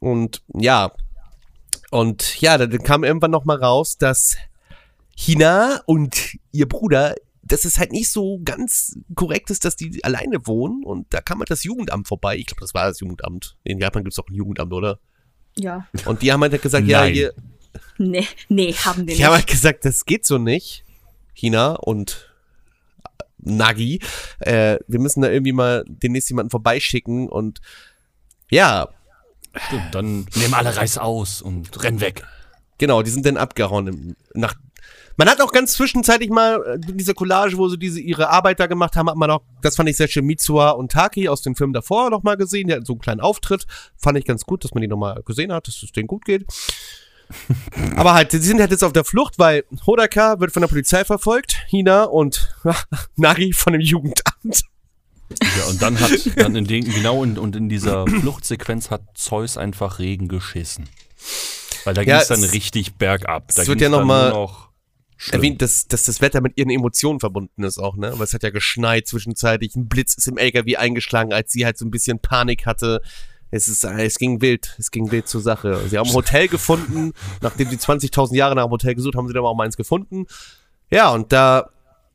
Und 0.00 0.42
ja, 0.54 0.92
und 1.90 2.40
ja, 2.40 2.58
dann 2.58 2.70
kam 2.82 3.04
irgendwann 3.04 3.30
noch 3.30 3.44
mal 3.44 3.56
raus, 3.56 3.98
dass 3.98 4.36
Hina 5.16 5.80
und 5.86 6.36
ihr 6.50 6.68
Bruder, 6.68 7.14
dass 7.42 7.64
es 7.64 7.78
halt 7.78 7.92
nicht 7.92 8.10
so 8.10 8.40
ganz 8.44 8.98
korrekt 9.14 9.50
ist, 9.50 9.64
dass 9.64 9.76
die 9.76 10.02
alleine 10.02 10.46
wohnen. 10.46 10.82
Und 10.84 11.12
da 11.12 11.20
kam 11.20 11.38
halt 11.38 11.50
das 11.50 11.62
Jugendamt 11.62 12.08
vorbei. 12.08 12.36
Ich 12.36 12.46
glaube, 12.46 12.60
das 12.60 12.74
war 12.74 12.86
das 12.86 13.00
Jugendamt. 13.00 13.56
In 13.64 13.78
Japan 13.78 14.02
gibt 14.02 14.14
es 14.14 14.18
auch 14.18 14.28
ein 14.28 14.34
Jugendamt, 14.34 14.72
oder? 14.72 14.98
Ja. 15.56 15.86
Und 16.06 16.22
die 16.22 16.32
haben 16.32 16.40
halt 16.40 16.60
gesagt, 16.60 16.86
ja, 16.86 17.04
hier, 17.04 17.32
Nee, 17.98 18.26
nee, 18.48 18.72
haben 18.72 19.06
wir 19.06 19.14
die 19.14 19.24
haben 19.24 19.32
nicht. 19.32 19.40
halt 19.40 19.46
gesagt, 19.46 19.84
das 19.84 20.04
geht 20.04 20.26
so 20.26 20.38
nicht. 20.38 20.84
Hina 21.32 21.72
und 21.74 22.32
Nagi. 23.38 24.00
Äh, 24.40 24.78
wir 24.86 25.00
müssen 25.00 25.22
da 25.22 25.30
irgendwie 25.30 25.52
mal 25.52 25.84
demnächst 25.86 26.30
jemanden 26.30 26.50
vorbeischicken. 26.50 27.28
Und 27.28 27.60
ja, 28.50 28.88
Stimmt, 29.56 29.94
dann 29.94 30.26
nehmen 30.34 30.54
alle 30.54 30.76
Reis 30.76 30.98
aus 30.98 31.40
und 31.40 31.82
renn 31.82 32.00
weg. 32.00 32.24
Genau, 32.78 33.02
die 33.02 33.10
sind 33.10 33.24
dann 33.24 33.36
abgehauen. 33.36 33.86
Im, 33.86 34.16
nach, 34.34 34.54
man 35.16 35.28
hat 35.28 35.40
auch 35.40 35.52
ganz 35.52 35.74
zwischenzeitlich 35.74 36.30
mal 36.30 36.60
äh, 36.66 36.78
diese 36.80 37.14
Collage, 37.14 37.56
wo 37.56 37.68
sie 37.68 37.78
diese 37.78 38.00
ihre 38.00 38.30
Arbeit 38.30 38.58
da 38.58 38.66
gemacht 38.66 38.96
haben, 38.96 39.08
hat 39.08 39.16
man 39.16 39.30
auch, 39.30 39.42
das 39.62 39.76
fand 39.76 39.88
ich 39.88 39.96
sehr 39.96 40.08
schön, 40.08 40.24
Mitsuha 40.24 40.70
und 40.70 40.90
Taki 40.90 41.28
aus 41.28 41.42
dem 41.42 41.54
Film 41.54 41.72
davor 41.72 42.10
noch 42.10 42.24
mal 42.24 42.36
gesehen. 42.36 42.66
Die 42.66 42.74
hatten 42.74 42.84
so 42.84 42.94
einen 42.94 43.00
kleinen 43.00 43.20
Auftritt. 43.20 43.66
Fand 43.96 44.18
ich 44.18 44.24
ganz 44.24 44.44
gut, 44.44 44.64
dass 44.64 44.74
man 44.74 44.80
die 44.80 44.88
noch 44.88 44.98
mal 44.98 45.22
gesehen 45.24 45.52
hat, 45.52 45.68
dass 45.68 45.82
es 45.82 45.92
denen 45.92 46.08
gut 46.08 46.24
geht. 46.24 46.46
Aber 47.96 48.14
halt, 48.14 48.32
sie 48.32 48.38
sind 48.38 48.60
halt 48.60 48.70
jetzt 48.70 48.84
auf 48.84 48.92
der 48.92 49.04
Flucht, 49.04 49.38
weil 49.38 49.64
Hodaka 49.86 50.40
wird 50.40 50.52
von 50.52 50.62
der 50.62 50.68
Polizei 50.68 51.04
verfolgt, 51.04 51.56
Hina 51.68 52.04
und 52.04 52.54
Nagi 53.16 53.52
von 53.52 53.72
dem 53.72 53.82
Jugendamt. 53.82 54.62
Ja, 55.42 55.64
und 55.68 55.82
dann 55.82 55.98
hat, 56.00 56.10
dann 56.36 56.54
in 56.54 56.66
den, 56.66 56.84
genau 56.84 57.24
in, 57.24 57.38
und 57.38 57.56
in 57.56 57.68
dieser 57.68 58.06
Fluchtsequenz 58.06 58.90
hat 58.90 59.02
Zeus 59.14 59.56
einfach 59.56 59.98
Regen 59.98 60.28
geschissen. 60.28 60.88
Weil 61.84 61.94
da 61.94 62.02
ging 62.02 62.10
Ja, 62.10 62.20
es 62.20 62.28
dann 62.28 62.44
richtig 62.44 62.94
bergab. 62.96 63.52
Da 63.54 63.62
es 63.62 63.68
wird 63.68 63.80
ja 63.80 63.88
noch 63.88 63.98
dann 63.98 64.06
mal 64.06 64.30
nur 64.30 64.38
noch 64.40 64.68
erwähnt, 65.30 65.62
dass, 65.62 65.86
dass 65.86 66.04
das 66.04 66.20
Wetter 66.20 66.40
mit 66.40 66.56
ihren 66.56 66.70
Emotionen 66.70 67.20
verbunden 67.20 67.62
ist 67.62 67.78
auch, 67.78 67.96
ne? 67.96 68.12
Weil 68.14 68.24
es 68.24 68.34
hat 68.34 68.42
ja 68.42 68.50
geschneit 68.50 69.06
zwischenzeitlich, 69.06 69.74
ein 69.74 69.88
Blitz 69.88 70.14
ist 70.14 70.28
im 70.28 70.36
LKW 70.36 70.76
eingeschlagen, 70.76 71.32
als 71.32 71.52
sie 71.52 71.64
halt 71.64 71.78
so 71.78 71.84
ein 71.84 71.90
bisschen 71.90 72.18
Panik 72.18 72.66
hatte. 72.66 73.00
Es 73.54 73.68
ist, 73.68 73.84
äh, 73.84 74.04
es 74.04 74.16
ging 74.16 74.40
wild, 74.40 74.74
es 74.78 74.90
ging 74.90 75.10
wild 75.12 75.28
zur 75.28 75.40
Sache. 75.40 75.80
Sie 75.88 75.96
haben 75.96 76.08
ein 76.08 76.14
Hotel 76.14 76.48
gefunden, 76.48 77.12
nachdem 77.40 77.70
sie 77.70 77.76
20.000 77.76 78.34
Jahre 78.34 78.54
nach 78.56 78.62
einem 78.64 78.72
Hotel 78.72 78.94
gesucht 78.96 79.14
haben, 79.14 79.28
sie 79.28 79.34
dann 79.34 79.44
auch 79.44 79.54
mal 79.54 79.64
eins 79.64 79.76
gefunden. 79.76 80.26
Ja, 80.90 81.10
und 81.10 81.32
da 81.32 81.68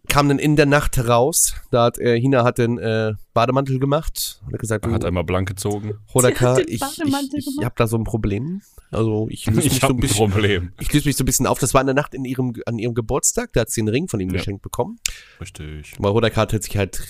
kam 0.09 0.27
dann 0.27 0.39
in 0.39 0.55
der 0.55 0.65
Nacht 0.65 0.97
heraus, 0.97 1.53
da 1.71 1.83
hat 1.85 1.99
äh, 1.99 2.19
Hina 2.19 2.43
hat 2.43 2.57
den 2.57 2.77
äh, 2.79 3.13
Bademantel 3.33 3.79
gemacht 3.79 4.41
und 4.45 4.53
hat 4.53 4.59
gesagt, 4.59 4.85
Er 4.85 4.91
hat 4.91 5.05
einmal 5.05 5.23
blank 5.23 5.47
gezogen. 5.47 5.93
Hodaka, 6.13 6.57
ich, 6.59 6.67
ich, 6.67 6.81
ich 6.81 6.97
gemacht. 7.03 7.29
hab 7.63 7.75
da 7.77 7.87
so 7.87 7.95
ein 7.97 8.03
Problem. 8.03 8.61
Also 8.91 9.27
ich 9.29 9.45
löse 9.45 9.57
mich 9.61 9.65
Ich 9.67 9.73
so 9.75 9.81
habe 9.83 9.93
ein 9.93 9.97
ein 9.97 9.99
bisschen 10.01 10.29
Problem. 10.31 10.73
ich 10.79 10.91
löse 10.91 11.07
mich 11.07 11.15
so 11.15 11.23
ein 11.23 11.25
bisschen 11.25 11.45
auf. 11.47 11.59
Das 11.59 11.73
war 11.73 11.81
in 11.81 11.87
der 11.87 11.93
Nacht 11.93 12.13
in 12.15 12.25
ihrem, 12.25 12.53
an 12.65 12.79
ihrem 12.79 12.95
Geburtstag. 12.95 13.53
Da 13.53 13.61
hat 13.61 13.69
sie 13.69 13.81
einen 13.81 13.89
Ring 13.89 14.07
von 14.09 14.19
ihm 14.19 14.29
Ja. 14.29 14.37
geschenkt 14.37 14.61
bekommen. 14.63 14.99
Richtig. 15.39 15.93
Weil 15.99 16.11
Hodaka 16.11 16.41
hat 16.41 16.63
sich 16.63 16.75
halt 16.75 17.01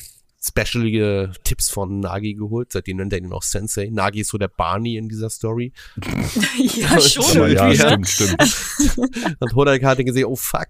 specialige 0.41 1.31
Tipps 1.43 1.69
von 1.69 1.99
Nagi 1.99 2.33
geholt. 2.33 2.71
Seitdem 2.71 2.97
nennt 2.97 3.13
er 3.13 3.19
ihn 3.19 3.31
auch 3.33 3.43
Sensei. 3.43 3.89
Nagi 3.91 4.21
ist 4.21 4.29
so 4.29 4.37
der 4.37 4.47
Barney 4.47 4.97
in 4.97 5.09
dieser 5.09 5.29
Story. 5.29 5.73
ja, 6.57 6.99
schon. 7.01 7.51
Ja, 7.51 7.73
stimmt, 7.73 8.07
stimmt. 8.07 9.37
Und 9.39 9.55
Hodaka 9.55 9.87
hatte 9.87 10.05
gesehen, 10.05 10.25
oh 10.25 10.35
fuck, 10.35 10.69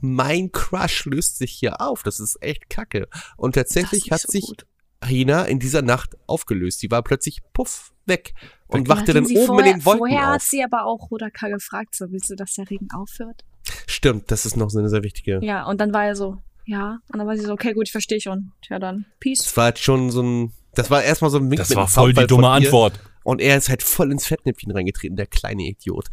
mein 0.00 0.50
Crush 0.50 1.04
löst 1.04 1.38
sich 1.38 1.52
hier 1.52 1.80
auf. 1.80 2.02
Das 2.02 2.20
ist 2.20 2.42
echt 2.42 2.68
kacke. 2.68 3.08
Und 3.36 3.54
tatsächlich 3.54 4.10
hat 4.10 4.22
so 4.22 4.32
sich 4.32 4.46
gut. 4.46 4.66
Hina 5.04 5.44
in 5.44 5.58
dieser 5.58 5.82
Nacht 5.82 6.16
aufgelöst. 6.26 6.82
Die 6.82 6.90
war 6.90 7.02
plötzlich 7.02 7.40
puff 7.52 7.92
weg 8.06 8.34
und 8.66 8.88
Ja, 8.88 8.96
wachte 8.96 9.14
dann 9.14 9.24
sie 9.24 9.36
oben 9.36 9.46
vorher, 9.46 9.72
in 9.72 9.78
den 9.78 9.84
Wolken 9.84 9.98
Vorher 9.98 10.26
hat 10.28 10.36
auf. 10.36 10.42
sie 10.42 10.62
aber 10.62 10.84
auch 10.84 11.10
Hodaka 11.10 11.48
gefragt, 11.48 11.94
so 11.94 12.10
willst 12.10 12.30
du, 12.30 12.34
dass 12.34 12.54
der 12.54 12.68
Regen 12.68 12.88
aufhört? 12.92 13.44
Stimmt, 13.86 14.30
das 14.30 14.46
ist 14.46 14.56
noch 14.56 14.70
so 14.70 14.78
eine 14.78 14.88
sehr 14.88 15.02
wichtige. 15.02 15.40
Ja, 15.42 15.66
und 15.66 15.80
dann 15.80 15.92
war 15.92 16.06
er 16.06 16.16
so, 16.16 16.38
ja. 16.70 16.98
Und 17.12 17.18
dann 17.18 17.26
war 17.26 17.36
sie 17.36 17.44
so, 17.44 17.52
okay, 17.52 17.72
gut, 17.72 17.86
ich 17.88 17.92
verstehe 17.92 18.20
schon. 18.20 18.52
Tja, 18.62 18.78
dann, 18.78 19.04
peace. 19.20 19.38
Das 19.44 19.56
war 19.56 19.64
halt 19.64 19.78
schon 19.78 20.10
so 20.10 20.22
ein, 20.22 20.52
das 20.74 20.90
war 20.90 21.02
erstmal 21.02 21.30
so 21.30 21.38
ein 21.38 21.50
Wink 21.50 21.58
Das 21.58 21.68
mit 21.70 21.76
war 21.78 21.88
voll 21.88 22.12
die 22.12 22.26
dumme. 22.26 22.48
Antwort. 22.48 23.00
Und 23.24 23.40
er 23.40 23.56
ist 23.56 23.68
halt 23.68 23.82
voll 23.82 24.10
ins 24.12 24.26
Fettnäpfchen 24.26 24.70
reingetreten, 24.72 25.16
der 25.16 25.26
kleine 25.26 25.62
Idiot. 25.64 26.06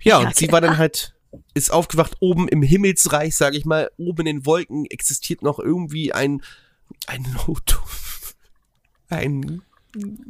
Ja, 0.00 0.20
Ja, 0.20 0.26
und 0.28 0.34
sie 0.36 0.50
war 0.52 0.60
dann 0.60 0.78
halt, 0.78 1.14
ist 1.52 1.70
aufgewacht 1.72 2.16
oben 2.20 2.48
im 2.48 2.62
Himmelsreich, 2.62 3.36
sage 3.36 3.56
ich 3.58 3.64
mal, 3.64 3.90
oben 3.98 4.20
in 4.26 4.36
den 4.38 4.46
Wolken 4.46 4.86
existiert 4.86 5.42
noch 5.42 5.58
irgendwie 5.58 6.12
ein, 6.12 6.40
ein, 7.06 7.26
ein, 9.08 9.62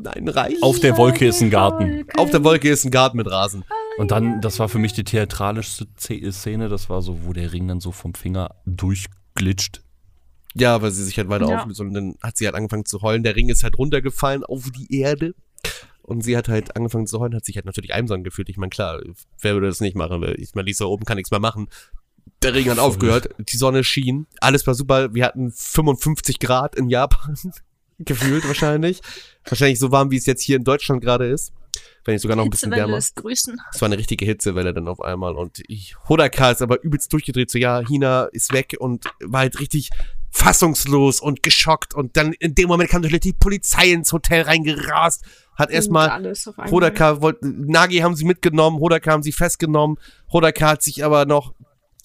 ein 0.04 0.28
Reich. 0.28 0.62
Auf 0.62 0.80
der 0.80 0.96
Wolke 0.96 1.26
ist 1.26 1.40
ein 1.40 1.50
Garten. 1.50 2.06
Auf 2.16 2.30
der 2.30 2.44
Wolke 2.44 2.68
ist 2.70 2.84
ein 2.84 2.90
Garten 2.90 3.16
mit 3.16 3.30
Rasen. 3.30 3.64
Und 3.96 4.10
dann, 4.10 4.40
das 4.40 4.58
war 4.58 4.68
für 4.68 4.78
mich 4.78 4.92
die 4.92 5.04
theatralischste 5.04 5.86
Ze- 5.96 6.32
Szene, 6.32 6.68
das 6.68 6.90
war 6.90 7.00
so, 7.00 7.24
wo 7.24 7.32
der 7.32 7.52
Ring 7.52 7.68
dann 7.68 7.80
so 7.80 7.92
vom 7.92 8.14
Finger 8.14 8.56
durchglitscht. 9.34 9.82
Ja, 10.54 10.80
weil 10.82 10.92
sie 10.92 11.04
sich 11.04 11.18
halt 11.18 11.28
weiter 11.28 11.48
Ja. 11.48 11.58
auflöst 11.60 11.80
und 11.80 11.94
dann 11.94 12.14
hat 12.22 12.36
sie 12.36 12.46
halt 12.46 12.54
angefangen 12.54 12.84
zu 12.84 13.02
heulen. 13.02 13.22
Der 13.24 13.34
Ring 13.34 13.48
ist 13.48 13.64
halt 13.64 13.76
runtergefallen 13.78 14.44
auf 14.44 14.70
die 14.70 15.00
Erde. 15.00 15.34
Und 16.02 16.22
sie 16.22 16.36
hat 16.36 16.48
halt 16.48 16.76
angefangen 16.76 17.06
zu 17.06 17.18
heulen, 17.18 17.34
hat 17.34 17.46
sich 17.46 17.56
halt 17.56 17.64
natürlich 17.64 17.94
einsam 17.94 18.22
gefühlt. 18.24 18.50
Ich 18.50 18.58
meine, 18.58 18.68
klar, 18.70 19.00
wer 19.40 19.54
würde 19.54 19.68
das 19.68 19.80
nicht 19.80 19.96
machen? 19.96 20.20
Weil 20.20 20.38
Ich 20.38 20.54
meine, 20.54 20.66
Lisa 20.66 20.84
oben 20.84 21.06
kann 21.06 21.16
nichts 21.16 21.30
mehr 21.30 21.40
machen. 21.40 21.68
Der 22.42 22.52
Regen 22.54 22.70
hat 22.70 22.78
aufgehört, 22.78 23.30
die 23.38 23.56
Sonne 23.56 23.84
schien, 23.84 24.26
alles 24.40 24.66
war 24.66 24.74
super. 24.74 25.14
Wir 25.14 25.24
hatten 25.24 25.50
55 25.50 26.38
Grad 26.40 26.74
in 26.76 26.90
Japan, 26.90 27.36
gefühlt 27.98 28.46
wahrscheinlich. 28.46 29.00
Wahrscheinlich 29.46 29.78
so 29.78 29.90
warm, 29.92 30.10
wie 30.10 30.16
es 30.18 30.26
jetzt 30.26 30.42
hier 30.42 30.56
in 30.56 30.64
Deutschland 30.64 31.00
gerade 31.02 31.26
ist. 31.26 31.52
Wenn 32.04 32.14
nicht 32.14 32.22
sogar 32.22 32.36
noch 32.36 32.44
ein 32.44 32.50
bisschen 32.50 32.70
wärmer. 32.70 32.98
Es 33.72 33.80
war 33.80 33.86
eine 33.86 33.98
richtige 33.98 34.24
Hitzewelle 34.24 34.74
dann 34.74 34.88
auf 34.88 35.00
einmal 35.00 35.34
und 35.34 35.62
ich, 35.68 35.96
Hodaka 36.08 36.50
ist 36.50 36.62
aber 36.62 36.82
übelst 36.82 37.12
durchgedreht, 37.12 37.50
so 37.50 37.58
ja, 37.58 37.80
Hina 37.86 38.24
ist 38.24 38.52
weg 38.52 38.76
und 38.78 39.06
war 39.20 39.40
halt 39.40 39.60
richtig 39.60 39.90
fassungslos 40.30 41.20
und 41.20 41.42
geschockt 41.44 41.94
und 41.94 42.16
dann 42.16 42.32
in 42.32 42.54
dem 42.56 42.66
Moment 42.66 42.90
kam 42.90 43.02
natürlich 43.02 43.20
die 43.20 43.32
Polizei 43.32 43.92
ins 43.92 44.12
Hotel 44.12 44.42
reingerast, 44.42 45.24
hat 45.54 45.70
erstmal. 45.70 46.10
Hodaka 46.70 47.20
wollte, 47.20 47.46
Nagi 47.46 47.98
haben 47.98 48.16
sie 48.16 48.24
mitgenommen, 48.24 48.80
Hodaka 48.80 49.12
haben 49.12 49.22
sie 49.22 49.32
festgenommen, 49.32 49.96
Hodaka 50.32 50.70
hat 50.70 50.82
sich 50.82 51.04
aber 51.04 51.24
noch 51.24 51.54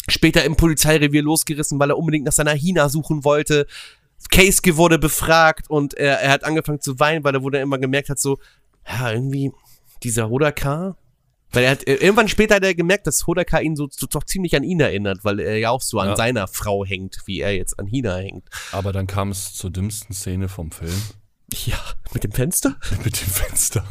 später 0.07 0.43
im 0.43 0.55
Polizeirevier 0.55 1.24
losgerissen, 1.24 1.80
weil 1.80 1.89
er 1.89 1.97
unbedingt 1.97 2.26
nach 2.26 2.34
seiner 2.34 2.53
Hina 2.53 2.89
suchen 2.89 3.24
wollte. 3.24 3.65
Keisuke 4.30 4.78
wurde 4.78 4.99
befragt 4.99 5.70
und 5.70 5.95
er, 5.95 6.20
er 6.20 6.32
hat 6.32 6.43
angefangen 6.43 6.82
zu 6.82 6.99
weinen, 6.99 7.24
weil 7.24 7.34
er 7.34 7.41
wurde 7.41 7.59
immer 7.59 7.80
gemerkt 7.80 8.09
hat, 8.09 8.20
so, 8.20 8.38
ja, 8.88 9.11
irgendwie, 9.11 9.51
dieser 10.03 10.30
Hodaka, 10.30 10.95
Weil 11.51 11.63
er 11.63 11.71
hat, 11.71 11.88
äh, 11.88 11.95
irgendwann 11.95 12.27
später 12.27 12.55
hat 12.55 12.63
er 12.63 12.75
gemerkt, 12.75 13.07
dass 13.07 13.25
Hodaka 13.25 13.59
ihn 13.59 13.75
so, 13.75 13.88
so 13.89 14.05
doch 14.05 14.23
ziemlich 14.23 14.55
an 14.55 14.63
ihn 14.63 14.80
erinnert, 14.80 15.19
weil 15.23 15.39
er 15.39 15.57
ja 15.57 15.71
auch 15.71 15.82
so 15.82 15.97
an 15.99 16.09
Ja. 16.09 16.15
seiner 16.15 16.47
Frau 16.47 16.86
hängt, 16.86 17.17
wie 17.25 17.39
er 17.41 17.55
jetzt 17.55 17.80
an 17.80 17.88
Hina 17.88 18.17
hängt. 18.17 18.47
Aber 18.71 18.91
dann 18.93 19.07
kam 19.07 19.32
es 19.32 19.53
zur 19.53 19.71
dümmsten 19.71 20.13
Szene 20.13 20.47
vom 20.47 20.69
Film. 20.71 20.93
Ja, 21.65 21.80
mit 22.13 22.23
dem 22.23 22.32
Fenster? 22.32 22.75
Mit 23.03 23.19
dem 23.19 23.27
Fenster. 23.27 23.84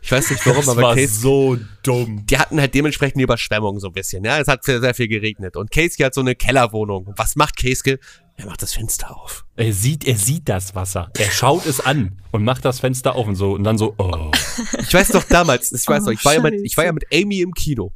Ich 0.00 0.10
weiß 0.10 0.30
nicht 0.30 0.46
warum, 0.46 0.60
Das 0.60 0.68
aber 0.70 0.80
war 0.80 0.94
Case, 0.94 1.20
so 1.20 1.58
dumm. 1.82 2.24
die 2.24 2.38
hatten 2.38 2.58
halt 2.58 2.72
dementsprechend 2.72 3.18
die 3.18 3.24
Überschwemmung 3.24 3.78
so 3.78 3.88
ein 3.88 3.92
bisschen. 3.92 4.24
Ja, 4.24 4.38
es 4.40 4.48
hat 4.48 4.64
sehr, 4.64 4.80
sehr 4.80 4.94
viel 4.94 5.08
geregnet. 5.08 5.58
Und 5.58 5.70
Casey 5.70 6.02
hat 6.02 6.14
so 6.14 6.22
eine 6.22 6.34
Kellerwohnung. 6.34 7.12
Was 7.18 7.36
macht 7.36 7.58
Casey? 7.58 7.98
Er 8.36 8.46
macht 8.46 8.62
das 8.62 8.74
Fenster 8.74 9.16
auf. 9.16 9.44
Er 9.56 9.72
sieht, 9.72 10.04
er 10.04 10.16
sieht 10.16 10.48
das 10.48 10.74
Wasser. 10.74 11.10
Er 11.16 11.30
schaut 11.30 11.66
es 11.66 11.80
an 11.80 12.20
und 12.32 12.42
macht 12.44 12.64
das 12.64 12.80
Fenster 12.80 13.14
auf 13.14 13.28
und 13.28 13.36
so 13.36 13.52
und 13.52 13.62
dann 13.64 13.78
so, 13.78 13.94
oh. 13.98 14.32
Ich 14.80 14.92
weiß 14.92 15.08
doch 15.08 15.22
damals, 15.24 15.70
ich 15.72 15.86
weiß 15.86 16.02
Oh, 16.02 16.06
noch, 16.06 16.12
ich 16.12 16.24
war, 16.24 16.34
ja 16.34 16.42
mit, 16.42 16.54
Scheiße. 16.54 16.64
ich 16.66 16.76
war 16.76 16.84
ja 16.84 16.92
mit 16.92 17.04
Amy 17.12 17.40
im 17.40 17.54
Kino. 17.54 17.92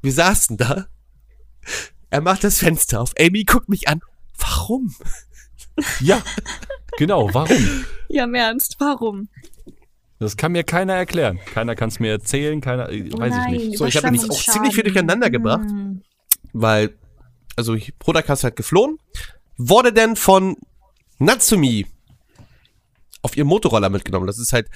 Wir 0.00 0.12
saßen 0.12 0.56
da. 0.56 0.86
Er 2.08 2.20
macht 2.22 2.44
das 2.44 2.58
Fenster 2.58 3.00
auf. 3.02 3.12
Amy 3.18 3.44
guckt 3.44 3.68
mich 3.68 3.88
an. 3.88 4.00
Warum? 4.38 4.94
Ja, 6.00 6.22
genau, 6.98 7.32
warum? 7.34 7.84
Ja, 8.08 8.24
im 8.24 8.34
Ernst, 8.34 8.76
warum? 8.78 9.28
Das 10.20 10.36
kann 10.36 10.52
mir 10.52 10.62
keiner 10.64 10.94
erklären. 10.94 11.40
Keiner 11.52 11.74
kann 11.74 11.88
es 11.88 11.98
mir 12.00 12.12
erzählen, 12.12 12.60
keiner, 12.60 12.88
äh, 12.90 13.10
Oh 13.12 13.18
weiß 13.18 13.30
nein, 13.34 13.54
ich 13.54 13.66
nicht. 13.68 13.78
So, 13.78 13.84
ich 13.86 13.96
habe 13.96 14.10
nämlich 14.10 14.30
auch 14.30 14.40
ziemlich 14.40 14.74
viel 14.74 14.84
durcheinander 14.84 15.28
gebracht. 15.30 15.64
Hm. 15.68 16.02
Weil, 16.52 16.94
also 17.56 17.76
Hodaka 18.06 18.32
ist 18.34 18.44
halt 18.44 18.56
geflohen, 18.56 18.98
wurde 19.56 19.92
dann 19.92 20.16
von 20.16 20.56
Natsumi 21.18 21.86
auf 23.22 23.36
ihrem 23.36 23.48
Motorroller 23.48 23.88
mitgenommen. 23.88 24.26
Das 24.26 24.38
ist 24.38 24.52
halt 24.52 24.68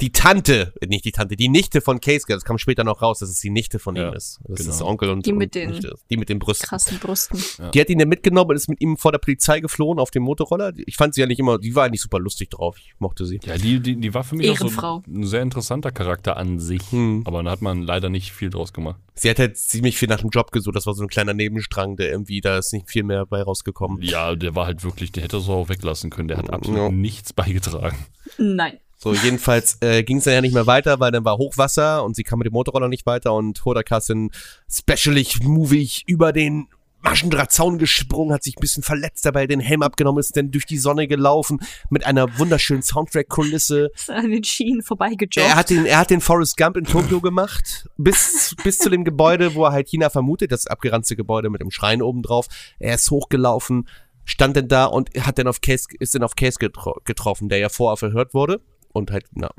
die 0.00 0.12
Tante, 0.12 0.72
nicht 0.86 1.04
die 1.04 1.12
Tante, 1.12 1.36
die 1.36 1.48
Nichte 1.48 1.80
von 1.80 2.00
Keisuke. 2.00 2.34
Das 2.34 2.44
kam 2.44 2.58
später 2.58 2.84
noch 2.84 3.02
raus, 3.02 3.20
dass 3.20 3.30
es 3.30 3.40
die 3.40 3.50
Nichte 3.50 3.78
von 3.78 3.96
Ja, 3.96 4.08
ihm 4.10 4.14
ist. 4.14 4.40
Das 4.44 4.58
genau. 4.60 4.70
ist 4.70 4.82
Onkel 4.82 5.10
und 5.10 5.24
Die 5.26 5.32
mit 5.32 5.48
und 5.48 5.54
den 5.54 5.70
Nichte. 5.70 5.94
Die 6.10 6.16
mit 6.16 6.28
den 6.28 6.38
Brüsten. 6.38 6.66
Krassen 6.68 6.98
Brüsten. 6.98 7.38
Die 7.72 7.80
hat 7.80 7.88
ihn 7.88 7.98
dann 7.98 8.08
mitgenommen 8.08 8.50
und 8.50 8.56
ist 8.56 8.68
mit 8.68 8.80
ihm 8.80 8.96
vor 8.96 9.12
der 9.12 9.18
Polizei 9.18 9.60
geflohen 9.60 9.98
auf 9.98 10.10
dem 10.10 10.22
Motorroller. 10.24 10.72
Ich 10.86 10.96
fand 10.96 11.14
sie 11.14 11.20
ja 11.22 11.26
nicht 11.26 11.38
immer, 11.38 11.58
die 11.58 11.74
war 11.74 11.84
eigentlich 11.84 12.02
super 12.02 12.18
lustig 12.18 12.50
drauf. 12.50 12.76
Ich 12.78 12.94
mochte 12.98 13.24
sie. 13.26 13.40
Ja, 13.44 13.56
die, 13.56 13.80
die, 13.80 13.96
die 13.96 14.14
war 14.14 14.24
für 14.24 14.36
mich 14.36 14.50
auch 14.50 14.54
Ehrenfrau. 14.56 15.02
so 15.06 15.12
ein 15.20 15.24
sehr 15.26 15.42
interessanter 15.42 15.90
Charakter 15.92 16.36
an 16.36 16.58
sich. 16.58 16.82
Hm. 16.92 17.22
Aber 17.24 17.42
da 17.42 17.50
hat 17.50 17.62
man 17.62 17.82
leider 17.82 18.08
nicht 18.10 18.32
viel 18.32 18.50
draus 18.50 18.72
gemacht. 18.72 19.00
Sie 19.14 19.30
hat 19.30 19.38
halt 19.38 19.56
ziemlich 19.56 19.96
viel 19.96 20.08
nach 20.08 20.20
dem 20.20 20.28
Job 20.30 20.52
gesucht. 20.52 20.76
Das 20.76 20.84
war 20.86 20.92
so 20.94 21.02
ein 21.02 21.08
kleiner 21.08 21.32
Nebenstrang, 21.32 21.96
der 21.96 22.10
irgendwie, 22.10 22.40
da 22.42 22.58
ist 22.58 22.72
nicht 22.74 22.90
viel 22.90 23.02
mehr 23.02 23.24
bei 23.24 23.42
rausgekommen. 23.42 24.02
Ja, 24.02 24.34
der 24.36 24.54
war 24.54 24.66
halt 24.66 24.84
wirklich, 24.84 25.10
der 25.12 25.22
hätte 25.22 25.40
so 25.40 25.52
auch 25.54 25.68
weglassen 25.70 26.10
können. 26.10 26.28
Der 26.28 26.36
hat 26.36 26.50
absolut 26.50 26.78
Ja. 26.78 26.90
nichts 26.90 27.32
beigetragen. 27.32 27.96
Nein. 28.36 28.78
So, 28.98 29.12
jedenfalls 29.12 29.76
äh, 29.82 30.02
ging 30.02 30.18
es 30.18 30.24
dann 30.24 30.34
ja 30.34 30.40
nicht 30.40 30.54
mehr 30.54 30.66
weiter, 30.66 31.00
weil 31.00 31.12
dann 31.12 31.24
war 31.24 31.36
Hochwasser 31.36 32.02
und 32.02 32.16
sie 32.16 32.22
kam 32.22 32.38
mit 32.38 32.46
dem 32.46 32.54
Motorroller 32.54 32.88
nicht 32.88 33.04
weiter 33.04 33.34
und 33.34 33.64
Hodaka 33.64 33.98
ist 33.98 34.08
dann 34.08 34.30
specialig 34.68 35.42
movig 35.42 36.04
über 36.06 36.32
den 36.32 36.68
Maschendrahtzaun 37.02 37.78
gesprungen, 37.78 38.32
hat 38.32 38.42
sich 38.42 38.56
ein 38.56 38.60
bisschen 38.60 38.82
verletzt 38.82 39.24
dabei, 39.24 39.46
den 39.46 39.60
Helm 39.60 39.82
abgenommen, 39.82 40.18
ist 40.18 40.36
dann 40.36 40.50
durch 40.50 40.64
die 40.66 40.78
Sonne 40.78 41.06
gelaufen 41.06 41.60
mit 41.88 42.04
einer 42.04 42.38
wunderschönen 42.38 42.82
Soundtrack-Kulisse. 42.82 43.90
An 44.08 44.30
den 44.30 44.42
Schienen 44.42 44.82
vorbeigejoggt. 44.82 45.36
Er 45.36 45.54
hat 45.54 45.70
den, 45.70 45.86
er 45.86 45.98
hat 45.98 46.10
den 46.10 46.20
Forrest 46.20 46.56
Gump 46.56 46.76
in 46.76 46.84
Tokio 46.84 47.20
gemacht, 47.20 47.88
bis, 47.96 48.56
bis 48.64 48.78
zu 48.78 48.90
dem 48.90 49.04
Gebäude, 49.04 49.54
wo 49.54 49.66
er 49.66 49.72
halt 49.72 49.88
China 49.88 50.10
vermutet, 50.10 50.50
das 50.50 50.66
abgeranzte 50.66 51.14
Gebäude 51.16 51.48
mit 51.48 51.60
dem 51.60 51.70
Schrein 51.70 52.02
oben 52.02 52.22
drauf. 52.22 52.48
Er 52.80 52.96
ist 52.96 53.10
hochgelaufen, 53.10 53.88
stand 54.24 54.56
dann 54.56 54.66
da 54.66 54.86
und 54.86 55.10
hat 55.20 55.38
dann 55.38 55.46
auf 55.46 55.60
Case, 55.60 55.86
ist 56.00 56.14
dann 56.14 56.24
auf 56.24 56.34
Case 56.34 56.58
getro 56.58 56.98
getroffen, 57.04 57.48
der 57.48 57.58
ja 57.58 57.68
vorher 57.68 57.98
verhört 57.98 58.34
wurde 58.34 58.60
und 58.96 59.10
halt, 59.10 59.26
na, 59.32 59.50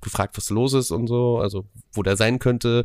gefragt, 0.00 0.36
was 0.36 0.50
los 0.50 0.74
ist 0.74 0.90
und 0.90 1.06
so, 1.06 1.38
also 1.38 1.64
wo 1.92 2.02
der 2.02 2.16
sein 2.16 2.38
könnte. 2.38 2.84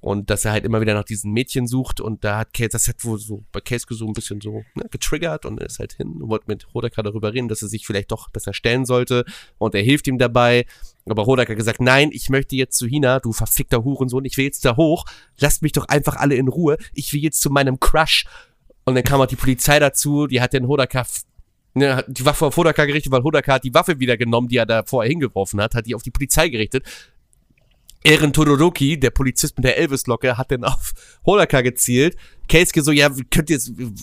Und 0.00 0.30
dass 0.30 0.44
er 0.44 0.50
halt 0.50 0.64
immer 0.64 0.80
wieder 0.80 0.94
nach 0.94 1.04
diesen 1.04 1.32
Mädchen 1.32 1.68
sucht 1.68 2.00
und 2.00 2.24
da 2.24 2.38
hat 2.38 2.52
Case, 2.52 2.70
das 2.70 2.88
hat 2.88 3.04
wohl 3.04 3.20
so 3.20 3.44
bei 3.52 3.60
Case 3.60 3.86
so 3.88 4.04
ein 4.04 4.14
bisschen 4.14 4.40
so 4.40 4.64
ne, 4.74 4.88
getriggert 4.90 5.46
und 5.46 5.60
er 5.60 5.66
ist 5.66 5.78
halt 5.78 5.92
hin 5.92 6.20
und 6.20 6.28
wollte 6.28 6.46
mit 6.48 6.66
Hodaka 6.74 7.04
darüber 7.04 7.32
reden, 7.32 7.46
dass 7.46 7.62
er 7.62 7.68
sich 7.68 7.86
vielleicht 7.86 8.10
doch 8.10 8.28
besser 8.28 8.52
stellen 8.52 8.84
sollte 8.84 9.24
und 9.58 9.76
er 9.76 9.82
hilft 9.82 10.08
ihm 10.08 10.18
dabei. 10.18 10.66
Aber 11.06 11.24
Hodaka 11.26 11.54
gesagt, 11.54 11.80
nein, 11.80 12.10
ich 12.12 12.30
möchte 12.30 12.56
jetzt 12.56 12.76
zu 12.78 12.88
Hina, 12.88 13.20
du 13.20 13.32
verfickter 13.32 13.84
Hurensohn, 13.84 14.24
ich 14.24 14.36
will 14.36 14.44
jetzt 14.44 14.64
da 14.64 14.74
hoch, 14.74 15.04
lasst 15.38 15.62
mich 15.62 15.70
doch 15.70 15.86
einfach 15.86 16.16
alle 16.16 16.34
in 16.34 16.48
Ruhe, 16.48 16.78
ich 16.94 17.12
will 17.12 17.20
jetzt 17.20 17.40
zu 17.40 17.50
meinem 17.50 17.78
Crush. 17.78 18.24
Und 18.84 18.96
dann 18.96 19.04
kam 19.04 19.20
auch 19.20 19.26
die 19.26 19.36
Polizei 19.36 19.78
dazu, 19.78 20.26
die 20.26 20.40
hat 20.40 20.52
den 20.52 20.66
Hodaka, 20.66 21.06
ne, 21.74 21.96
hat 21.96 22.06
die 22.08 22.24
Waffe 22.24 22.46
auf 22.46 22.56
Hodaka 22.56 22.84
gerichtet, 22.84 23.12
weil 23.12 23.22
Hodaka 23.22 23.54
hat 23.54 23.64
die 23.64 23.74
Waffe 23.74 23.98
wieder 23.98 24.16
genommen, 24.16 24.48
die 24.48 24.56
er 24.56 24.66
da 24.66 24.82
vorher 24.84 25.10
hingeworfen 25.10 25.60
hat, 25.60 25.74
hat 25.74 25.86
die 25.86 25.94
auf 25.94 26.02
die 26.02 26.10
Polizei 26.10 26.48
gerichtet. 26.48 26.84
Eren 28.04 28.32
Todoroki, 28.32 28.98
der 28.98 29.10
Polizist 29.10 29.56
mit 29.56 29.64
der 29.64 29.78
Elvis-Locke, 29.78 30.36
hat 30.36 30.50
dann 30.50 30.64
auf 30.64 30.92
Hodaka 31.24 31.60
gezielt. 31.60 32.16
Keisuke 32.48 32.82
so, 32.82 32.90
ja, 32.90 33.08
könnt 33.30 33.48
ihr, 33.48 33.58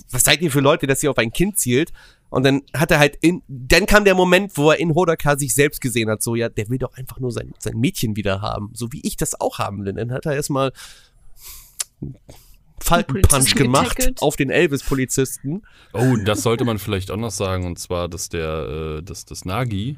was 0.09 0.24
seid 0.24 0.41
ihr 0.41 0.51
für 0.51 0.61
Leute, 0.61 0.88
dass 0.88 1.03
ihr 1.03 1.11
auf 1.11 1.17
ein 1.17 1.34
Kind 1.34 1.59
zielt? 1.59 1.91
Und 2.30 2.43
dann 2.45 2.61
hat 2.74 2.91
er 2.91 2.99
halt 2.99 3.17
in, 3.22 3.41
dann 3.47 3.86
kam 3.88 4.05
der 4.05 4.15
Moment, 4.15 4.55
wo 4.55 4.72
er 4.72 4.80
in 4.80 4.93
Hodaka 4.95 5.36
sich 5.38 5.53
selbst 5.53 5.82
gesehen 5.82 6.09
hat, 6.09 6.22
so, 6.24 6.36
ja, 6.36 6.47
der 6.47 6.70
will 6.70 6.78
doch 6.78 6.93
einfach 6.95 7.20
nur 7.20 7.32
sein, 7.32 7.53
sein 7.57 7.78
Mädchen 7.78 8.15
wieder 8.15 8.41
haben, 8.41 8.70
so 8.74 8.91
wie 8.93 9.01
ich 9.05 9.17
das 9.17 9.39
auch 9.39 9.59
haben 9.59 9.84
will. 9.84 9.93
Dann 9.93 10.11
hat 10.11 10.26
er 10.26 10.36
erstmal 10.36 10.72
Faltenpunch 12.84 13.55
gemacht 13.55 13.97
getackelt. 13.97 14.21
auf 14.21 14.36
den 14.36 14.49
Elvis-Polizisten. 14.49 15.63
Oh, 15.93 16.15
das 16.23 16.43
sollte 16.43 16.65
man 16.65 16.80
vielleicht 16.80 17.11
auch 17.11 17.17
noch 17.17 17.32
sagen, 17.32 17.65
und 17.65 17.80
zwar, 17.80 18.07
dass 18.07 18.30
der, 18.30 18.97
äh, 18.99 19.03
dass 19.03 19.25
das 19.25 19.45
Nagi 19.45 19.97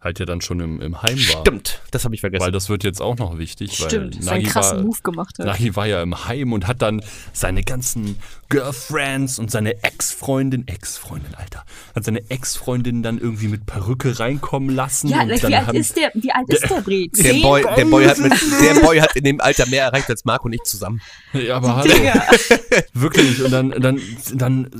halt 0.00 0.18
ja 0.18 0.26
dann 0.26 0.40
schon 0.40 0.60
im, 0.60 0.80
im 0.80 1.02
Heim 1.02 1.16
war. 1.16 1.40
Stimmt, 1.40 1.80
das 1.90 2.04
habe 2.04 2.14
ich 2.14 2.20
vergessen. 2.20 2.44
Weil 2.44 2.52
das 2.52 2.68
wird 2.68 2.84
jetzt 2.84 3.00
auch 3.02 3.16
noch 3.16 3.38
wichtig, 3.38 3.72
Stimmt, 3.74 3.92
weil 3.92 3.98
er 3.98 4.02
einen 4.02 4.24
Nagi 4.24 4.42
krassen 4.44 4.78
war, 4.78 4.84
Move 4.84 4.98
gemacht 5.02 5.38
hat. 5.38 5.46
Nagi 5.46 5.74
war 5.74 5.86
ja 5.86 6.02
im 6.02 6.26
Heim 6.26 6.52
und 6.52 6.66
hat 6.66 6.82
dann 6.82 7.02
seine 7.32 7.62
ganzen 7.62 8.16
Girlfriends 8.48 9.38
und 9.38 9.50
seine 9.50 9.82
Ex-Freundin, 9.82 10.68
Ex-Freundin, 10.68 11.34
Alter, 11.34 11.64
hat 11.94 12.04
seine 12.04 12.30
Ex-Freundin 12.30 13.02
dann 13.02 13.18
irgendwie 13.18 13.48
mit 13.48 13.66
Perücke 13.66 14.18
reinkommen 14.18 14.74
lassen. 14.74 15.08
Ja, 15.08 15.22
und 15.22 15.30
wie 15.30 15.38
dann 15.38 15.54
alt 15.54 15.66
haben- 15.68 15.76
ist 15.76 15.96
der? 15.96 16.10
Wie 16.14 16.30
alt 16.30 16.48
ist 16.48 16.70
der 16.70 16.80
Bret? 16.82 17.16
der 17.16 17.24
Zehn? 17.32 17.42
Boy, 17.42 17.64
der, 17.76 17.84
Boy 17.86 18.04
hat 18.04 18.18
mit, 18.18 18.32
der 18.32 18.80
Boy 18.80 18.98
hat 18.98 19.16
in 19.16 19.24
dem 19.24 19.40
Alter 19.40 19.66
mehr 19.66 19.84
erreicht 19.84 20.08
als 20.08 20.24
Marco 20.24 20.46
und 20.46 20.52
ich 20.52 20.62
zusammen. 20.62 21.00
Ja, 21.32 21.56
aber 21.56 21.76
hallo. 21.76 21.92
Wirklich. 22.92 23.42
Und 23.42 23.50
dann, 23.50 23.70
dann, 23.70 24.00
dann 24.34 24.70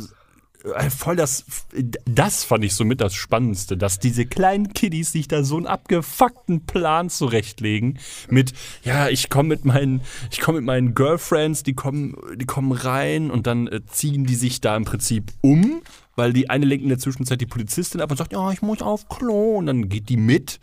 voll 0.90 1.16
das, 1.16 1.44
das 2.04 2.44
fand 2.44 2.64
ich 2.64 2.74
somit 2.74 3.00
das 3.00 3.14
Spannendste, 3.14 3.76
dass 3.76 3.98
diese 3.98 4.26
kleinen 4.26 4.72
Kiddies 4.72 5.12
sich 5.12 5.28
da 5.28 5.44
so 5.44 5.56
einen 5.56 5.66
abgefuckten 5.66 6.66
Plan 6.66 7.10
zurechtlegen 7.10 7.98
mit, 8.28 8.52
ja, 8.82 9.08
ich 9.08 9.28
komme 9.28 9.50
mit 9.50 9.64
meinen, 9.64 10.00
ich 10.30 10.40
komme 10.40 10.58
mit 10.58 10.66
meinen 10.66 10.94
Girlfriends, 10.94 11.62
die 11.62 11.74
kommen, 11.74 12.16
die 12.36 12.46
kommen 12.46 12.72
rein 12.72 13.30
und 13.30 13.46
dann 13.46 13.68
äh, 13.68 13.84
ziehen 13.86 14.24
die 14.24 14.34
sich 14.34 14.60
da 14.60 14.76
im 14.76 14.84
Prinzip 14.84 15.32
um, 15.40 15.82
weil 16.16 16.32
die 16.32 16.50
eine 16.50 16.66
lenkt 16.66 16.82
in 16.82 16.88
der 16.88 16.98
Zwischenzeit 16.98 17.40
die 17.40 17.46
Polizistin 17.46 18.00
ab 18.00 18.10
und 18.10 18.16
sagt, 18.16 18.32
ja, 18.32 18.50
ich 18.50 18.62
muss 18.62 18.82
auf 18.82 19.08
Klo 19.08 19.56
und 19.58 19.66
dann 19.66 19.88
geht 19.88 20.08
die 20.08 20.16
mit. 20.16 20.60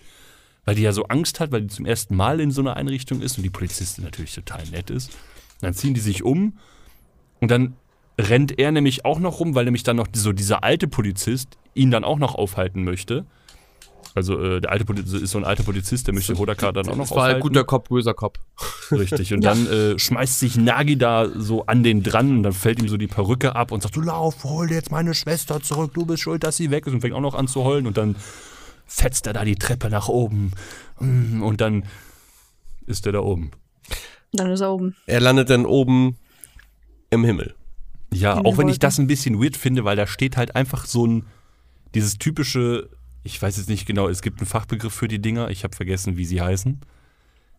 Weil 0.65 0.75
die 0.75 0.81
ja 0.83 0.93
so 0.93 1.03
Angst 1.07 1.41
hat, 1.41 1.51
weil 1.51 1.63
die 1.63 1.67
zum 1.67 1.85
ersten 1.85 2.15
Mal 2.15 2.39
in 2.39 2.49
so 2.49 2.61
einer 2.61 2.77
Einrichtung 2.77 3.21
ist 3.21 3.35
und 3.35 3.43
die 3.43 3.49
Polizistin 3.49 4.05
natürlich 4.05 4.33
total 4.33 4.65
nett 4.67 4.89
ist. 4.89 5.11
Dann 5.59 5.73
ziehen 5.73 5.93
die 5.93 5.99
sich 5.99 6.23
um 6.23 6.57
und 7.41 7.51
dann 7.51 7.75
rennt 8.19 8.59
er 8.59 8.71
nämlich 8.71 9.05
auch 9.05 9.19
noch 9.19 9.39
rum, 9.39 9.55
weil 9.55 9.65
nämlich 9.65 9.83
dann 9.83 9.95
noch 9.97 10.07
so 10.13 10.31
dieser 10.33 10.63
alte 10.63 10.87
Polizist 10.87 11.57
ihn 11.73 11.91
dann 11.91 12.03
auch 12.03 12.19
noch 12.19 12.35
aufhalten 12.35 12.83
möchte. 12.83 13.25
Also 14.15 14.39
äh, 14.39 14.61
der 14.61 14.71
alte 14.71 14.85
Polizist 14.85 15.23
ist 15.23 15.31
so 15.31 15.39
ein 15.39 15.43
alter 15.43 15.63
Polizist, 15.63 16.05
der 16.05 16.13
möchte 16.13 16.37
Hodaka 16.37 16.71
dann 16.71 16.87
auch 16.87 16.95
noch 16.95 17.07
Das 17.07 17.15
war 17.15 17.23
halt 17.23 17.37
aufhalten. 17.37 17.47
guter 17.47 17.63
Kopf, 17.63 17.89
böser 17.89 18.13
Kopf. 18.13 18.37
Richtig. 18.91 19.33
Und 19.33 19.43
dann 19.43 19.65
äh, 19.65 19.97
schmeißt 19.97 20.39
sich 20.39 20.55
Nagi 20.55 20.97
da 20.97 21.27
so 21.35 21.65
an 21.65 21.81
den 21.81 22.03
dran 22.03 22.37
und 22.37 22.43
dann 22.43 22.53
fällt 22.53 22.79
ihm 22.79 22.87
so 22.87 22.97
die 22.97 23.07
Perücke 23.07 23.55
ab 23.55 23.71
und 23.71 23.81
sagt, 23.81 23.95
du 23.95 24.01
lauf, 24.01 24.43
hol 24.43 24.67
dir 24.67 24.75
jetzt 24.75 24.91
meine 24.91 25.15
Schwester 25.15 25.61
zurück, 25.61 25.95
du 25.95 26.05
bist 26.05 26.21
schuld, 26.21 26.43
dass 26.43 26.57
sie 26.57 26.69
weg 26.69 26.85
ist 26.85 26.93
und 26.93 27.01
fängt 27.01 27.15
auch 27.15 27.21
noch 27.21 27.33
an 27.33 27.47
zu 27.47 27.63
heulen 27.63 27.87
und 27.87 27.97
dann 27.97 28.15
fetzt 28.85 29.25
er 29.25 29.33
da 29.33 29.43
die 29.45 29.55
Treppe 29.55 29.89
nach 29.89 30.09
oben 30.09 30.51
Mm, 30.99 31.41
und 31.41 31.59
dann 31.59 31.83
ist 32.85 33.07
er 33.07 33.13
da 33.13 33.19
oben. 33.21 33.49
Dann 34.33 34.51
ist 34.51 34.61
er 34.61 34.71
oben. 34.73 34.95
Er 35.07 35.19
landet 35.21 35.49
dann 35.49 35.65
oben 35.65 36.17
im 37.09 37.23
Himmel. 37.23 37.55
Ja, 38.17 38.37
auch 38.37 38.57
wenn 38.57 38.67
ich 38.67 38.73
Wolken. 38.73 38.79
das 38.79 38.97
ein 38.99 39.07
bisschen 39.07 39.41
weird 39.41 39.57
finde, 39.57 39.83
weil 39.83 39.95
da 39.95 40.07
steht 40.07 40.37
halt 40.37 40.55
einfach 40.55 40.85
so 40.85 41.05
ein, 41.07 41.25
dieses 41.95 42.17
typische, 42.17 42.89
ich 43.23 43.41
weiß 43.41 43.57
jetzt 43.57 43.69
nicht 43.69 43.85
genau, 43.85 44.07
es 44.09 44.21
gibt 44.21 44.39
einen 44.39 44.47
Fachbegriff 44.47 44.93
für 44.93 45.07
die 45.07 45.19
Dinger, 45.21 45.49
ich 45.49 45.63
habe 45.63 45.75
vergessen, 45.75 46.17
wie 46.17 46.25
sie 46.25 46.41
heißen. 46.41 46.79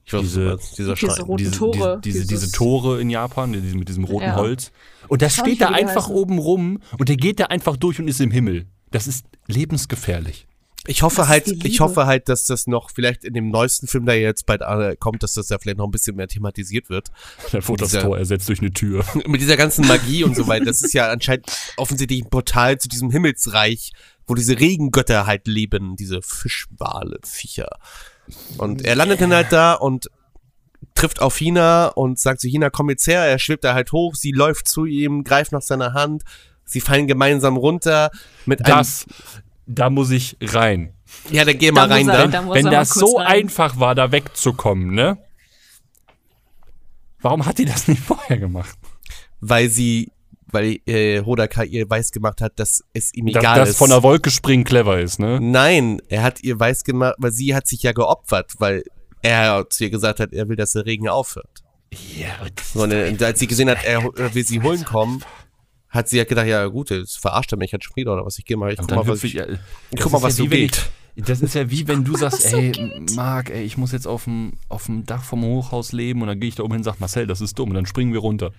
Ich 0.07 0.13
weiß, 0.13 0.21
Diese- 0.21 0.59
dieser 0.77 0.95
diese 0.95 1.23
roten 1.23 1.39
diese, 1.39 1.51
Tore, 1.53 2.01
Diese, 2.05 2.27
diese, 2.27 2.53
Tore 2.53 3.01
in 3.01 3.09
Japan, 3.09 3.53
mit 3.53 3.89
diesem 3.89 4.05
roten 4.05 4.27
Ja. 4.27 4.37
Holz. 4.37 4.71
Und 5.09 5.23
das 5.23 5.35
ich 5.35 5.41
steht 5.41 5.61
da 5.63 5.69
einfach 5.69 6.05
heißen. 6.05 6.15
oben 6.15 6.39
rum 6.39 6.81
und 6.99 7.09
der 7.09 7.17
geht 7.17 7.41
da 7.41 7.47
einfach 7.47 7.77
durch 7.79 7.99
und 8.01 8.09
ist 8.09 8.21
im 8.21 8.31
Himmel. 8.31 8.67
Das 8.91 9.07
ist 9.07 9.25
lebensgefährlich. 9.47 10.47
Ich 10.87 11.03
hoffe 11.03 11.23
Das 11.23 11.29
halt, 11.29 11.65
ich 11.65 11.81
hoffe 11.81 12.07
halt, 12.07 12.29
dass 12.29 12.45
das 12.47 12.67
noch 12.67 12.91
vielleicht 12.91 13.25
in 13.25 13.33
dem 13.35 13.49
neuesten 13.51 13.87
Film, 13.87 14.05
der 14.07 14.21
jetzt 14.21 14.45
bald 14.47 14.61
äh, 14.63 14.97
kommt, 14.97 15.23
dass 15.23 15.35
das 15.35 15.47
da 15.47 15.59
vielleicht 15.59 15.79
noch 15.79 15.87
ein 15.87 15.91
bisschen 15.91 16.17
mehr 16.17 16.29
thematisiert 16.29 16.91
wird. 16.91 17.09
Dann 17.53 17.67
wurde 17.69 17.85
das 17.85 17.91
Dieser- 17.91 18.03
Tor 18.03 18.19
ersetzt 18.19 18.49
durch 18.49 18.61
eine 18.61 18.71
Tür. 18.73 19.05
Mit 19.27 19.41
dieser 19.41 19.57
ganzen 19.57 19.87
Magie 19.87 20.25
und 20.25 20.37
so 20.37 20.47
weiter. 20.47 20.67
Das 20.67 20.83
ist 20.83 20.93
ja 20.93 21.09
anscheinend 21.11 21.47
offensichtlich 21.77 22.23
ein 22.25 22.31
Portal 22.31 22.79
zu 22.79 22.89
diesem 22.89 23.11
Himmelsreich, 23.11 23.93
wo 24.27 24.35
diese 24.35 24.59
Regengötter 24.59 25.27
halt 25.27 25.47
leben, 25.47 25.97
diese 25.97 26.21
Fischwale, 26.23 27.19
Viecher. 27.25 27.69
Und 28.59 28.85
er 28.85 28.95
landet 28.97 29.21
dann 29.21 29.33
halt 29.33 29.53
da 29.53 29.75
und 29.75 30.09
trifft 30.95 31.21
auf 31.21 31.37
Hina 31.37 31.89
und 31.89 32.19
sagt 32.19 32.41
zu 32.41 32.49
Hina, 32.49 32.71
komm 32.71 32.91
jetzt 32.91 33.07
her. 33.07 33.23
Er 33.23 33.39
schwebt 33.39 33.65
da 33.65 33.75
halt 33.75 33.93
hoch, 33.93 34.15
sie 34.15 34.33
läuft 34.33 34.69
zu 34.69 34.85
ihm, 34.85 35.25
greift 35.25 35.53
nach 35.53 35.63
seiner 35.63 35.93
Hand. 35.93 36.23
Sie 36.67 36.81
fallen 36.81 37.07
gemeinsam 37.07 37.57
runter 37.59 38.11
mit 38.47 38.67
Das, 38.67 39.05
da 39.67 39.91
muss 39.91 40.11
ich 40.11 40.37
rein. 40.41 40.93
Ja, 41.31 41.45
dann 41.45 41.59
geh 41.59 41.71
mal 41.71 41.89
Da 41.89 41.95
rein 41.95 42.09
er- 42.09 42.29
da. 42.29 42.49
Wenn 42.53 42.67
das 42.67 42.91
so 42.91 43.19
rein. 43.19 43.27
einfach 43.27 43.79
war, 43.79 43.95
da 43.95 44.11
wegzukommen, 44.13 44.95
ne? 44.95 45.19
Warum 47.21 47.47
hat 47.47 47.59
die 47.59 47.65
das 47.65 47.89
nicht 47.89 48.03
vorher 48.05 48.39
gemacht? 48.39 48.77
Weil 49.41 49.69
sie, 49.69 50.11
weil 50.47 50.79
äh, 50.87 51.23
Hodaka 51.25 51.63
ihr 51.65 51.89
weiß 51.89 52.11
gemacht 52.13 52.41
hat, 52.41 52.59
dass 52.59 52.83
es 52.93 53.13
ihm 53.15 53.27
Dass 53.27 53.43
egal 53.43 53.59
das 53.61 53.71
ist. 53.71 53.79
von 53.79 53.91
der 53.91 54.03
Wolke 54.03 54.31
springen 54.31 54.65
clever 54.65 55.01
ist, 55.01 55.19
ne? 55.19 55.39
Nein, 55.41 56.01
er 56.09 56.23
hat 56.23 56.43
ihr 56.43 56.59
weiß 56.59 56.85
gemacht, 56.85 57.15
weil 57.19 57.33
sie 57.33 57.55
hat 57.55 57.67
sich 57.67 57.83
ja 57.83 57.93
geopfert, 57.93 58.53
weil 58.59 58.85
er 59.23 59.67
zu 59.71 59.85
ihr 59.85 59.91
gesagt 59.91 60.21
hat, 60.21 60.33
er 60.33 60.49
will, 60.49 60.57
dass 60.57 60.73
der 60.73 60.85
Regen 60.87 61.09
aufhört. 61.09 61.63
Ja, 62.19 62.35
Sondern 62.73 63.17
als 63.23 63.39
sie 63.39 63.47
gesehen 63.47 63.71
hat, 63.71 63.85
er 63.85 64.03
will 64.35 64.45
sie 64.45 64.61
holen 64.61 64.85
kommen, 64.85 65.23
hat 65.95 66.09
sie 66.09 66.19
ja 66.19 66.25
gedacht, 66.25 66.49
ja 66.49 66.67
gut, 66.67 66.91
jetzt 66.91 67.19
verarscht 67.19 67.53
er 67.53 67.59
mich 67.59 67.71
jetzt 67.71 67.85
schon 67.85 67.97
wieder 67.97 68.13
oder 68.15 68.27
was, 68.27 68.39
ich 68.39 68.45
geh 68.45 68.57
mal, 68.57 68.73
ich 68.73 68.79
Und 68.81 68.89
guck 68.89 68.97
mal, 68.97 69.07
was 69.07 69.23
ich, 69.23 69.37
ich, 69.37 69.41
äh, 69.41 69.53
ich 69.53 69.59
das 69.93 70.03
guck 70.03 70.13
mal, 70.13 70.19
ist 70.19 70.25
was 70.25 70.39
ja 70.39 70.45
so 70.45 70.51
wie 70.51 70.51
wenn 70.51 70.61
geht. 70.61 70.91
Ich, 71.15 71.25
das 71.25 71.41
ist 71.41 71.55
ja 71.55 71.71
wie 71.71 71.87
wenn 71.87 72.05
du 72.05 72.17
sagst, 72.19 72.43
so 72.43 72.57
ey, 72.57 72.73
Marc, 73.15 73.51
ey, 73.51 73.63
ich 73.63 73.77
muss 73.79 73.93
jetzt 73.93 74.07
auf 74.07 74.25
dem, 74.25 74.55
auf 74.69 74.87
dem 74.87 75.07
Dach 75.07 75.23
vom 75.23 75.45
Hochhaus 75.45 75.93
leben 75.93 76.23
und 76.23 76.29
dann 76.29 76.41
gehe 76.41 76.49
ich 76.49 76.57
da 76.57 76.65
oben 76.65 76.73
hin 76.73 76.81
und 76.81 76.85
sag, 76.85 76.99
Marcel, 76.99 77.29
das 77.29 77.41
ist 77.41 77.57
dumm 77.59 77.71
und 77.71 77.77
dann 77.77 77.87
springen 77.87 78.13
wir 78.13 78.21
runter. 78.21 78.51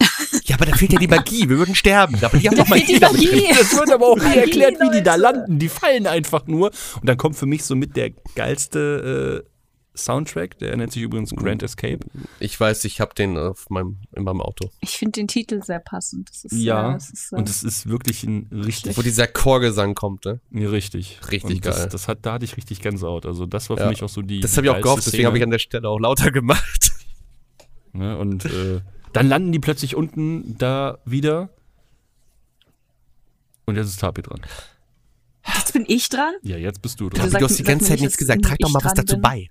Ja, 0.44 0.56
aber 0.56 0.66
da 0.66 0.74
fehlt 0.74 0.92
ja 0.92 0.98
die 0.98 1.08
Magie, 1.08 1.48
wir 1.48 1.58
würden 1.58 1.74
sterben. 1.74 2.16
Aber 2.20 2.36
die 2.36 2.48
haben 2.48 2.56
doch 2.56 2.66
fehlt 2.66 2.88
die 2.88 2.98
Magie 2.98 3.00
damit 3.00 3.20
drin. 3.20 3.42
Magie. 3.42 3.54
Das 3.56 3.76
wird 3.76 3.92
aber 3.92 4.06
auch 4.08 4.16
nie 4.16 4.22
Magie, 4.24 4.38
erklärt, 4.38 4.80
wie 4.80 4.90
die 4.90 5.02
da 5.02 5.14
landen. 5.14 5.58
Die 5.58 5.68
fallen 5.68 6.06
einfach 6.06 6.46
nur. 6.46 6.70
Und 7.00 7.08
dann 7.08 7.16
kommt 7.16 7.36
für 7.36 7.46
mich 7.46 7.64
so 7.64 7.76
mit 7.76 7.96
der 7.96 8.10
geilste 8.34 9.44
äh, 9.44 9.51
Soundtrack, 9.94 10.58
der 10.58 10.76
nennt 10.76 10.92
sich 10.92 11.02
übrigens 11.02 11.30
Grand 11.36 11.62
Escape. 11.62 11.98
Ich 12.40 12.58
weiß, 12.58 12.84
ich 12.86 13.00
habe 13.00 13.14
den 13.14 13.36
auf 13.36 13.68
meinem, 13.68 13.98
in 14.16 14.24
meinem 14.24 14.40
Auto. 14.40 14.70
Ich 14.80 14.96
finde 14.96 15.12
den 15.12 15.28
Titel 15.28 15.62
sehr 15.62 15.80
passend. 15.80 16.30
Das 16.30 16.44
ist, 16.44 16.52
Ja, 16.52 16.90
äh, 16.90 16.92
das 16.94 17.10
ist, 17.10 17.32
äh, 17.32 17.36
und 17.36 17.48
es 17.48 17.62
ist 17.62 17.88
wirklich 17.88 18.24
ein 18.24 18.48
richtig, 18.52 18.96
Wo 18.96 19.02
dieser 19.02 19.26
Chorgesang 19.26 19.94
kommt, 19.94 20.24
ne? 20.24 20.40
ja, 20.50 20.68
richtig. 20.70 21.20
Richtig 21.30 21.56
und 21.56 21.66
das, 21.66 21.76
geil. 21.76 21.88
Das 21.92 22.08
hat, 22.08 22.20
da 22.22 22.32
hatte 22.34 22.44
ich 22.46 22.56
richtig 22.56 22.80
Gänsehaut. 22.80 23.26
Also 23.26 23.44
das 23.46 23.68
war 23.70 23.76
für 23.76 23.82
Ja. 23.84 23.88
mich 23.90 24.02
auch 24.02 24.08
so 24.08 24.22
die. 24.22 24.40
Das 24.40 24.56
habe 24.56 24.66
ich 24.66 24.70
auch 24.72 24.80
gehofft, 24.80 25.06
deswegen 25.06 25.26
habe 25.26 25.36
ich 25.36 25.42
an 25.44 25.50
der 25.50 25.58
Stelle 25.58 25.88
auch 25.88 25.98
lauter 25.98 26.30
gemacht. 26.30 26.90
Ne? 27.94 28.16
Und 28.16 28.46
äh, 28.46 28.80
dann 29.12 29.28
landen 29.28 29.52
die 29.52 29.58
plötzlich 29.58 29.94
unten 29.96 30.56
da 30.56 30.96
wieder. 31.04 31.50
Und 33.66 33.76
jetzt 33.76 33.88
ist 33.88 34.00
Tapi 34.00 34.22
dran. 34.22 34.40
Jetzt 35.46 35.72
bin 35.74 35.84
ich 35.86 36.08
dran. 36.08 36.32
Ja, 36.42 36.56
jetzt 36.56 36.80
bist 36.80 37.00
du 37.00 37.10
Du 37.10 37.16
dran. 37.16 37.26
Du 37.26 37.32
sag- 37.32 37.42
hast 37.42 37.58
die 37.58 37.62
ganze 37.64 37.84
Zeit 37.84 37.96
nicht, 37.96 38.02
nichts 38.04 38.16
gesagt. 38.16 38.42
Trag 38.44 38.58
doch 38.60 38.70
mal 38.70 38.82
was 38.82 38.94
dazu 38.94 39.16
bin. 39.16 39.20
bei. 39.22 39.48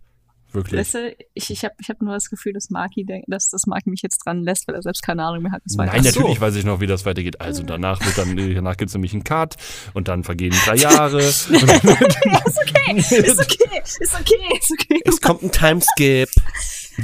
Wirklich. 0.54 0.80
Weißt 0.80 0.96
du, 0.96 1.16
ich, 1.34 1.50
ich 1.50 1.64
habe 1.64 1.76
ich 1.80 1.90
hab 1.90 2.02
nur 2.02 2.14
das 2.14 2.30
Gefühl, 2.30 2.54
dass 2.54 2.70
denkt, 3.06 3.26
dass 3.30 3.50
das 3.50 3.66
Maki 3.68 3.90
mich 3.90 4.02
jetzt 4.02 4.20
dran 4.26 4.44
lässt, 4.44 4.68
weil 4.68 4.76
er 4.76 4.82
selbst 4.82 5.02
keine 5.02 5.24
Ahnung 5.24 5.44
mehr 5.44 5.52
hat. 5.52 5.62
wie 5.64 5.72
es 5.72 5.76
Nein, 5.78 5.88
weitergeht. 5.88 6.08
Ach 6.10 6.14
so. 6.14 6.20
natürlich 6.20 6.42
weiß 6.42 6.56
ich 6.56 6.66
noch, 6.66 6.80
wie 6.82 6.88
das 6.88 7.06
weitergeht. 7.06 7.40
Also 7.40 7.64
danach 7.64 8.04
wird 8.06 8.18
dann, 8.18 8.38
äh, 8.38 8.54
danach 8.54 8.78
gibt's 8.78 8.94
nämlich 8.94 9.14
einen 9.14 9.24
Cut 9.24 9.56
und 9.94 10.08
dann 10.08 10.24
vergehen 10.24 10.54
drei 10.66 10.76
Jahre. 10.76 11.20
ist 11.22 11.50
okay, 11.50 12.98
ist 12.98 13.10
okay, 13.18 13.20
ist 13.20 13.40
okay, 13.40 14.58
ist 14.60 14.72
okay. 14.72 15.02
Es 15.06 15.22
kommt 15.22 15.44
ein 15.44 15.52
Timeskip. 15.52 16.30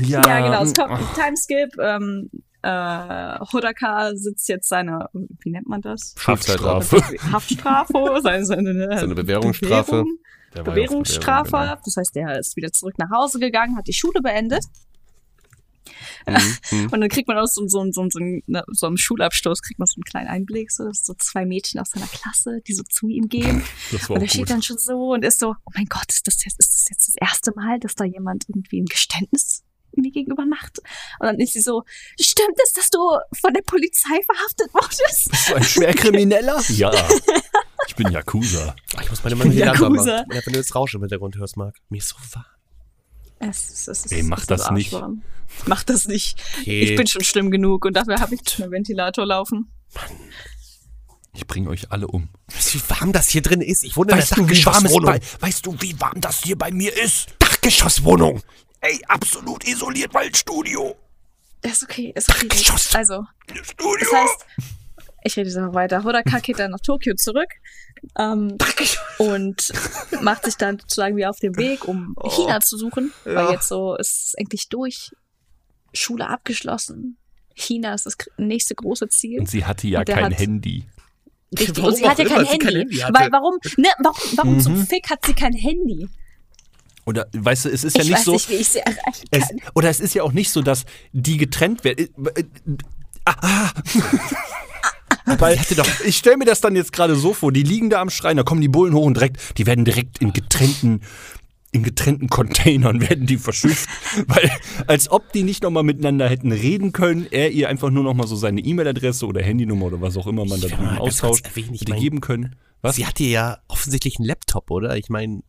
ja, 0.02 0.28
Ja, 0.28 0.40
genau, 0.42 0.64
es 0.64 0.74
kommt 0.74 0.92
ein 0.92 1.08
Timeskip. 1.16 1.78
Ähm, 1.80 2.30
äh, 2.64 3.40
Hodaka 3.54 4.12
sitzt 4.16 4.50
jetzt 4.50 4.68
seine, 4.68 5.08
wie 5.14 5.52
nennt 5.52 5.68
man 5.68 5.82
das? 5.82 6.16
Haftstrafe. 6.26 7.02
Haftstrafe, 7.32 8.20
seine, 8.22 8.46
seine, 8.46 9.00
Seine 9.00 9.16
Bewährungsstrafe. 9.16 9.92
Bewährung, 9.92 10.18
Der 10.58 10.72
Bewährungsstrafe. 10.72 11.52
Bewährung, 11.52 11.70
genau. 11.70 11.82
Das 11.86 11.98
heißt, 11.98 12.16
er 12.18 12.40
ist 12.40 12.56
wieder 12.56 12.72
zurück 12.72 12.96
nach 12.98 13.10
Hause 13.12 13.40
gegangen, 13.40 13.78
hat 13.78 13.88
die 13.88 13.94
Schule 13.94 14.22
beendet. 14.22 14.66
Mhm. 16.72 16.90
Und 16.92 17.00
dann 17.00 17.08
kriegt 17.08 17.30
man 17.30 17.38
aus 17.38 17.54
so, 17.54 17.66
so, 17.68 17.82
so, 17.92 18.06
so, 18.10 18.20
ne, 18.20 18.64
so 18.68 18.88
einem 18.88 18.98
Schulabschluss, 18.98 19.62
kriegt 19.62 19.80
man 19.80 19.86
so 19.86 19.96
einen 19.96 20.04
kleinen 20.04 20.28
Einblick, 20.28 20.72
so, 20.72 20.84
dass 20.84 21.06
so 21.06 21.14
zwei 21.14 21.46
Mädchen 21.46 21.80
aus 21.80 21.92
seiner 21.92 22.08
Klasse, 22.08 22.60
die 22.68 22.74
so 22.74 22.84
zu 22.84 23.08
ihm 23.08 23.30
gehen. 23.30 23.64
Und 24.10 24.22
er 24.22 24.28
steht 24.28 24.42
gut. 24.42 24.50
dann 24.50 24.62
schon 24.62 24.78
so 24.78 25.14
und 25.14 25.24
ist 25.24 25.40
so, 25.40 25.52
oh 25.52 25.72
mein 25.74 25.86
Gott, 25.86 26.10
ist 26.10 26.28
das 26.28 26.44
jetzt, 26.44 26.60
ist 26.60 26.74
das 26.74 26.90
jetzt 26.90 27.08
das 27.08 27.16
erste 27.16 27.54
Mal, 27.56 27.80
dass 27.80 27.96
da 27.96 28.04
jemand 28.04 28.46
irgendwie 28.50 28.82
ein 28.82 28.86
Geständnis 28.86 29.64
mir 29.96 30.12
gegenüber 30.12 30.46
macht? 30.46 30.80
Und 31.20 31.28
dann 31.28 31.40
ist 31.40 31.54
sie 31.54 31.62
so, 31.62 31.84
stimmt 32.20 32.58
es, 32.64 32.74
dass 32.74 32.90
du 32.90 33.00
von 33.40 33.54
der 33.54 33.62
Polizei 33.62 34.22
verhaftet 34.26 34.74
wurdest? 34.74 35.32
Bist 35.32 35.50
du 35.50 35.56
ein 35.56 35.64
Schwerkrimineller? 35.64 36.62
ja. 36.70 36.92
Ich 37.88 37.96
bin 37.96 38.12
Yakuza. 38.12 38.76
Ich 39.02 39.10
muss 39.10 39.24
meine 39.24 39.36
Mann 39.36 39.52
hier 39.52 39.66
machen. 39.66 39.96
Ja, 40.06 40.24
wenn 40.30 40.54
du 40.54 40.60
das 40.60 40.76
Rauschen 40.76 40.98
im 40.98 41.04
Hintergrund 41.04 41.38
hörst, 41.38 41.58
Marc. 41.58 41.76
Mir 41.90 41.98
ist 41.98 42.10
so 42.10 42.16
warm. 42.34 42.46
Es, 43.40 43.70
ist- 43.70 43.88
es, 43.88 44.06
ist- 44.06 44.12
Ey, 44.12 44.24
mach 44.24 44.38
es 44.38 44.44
ist 44.44 44.50
das 44.52 44.72
nicht. 44.72 44.94
arschwarm. 44.94 45.22
Mach 45.66 45.84
das 45.84 46.08
nicht. 46.08 46.42
Okay. 46.62 46.82
Ich 46.82 46.96
bin 46.98 47.08
schon 47.08 47.24
schlimm 47.24 47.52
genug 47.52 47.86
und 47.86 47.94
dafür 47.94 48.20
habe 48.20 48.36
ich 48.36 48.42
nicht 48.44 48.60
mehr 48.60 48.70
Ventilator 48.72 49.26
laufen. 49.26 49.72
Ich 51.34 51.46
bringe 51.46 51.70
euch 51.70 51.92
alle 51.92 52.08
um. 52.08 52.30
Weißt 52.54 52.74
du, 52.74 52.80
wie 52.80 52.90
warm 52.90 53.14
das 53.14 53.30
hier 53.30 53.42
drin 53.42 53.62
ist? 53.62 53.84
Ich 53.84 53.96
wohne 53.96 54.12
in 54.12 54.18
Weißt 54.18 54.34
einer 54.38 54.48
du, 54.48 54.54
wie 54.54 54.66
warm 54.66 54.76
es 54.86 54.92
Dachgeschosswohnung. 54.92 55.20
bei, 55.40 55.48
weißt 55.48 55.66
du, 55.66 55.76
wie 55.82 56.00
warm 56.02 56.20
das 56.20 56.44
hier 56.44 56.58
bei 56.58 56.72
mir 56.72 56.96
ist? 57.02 57.28
Dachgeschosswohnung. 57.40 58.42
Ey, 58.82 59.00
absolut 59.08 59.68
isoliert, 59.68 60.14
weil 60.14 60.34
Studio. 60.36 60.96
Ist 61.62 61.84
okay, 61.84 62.12
ist 62.16 62.30
okay. 62.30 62.48
Geschoss. 62.48 62.94
Also, 62.96 63.24
Studio. 63.64 63.98
das 64.00 64.12
heißt, 64.22 64.46
ich 65.24 65.36
rede 65.38 65.50
jetzt 65.50 65.58
noch 65.58 65.74
weiter. 65.74 66.04
Hodaka 66.04 66.40
geht 66.40 66.60
dann 66.60 66.72
nach 66.72 66.80
Tokio 66.80 67.16
zurück 67.16 67.50
ähm, 68.18 68.58
und 69.18 69.72
macht 70.22 70.46
sich 70.46 70.56
dann 70.56 70.80
sozusagen 70.80 71.16
wieder 71.18 71.30
auf 71.30 71.40
den 71.40 71.56
Weg, 71.58 71.86
um 71.88 72.16
China 72.30 72.60
zu 72.62 72.78
suchen, 72.78 73.12
Ja. 73.26 73.36
weil 73.36 73.52
jetzt 73.54 73.68
so 73.68 73.96
ist 73.96 74.28
es 74.28 74.34
endlich 74.36 74.70
durch. 74.70 75.12
Schule 75.94 76.28
abgeschlossen. 76.28 77.18
China 77.56 77.94
ist 77.94 78.06
das 78.06 78.16
nächste 78.38 78.76
große 78.76 79.08
Ziel. 79.10 79.40
Und 79.40 79.50
sie 79.50 79.66
hatte 79.66 79.88
ja 79.88 80.04
kein 80.04 80.26
hat- 80.26 80.40
Handy. 80.40 80.86
Richtig. 81.58 81.78
Warum 81.78 81.90
und 81.92 81.96
sie 81.98 82.08
hat 82.08 82.20
ja 82.20 82.26
kein 82.26 82.46
Handy. 82.46 82.58
kein 82.66 82.76
Handy 82.76 83.00
weil, 83.14 83.32
warum, 83.32 83.58
ne, 83.78 83.88
warum, 84.04 84.22
warum 84.36 84.54
Mhm. 84.56 84.60
zum 84.60 84.78
Fick 84.86 85.10
hat 85.10 85.26
sie 85.26 85.34
kein 85.34 85.54
Handy? 85.54 86.08
Oder, 87.06 87.26
weißt 87.32 87.66
du, 87.66 87.70
es 87.70 87.86
ist 87.86 87.96
ja 87.96 88.04
ich 88.04 88.10
nicht 88.10 88.18
weiß 88.20 88.26
so. 88.26 88.34
nicht, 88.34 88.50
wie 88.50 88.56
ich 88.56 88.68
sie 88.68 88.80
erreichen 88.80 89.28
Es, 89.32 89.48
kann. 89.48 89.58
oder 89.76 89.90
es 89.90 90.02
ist 90.02 90.14
ja 90.14 90.24
auch 90.24 90.34
nicht 90.34 90.52
so, 90.52 90.62
dass 90.62 90.86
die 91.14 91.38
getrennt 91.38 91.84
werden. 91.86 92.10
Äh, 92.36 92.42
äh, 92.42 92.44
Ah, 93.26 93.36
ah. 93.42 93.72
Weil 95.40 95.60
ich 96.06 96.18
stelle 96.18 96.38
mir 96.38 96.46
das 96.46 96.62
dann 96.62 96.76
jetzt 96.76 96.92
gerade 96.94 97.16
so 97.16 97.34
vor, 97.34 97.52
die 97.52 97.64
liegen 97.64 97.90
da 97.90 98.02
am 98.02 98.10
Schrein, 98.10 98.38
da 98.38 98.44
kommen 98.44 98.62
die 98.62 98.68
Bullen 98.70 98.94
hoch 98.94 99.06
und 99.06 99.16
direkt, 99.16 99.58
die 99.58 99.66
werden 99.66 99.84
direkt 99.86 100.20
in 100.20 100.32
getrennten, 100.34 101.02
in 101.72 101.84
getrennten 101.84 102.30
Containern 102.30 103.02
werden 103.10 103.26
die 103.26 103.38
verschifft, 103.38 103.90
weil 104.28 104.50
als 104.88 105.10
ob 105.12 105.32
die 105.34 105.44
nicht 105.44 105.64
nochmal 105.64 105.84
miteinander 105.84 106.30
hätten 106.30 106.52
reden 106.52 106.94
können, 106.94 107.28
er 107.30 107.52
ihr 107.52 107.68
einfach 107.70 107.90
nur 107.90 108.04
nochmal 108.04 108.28
so 108.28 108.36
seine 108.38 108.62
E-Mail-Adresse 108.62 109.26
oder 109.26 109.42
Handynummer 109.44 109.88
oder 109.88 110.02
was 110.02 110.16
auch 110.18 110.28
immer 110.28 110.46
man 110.46 110.62
da 110.62 110.68
drüben 110.70 110.98
austauscht, 110.98 111.46
erwähnen, 111.46 111.74
ich 111.74 111.82
hätte 111.82 111.92
mein- 111.92 112.02
geben 112.02 112.22
können. 112.22 112.56
Was? 112.82 112.96
Sie 112.96 113.06
hatte 113.06 113.24
ja 113.24 113.58
offensichtlich 113.68 114.18
einen 114.20 114.28
Laptop, 114.28 114.70
oder? 114.72 114.96
Ich 114.98 115.10
meine, 115.10 115.42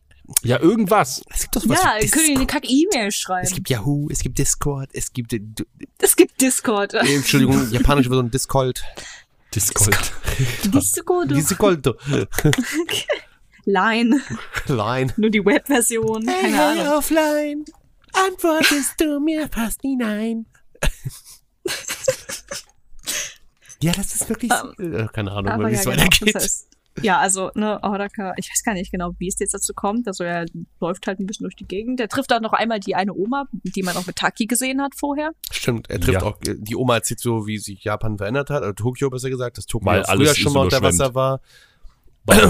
Ja, 0.43 0.59
irgendwas. 0.59 1.21
es 1.33 1.43
gibt 1.43 1.55
doch 1.55 1.61
sowas 1.61 1.79
Ja, 1.83 1.91
können 1.91 2.09
die 2.11 2.17
eine 2.35 2.45
Discord. 2.45 2.47
Kack-E-Mail 2.49 3.11
schreiben. 3.11 3.45
Es 3.47 3.53
gibt 3.53 3.69
Yahoo, 3.69 4.09
es 4.11 4.19
gibt 4.19 4.37
Discord, 4.39 4.89
es 4.93 5.13
gibt, 5.13 5.33
äh, 5.33 5.39
es 5.99 6.15
gibt 6.15 6.41
Discord. 6.41 6.93
äh, 6.95 7.15
Entschuldigung, 7.15 7.67
japanisch 7.71 8.07
über 8.07 8.15
so 8.17 8.21
ein 8.23 8.31
Discord. 8.31 8.81
Discord. 9.53 10.13
Discord. 10.65 11.31
Discord. 11.35 11.95
Line. 13.65 14.21
Line. 14.67 15.13
Nur 15.17 15.29
die 15.29 15.45
Webversion. 15.45 16.25
Keine 16.25 16.63
Ahnung. 16.63 16.87
offline. 16.87 17.65
Antwortest 18.13 18.99
du 18.99 19.19
mir 19.19 19.49
fast 19.49 19.83
nie 19.83 19.95
nein. 19.95 20.45
ja, 23.81 23.91
das 23.91 24.15
ist 24.15 24.29
wirklich. 24.29 24.51
äh, 24.51 25.07
keine 25.13 25.31
Ahnung, 25.31 25.59
wie 25.59 25.73
ja, 25.73 25.79
es 25.79 25.83
genau. 25.83 25.97
weitergeht. 25.97 26.35
Das 26.35 26.43
heißt, 26.43 26.68
ja, 27.01 27.19
also, 27.19 27.51
ne, 27.55 27.79
Horaka, 27.81 28.33
ich 28.37 28.49
weiß 28.49 28.63
gar 28.63 28.73
nicht 28.73 28.91
genau, 28.91 29.11
wie 29.17 29.27
es 29.27 29.39
jetzt 29.39 29.53
dazu 29.53 29.73
kommt. 29.73 30.07
Also 30.07 30.23
er 30.23 30.45
läuft 30.79 31.07
halt 31.07 31.19
ein 31.19 31.25
bisschen 31.25 31.43
durch 31.45 31.55
die 31.55 31.67
Gegend. 31.67 31.99
Der 31.99 32.07
trifft 32.07 32.31
dann 32.31 32.43
noch 32.43 32.53
einmal 32.53 32.79
die 32.79 32.95
eine 32.95 33.13
Oma, 33.13 33.45
die 33.51 33.83
man 33.83 33.95
auch 33.97 34.05
mit 34.07 34.15
Taki 34.15 34.45
gesehen 34.45 34.81
hat 34.81 34.93
vorher. 34.95 35.31
Stimmt, 35.51 35.89
er 35.89 35.99
trifft 35.99 36.21
Ja. 36.21 36.27
auch, 36.27 36.37
die 36.41 36.75
Oma 36.75 36.95
erzählt 36.95 37.19
so, 37.19 37.47
wie 37.47 37.57
sich 37.57 37.83
Japan 37.83 38.17
verändert 38.17 38.49
hat, 38.49 38.61
oder 38.63 38.75
Tokio 38.75 39.09
besser 39.09 39.29
gesagt, 39.29 39.57
dass 39.57 39.65
Tokio 39.65 39.85
Weil 39.87 40.03
früher 40.03 40.35
schon 40.35 40.53
mal 40.53 40.63
unter. 40.63 40.81
Wasser 40.81 41.13
war. 41.15 41.41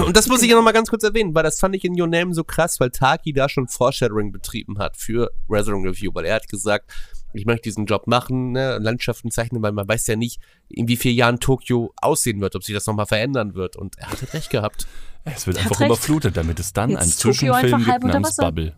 Und 0.06 0.14
das 0.16 0.28
muss 0.28 0.42
ich 0.42 0.50
ja 0.50 0.56
noch 0.56 0.62
mal 0.62 0.72
ganz 0.72 0.90
kurz 0.90 1.04
erwähnen, 1.04 1.34
weil 1.34 1.42
das 1.42 1.58
fand 1.58 1.74
ich 1.74 1.84
in 1.84 1.98
Your 1.98 2.06
Name 2.08 2.34
so 2.34 2.44
krass, 2.44 2.80
weil 2.80 2.90
Taki 2.90 3.32
da 3.32 3.48
schon 3.48 3.66
Foreshadowing 3.66 4.30
betrieben 4.30 4.78
hat 4.78 4.96
für 4.98 5.30
Resident 5.48 5.86
Review, 5.86 6.10
weil 6.12 6.26
er 6.26 6.34
hat 6.34 6.48
gesagt, 6.48 6.90
ich 7.32 7.46
möchte 7.46 7.62
diesen 7.64 7.86
Job 7.86 8.06
machen, 8.06 8.52
ne, 8.52 8.78
Landschaften 8.78 9.30
zeichnen, 9.30 9.62
weil 9.62 9.72
man 9.72 9.88
weiß 9.88 10.06
ja 10.08 10.16
nicht, 10.16 10.40
in 10.68 10.88
wie 10.88 10.96
vielen 10.96 11.16
Jahren 11.16 11.40
Tokio 11.40 11.92
aussehen 12.00 12.40
wird, 12.40 12.56
ob 12.56 12.64
sich 12.64 12.74
das 12.74 12.86
nochmal 12.86 13.06
verändern 13.06 13.54
wird. 13.54 13.76
Und 13.76 13.98
er 13.98 14.10
hat 14.10 14.34
recht 14.34 14.50
gehabt. 14.50 14.86
Es 15.24 15.46
wird 15.46 15.58
Hat 15.58 15.64
einfach 15.64 15.80
recht. 15.80 15.90
überflutet, 15.90 16.36
damit 16.36 16.58
es 16.60 16.72
dann 16.72 16.90
Jetzt 16.90 17.02
einen 17.02 17.10
Zwischenfilm 17.12 17.84
gibt 17.84 18.04
namens. 18.04 18.36
Bubble. 18.36 18.76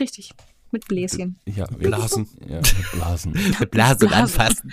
Richtig. 0.00 0.30
Mit 0.72 0.88
Bläschen. 0.88 1.38
Ja, 1.46 1.66
Blasen. 1.66 2.28
Ja, 2.46 2.56
mit 2.56 2.90
Blasen. 2.92 3.32
Mit 3.60 3.70
Blasen 3.70 4.08
Blasen. 4.08 4.12
anfassen. 4.12 4.72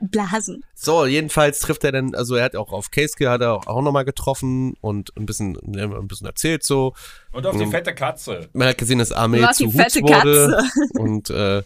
Blasen. 0.00 0.64
So, 0.74 1.06
jedenfalls 1.06 1.60
trifft 1.60 1.84
er 1.84 1.92
dann, 1.92 2.14
also 2.14 2.34
er 2.34 2.44
hat 2.44 2.56
auch 2.56 2.72
auf 2.72 2.90
Casey 2.90 3.24
hat 3.24 3.40
er 3.40 3.66
auch 3.66 3.82
nochmal 3.82 4.04
getroffen 4.04 4.74
und 4.80 5.16
ein 5.16 5.26
bisschen, 5.26 5.56
ein 5.56 6.08
bisschen 6.08 6.26
erzählt 6.26 6.64
so. 6.64 6.94
Und 7.32 7.46
auf 7.46 7.56
die 7.56 7.66
fette 7.66 7.94
Katze. 7.94 8.48
Man 8.52 8.68
hat 8.68 8.78
gesehen, 8.78 8.98
dass 8.98 9.10
warst 9.42 9.58
zu 9.58 9.66
die 9.66 9.72
fette 9.72 10.02
wurde. 10.02 10.48
Katze. 10.50 10.82
Und 11.00 11.30
äh, 11.30 11.62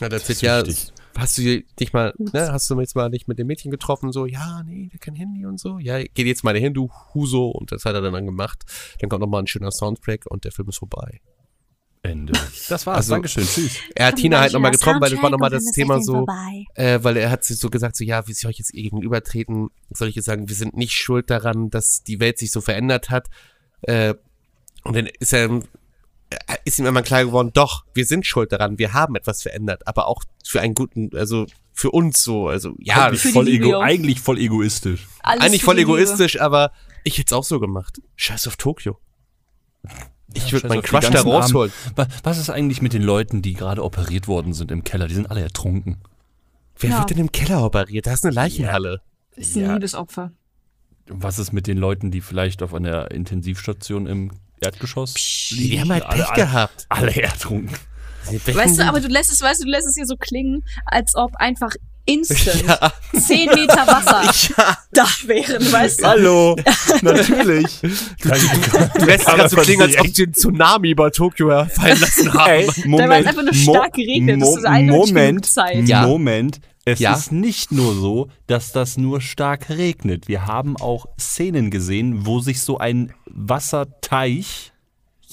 hat 0.00 0.12
erzählt, 0.12 0.28
ist 0.30 0.42
ja, 0.42 0.62
hast 1.16 1.38
du 1.38 1.62
dich 1.78 1.92
mal, 1.92 2.14
ne, 2.18 2.52
hast 2.52 2.70
du 2.70 2.80
jetzt 2.80 2.96
mal 2.96 3.08
nicht 3.08 3.28
mit 3.28 3.38
dem 3.38 3.46
Mädchen 3.46 3.70
getroffen? 3.70 4.12
So, 4.12 4.26
ja, 4.26 4.62
nee, 4.64 4.88
der 4.92 4.98
kein 4.98 5.14
Handy 5.14 5.46
und 5.46 5.58
so. 5.58 5.78
Ja, 5.78 6.02
geht 6.02 6.26
jetzt 6.26 6.44
mal 6.44 6.56
hin, 6.56 6.74
du 6.74 6.90
Huso. 7.14 7.48
Und 7.48 7.72
das 7.72 7.84
hat 7.84 7.94
er 7.94 8.00
dann 8.00 8.26
gemacht. 8.26 8.64
Dann 9.00 9.10
kommt 9.10 9.20
nochmal 9.20 9.42
ein 9.42 9.46
schöner 9.46 9.70
Soundtrack 9.70 10.26
und 10.26 10.44
der 10.44 10.52
Film 10.52 10.68
ist 10.68 10.78
vorbei. 10.78 11.20
Ende. 12.02 12.32
Das 12.68 12.84
war's. 12.86 12.96
Also- 12.96 13.12
Dankeschön. 13.14 13.44
Tschüss. 13.44 13.76
Er 13.94 14.06
hat 14.06 14.16
Tina 14.16 14.40
halt 14.40 14.52
nochmal 14.52 14.72
getroffen, 14.72 15.00
weil 15.00 15.10
das 15.10 15.22
war 15.22 15.30
nochmal 15.30 15.50
das 15.50 15.64
Thema 15.66 16.02
so, 16.02 16.26
äh, 16.74 16.98
weil 17.02 17.16
er 17.16 17.30
hat 17.30 17.44
sich 17.44 17.58
so 17.58 17.70
gesagt, 17.70 17.96
so, 17.96 18.02
ja, 18.04 18.26
wie 18.26 18.32
soll 18.32 18.50
ich 18.50 18.58
jetzt 18.58 18.74
ihr 18.74 18.82
gegenübertreten? 18.82 19.68
Soll 19.90 20.08
ich 20.08 20.16
jetzt 20.16 20.24
sagen, 20.24 20.48
wir 20.48 20.56
sind 20.56 20.76
nicht 20.76 20.92
schuld 20.94 21.30
daran, 21.30 21.70
dass 21.70 22.02
die 22.02 22.18
Welt 22.18 22.38
sich 22.38 22.50
so 22.50 22.60
verändert 22.60 23.10
hat? 23.10 23.28
Äh, 23.82 24.14
und 24.82 24.96
dann 24.96 25.06
ist 25.20 25.32
er, 25.32 25.44
äh, 25.48 25.60
ist 26.64 26.80
ihm 26.80 26.86
immer 26.86 27.02
klar 27.02 27.24
geworden, 27.24 27.52
doch, 27.54 27.84
wir 27.94 28.04
sind 28.04 28.26
schuld 28.26 28.50
daran, 28.50 28.78
wir 28.78 28.92
haben 28.94 29.14
etwas 29.14 29.42
verändert, 29.42 29.86
aber 29.86 30.08
auch 30.08 30.24
für 30.44 30.60
einen 30.60 30.74
guten, 30.74 31.10
also 31.14 31.46
für 31.72 31.92
uns 31.92 32.22
so, 32.24 32.48
also 32.48 32.74
ja, 32.80 33.06
eigentlich, 33.06 33.32
voll 33.32 33.46
ego 33.48 33.78
eigentlich 33.78 34.20
voll 34.20 34.38
egoistisch. 34.38 35.06
Alles 35.22 35.44
eigentlich 35.44 35.62
voll 35.62 35.76
die 35.76 35.82
Liebe. 35.82 35.92
egoistisch, 35.92 36.40
aber 36.40 36.72
ich 37.04 37.18
hätte 37.18 37.26
es 37.28 37.32
auch 37.32 37.44
so 37.44 37.60
gemacht. 37.60 38.00
Scheiß 38.16 38.48
auf 38.48 38.56
Tokio. 38.56 38.98
Ich 40.34 40.52
würde 40.52 40.62
Scheiß 40.62 40.68
meinen 40.70 40.82
Crush 40.82 41.10
da 41.10 41.20
rausholen. 41.22 41.72
Wa- 41.96 42.06
Was 42.22 42.38
ist 42.38 42.50
eigentlich 42.50 42.82
mit 42.82 42.92
den 42.92 43.02
Leuten, 43.02 43.42
die 43.42 43.54
gerade 43.54 43.82
operiert 43.84 44.28
worden 44.28 44.52
sind 44.52 44.70
im 44.70 44.84
Keller? 44.84 45.08
Die 45.08 45.14
sind 45.14 45.30
alle 45.30 45.42
ertrunken. 45.42 45.98
Wer 46.78 46.90
Ja. 46.90 46.98
wird 46.98 47.10
denn 47.10 47.18
im 47.18 47.32
Keller 47.32 47.64
operiert? 47.64 48.06
Da 48.06 48.12
ist 48.12 48.24
eine 48.24 48.34
Leichenhalle. 48.34 49.00
Ist 49.36 49.56
ein 49.56 49.62
Ja. 49.64 49.72
Liebesopfer. 49.74 50.32
Was 51.08 51.38
ist 51.38 51.52
mit 51.52 51.66
den 51.66 51.78
Leuten, 51.78 52.10
die 52.10 52.20
vielleicht 52.20 52.62
auf 52.62 52.74
einer 52.74 53.10
Intensivstation 53.10 54.06
im 54.06 54.30
Erdgeschoss 54.60 55.14
liegen? 55.50 55.70
Die 55.70 55.80
haben 55.80 55.92
halt 55.92 56.04
alle, 56.06 56.18
Pech 56.22 56.30
alle, 56.30 56.42
gehabt. 56.44 56.86
alle 56.88 57.22
ertrunken. 57.22 57.76
Weißt 58.24 58.78
du, 58.78 58.84
aber 58.86 59.00
du 59.00 59.08
lässt 59.08 59.32
es, 59.32 59.42
weißt 59.42 59.60
du, 59.60 59.64
du 59.64 59.70
lässt 59.70 59.86
es 59.88 59.96
hier 59.96 60.06
so 60.06 60.16
klingen, 60.16 60.64
als 60.86 61.16
ob 61.16 61.34
einfach 61.36 61.72
instant 62.04 62.64
Ja. 62.66 62.92
10 63.18 63.48
Meter 63.50 63.86
Wasser 63.86 64.76
da 64.92 65.06
wären, 65.26 65.72
weißt 65.72 66.00
du? 66.00 66.04
Hallo, 66.06 66.56
natürlich. 67.02 67.80
Du 67.80 69.04
lässt 69.06 69.20
es 69.20 69.24
gerade 69.26 69.48
so 69.48 69.56
klingen, 69.56 69.82
als 69.82 69.98
ob 69.98 70.06
sie 70.08 70.24
einen 70.24 70.34
Tsunami 70.34 70.90
über 70.90 71.10
Tokio 71.12 71.48
fallen 71.66 72.00
lassen 72.00 72.32
haben. 72.34 72.50
Ey, 72.50 72.66
Da 72.66 73.08
war 73.08 73.18
es 73.20 73.26
einfach 73.26 73.42
nur 73.42 73.54
stark 73.54 73.92
geregnet. 73.94 74.42
Das 74.42 74.56
ist 74.56 74.64
genug 74.64 75.06
Moment, 75.08 75.46
Zeit. 75.46 75.88
Ja. 75.88 76.06
Moment. 76.06 76.60
Es 76.84 76.98
Ja. 76.98 77.14
ist 77.14 77.30
nicht 77.30 77.70
nur 77.70 77.94
so, 77.94 78.28
dass 78.48 78.72
das 78.72 78.96
nur 78.96 79.20
stark 79.20 79.68
regnet. 79.70 80.26
Wir 80.26 80.46
haben 80.46 80.76
auch 80.76 81.06
Szenen 81.20 81.70
gesehen, 81.70 82.26
wo 82.26 82.40
sich 82.40 82.60
so 82.60 82.78
ein 82.78 83.12
Wasserteich 83.26 84.71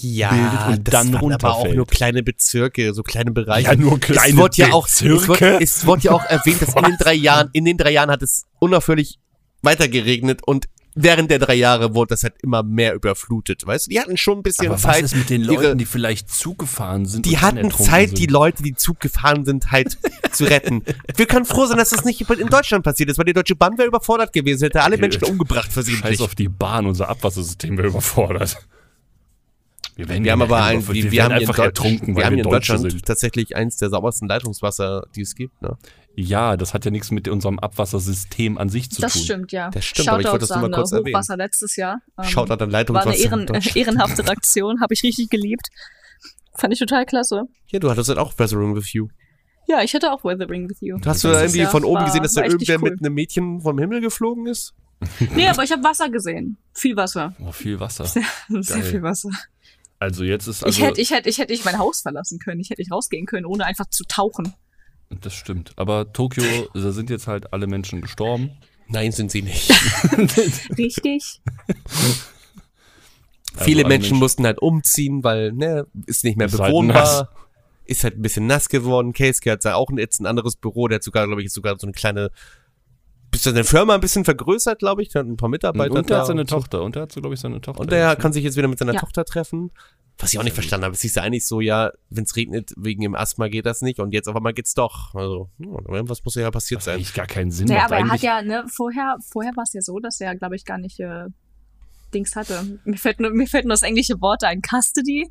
ja, 0.01 0.29
bildet 0.29 0.67
und 0.79 0.93
dann 0.93 1.13
waren 1.13 1.33
aber 1.33 1.49
auch 1.49 1.53
runterfällt. 1.57 1.75
nur 1.77 1.87
kleine 1.87 2.23
Bezirke, 2.23 2.93
so 2.93 3.03
kleine 3.03 3.31
Bereiche. 3.31 3.67
Ja, 3.69 3.75
nur 3.75 3.99
kleine 3.99 4.29
es 4.29 4.37
wurde 4.37 4.55
ja 4.57 4.71
auch, 4.73 4.87
es 4.87 4.99
Bezirke. 5.01 5.27
wurde, 5.27 5.59
es 5.63 5.85
wurde 5.85 6.01
ja 6.03 6.11
auch 6.11 6.25
erwähnt, 6.25 6.61
dass 6.61 6.75
in 6.75 6.83
den 6.83 6.97
drei 6.97 7.13
Jahren, 7.13 7.49
in 7.53 7.65
den 7.65 7.77
drei 7.77 7.91
Jahren 7.91 8.09
hat 8.11 8.21
es 8.21 8.45
unaufhörlich 8.59 9.19
weiter 9.61 9.87
geregnet 9.87 10.41
und 10.45 10.65
während 10.95 11.29
der 11.31 11.39
drei 11.39 11.53
Jahre 11.55 11.93
wurde 11.95 12.09
das 12.09 12.23
halt 12.23 12.33
immer 12.41 12.61
mehr 12.63 12.93
überflutet, 12.93 13.65
weißt 13.65 13.85
du? 13.87 13.91
Die 13.91 13.99
hatten 14.01 14.17
schon 14.17 14.39
ein 14.39 14.43
bisschen 14.43 14.67
Aber 14.67 14.77
Zeit. 14.77 15.03
was 15.03 15.11
ist 15.13 15.17
mit 15.17 15.29
den 15.29 15.43
ihre- 15.43 15.53
Leuten, 15.67 15.77
die 15.77 15.85
vielleicht 15.85 16.29
zugefahren 16.29 17.05
sind? 17.05 17.25
die 17.25 17.37
hatten 17.37 17.71
Zeit, 17.71 18.09
sind? 18.09 18.17
die 18.19 18.25
Leute, 18.25 18.63
die 18.63 18.73
Zug 18.73 18.99
gefahren 18.99 19.45
sind, 19.45 19.71
halt 19.71 19.97
zu 20.33 20.45
retten. 20.45 20.83
Wir 21.15 21.25
können 21.25 21.45
froh 21.45 21.65
sein, 21.67 21.77
dass 21.77 21.89
das 21.91 22.03
nicht 22.05 22.21
in 22.29 22.47
Deutschland 22.47 22.83
passiert 22.83 23.09
ist, 23.09 23.17
weil 23.17 23.25
die 23.25 23.33
Deutsche 23.33 23.55
Bahn 23.55 23.77
wäre 23.77 23.87
überfordert 23.87 24.33
gewesen, 24.33 24.63
hätte 24.65 24.81
alle 24.81 24.97
Menschen 24.97 25.23
umgebracht 25.23 25.71
versehentlich. 25.71 26.17
Scheiß 26.17 26.21
auf 26.21 26.35
die 26.35 26.49
Bahn, 26.49 26.85
unser 26.85 27.07
Abwassersystem 27.07 27.77
wäre 27.77 27.87
überfordert. 27.89 28.57
Wir, 29.99 30.07
werden 30.07 30.23
Wir 30.23 30.31
haben 30.31 30.41
aber 30.41 30.63
ein, 30.63 30.87
wir, 30.87 30.93
wir, 30.95 31.11
wir 31.11 31.23
haben 31.25 31.33
einfach 31.33 31.59
ertrunken, 31.59 32.07
wir 32.09 32.15
weil 32.15 32.25
haben 32.25 32.37
in 32.37 32.43
Deutschland 32.43 32.89
sind. 32.89 33.05
tatsächlich 33.05 33.57
eins 33.57 33.75
der 33.75 33.89
saubersten 33.89 34.29
Leitungswasser, 34.29 35.03
die 35.13 35.21
es 35.21 35.35
gibt. 35.35 35.61
Ne? 35.61 35.77
Ja, 36.15 36.55
das 36.55 36.73
hat 36.73 36.85
ja 36.85 36.91
nichts 36.91 37.11
mit 37.11 37.27
unserem 37.27 37.59
Abwassersystem 37.59 38.57
an 38.57 38.69
sich 38.69 38.89
zu 38.89 39.01
Das 39.01 39.11
tun. 39.13 39.21
stimmt, 39.23 39.51
ja. 39.51 39.69
Das 39.71 39.83
stimmt, 39.83 40.07
aber 40.07 40.21
ich 40.21 40.25
wollte 40.27 40.39
das 40.39 40.49
nur 40.51 40.59
mal 40.59 40.65
an, 40.67 40.71
kurz 40.71 40.93
äh, 40.93 40.95
erwähnen. 40.99 41.15
Hochwasser 41.15 41.35
letztes 41.35 41.75
Jahr. 41.75 41.99
Ähm, 42.17 42.23
Schaut 42.23 42.49
an 42.49 42.59
War 42.61 42.67
Leitungswasser. 42.67 43.09
eine 43.09 43.17
in 43.17 43.47
Ehren, 43.53 43.61
ehrenhafte 43.75 44.25
Aktion, 44.29 44.79
habe 44.81 44.93
ich 44.93 45.03
richtig 45.03 45.29
geliebt. 45.29 45.67
Fand 46.57 46.71
ich 46.73 46.79
total 46.79 47.05
klasse. 47.05 47.43
Ja, 47.67 47.79
du 47.79 47.89
hattest 47.89 48.07
halt 48.07 48.19
auch 48.19 48.39
Weathering 48.39 48.75
with 48.75 48.93
You. 48.93 49.07
Ja, 49.67 49.81
ich 49.83 49.93
hatte 49.93 50.13
auch 50.13 50.23
Weathering 50.23 50.69
with 50.69 50.77
You. 50.79 50.97
Hast 51.05 51.25
du 51.25 51.27
Letztes 51.27 51.55
irgendwie 51.55 51.69
von 51.69 51.83
oben 51.83 51.97
war- 51.99 52.05
gesehen, 52.05 52.23
dass 52.23 52.33
da 52.33 52.41
war 52.41 52.47
irgendwer 52.49 52.77
cool. 52.81 52.89
mit 52.91 53.01
einem 53.01 53.13
Mädchen 53.13 53.59
vom 53.61 53.77
Himmel 53.77 53.99
geflogen 53.99 54.47
ist? 54.47 54.73
Nee, 55.35 55.47
aber 55.47 55.63
ich 55.63 55.71
habe 55.71 55.83
Wasser 55.83 56.09
gesehen. 56.09 56.57
Viel 56.73 56.95
Wasser. 56.97 57.33
Oh, 57.45 57.51
viel 57.53 57.79
Wasser. 57.79 58.05
Sehr 58.05 58.23
Geil. 58.49 58.83
viel 58.83 59.01
Wasser. 59.03 59.29
Also 59.99 60.23
jetzt 60.23 60.47
ist 60.47 60.59
ich 60.61 60.65
also, 60.65 60.85
hätte, 60.85 61.01
ich 61.01 61.11
hätte, 61.11 61.29
ich 61.29 61.37
hätte 61.37 61.51
nicht 61.51 61.65
mein 61.65 61.77
Haus 61.77 62.01
verlassen 62.01 62.39
können. 62.39 62.61
Ich 62.61 62.69
hätte 62.69 62.81
nicht 62.81 62.91
rausgehen 62.91 63.25
können, 63.25 63.45
ohne 63.45 63.65
einfach 63.65 63.89
zu 63.89 64.05
tauchen. 64.05 64.53
das 65.09 65.33
stimmt. 65.33 65.73
Aber 65.75 66.13
Tokio, 66.13 66.43
da 66.73 66.91
sind 66.91 67.09
jetzt 67.09 67.27
halt 67.27 67.51
alle 67.53 67.67
Menschen 67.67 68.01
gestorben. 68.01 68.51
Nein, 68.87 69.11
sind 69.11 69.29
sie 69.29 69.41
nicht. 69.41 69.69
Richtig? 70.77 71.41
Also 73.53 73.65
Viele 73.65 73.83
Menschen 73.85 74.17
mussten 74.17 74.45
halt 74.45 74.59
umziehen, 74.59 75.23
weil, 75.23 75.51
ne, 75.51 75.85
ist 76.05 76.23
nicht 76.23 76.37
mehr 76.37 76.47
Ist 76.47 76.59
halt 76.59 76.71
bewohnbar. 76.71 76.97
nass. 76.97 77.25
ist 77.85 78.03
halt 78.03 78.17
ein 78.17 78.21
bisschen 78.21 78.47
nass 78.47 78.69
geworden. 78.69 79.13
Casey 79.13 79.49
hat 79.49 79.65
auch 79.65 79.89
jetzt 79.97 80.21
ein 80.21 80.25
anderes 80.25 80.55
Büro, 80.55 80.87
der 80.87 80.95
hat 80.97 81.03
sogar, 81.03 81.27
glaube 81.27 81.43
ich, 81.43 81.51
sogar 81.51 81.77
so 81.77 81.87
eine 81.87 81.93
kleine, 81.93 82.31
bis 83.31 83.43
seine 83.43 83.63
Firma 83.63 83.95
ein 83.95 84.01
bisschen 84.01 84.25
vergrößert, 84.25 84.79
glaube 84.79 85.01
ich. 85.01 85.09
Der 85.09 85.21
hat 85.21 85.27
ein 85.27 85.37
paar 85.37 85.49
Mitarbeiter 85.49 85.93
Und 85.95 86.09
der 86.09 86.19
hat 86.19 86.27
seine. 86.27 86.45
Tochter. 86.45 86.81
Und 86.83 86.95
der 86.95 87.03
hat 87.03 87.11
so, 87.11 87.21
glaube 87.21 87.33
ich, 87.35 87.39
seine 87.39 87.61
Tochter. 87.61 87.81
Und 87.81 87.91
der 87.91 88.07
jetzt, 88.09 88.17
ne? 88.17 88.21
kann 88.21 88.33
sich 88.33 88.43
jetzt 88.43 88.57
wieder 88.57 88.67
mit 88.67 88.79
seiner 88.79 88.93
Ja. 88.93 88.99
Tochter 88.99 89.25
treffen. 89.25 89.71
Was 90.21 90.33
ich 90.33 90.39
auch 90.39 90.43
nicht 90.43 90.53
verstanden 90.53 90.83
habe, 90.83 90.95
es 90.95 91.01
hieß 91.01 91.15
ja 91.15 91.23
eigentlich 91.23 91.47
so, 91.47 91.61
ja, 91.61 91.91
wenn 92.09 92.25
es 92.25 92.35
regnet, 92.35 92.73
wegen 92.75 93.01
dem 93.01 93.15
Asthma 93.15 93.47
geht 93.47 93.65
das 93.65 93.81
nicht 93.81 94.01
und 94.01 94.11
jetzt 94.13 94.27
auf 94.27 94.35
einmal 94.35 94.53
geht's 94.53 94.73
doch. 94.73 95.15
Also, 95.15 95.49
irgendwas 95.57 96.25
muss 96.25 96.35
ja 96.35 96.51
passiert 96.51 96.81
sein. 96.81 96.95
eigentlich 96.95 97.13
gar 97.13 97.25
keinen 97.25 97.51
Sinn 97.51 97.67
Ja, 97.69 97.75
macht. 97.75 97.85
aber 97.85 97.97
er 97.99 98.09
hat 98.09 98.21
ja, 98.21 98.41
ne, 98.41 98.65
vorher, 98.67 99.15
vorher 99.31 99.55
war 99.55 99.63
es 99.63 99.71
ja 99.71 99.79
so, 99.81 99.97
dass 99.99 100.19
er, 100.19 100.35
glaube 100.35 100.57
ich, 100.57 100.65
gar 100.65 100.77
nicht 100.77 100.99
äh, 100.99 101.27
Dings 102.13 102.35
hatte. 102.35 102.79
Mir 102.83 102.97
fällt, 102.97 103.21
nur, 103.21 103.31
mir 103.31 103.47
fällt 103.47 103.63
nur 103.63 103.71
das 103.73 103.81
englische 103.81 104.19
Wort 104.19 104.43
ein, 104.43 104.61
Custody. 104.61 105.29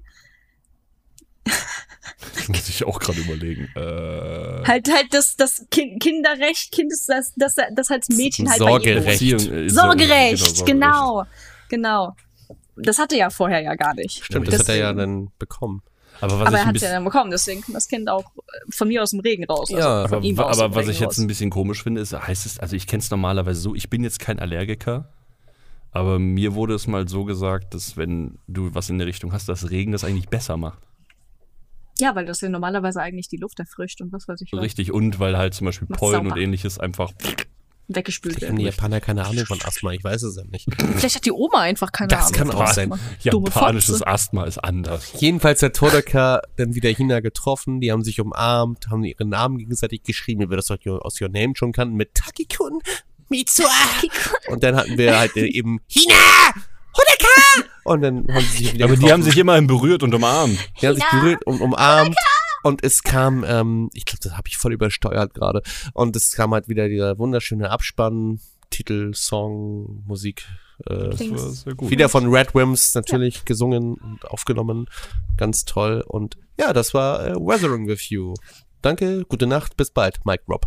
Das 2.34 2.48
muss 2.48 2.68
ich 2.68 2.84
auch 2.84 2.98
gerade 2.98 3.20
überlegen. 3.20 3.68
Äh, 3.76 4.64
Halt, 4.66 4.92
halt 4.92 5.06
das, 5.12 5.36
das 5.36 5.66
kind, 5.70 6.02
Kinderrecht, 6.02 6.72
Kindes, 6.72 7.06
das, 7.06 7.32
das, 7.36 7.56
das 7.74 7.90
als 7.90 8.08
Mädchen 8.08 8.48
halt 8.48 8.58
Sorgerecht. 8.58 9.06
Beziehung, 9.06 9.52
äh, 9.52 9.68
Sorgerecht, 9.68 10.66
genau, 10.66 11.24
genau, 11.68 12.14
genau. 12.14 12.16
Das 12.76 12.98
hatte 12.98 13.16
er 13.16 13.30
vorher 13.30 13.60
ja 13.60 13.74
gar 13.74 13.94
nicht. 13.94 14.24
Stimmt, 14.24 14.48
das 14.48 14.60
hat 14.60 14.68
er 14.68 14.76
ja 14.76 14.92
Deswegen. 14.92 15.26
dann 15.26 15.32
bekommen. 15.38 15.82
Aber 16.20 16.40
was 16.40 16.48
Aber 16.48 16.58
er 16.58 16.66
hat 16.66 16.76
es 16.76 16.82
ja 16.82 16.90
dann 16.90 17.04
bekommen, 17.04 17.30
deswegen 17.30 17.60
kann 17.60 17.74
das 17.74 17.86
Kind 17.88 18.08
auch 18.08 18.24
äh, 18.24 18.70
von 18.70 18.88
mir 18.88 19.02
aus 19.02 19.10
dem 19.10 19.20
Regen 19.20 19.44
raus. 19.44 19.70
Also 19.72 19.76
Ja, 19.76 20.04
aber, 20.04 20.16
aber 20.50 20.74
was 20.74 20.76
Regen 20.76 20.90
ich 20.90 21.00
jetzt 21.00 21.10
raus. 21.10 21.18
ein 21.18 21.26
bisschen 21.28 21.50
komisch 21.50 21.82
finde, 21.82 22.00
ist, 22.00 22.12
heißt 22.12 22.46
es, 22.46 22.58
also 22.58 22.74
ich 22.74 22.86
kenne 22.86 23.00
es 23.00 23.10
normalerweise 23.10 23.60
so, 23.60 23.74
ich 23.74 23.88
bin 23.88 24.02
jetzt 24.02 24.18
kein 24.18 24.40
Allergiker, 24.40 25.12
aber 25.92 26.18
mir 26.18 26.54
wurde 26.54 26.74
es 26.74 26.86
mal 26.86 27.08
so 27.08 27.24
gesagt, 27.24 27.74
dass 27.74 27.96
wenn 27.96 28.38
du 28.48 28.74
was 28.74 28.90
in 28.90 28.98
der 28.98 29.06
Richtung 29.06 29.32
hast, 29.32 29.48
dass 29.48 29.70
Regen 29.70 29.92
das 29.92 30.04
eigentlich 30.04 30.28
besser 30.28 30.56
macht. 30.56 30.80
Ja, 32.00 32.14
weil 32.14 32.26
das 32.26 32.40
ja 32.40 32.48
normalerweise 32.48 33.00
eigentlich 33.00 33.28
die 33.28 33.36
Luft 33.38 33.58
erfrischt 33.58 34.00
und 34.00 34.12
was 34.12 34.28
weiß 34.28 34.40
ich 34.42 34.52
Richtig, 34.52 34.92
und 34.92 35.18
weil 35.18 35.36
halt 35.36 35.54
zum 35.54 35.64
Beispiel 35.66 35.88
Macht's 35.88 36.00
Pollen 36.00 36.24
sauber. 36.24 36.34
und 36.34 36.40
ähnliches 36.40 36.78
einfach. 36.78 37.12
weggespült 37.88 38.34
Vielleicht 38.34 38.50
haben 38.50 38.58
die 38.58 38.64
werden. 38.64 38.74
Japaner 38.76 39.00
keine 39.00 39.24
Ahnung 39.26 39.46
von 39.46 39.58
Asthma, 39.64 39.92
ich 39.92 40.04
weiß 40.04 40.22
es 40.22 40.36
ja 40.36 40.44
nicht. 40.44 40.68
Vielleicht 40.96 41.16
hat 41.16 41.24
die 41.24 41.32
Oma 41.32 41.60
einfach 41.62 41.90
keine 41.90 42.08
Das 42.08 42.32
Ahnung. 42.32 42.50
kann 42.50 42.50
auch 42.50 42.66
sein. 42.72 42.90
Dumme 43.24 43.48
Japanisches. 43.48 44.02
Asthma 44.02 44.44
ist 44.44 44.58
anders. 44.58 45.12
Jedenfalls 45.18 45.62
hat 45.62 45.74
Todaka 45.74 46.42
dann 46.56 46.74
wieder 46.74 46.90
Hina 46.90 47.20
getroffen, 47.20 47.80
die 47.80 47.90
haben 47.90 48.04
sich 48.04 48.20
umarmt, 48.20 48.88
haben 48.90 49.04
ihre 49.04 49.24
Namen 49.24 49.56
gegenseitig 49.58 50.02
geschrieben, 50.02 50.42
wie 50.42 50.50
wir 50.50 50.56
das 50.56 50.70
aus 50.70 51.20
Your 51.20 51.28
Name 51.30 51.54
schon 51.56 51.72
kannten, 51.72 51.96
mit 51.96 52.14
Takikun, 52.14 52.80
Mitsua. 53.30 53.70
Und 54.48 54.62
dann 54.62 54.76
hatten 54.76 54.98
wir 54.98 55.18
halt 55.18 55.36
eben 55.36 55.80
Hina, 55.88 56.14
Hodaka. 56.98 57.68
Und 57.84 58.02
dann 58.02 58.26
haben 58.28 58.44
sie 58.44 58.58
sich 58.64 58.74
wieder 58.74 58.84
Aber 58.84 58.94
die 58.94 59.00
getroffen. 59.00 59.12
haben 59.12 59.22
sich 59.22 59.38
immerhin 59.38 59.66
berührt 59.66 60.02
und 60.02 60.14
umarmt. 60.14 60.58
Die 60.80 60.86
haben 60.88 60.94
sich 60.96 61.04
berührt 61.10 61.46
und 61.46 61.60
umarmt. 61.60 62.16
Und 62.64 62.84
es 62.84 63.02
kam, 63.02 63.44
ähm, 63.46 63.88
ich 63.94 64.04
glaube, 64.04 64.18
das 64.22 64.32
habe 64.36 64.48
ich 64.48 64.56
voll 64.58 64.72
übersteuert 64.72 65.32
gerade. 65.32 65.62
Und 65.94 66.16
es 66.16 66.32
kam 66.32 66.52
halt 66.52 66.68
wieder 66.68 66.88
dieser 66.88 67.18
wunderschöne 67.18 67.70
Abspann, 67.70 68.40
Titel, 68.70 69.14
Song, 69.14 70.02
Musik. 70.06 70.44
Äh, 70.86 71.10
Das 71.10 71.30
war 71.30 71.38
sehr 71.38 71.74
gut. 71.74 71.90
wieder 71.90 72.08
von 72.08 72.28
Red 72.28 72.54
Wims 72.54 72.94
natürlich 72.94 73.44
gesungen 73.44 73.94
und 73.94 74.24
aufgenommen. 74.26 74.86
Ganz 75.36 75.64
toll. 75.64 76.04
Und 76.06 76.36
ja, 76.58 76.72
das 76.72 76.92
war 76.94 77.26
äh, 77.26 77.34
Weathering 77.36 77.86
with 77.86 78.10
You. 78.10 78.34
Danke, 78.82 79.24
gute 79.28 79.46
Nacht, 79.46 79.76
bis 79.76 79.90
bald. 79.90 80.18
Mike 80.26 80.44
Rob. 80.48 80.66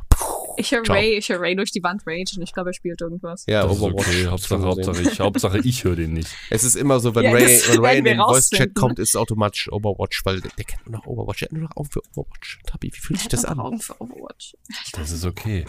Ich 0.62 0.72
höre. 0.72 0.88
Ray, 0.89 1.18
ich 1.18 1.30
höre 1.30 1.41
Ray 1.41 1.55
durch 1.55 1.72
die 1.72 1.84
Wand 1.84 2.03
rage 2.05 2.34
und 2.38 2.41
ich 2.43 2.53
glaube, 2.53 2.70
er 2.70 2.74
spielt 2.74 3.01
irgendwas. 3.01 3.45
Ja, 3.47 3.64
Das 3.64 3.76
ist 3.76 3.82
Overwatch. 3.82 4.07
okay. 4.07 4.28
Hauptsache. 4.28 4.62
Hauptsache 4.64 5.01
ich, 5.01 5.20
Hauptsache 5.20 5.59
ich 5.64 5.84
höre 5.84 5.95
den 5.95 6.14
nicht. 6.14 6.30
Es 6.49 6.64
ist 6.64 6.76
immer 6.76 6.99
so, 6.99 7.14
wenn 7.16 7.24
Ja, 7.24 7.32
Ray, 7.32 7.62
wenn 7.68 7.80
Ray 7.80 7.97
in 7.99 8.05
den 8.05 8.18
Voice-Chat 8.20 8.76
kommt, 8.76 8.99
ist 8.99 9.09
es 9.09 9.16
automatisch 9.16 9.72
Overwatch, 9.72 10.24
weil 10.26 10.41
der, 10.41 10.51
der 10.57 10.66
kennt 10.66 10.86
nur 10.86 10.97
noch 10.99 11.05
Overwatch. 11.07 11.39
Der 11.39 11.45
hat 11.47 11.51
nur 11.53 11.64
noch 11.64 11.76
Augen 11.76 11.89
für 11.89 12.01
Overwatch. 12.16 12.59
Tabi, 12.66 12.91
wie 12.93 12.99
fühlt 12.99 13.20
sich 13.20 13.28
das 13.30 13.43
Er 13.43 13.51
hat 13.51 13.57
an? 13.59 13.66
Augen 13.66 13.80
für 13.80 13.99
Overwatch. 14.01 14.53
Das 14.93 15.12
ist 15.12 15.26
okay. 15.26 15.66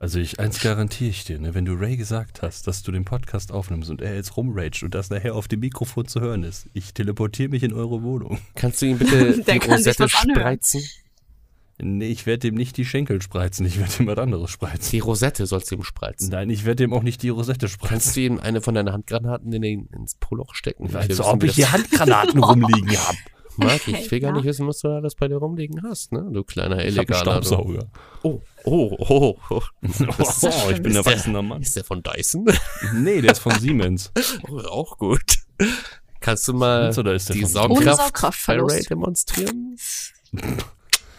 Also 0.00 0.20
ich, 0.20 0.38
eins 0.38 0.60
garantiere 0.60 1.10
ich 1.10 1.24
dir, 1.24 1.40
ne, 1.40 1.54
wenn 1.54 1.64
du 1.64 1.72
Ray 1.74 1.96
gesagt 1.96 2.42
hast, 2.42 2.68
dass 2.68 2.84
du 2.84 2.92
den 2.92 3.04
Podcast 3.04 3.50
aufnimmst 3.50 3.90
und 3.90 4.00
er 4.00 4.14
jetzt 4.14 4.36
rumraged 4.36 4.84
und 4.84 4.94
das 4.94 5.10
nachher 5.10 5.34
auf 5.34 5.48
dem 5.48 5.58
Mikrofon 5.58 6.06
zu 6.06 6.20
hören 6.20 6.44
ist, 6.44 6.68
ich 6.72 6.94
teleportiere 6.94 7.48
mich 7.48 7.64
in 7.64 7.72
eure 7.72 8.04
Wohnung. 8.04 8.38
Kannst 8.54 8.80
du 8.80 8.86
ihn 8.86 8.98
bitte 8.98 9.42
die 9.52 9.58
Rosette 9.68 10.08
spreizen? 10.08 10.82
Nee, 11.80 12.08
ich 12.08 12.26
werde 12.26 12.40
dem 12.48 12.54
nicht 12.56 12.76
die 12.76 12.84
Schenkel 12.84 13.22
spreizen, 13.22 13.64
ich 13.64 13.78
werde 13.78 13.92
ihm 14.00 14.06
was 14.08 14.18
anderes 14.18 14.50
spreizen. 14.50 14.90
Die 14.90 14.98
Rosette 14.98 15.46
sollst 15.46 15.70
du 15.70 15.76
ihm 15.76 15.84
spreizen. 15.84 16.28
Nein, 16.30 16.50
ich 16.50 16.64
werde 16.64 16.82
ihm 16.84 16.92
auch 16.92 17.02
nicht 17.04 17.22
die 17.22 17.28
Rosette 17.28 17.68
spreizen. 17.68 17.88
Kannst 17.88 18.16
du 18.16 18.20
ihm 18.20 18.40
eine 18.40 18.60
von 18.60 18.74
deinen 18.74 18.92
Handgranaten 18.92 19.52
in 19.52 19.62
den, 19.62 19.86
ins 19.94 20.16
Poloch 20.16 20.54
stecken? 20.54 20.86
Ich 20.86 20.96
Als 20.96 21.08
wissen, 21.08 21.22
ob 21.22 21.42
ich 21.44 21.50
das- 21.50 21.56
hier 21.56 21.72
Handgranaten 21.72 22.42
rumliegen 22.44 22.90
habe. 22.98 23.18
Marc, 23.58 23.86
ich 23.88 24.08
will 24.10 24.20
gar 24.20 24.32
nicht 24.32 24.44
wissen, 24.44 24.66
was 24.66 24.80
du 24.80 24.88
alles 24.88 25.14
bei 25.16 25.26
dir 25.28 25.36
rumliegen 25.36 25.82
hast, 25.84 26.12
ne? 26.12 26.28
Du 26.32 26.42
kleiner 26.44 26.78
Ich 26.84 26.96
Illegaler. 26.96 27.40
du. 27.40 27.46
Staubsauger. 27.46 27.90
Oh, 28.22 28.40
oh, 28.64 28.96
oh, 28.98 29.36
oh. 29.50 29.62
Oh, 29.82 30.70
ich 30.70 30.82
bin 30.82 30.92
ein 30.92 30.98
Ist 30.98 31.06
der- 31.06 31.12
erwachsener 31.12 31.42
Mann. 31.42 31.62
Ist 31.62 31.76
der 31.76 31.84
von 31.84 32.02
Dyson? 32.02 32.44
Nee, 32.94 33.20
der 33.20 33.32
ist 33.32 33.38
von 33.40 33.58
Siemens. 33.58 34.12
Oh, 34.48 34.58
auch 34.60 34.98
gut. 34.98 35.22
Kannst 36.20 36.46
du 36.48 36.54
mal 36.54 36.92
die 36.92 37.44
Saugkraft. 37.44 38.48
Ray 38.48 38.82
demonstrieren? 38.84 39.76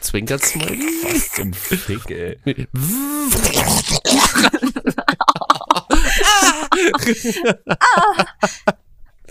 Zwinkert 0.01 0.43
Smiley? 0.43 0.79
Was 1.03 1.31
zum 1.33 1.53
Fick, 1.53 2.09
ey. 2.11 2.37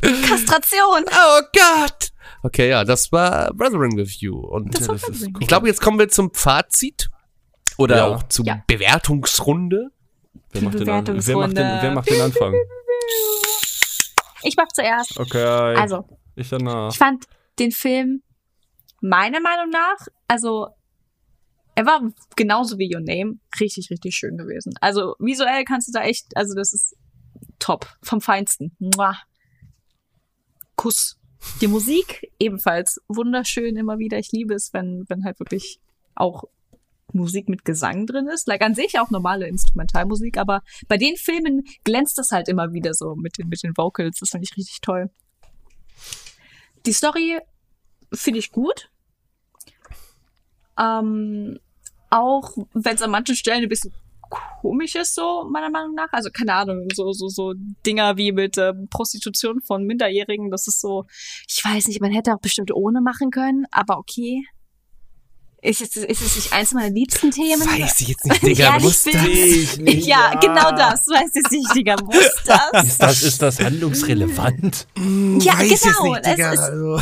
Kastration! 0.01 1.05
Oh 1.11 1.41
Gott! 1.53 2.11
Okay, 2.43 2.71
ja, 2.71 2.85
das 2.85 3.11
war 3.11 3.53
Brethren 3.55 3.97
with 3.97 4.21
You. 4.21 4.39
Und 4.39 4.75
Das 4.79 4.87
das 4.87 5.09
ist 5.09 5.29
ich 5.41 5.49
glaube, 5.49 5.66
jetzt 5.66 5.81
kommen 5.81 5.99
wir 5.99 6.09
zum 6.09 6.33
Fazit. 6.33 7.09
Oder 7.77 7.97
Ja. 7.97 8.07
auch 8.07 8.23
zur 8.25 8.45
Ja. 8.47 8.62
Bewertungsrunde. 8.66 9.91
Wer 10.53 10.62
macht, 10.62 10.75
den, 10.81 10.89
An- 10.89 11.07
wer, 11.07 11.37
macht 11.37 11.49
den, 11.53 11.55
Bewertungsrunde. 11.57 11.79
wer 11.83 11.91
macht 11.93 12.11
den 12.11 12.21
Anfang? 12.21 12.55
Ich 14.43 14.55
mach 14.57 14.69
zuerst. 14.73 15.19
Okay, 15.19 15.43
Also, 15.45 16.05
ich 16.37 16.49
danach. 16.49 16.91
ich 16.93 16.99
fand 16.99 17.25
den 17.59 17.73
Film 17.73 18.23
meiner 19.01 19.40
Meinung 19.40 19.70
nach, 19.70 20.07
also 20.26 20.68
er 21.74 21.86
war 21.86 22.12
genauso 22.34 22.78
wie 22.78 22.92
Your 22.92 23.01
Name 23.01 23.38
richtig, 23.61 23.88
richtig 23.90 24.16
schön 24.16 24.36
gewesen. 24.36 24.74
Also 24.80 25.14
visuell 25.20 25.64
kannst 25.64 25.88
du 25.88 25.92
da 25.92 26.03
echt, 26.03 26.36
also 26.36 26.55
das 26.55 26.72
ist 26.72 26.96
top, 27.61 27.86
vom 28.03 28.20
Feinsten. 28.20 28.74
Mua. 28.78 29.16
Kuss. 30.74 31.18
Die 31.61 31.68
Musik 31.68 32.32
ebenfalls 32.40 33.01
wunderschön 33.07 33.76
immer 33.76 33.99
wieder. 33.99 34.18
Ich 34.18 34.32
liebe 34.32 34.55
es, 34.55 34.72
wenn, 34.72 35.05
wenn 35.09 35.24
halt 35.24 35.38
wirklich 35.38 35.80
auch 36.16 36.44
Musik 37.12 37.49
mit 37.49 37.64
Gesang 37.64 38.07
drin 38.07 38.26
ist. 38.26 38.49
Like 38.49 38.62
an 38.62 38.74
sich 38.74 38.99
auch 38.99 39.11
normale 39.11 39.46
Instrumentalmusik, 39.46 40.36
aber 40.36 40.62
bei 40.88 40.96
den 40.96 41.16
Filmen 41.16 41.64
glänzt 41.84 42.18
das 42.18 42.32
halt 42.32 42.49
immer 42.49 42.72
wieder 42.72 42.92
so 42.92 43.14
mit 43.14 43.38
den, 43.38 43.49
mit 43.49 43.62
den 43.62 43.76
Vocals. 43.76 44.18
Das 44.18 44.30
finde 44.30 44.49
ich 44.51 44.57
richtig 44.57 44.80
toll. 44.80 45.11
Die 46.86 46.92
Story 46.92 47.38
finde 48.12 48.38
ich 48.38 48.52
gut. 48.52 48.90
Ähm, 50.78 51.59
auch 52.11 52.56
wenn 52.72 52.94
es 52.94 53.02
an 53.02 53.11
manchen 53.11 53.36
Stellen 53.36 53.62
ein 53.64 53.68
bisschen 53.68 53.92
komisch 54.61 54.94
ist, 54.94 55.14
so 55.14 55.48
meiner 55.50 55.70
Meinung 55.70 55.94
nach. 55.94 56.09
Also 56.12 56.30
keine 56.30 56.54
Ahnung, 56.54 56.86
so 56.94 57.12
so 57.12 57.28
so 57.28 57.54
Dinger 57.86 58.16
wie 58.16 58.32
mit 58.32 58.59
ähm, 58.59 58.88
Prostitution 58.90 59.61
von 59.62 59.84
Minderjährigen. 59.84 60.50
Das 60.50 60.68
ist 60.68 60.80
so, 60.80 61.06
ich 61.48 61.62
weiß 61.64 61.88
nicht, 61.88 62.00
man 62.00 62.12
hätte 62.12 62.34
auch 62.34 62.40
bestimmt 62.40 62.72
ohne 62.72 63.00
machen 63.00 63.30
können, 63.30 63.66
aber 63.70 63.98
okay. 63.98 64.42
Ist 65.61 65.80
es, 65.80 65.96
ist 65.96 66.22
es 66.22 66.36
nicht 66.36 66.52
eins 66.52 66.72
meiner 66.72 66.90
liebsten 66.94 67.32
Themen? 67.32 67.61
Weiß 67.62 68.00
ich 68.00 68.09
jetzt 68.09 68.24
nicht, 68.24 68.42
Digga. 68.44 68.64
Ja, 68.68 68.76
ich 68.76 69.02
bin- 69.02 69.12
das. 69.12 69.26
Ich 69.26 69.76
nicht, 69.80 70.06
ja, 70.06 70.32
ja. 70.32 70.38
genau 70.38 70.70
das. 70.70 71.09
Weiß 71.09 71.30
jetzt 71.34 71.50
nicht, 71.50 71.74
Digga. 71.74 71.96
Muss 72.04 72.30
das? 72.46 72.84
Ist 72.86 73.02
das, 73.02 73.22
ist 73.24 73.42
das 73.42 73.59
handlungsrelevant? 73.59 74.86
Ja, 75.40 75.59
Weiß 75.59 75.68
jetzt 75.68 75.82
genau. 75.82 76.12
Nicht, 76.14 76.20
Es 76.26 76.34
Digga. 76.36 76.52
ist- 76.52 76.61
also. 76.61 77.00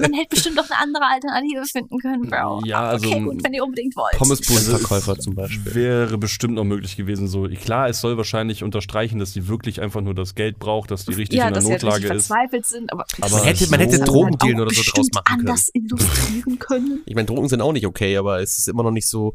Man 0.00 0.12
hätte 0.14 0.28
bestimmt 0.30 0.56
noch 0.56 0.68
eine 0.70 0.78
andere 0.80 1.04
Alternative 1.06 1.64
finden 1.64 1.98
können, 1.98 2.22
Bro. 2.28 2.62
Ja, 2.64 2.80
also- 2.82 3.08
Okay, 3.08 3.20
gut, 3.20 3.44
wenn 3.44 3.54
ihr 3.54 3.64
unbedingt 3.64 3.96
wollt. 3.96 4.12
Pommesbudenverkäufer 4.16 5.10
Also, 5.12 5.22
zum 5.22 5.34
Beispiel. 5.34 5.74
Wäre 5.74 6.18
bestimmt 6.18 6.54
noch 6.54 6.64
möglich 6.64 6.96
gewesen. 6.96 7.28
So, 7.28 7.48
klar, 7.48 7.88
es 7.88 8.00
soll 8.00 8.16
wahrscheinlich 8.16 8.62
unterstreichen, 8.64 9.18
dass 9.18 9.32
die 9.32 9.48
wirklich 9.48 9.80
einfach 9.80 10.00
nur 10.00 10.14
das 10.14 10.34
Geld 10.34 10.58
braucht, 10.58 10.90
dass 10.90 11.04
die 11.04 11.14
richtig 11.14 11.38
ja, 11.38 11.48
in 11.48 11.54
der 11.54 11.62
dass 11.62 11.64
sie 11.66 11.72
Notlage 11.72 11.96
richtig 12.04 12.16
ist. 12.16 12.26
verzweifelt 12.26 12.66
sind, 12.66 12.92
aber, 12.92 13.04
Aber 13.20 13.30
Man 13.36 13.44
hätte, 13.44 13.64
man 13.70 13.80
so- 13.80 13.86
hätte 13.86 13.98
Das 13.98 14.08
Drogendealen 14.08 14.56
auch 14.58 14.62
oder 14.66 14.74
so 14.74 14.82
draus 14.82 15.08
machen 15.14 15.24
können. 15.26 15.40
anders 15.48 15.70
illustrieren 15.74 16.58
können. 16.58 17.00
Ich 17.06 17.14
meine, 17.14 17.26
Drogen 17.26 17.48
sind 17.48 17.60
auch 17.60 17.72
nicht 17.72 17.86
okay, 17.86 18.16
aber 18.16 18.40
es 18.40 18.58
ist 18.58 18.68
immer 18.68 18.82
noch 18.82 18.90
nicht 18.92 19.08
so, 19.08 19.34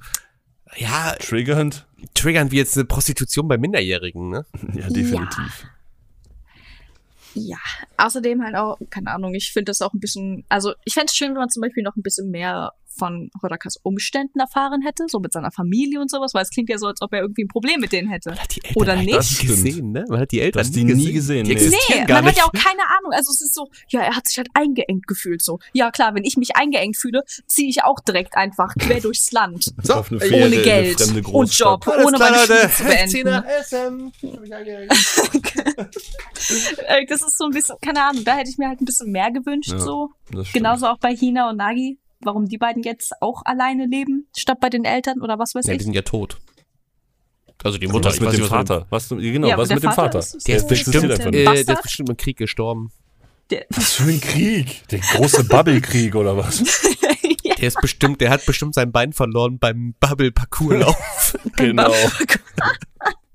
ja, 0.78 1.14
Triggernd? 1.20 1.86
triggern 2.14 2.52
wie 2.52 2.58
jetzt 2.58 2.76
eine 2.78 2.86
Prostitution 2.86 3.48
bei 3.48 3.58
Minderjährigen, 3.58 4.30
ne? 4.30 4.46
Ja, 4.74 4.88
definitiv. 4.90 5.38
Ja, 5.38 5.70
außerdem 7.98 8.44
halt 8.44 8.56
auch, 8.56 8.78
keine 8.90 9.12
Ahnung, 9.12 9.34
ich 9.34 9.52
finde 9.52 9.70
das 9.70 9.82
auch 9.82 9.94
ein 9.94 10.00
bisschen, 10.00 10.46
also 10.50 10.74
ich 10.86 10.94
fände 10.94 11.08
es 11.08 11.16
schön, 11.16 11.30
wenn 11.30 11.40
man 11.40 11.50
zum 11.50 11.62
Beispiel 11.62 11.84
noch 11.84 11.96
ein 11.96 12.04
bisschen 12.04 12.32
mehr 12.32 12.74
von 12.98 13.30
Hodakas 13.42 13.78
Umständen 13.84 14.40
erfahren 14.40 14.82
hätte, 14.82 15.06
so 15.08 15.20
mit 15.20 15.34
seiner 15.34 15.52
Familie 15.52 16.00
und 16.02 16.10
sowas, 16.10 16.34
weil 16.34 16.44
es 16.44 16.50
klingt 16.50 16.70
ja 16.70 16.78
so, 16.78 16.88
als 16.88 17.02
ob 17.02 17.14
er 17.14 17.22
irgendwie 17.22 17.44
ein 17.44 17.48
Problem 17.48 17.80
mit 17.82 17.92
denen 17.92 18.10
hätte. 18.10 18.30
Man 18.30 18.40
hat 18.40 18.56
die 18.56 18.64
Eltern 18.64 18.82
Oder 18.82 18.96
nicht? 18.96 19.14
Das 19.16 19.40
gesehen, 19.40 19.92
ne? 19.92 20.06
Man 20.10 20.20
hat 20.20 20.32
die 20.32 20.42
Eltern 20.42 20.72
die 20.72 20.84
nie 20.84 21.14
gesehen, 21.14 21.46
Die 21.46 21.56
nee. 21.56 21.62
man 22.08 22.24
nicht. 22.24 22.32
hat 22.32 22.38
ja 22.38 22.44
auch 22.46 22.52
keine 22.54 22.82
Ahnung. 22.98 23.12
Also 23.12 23.32
es 23.32 23.42
ist 23.42 23.54
so, 23.54 23.68
ja, 23.90 24.02
er 24.02 24.16
hat 24.16 24.28
sich 24.28 24.38
halt 24.38 24.48
eingeengt 24.54 25.08
gefühlt 25.08 25.42
so. 25.44 25.60
Ja 25.74 25.92
klar, 25.92 26.16
wenn 26.16 26.24
ich 26.24 26.38
mich 26.38 26.56
eingeengt 26.56 26.98
fühle, 26.98 27.24
ziehe 27.48 27.70
ich 27.70 27.84
auch 27.84 28.00
direkt 28.00 28.36
einfach 28.38 28.74
quer 28.76 29.02
durchs 29.02 29.32
Land. 29.32 29.74
So, 29.84 29.94
Auf 29.96 30.12
eine 30.12 30.22
äh, 30.22 30.28
Fähre 30.28 30.48
ohne 30.48 30.62
Geld 30.64 31.02
und. 31.28 31.58
Job, 31.58 31.88
Alles 31.88 32.06
ohne 32.08 32.18
klar, 32.18 32.32
meine 32.32 32.42
Leute. 32.42 32.70
Schule 32.70 32.72
zu 32.72 32.84
beenden. 33.24 33.28
Äh, 36.88 37.06
Das 37.08 37.22
ist 37.22 37.38
so 37.38 37.46
ein 37.46 37.52
bisschen, 37.52 37.76
keine 37.82 38.04
Ahnung, 38.04 38.24
da 38.24 38.36
hätte 38.36 38.50
ich 38.50 38.58
mir 38.58 38.68
halt 38.68 38.82
ein 38.82 38.86
bisschen 38.86 39.12
mehr 39.12 39.32
gewünscht 39.32 39.72
Ja, 39.72 39.80
so. 39.80 40.12
Genauso 40.54 40.88
auch 40.88 40.98
bei 41.00 41.16
Hina 41.16 41.50
und 41.50 41.58
Nagi, 41.58 41.98
warum 42.26 42.46
die 42.48 42.58
beiden 42.58 42.84
jetzt 42.84 43.14
auch 43.22 43.42
alleine 43.46 43.86
leben, 43.86 44.28
statt 44.36 44.60
bei 44.60 44.70
den 44.70 44.84
Eltern 44.86 45.22
oder 45.22 45.40
was 45.40 45.56
weiß 45.56 45.66
Ja, 45.68 45.74
die 45.74 45.78
ich. 45.78 45.84
sind 45.84 45.94
ja 45.94 46.02
tot. 46.02 46.38
Also 47.64 47.78
die 47.78 47.88
Und 47.88 47.94
Mutter, 47.94 48.10
was 48.10 48.16
ich 48.16 48.22
mit 48.22 48.34
dem 48.34 48.42
was 48.42 48.50
Vater? 48.50 48.86
Was, 48.90 49.10
genau, 49.10 49.48
Ja, 49.48 49.58
was 49.58 49.70
mit 49.70 49.82
dem 49.82 49.92
Vater 49.92 50.02
Vater? 50.02 50.20
ist- 50.20 50.48
Der 50.48 50.58
ist, 50.58 50.68
bestimmt, 50.68 51.10
äh, 51.10 51.32
der 51.32 51.54
ist 51.54 51.82
bestimmt 51.82 52.10
im 52.10 52.18
Krieg 52.18 52.38
gestorben. 52.38 52.92
Der, 53.50 53.66
Was 53.70 53.94
für 53.94 54.10
ein 54.10 54.20
Krieg? 54.20 54.88
Der 54.90 55.00
große 55.00 55.44
Bubble-Krieg 55.48 56.16
oder 56.16 56.36
was? 56.38 56.60
ja, 57.44 57.56
Der 57.56 57.68
ist 57.68 57.80
bestimmt, 57.80 58.20
der 58.22 58.30
hat 58.32 58.46
bestimmt 58.46 58.74
sein 58.76 58.92
Bein 58.92 59.14
verloren 59.14 59.58
beim 59.60 59.94
Bubble-Parcours-Lauf. 60.00 61.38
genau. 61.56 61.94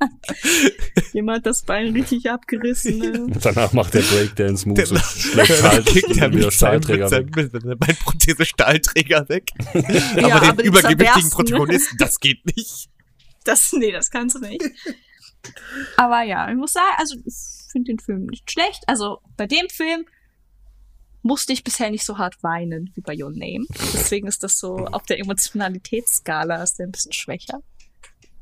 jemand 1.12 1.38
hat 1.38 1.46
das 1.46 1.62
Bein 1.62 1.92
richtig 1.92 2.30
abgerissen. 2.30 2.98
Ne? 2.98 3.26
Danach 3.42 3.72
macht 3.72 3.94
der 3.94 4.02
Breakdance-Moves 4.02 4.88
Der- 4.88 4.96
und 4.96 5.04
schlägt 5.04 5.52
Stahl, 5.58 5.82
kickt 5.82 6.16
er 6.16 6.32
wieder 6.32 6.46
mit 6.46 6.52
Stahlträger 6.52 7.10
mit 7.10 7.34
weg. 7.34 7.64
mit 7.64 7.78
Beinprothese 7.78 8.44
Stahlträger 8.44 9.28
weg. 9.28 9.50
Ja, 9.74 9.80
aber 9.80 9.82
den 9.82 10.22
aber 10.22 10.56
den 10.56 10.66
übergewichtigen 10.66 10.98
zerbersten, 10.98 11.30
Protagonisten, 11.30 11.98
das 11.98 12.20
geht 12.20 12.44
nicht. 12.46 12.88
Das, 13.44 13.72
nee, 13.72 13.92
das 13.92 14.10
kannst 14.10 14.36
du 14.36 14.40
nicht. 14.40 14.62
Aber 15.96 16.22
ja, 16.22 16.50
ich 16.50 16.56
muss 16.56 16.72
sagen, 16.72 16.94
also 16.98 17.16
ich 17.24 17.34
finde 17.70 17.92
den 17.92 17.98
Film 17.98 18.26
nicht 18.26 18.50
schlecht. 18.50 18.82
Also 18.86 19.20
bei 19.36 19.46
dem 19.46 19.68
Film 19.68 20.04
musste 21.22 21.52
ich 21.52 21.64
bisher 21.64 21.90
nicht 21.90 22.04
so 22.04 22.18
hart 22.18 22.42
weinen 22.42 22.90
wie 22.94 23.00
bei 23.00 23.14
Your 23.14 23.30
Name. 23.30 23.66
Deswegen 23.92 24.26
ist 24.26 24.42
das 24.42 24.58
so 24.58 24.86
auf 24.86 25.04
der 25.04 25.18
Emotionalitätsskala 25.18 26.62
ist 26.62 26.78
der 26.78 26.86
ein 26.86 26.92
bisschen 26.92 27.12
schwächer. 27.12 27.62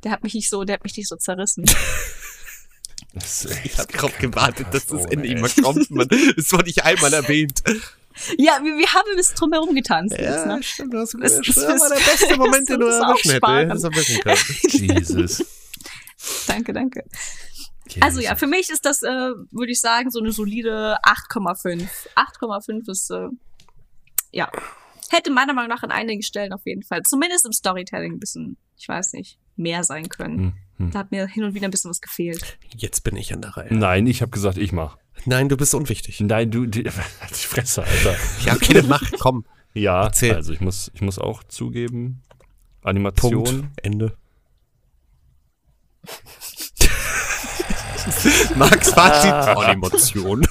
Der 0.04 0.12
hat 0.12 0.22
mich 0.22 0.34
nicht 0.34 0.48
so, 0.48 0.64
der 0.64 0.74
hat 0.74 0.84
mich 0.84 0.96
nicht 0.96 1.08
so 1.08 1.16
zerrissen. 1.16 1.64
Ich 3.14 3.50
echt 3.64 3.78
hab 3.78 3.88
drauf 3.88 4.16
gewartet, 4.18 4.66
dass 4.72 4.86
das 4.86 5.06
Ende 5.06 5.28
immer 5.28 5.48
kommt. 5.48 5.90
Man. 5.90 6.06
Das 6.08 6.52
wurde 6.52 6.64
nicht 6.64 6.84
einmal 6.84 7.12
erwähnt. 7.12 7.62
ja, 8.36 8.58
wir, 8.62 8.76
wir 8.76 8.92
haben 8.92 9.08
ein 9.10 9.16
bisschen 9.16 9.36
drumherum 9.36 9.74
getanzt. 9.74 10.16
jetzt, 10.16 10.46
ne? 10.46 10.62
stimmt. 10.62 10.92
Das, 10.94 11.12
Das- 11.12 11.36
das, 11.36 11.46
das- 11.46 11.54
das 11.54 11.80
war 11.80 11.88
der 11.88 11.96
beste 12.04 12.36
Moment, 12.36 12.68
den 12.68 12.80
du 12.80 12.86
erwischen. 12.86 13.40
Hättest 13.42 13.84
du 13.84 13.90
wissen 13.92 14.20
können. 14.20 14.96
Jesus. 14.98 15.44
Danke, 16.46 16.72
danke. 16.72 17.04
Also 18.00 18.20
ja, 18.20 18.36
für 18.36 18.46
mich 18.46 18.68
ist 18.70 18.84
das, 18.84 19.02
äh, 19.02 19.08
würde 19.50 19.72
ich 19.72 19.80
sagen, 19.80 20.10
so 20.10 20.20
eine 20.20 20.30
solide 20.32 20.98
8,5. 21.04 21.88
8,5 22.14 22.90
ist, 22.90 23.10
äh, 23.10 23.28
ja, 24.32 24.50
hätte 25.10 25.30
meiner 25.30 25.54
Meinung 25.54 25.70
nach 25.70 25.82
an 25.82 25.90
einigen 25.90 26.22
Stellen 26.22 26.52
auf 26.52 26.66
jeden 26.66 26.82
Fall, 26.82 27.02
zumindest 27.02 27.46
im 27.46 27.52
Storytelling 27.52 28.12
ein 28.14 28.18
bisschen, 28.20 28.58
ich 28.76 28.86
weiß 28.86 29.14
nicht, 29.14 29.38
mehr 29.58 29.84
sein 29.84 30.08
können. 30.08 30.54
Mhm. 30.78 30.90
Da 30.90 31.00
hat 31.00 31.10
mir 31.10 31.26
hin 31.26 31.44
und 31.44 31.54
wieder 31.54 31.66
ein 31.66 31.70
bisschen 31.70 31.90
was 31.90 32.00
gefehlt. 32.00 32.58
Jetzt 32.76 33.02
bin 33.02 33.16
ich 33.16 33.32
an 33.34 33.42
der 33.42 33.56
Reihe. 33.56 33.74
Nein, 33.74 34.06
ich 34.06 34.22
habe 34.22 34.30
gesagt, 34.30 34.58
ich 34.58 34.72
mach. 34.72 34.96
Nein, 35.24 35.48
du 35.48 35.56
bist 35.56 35.74
unwichtig. 35.74 36.20
Nein, 36.20 36.50
du, 36.50 36.66
die, 36.66 36.84
die 36.84 36.90
Fresse, 37.34 37.82
Alter. 37.82 38.14
ja, 38.44 38.54
okay, 38.54 38.74
dann 38.74 38.88
mach, 38.88 39.02
komm. 39.18 39.44
Ja, 39.74 40.04
Erzähl. 40.04 40.34
also 40.34 40.52
ich 40.52 40.60
muss, 40.60 40.90
ich 40.94 41.00
muss 41.00 41.18
auch 41.18 41.44
zugeben, 41.44 42.22
Animation. 42.82 43.44
Punkt. 43.44 43.68
Ende. 43.82 44.16
Max 48.56 48.96
war 48.96 49.22
die 49.22 49.28
Animation. 49.28 50.46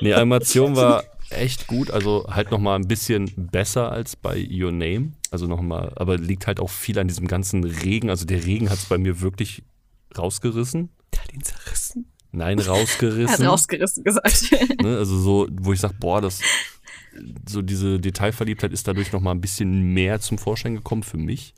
nee, 0.00 0.12
Animation 0.14 0.74
war 0.74 1.04
echt 1.30 1.66
gut, 1.66 1.90
also 1.90 2.26
halt 2.28 2.50
nochmal 2.50 2.78
ein 2.78 2.88
bisschen 2.88 3.30
besser 3.36 3.92
als 3.92 4.16
bei 4.16 4.46
Your 4.50 4.72
Name. 4.72 5.12
Also 5.32 5.46
nochmal, 5.46 5.92
aber 5.96 6.18
liegt 6.18 6.46
halt 6.46 6.60
auch 6.60 6.68
viel 6.68 6.98
an 6.98 7.08
diesem 7.08 7.26
ganzen 7.26 7.64
Regen. 7.64 8.10
Also 8.10 8.26
der 8.26 8.44
Regen 8.44 8.68
hat 8.68 8.78
es 8.78 8.84
bei 8.84 8.98
mir 8.98 9.22
wirklich 9.22 9.64
rausgerissen. 10.16 10.90
Der 11.14 11.24
hat 11.24 11.32
ihn 11.32 11.42
zerrissen. 11.42 12.12
Nein, 12.32 12.58
Er 12.60 12.64
hat 12.66 12.70
rausgerissen. 12.70 13.46
rausgerissen 13.46 14.04
gesagt. 14.04 14.50
ne? 14.82 14.98
Also 14.98 15.18
so, 15.18 15.48
wo 15.50 15.72
ich 15.72 15.80
sage, 15.80 15.94
boah, 15.98 16.20
das 16.20 16.40
so 17.48 17.62
diese 17.62 17.98
Detailverliebtheit 17.98 18.72
ist 18.72 18.86
dadurch 18.88 19.12
nochmal 19.12 19.34
ein 19.34 19.40
bisschen 19.40 19.94
mehr 19.94 20.20
zum 20.20 20.36
Vorschein 20.36 20.74
gekommen 20.74 21.02
für 21.02 21.16
mich. 21.18 21.54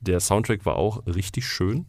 Der 0.00 0.20
Soundtrack 0.20 0.64
war 0.64 0.76
auch 0.76 1.06
richtig 1.06 1.46
schön. 1.46 1.84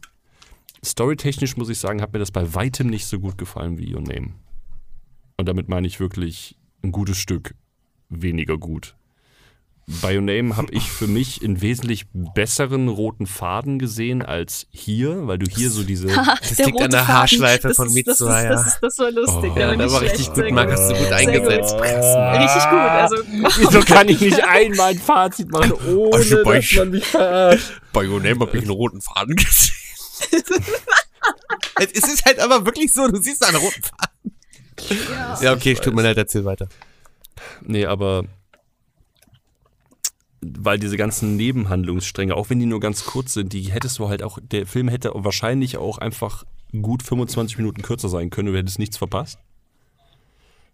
Storytechnisch 0.84 1.56
muss 1.56 1.70
ich 1.70 1.78
sagen, 1.78 2.02
hat 2.02 2.12
mir 2.12 2.18
das 2.18 2.30
bei 2.30 2.54
weitem 2.54 2.88
nicht 2.88 3.06
so 3.06 3.18
gut 3.18 3.38
gefallen 3.38 3.78
wie 3.78 3.94
Your 3.94 4.02
Name. 4.02 4.34
Und 5.38 5.48
damit 5.48 5.68
meine 5.70 5.86
ich 5.86 6.00
wirklich 6.00 6.58
ein 6.82 6.92
gutes 6.92 7.16
Stück 7.16 7.54
weniger 8.10 8.58
gut. 8.58 8.94
Bei 10.02 10.14
Your 10.14 10.20
Name 10.22 10.54
habe 10.58 10.70
ich 10.72 10.90
für 10.90 11.06
mich 11.06 11.42
einen 11.42 11.62
wesentlich 11.62 12.04
besseren 12.12 12.88
roten 12.88 13.26
Faden 13.26 13.78
gesehen 13.78 14.20
als 14.22 14.66
hier, 14.70 15.26
weil 15.26 15.38
du 15.38 15.46
hier 15.50 15.70
so 15.70 15.82
diese. 15.82 16.08
Das 16.40 16.58
liegt 16.58 16.80
an 16.82 16.90
der 16.90 17.08
Haarschleife 17.08 17.68
das 17.68 17.76
von 17.76 17.90
Mitsuha, 17.92 18.14
das, 18.14 18.26
ist, 18.26 18.44
ja. 18.44 18.50
das, 18.50 18.66
ist, 18.66 18.78
das 18.82 18.98
war 18.98 19.10
lustig. 19.10 19.50
Oh, 19.50 19.54
der 19.54 19.76
nicht 19.76 19.90
war 19.92 20.00
richtig 20.02 20.26
gut, 20.26 20.34
sehr 20.36 20.52
Marc, 20.52 20.70
hast 20.72 20.90
du 20.90 20.94
gut 20.94 21.12
eingesetzt. 21.12 21.72
gut. 21.74 21.82
Richtig 21.82 22.70
gut. 22.70 22.78
Also, 22.78 23.16
Wieso 23.58 23.80
kann 23.80 24.08
ich 24.08 24.20
nicht 24.20 24.44
einmal 24.44 24.90
ein 24.90 24.98
Fazit 24.98 25.50
machen, 25.50 25.72
ohne 25.88 26.16
Also 26.16 26.42
bei- 26.44 26.58
dass 26.60 26.72
man 26.74 26.90
mich 26.90 27.06
verarscht? 27.06 27.72
Bei 27.94 28.06
Your 28.06 28.20
Name 28.20 28.40
habe 28.40 28.56
ich 28.58 28.62
einen 28.64 28.70
roten 28.70 29.00
Faden 29.00 29.36
gesehen. 29.36 29.74
es 31.80 32.08
ist 32.12 32.24
halt 32.26 32.40
aber 32.40 32.66
wirklich 32.66 32.92
so, 32.92 33.08
du 33.08 33.22
siehst 33.22 33.42
einen 33.42 33.56
roten 33.56 33.82
Faden. 33.82 35.42
Ja, 35.42 35.54
okay, 35.54 35.74
tut 35.74 35.94
mir 35.94 36.02
leid, 36.02 36.18
erzähl 36.18 36.44
weiter. 36.44 36.68
Nee, 37.62 37.86
aber 37.86 38.24
weil 40.58 40.78
diese 40.78 40.96
ganzen 40.96 41.36
Nebenhandlungsstränge, 41.36 42.34
auch 42.34 42.50
wenn 42.50 42.58
die 42.58 42.66
nur 42.66 42.80
ganz 42.80 43.04
kurz 43.04 43.34
sind, 43.34 43.52
die 43.52 43.62
hättest 43.72 43.98
du 43.98 44.08
halt 44.08 44.22
auch, 44.22 44.38
der 44.42 44.66
Film 44.66 44.88
hätte 44.88 45.12
wahrscheinlich 45.14 45.76
auch 45.76 45.98
einfach 45.98 46.44
gut 46.82 47.02
25 47.02 47.58
Minuten 47.58 47.82
kürzer 47.82 48.08
sein 48.08 48.30
können, 48.30 48.52
du 48.52 48.58
hättest 48.58 48.78
nichts 48.78 48.96
verpasst. 48.96 49.38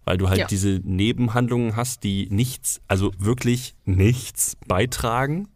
Weil 0.04 0.18
du 0.18 0.28
halt 0.28 0.40
Ja. 0.40 0.46
diese 0.46 0.80
Nebenhandlungen 0.84 1.76
hast, 1.76 2.04
die 2.04 2.28
nichts, 2.30 2.80
also 2.88 3.12
wirklich 3.18 3.74
nichts 3.84 4.56
beitragen. 4.66 5.48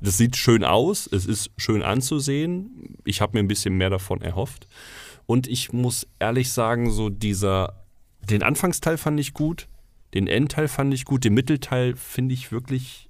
Das 0.00 0.18
sieht 0.18 0.36
schön 0.36 0.64
aus, 0.64 1.08
es 1.10 1.26
ist 1.26 1.50
schön 1.56 1.82
anzusehen. 1.82 2.96
Ich 3.04 3.20
habe 3.20 3.34
mir 3.34 3.40
ein 3.42 3.48
bisschen 3.48 3.76
mehr 3.76 3.90
davon 3.90 4.20
erhofft. 4.20 4.68
Und 5.26 5.46
ich 5.48 5.72
muss 5.72 6.06
ehrlich 6.18 6.50
sagen, 6.52 6.90
so 6.90 7.08
dieser, 7.08 7.84
den 8.28 8.42
Anfangsteil 8.42 8.98
fand 8.98 9.18
ich 9.20 9.32
gut, 9.32 9.68
den 10.14 10.26
Endteil 10.26 10.68
fand 10.68 10.92
ich 10.92 11.04
gut, 11.04 11.24
den 11.24 11.34
Mittelteil 11.34 11.96
finde 11.96 12.34
ich 12.34 12.52
wirklich 12.52 13.08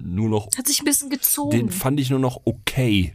nur 0.00 0.28
noch, 0.28 0.48
hat 0.56 0.66
sich 0.66 0.80
ein 0.80 0.84
bisschen 0.84 1.10
gezogen. 1.10 1.50
den 1.50 1.70
fand 1.70 2.00
ich 2.00 2.10
nur 2.10 2.18
noch 2.18 2.40
okay. 2.44 3.14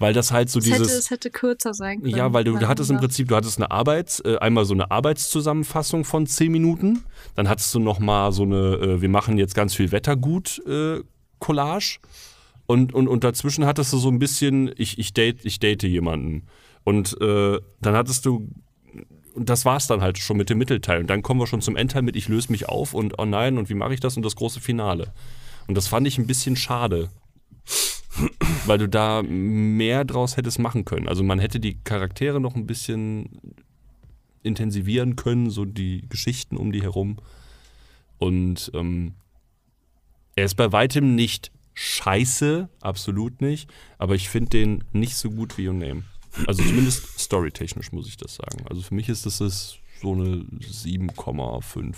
Weil 0.00 0.14
das 0.14 0.32
halt 0.32 0.48
so 0.48 0.60
es, 0.60 0.64
hätte, 0.64 0.78
dieses. 0.78 0.92
es 0.94 1.10
hätte 1.10 1.30
kürzer 1.30 1.74
sein 1.74 2.00
können. 2.00 2.16
Ja, 2.16 2.32
weil 2.32 2.42
du, 2.42 2.56
du 2.56 2.66
hattest 2.66 2.90
im. 2.90 2.96
Prinzip, 2.96 3.28
du 3.28 3.36
hattest 3.36 3.58
eine 3.58 3.70
Arbeits, 3.70 4.20
äh, 4.20 4.38
einmal 4.38 4.64
so 4.64 4.72
eine 4.72 4.90
Arbeitszusammenfassung 4.90 6.06
von 6.06 6.26
10 6.26 6.50
Minuten, 6.50 7.04
dann 7.34 7.50
hattest 7.50 7.74
du 7.74 7.80
noch 7.80 7.98
mal 7.98 8.32
so 8.32 8.44
eine, 8.44 8.56
äh, 8.56 9.02
wir 9.02 9.10
machen 9.10 9.36
jetzt 9.36 9.54
ganz 9.54 9.74
viel 9.74 9.92
Wettergut 9.92 10.62
äh, 10.66 11.00
und, 12.66 12.94
und, 12.94 13.08
und 13.08 13.24
dazwischen 13.24 13.66
hattest 13.66 13.92
du 13.92 13.98
so 13.98 14.08
ein 14.08 14.18
bisschen, 14.18 14.72
ich, 14.78 14.98
ich, 14.98 15.12
date, 15.12 15.44
ich 15.44 15.58
date 15.60 15.82
jemanden 15.82 16.46
und 16.84 17.20
äh, 17.20 17.58
dann 17.82 17.94
hattest 17.94 18.24
du, 18.24 18.48
und 19.34 19.50
das 19.50 19.66
war's 19.66 19.86
dann 19.86 20.00
halt 20.00 20.16
schon 20.18 20.38
mit 20.38 20.48
dem 20.48 20.56
Mittelteil 20.58 21.00
und 21.00 21.08
dann 21.08 21.22
kommen 21.22 21.40
wir 21.40 21.46
schon 21.46 21.60
zum 21.60 21.76
Endteil 21.76 22.02
mit, 22.02 22.16
ich 22.16 22.28
löse 22.28 22.52
mich 22.52 22.68
auf 22.68 22.94
und 22.94 23.18
oh 23.18 23.26
nein 23.26 23.58
und 23.58 23.68
wie 23.68 23.74
mache 23.74 23.92
ich 23.92 24.00
das 24.00 24.16
und 24.16 24.24
das 24.24 24.36
große 24.36 24.60
Finale. 24.60 25.12
Und 25.66 25.76
das 25.76 25.88
fand 25.88 26.06
ich 26.06 26.18
ein 26.18 26.26
bisschen 26.26 26.56
schade 26.56 27.10
weil 28.66 28.78
du 28.78 28.88
da 28.88 29.22
mehr 29.22 30.04
draus 30.04 30.36
hättest 30.36 30.58
machen 30.58 30.84
können. 30.84 31.08
Also 31.08 31.22
man 31.22 31.38
hätte 31.38 31.60
die 31.60 31.78
Charaktere 31.82 32.40
noch 32.40 32.54
ein 32.54 32.66
bisschen 32.66 33.28
intensivieren 34.42 35.16
können, 35.16 35.50
so 35.50 35.64
die 35.64 36.06
Geschichten 36.08 36.56
um 36.56 36.72
die 36.72 36.82
herum. 36.82 37.18
Und 38.18 38.70
ähm, 38.74 39.14
er 40.36 40.44
ist 40.44 40.56
bei 40.56 40.72
weitem 40.72 41.14
nicht 41.14 41.52
scheiße, 41.74 42.68
absolut 42.80 43.40
nicht, 43.40 43.70
aber 43.98 44.14
ich 44.14 44.28
finde 44.28 44.50
den 44.50 44.84
nicht 44.92 45.16
so 45.16 45.30
gut 45.30 45.56
wie 45.56 45.68
Your 45.68 45.74
Name. 45.74 46.04
Also 46.46 46.62
zumindest 46.62 47.18
storytechnisch 47.18 47.92
muss 47.92 48.06
ich 48.06 48.16
das 48.16 48.36
sagen. 48.36 48.64
Also 48.68 48.82
für 48.82 48.94
mich 48.94 49.08
ist 49.08 49.26
das 49.26 49.38
so 49.38 50.12
eine 50.12 50.44
7,5. 50.60 51.94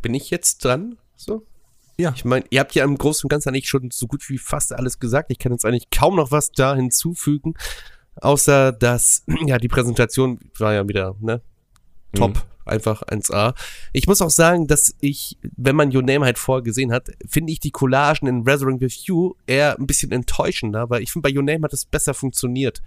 Bin 0.00 0.14
ich 0.14 0.30
jetzt 0.30 0.64
dran? 0.64 0.96
So? 1.22 1.46
Ja. 1.98 2.12
Ich 2.16 2.24
meine, 2.24 2.44
ihr 2.50 2.60
habt 2.60 2.74
ja 2.74 2.84
im 2.84 2.96
Großen 2.96 3.26
und 3.26 3.28
Ganzen 3.28 3.50
eigentlich 3.50 3.68
schon 3.68 3.90
so 3.90 4.06
gut 4.06 4.28
wie 4.28 4.38
fast 4.38 4.72
alles 4.72 4.98
gesagt. 4.98 5.30
Ich 5.30 5.38
kann 5.38 5.52
jetzt 5.52 5.64
eigentlich 5.64 5.90
kaum 5.90 6.16
noch 6.16 6.30
was 6.30 6.50
da 6.50 6.74
hinzufügen, 6.74 7.54
außer 8.16 8.72
dass, 8.72 9.24
ja, 9.46 9.58
die 9.58 9.68
Präsentation 9.68 10.40
war 10.58 10.74
ja 10.74 10.88
wieder, 10.88 11.14
ne? 11.20 11.42
Top. 12.14 12.44
Einfach 12.64 13.02
1A. 13.02 13.54
Ich 13.92 14.06
muss 14.06 14.22
auch 14.22 14.30
sagen, 14.30 14.68
dass 14.68 14.94
ich, 15.00 15.36
wenn 15.56 15.74
man 15.74 15.94
Your 15.94 16.02
Name 16.02 16.24
halt 16.24 16.38
vorher 16.38 16.62
gesehen 16.62 16.92
hat, 16.92 17.08
finde 17.28 17.52
ich 17.52 17.58
die 17.58 17.72
Collagen 17.72 18.28
in 18.28 18.42
Resurrect 18.42 18.80
with 18.80 19.04
You 19.06 19.34
eher 19.48 19.76
ein 19.78 19.86
bisschen 19.88 20.12
enttäuschender, 20.12 20.88
weil 20.88 21.02
ich 21.02 21.10
finde, 21.10 21.28
bei 21.28 21.36
Your 21.36 21.42
Name 21.42 21.64
hat 21.64 21.72
es 21.72 21.84
besser 21.84 22.14
funktioniert. 22.14 22.80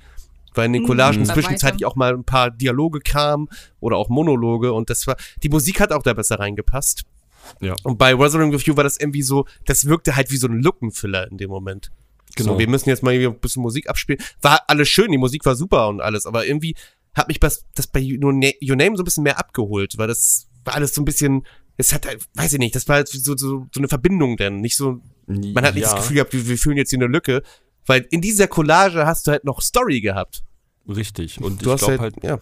Weil 0.54 0.68
in 0.68 0.74
den 0.74 0.84
Collagen 0.86 1.20
Mhm. 1.22 1.26
zwischenzeitlich 1.26 1.84
auch 1.86 1.98
mal 1.98 2.14
ein 2.14 2.24
paar 2.24 2.52
Dialoge 2.52 3.02
kamen 3.02 3.50
oder 3.82 3.98
auch 3.98 4.08
Monologe 4.08 4.72
und 4.72 4.90
das 4.90 5.06
war, 5.08 5.18
die 5.44 5.50
Musik 5.50 5.82
hat 5.82 5.92
auch 5.92 6.04
da 6.04 6.14
besser 6.14 6.40
reingepasst. 6.40 7.04
Ja. 7.62 7.76
Und 7.84 7.98
bei 7.98 8.14
Resurrect 8.16 8.54
with 8.54 8.66
You 8.66 8.76
war 8.76 8.84
das 8.84 8.98
irgendwie 9.00 9.22
so, 9.22 9.46
das 9.66 9.86
wirkte 9.86 10.16
halt 10.16 10.32
wie 10.32 10.38
so 10.38 10.48
ein 10.48 10.62
Lookenfiller 10.62 11.30
in 11.32 11.38
dem 11.38 11.50
Moment. 11.50 11.92
Genau. 12.36 12.54
So, 12.54 12.60
wir 12.60 12.68
müssen 12.68 12.90
jetzt 12.90 13.04
mal 13.04 13.14
irgendwie 13.14 13.36
ein 13.36 13.40
bisschen 13.40 13.62
Musik 13.62 13.90
abspielen. 13.90 14.20
War 14.42 14.62
alles 14.68 14.90
schön, 14.90 15.12
die 15.12 15.18
Musik 15.18 15.46
war 15.46 15.56
super 15.56 15.88
und 15.88 16.02
alles, 16.02 16.26
aber 16.26 16.46
irgendwie 16.46 16.76
hat 17.14 17.28
mich 17.30 17.40
das, 17.40 17.64
das 17.76 17.88
bei 17.88 18.02
Your 18.02 18.34
Na- 18.34 18.52
Your 18.62 18.76
Name 18.76 18.98
so 18.98 19.04
ein 19.04 19.06
bisschen 19.06 19.24
mehr 19.24 19.40
abgeholt, 19.40 19.98
weil 19.98 20.08
das 20.08 20.48
war 20.66 20.74
alles 20.76 20.94
so 20.94 21.02
ein 21.02 21.06
bisschen, 21.06 21.46
es 21.78 21.94
hat 21.94 22.06
halt, 22.06 22.26
weiß 22.34 22.54
ich 22.54 22.60
nicht, 22.60 22.76
das 22.76 22.88
war 22.90 22.96
halt 22.98 23.08
so, 23.08 23.36
so, 23.38 23.68
so 23.72 23.80
eine 23.80 23.88
Verbindung 23.88 24.36
denn, 24.38 24.60
nicht 24.60 24.76
so, 24.76 25.00
man 25.28 25.64
hat 25.66 25.76
nicht 25.76 25.84
Ja. 25.84 25.92
das 25.92 26.02
Gefühl 26.02 26.16
gehabt, 26.16 26.34
wir, 26.34 26.48
wir 26.48 26.58
fühlen 26.58 26.78
jetzt 26.78 26.90
hier 26.90 27.00
eine 27.00 27.08
Lücke, 27.08 27.42
weil 27.86 28.06
in 28.12 28.20
dieser 28.22 28.48
Collage 28.48 29.06
hast 29.06 29.28
du 29.28 29.32
halt 29.32 29.46
noch 29.46 29.62
Story 29.62 30.02
gehabt. 30.02 30.44
Richtig. 30.88 31.40
Und 31.42 31.62
Du 31.62 31.68
ich 31.68 31.74
hast 31.74 31.86
glaube 31.86 32.00
halt, 32.02 32.16
halt, 32.16 32.24
ja. 32.24 32.40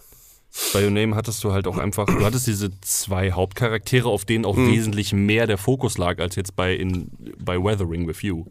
Bei 0.72 0.84
Your 0.84 0.90
Name 0.90 1.16
hattest 1.16 1.42
du 1.42 1.52
halt 1.52 1.66
auch 1.66 1.78
einfach, 1.78 2.06
du 2.06 2.24
hattest 2.24 2.46
diese 2.46 2.70
zwei 2.80 3.32
Hauptcharaktere, 3.32 4.08
auf 4.08 4.24
denen 4.24 4.44
auch 4.44 4.56
Mhm. 4.56 4.70
wesentlich 4.72 5.12
mehr 5.12 5.46
der 5.46 5.58
Fokus 5.58 5.98
lag, 5.98 6.20
als 6.20 6.36
jetzt 6.36 6.54
bei, 6.54 6.74
in, 6.74 7.10
bei 7.38 7.56
Weathering 7.58 8.06
with 8.06 8.22
You. 8.22 8.44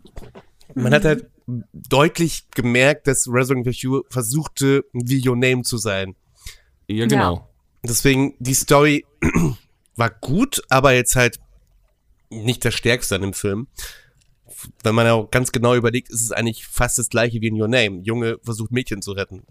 Man 0.76 0.94
hat 0.94 1.06
halt 1.06 1.30
deutlich 1.74 2.50
gemerkt, 2.52 3.08
dass 3.08 3.28
Resurrect 3.28 3.66
with 3.66 3.82
You 3.82 4.02
versuchte, 4.10 4.84
wie 4.94 5.28
Your 5.28 5.36
Name 5.38 5.64
zu 5.64 5.78
sein. 5.78 6.16
Ja, 6.88 7.06
genau. 7.06 7.48
Deswegen, 7.84 8.34
die 8.40 8.54
Story 8.54 9.06
war 9.96 10.10
gut, 10.10 10.62
aber 10.70 10.94
jetzt 10.94 11.16
halt 11.16 11.40
nicht 12.30 12.66
das 12.66 12.74
Stärkste 12.74 13.16
an 13.16 13.22
dem 13.22 13.34
Film. 13.34 13.68
Wenn 14.84 14.96
man 14.96 15.08
auch 15.08 15.30
ganz 15.32 15.52
genau 15.52 15.76
überlegt, 15.76 16.10
ist 16.10 16.22
es 16.22 16.32
eigentlich 16.32 16.66
fast 16.66 16.98
das 16.98 17.10
gleiche 17.10 17.42
wie 17.42 17.48
in 17.48 17.62
Your 17.62 17.68
Name. 17.68 18.02
Junge 18.04 18.40
versucht 18.44 18.72
Mädchen 18.72 19.02
zu 19.02 19.12
retten. 19.12 19.44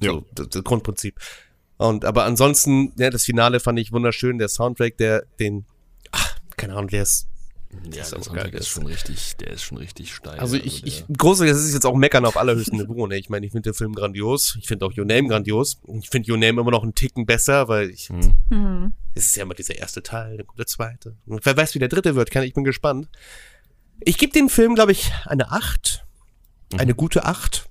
Ja. 0.00 0.12
So, 0.12 0.24
das, 0.34 0.48
das 0.50 0.64
Grundprinzip. 0.64 1.18
Und 1.78 2.04
aber 2.04 2.24
ansonsten, 2.24 2.92
ja, 2.98 3.08
das 3.10 3.24
Finale 3.24 3.60
fand 3.60 3.78
ich 3.78 3.92
wunderschön. 3.92 4.38
Der 4.38 4.48
Soundtrack, 4.48 4.96
der 4.98 5.24
den, 5.40 5.64
ach, 6.12 6.36
keine 6.56 6.74
Ahnung, 6.74 6.88
der 6.88 7.02
ist. 7.04 7.26
Ja, 7.92 8.00
ist 8.00 8.12
der 8.12 8.18
auch 8.18 8.24
Soundtrack 8.24 8.54
ist 8.54 8.68
schon 8.68 8.86
richtig, 8.86 9.36
der 9.36 9.48
ist 9.52 9.62
schon 9.62 9.76
richtig 9.76 10.14
steil. 10.14 10.38
Also 10.38 10.56
ich, 10.56 10.84
ich, 10.86 11.04
der- 11.04 11.16
große, 11.16 11.46
das 11.46 11.58
ist 11.62 11.74
jetzt 11.74 11.84
auch 11.84 11.94
meckern 11.94 12.24
auf 12.24 12.36
allerhöchstem 12.38 12.78
Niveau. 12.78 13.06
Ne? 13.06 13.18
Ich 13.18 13.28
meine, 13.28 13.44
ich 13.44 13.52
finde 13.52 13.70
den 13.70 13.74
Film 13.74 13.92
grandios. 13.94 14.56
Ich 14.58 14.66
finde 14.66 14.86
auch 14.86 14.92
Your 14.96 15.04
Name 15.04 15.28
grandios. 15.28 15.78
Ich 16.00 16.08
finde 16.08 16.32
Your 16.32 16.38
Name 16.38 16.60
immer 16.62 16.70
noch 16.70 16.82
einen 16.82 16.94
Ticken 16.94 17.26
besser, 17.26 17.68
weil 17.68 17.90
ich, 17.90 18.08
Hm. 18.08 18.92
Es 19.14 19.26
ist 19.26 19.36
ja 19.36 19.42
immer 19.42 19.54
dieser 19.54 19.76
erste 19.76 20.02
Teil, 20.02 20.38
dann 20.38 20.46
kommt 20.46 20.58
der 20.58 20.66
zweite. 20.66 21.16
Und 21.26 21.44
wer 21.44 21.56
weiß, 21.56 21.74
wie 21.74 21.78
der 21.78 21.88
dritte 21.88 22.14
wird, 22.16 22.30
kann, 22.30 22.42
ich 22.44 22.54
bin 22.54 22.64
gespannt. 22.64 23.08
Ich 24.00 24.16
gebe 24.16 24.32
dem 24.32 24.48
Film, 24.48 24.74
glaube 24.74 24.92
ich, 24.92 25.12
eine 25.26 25.50
8. 25.52 26.06
Eine 26.78 26.94
gute 26.94 27.24
8. 27.26 27.68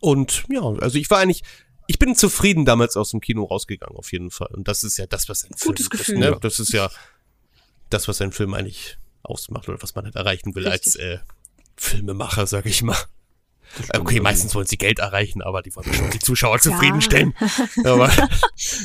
Und 0.00 0.44
ja, 0.50 0.62
also 0.62 0.98
ich 0.98 1.08
war 1.10 1.18
eigentlich, 1.18 1.42
ich 1.86 1.98
bin 1.98 2.14
zufrieden 2.14 2.64
damals 2.64 2.96
aus 2.96 3.10
dem 3.10 3.20
Kino 3.20 3.44
rausgegangen, 3.44 3.96
auf 3.96 4.12
jeden 4.12 4.30
Fall. 4.30 4.48
Und 4.52 4.68
das 4.68 4.84
ist 4.84 4.96
ja 4.98 5.06
das, 5.06 5.28
was 5.28 5.44
ein 5.44 5.54
Film 5.56 5.68
Gutes 5.70 5.86
ist. 5.86 5.90
Gefühl. 5.90 6.18
Ne? 6.18 6.38
Das 6.40 6.58
ist 6.58 6.72
ja 6.72 6.90
das, 7.90 8.08
was 8.08 8.20
ein 8.20 8.32
Film 8.32 8.54
eigentlich 8.54 8.98
ausmacht 9.22 9.68
oder 9.68 9.82
was 9.82 9.94
man 9.94 10.04
halt 10.04 10.16
erreichen 10.16 10.54
will 10.54 10.66
als 10.66 10.86
Richtig. 10.86 11.02
äh, 11.02 11.18
Filmemacher, 11.76 12.46
sag 12.46 12.66
ich 12.66 12.82
mal. 12.82 12.96
Okay, 13.94 14.14
also- 14.16 14.22
meistens 14.22 14.54
wollen 14.54 14.66
sie 14.66 14.76
Geld 14.76 14.98
erreichen, 14.98 15.40
aber 15.42 15.62
die 15.62 15.74
wollen 15.74 15.92
schon 15.94 16.10
die 16.10 16.18
Zuschauer 16.18 16.58
zufriedenstellen. 16.58 17.34
Aber 17.84 18.12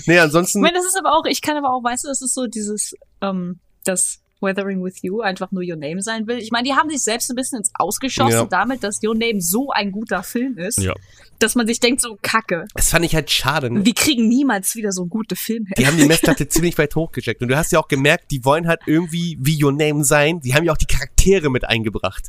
nee, 0.05 0.17
ansonsten. 0.19 0.59
Ich 0.59 0.61
meine, 0.61 0.77
das 0.77 0.85
ist 0.85 0.97
aber 0.97 1.13
auch, 1.17 1.25
ich 1.25 1.41
kann 1.41 1.57
aber 1.57 1.73
auch, 1.73 1.83
weißt 1.83 2.05
du, 2.05 2.07
das 2.07 2.21
ist 2.21 2.33
so 2.33 2.47
dieses, 2.47 2.95
ähm, 3.21 3.59
das 3.83 4.19
Weathering 4.41 4.83
with 4.83 5.01
You 5.01 5.21
einfach 5.21 5.51
nur 5.51 5.63
Your 5.63 5.75
Name 5.77 6.01
sein 6.01 6.27
will. 6.27 6.37
Ich 6.37 6.51
meine, 6.51 6.67
die 6.67 6.73
haben 6.75 6.89
sich 6.89 7.01
selbst 7.01 7.29
ein 7.29 7.35
bisschen 7.35 7.59
ins 7.59 7.71
Ausgeschossen 7.75 8.31
Ja. 8.31 8.45
damit, 8.45 8.83
dass 8.83 8.99
Your 9.03 9.15
Name 9.15 9.41
so 9.41 9.69
ein 9.71 9.91
guter 9.91 10.23
Film 10.23 10.57
ist, 10.57 10.79
Ja. 10.79 10.93
dass 11.39 11.55
man 11.55 11.65
sich 11.67 11.79
denkt, 11.79 12.01
so 12.01 12.17
kacke. 12.21 12.65
Das 12.75 12.89
fand 12.91 13.05
ich 13.05 13.15
halt 13.15 13.29
schade. 13.31 13.69
ne? 13.71 13.85
Wir 13.85 13.93
kriegen 13.93 14.27
niemals 14.27 14.75
wieder 14.75 14.91
so 14.91 15.05
gute 15.05 15.35
Filme. 15.35 15.67
Die 15.77 15.87
haben 15.87 15.97
die 15.97 16.05
Messlatte 16.07 16.47
ziemlich 16.47 16.77
weit 16.77 16.95
hochgecheckt. 16.95 17.41
Und 17.41 17.47
du 17.47 17.57
hast 17.57 17.71
ja 17.71 17.79
auch 17.79 17.87
gemerkt, 17.87 18.31
die 18.31 18.43
wollen 18.45 18.67
halt 18.67 18.81
irgendwie 18.85 19.37
wie 19.39 19.63
Your 19.63 19.71
Name 19.71 20.03
sein. 20.03 20.39
Die 20.41 20.53
haben 20.53 20.63
ja 20.65 20.71
auch 20.73 20.77
die 20.77 20.85
Charaktere 20.85 21.49
mit 21.49 21.65
eingebracht. 21.65 22.27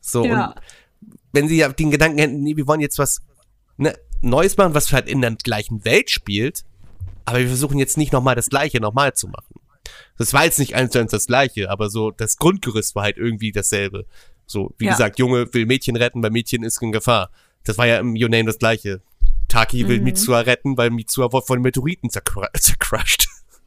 So, 0.00 0.24
Ja. 0.24 0.46
und 0.50 0.54
wenn 1.32 1.48
sie 1.48 1.56
ja 1.56 1.68
den 1.70 1.90
Gedanken 1.90 2.18
hätten, 2.18 2.42
nee, 2.42 2.56
wir 2.56 2.66
wollen 2.66 2.80
jetzt 2.80 2.98
was 2.98 3.20
ne, 3.78 3.94
Neues 4.20 4.56
machen, 4.56 4.74
was 4.74 4.92
halt 4.92 5.08
in 5.08 5.20
der 5.20 5.32
gleichen 5.36 5.84
Welt 5.84 6.10
spielt, 6.10 6.62
aber 7.24 7.38
wir 7.38 7.48
versuchen 7.48 7.78
jetzt 7.78 7.96
nicht 7.96 8.12
nochmal 8.12 8.34
das 8.36 8.48
Gleiche 8.50 8.80
nochmal 8.80 9.14
zu 9.14 9.28
machen. 9.28 9.54
Das 10.22 10.32
war 10.32 10.44
jetzt 10.44 10.58
nicht 10.60 10.74
eins 10.76 10.92
zu 10.92 11.00
eins 11.00 11.10
das 11.10 11.26
Gleiche, 11.26 11.68
aber 11.68 11.90
so 11.90 12.12
das 12.12 12.36
Grundgerüst 12.36 12.94
war 12.94 13.02
halt 13.02 13.16
irgendwie 13.16 13.50
dasselbe. 13.50 14.06
So, 14.46 14.72
wie 14.78 14.84
Ja. 14.86 14.92
gesagt, 14.92 15.18
Junge 15.18 15.52
will 15.52 15.66
Mädchen 15.66 15.96
retten, 15.96 16.22
weil 16.22 16.30
Mädchen 16.30 16.62
ist 16.62 16.80
in 16.80 16.92
Gefahr. 16.92 17.30
Das 17.64 17.76
war 17.78 17.86
ja 17.86 17.98
im 17.98 18.14
Your 18.16 18.28
Name 18.28 18.44
das 18.44 18.58
Gleiche. 18.58 19.00
Taki 19.48 19.88
will 19.88 19.98
Mhm. 19.98 20.04
Mitsua 20.04 20.40
retten, 20.40 20.76
weil 20.76 20.90
Mitsua 20.90 21.32
wurde 21.32 21.46
von 21.46 21.60
Meteoriten 21.60 22.08
zercr 22.10 22.48
zercrushed. 22.54 23.28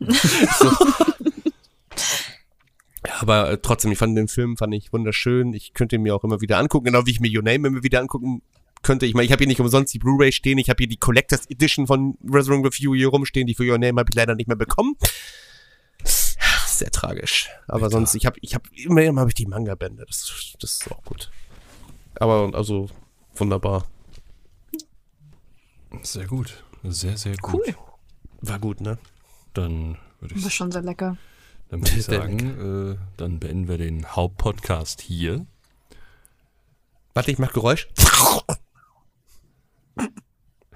so. 0.60 0.72
Ja, 3.06 3.14
Aber 3.22 3.52
äh, 3.52 3.58
trotzdem, 3.62 3.92
ich 3.92 3.98
fand 3.98 4.18
den 4.18 4.28
Film 4.28 4.58
fand 4.58 4.74
ich 4.74 4.92
wunderschön. 4.92 5.54
Ich 5.54 5.74
könnte 5.74 5.96
ihn 5.98 6.02
mir 6.02 6.16
auch 6.16 6.24
immer 6.24 6.42
wieder 6.42 6.58
angucken, 6.58 6.86
genau 6.86 7.06
wie 7.06 7.12
ich 7.12 7.20
mir 7.20 7.30
Your 7.36 7.44
Name 7.44 7.68
immer 7.68 7.84
wieder 7.84 8.00
angucken 8.00 8.42
könnte. 8.82 9.06
Ich 9.06 9.14
meine, 9.14 9.26
ich 9.26 9.32
habe 9.32 9.40
hier 9.40 9.48
nicht 9.48 9.60
umsonst 9.60 9.94
die 9.94 10.00
Blu-ray 10.00 10.32
stehen. 10.32 10.58
Ich 10.58 10.70
habe 10.70 10.78
hier 10.80 10.88
die 10.88 10.98
Collectors 10.98 11.50
Edition 11.50 11.88
von 11.88 12.18
with 12.22 12.48
You 12.80 12.96
hier 12.96 13.08
rumstehen. 13.10 13.48
Die 13.48 13.56
für 13.56 13.64
Your 13.70 13.78
Name 13.78 14.00
habe 14.00 14.10
ich 14.10 14.16
leider 14.16 14.36
nicht 14.36 14.48
mehr 14.48 14.58
bekommen. 14.58 14.96
Sehr 16.78 16.92
tragisch. 16.92 17.50
Aber 17.68 17.90
sonst, 17.90 18.16
ich 18.16 18.26
habe, 18.26 18.38
ich 18.42 18.54
habe 18.54 18.68
immerhin 18.76 19.18
habe 19.20 19.30
ich 19.30 19.34
die 19.34 19.46
Manga-Bände. 19.46 20.06
Das, 20.06 20.56
das 20.60 20.72
ist 20.72 20.92
auch 20.92 21.04
gut. 21.04 21.32
Aber 22.16 22.52
also 22.54 22.90
wunderbar. 23.36 23.86
Sehr 26.02 26.26
gut. 26.28 26.64
Sehr, 26.84 27.16
sehr 27.18 27.38
gut. 27.38 27.54
Cool. 27.68 27.76
War 28.42 28.60
gut, 28.60 28.82
ne? 28.82 28.98
Dann 29.54 29.98
würde 30.20 30.36
ich, 30.36 30.42
Das 30.42 30.48
ist 30.52 30.54
schon 30.56 30.72
sehr 30.72 30.82
lecker. 30.82 31.18
dann 31.70 31.82
würd 31.82 31.96
ich 31.96 32.04
sagen, 32.06 32.92
äh, 32.94 32.98
dann 33.18 33.40
beenden 33.40 33.68
wir 33.70 33.78
den 33.78 34.06
Hauptpodcast 34.06 35.02
hier. 35.02 35.46
Warte, 37.14 37.32
ich 37.32 37.40
mach 37.40 37.54
Geräusch. 37.54 37.88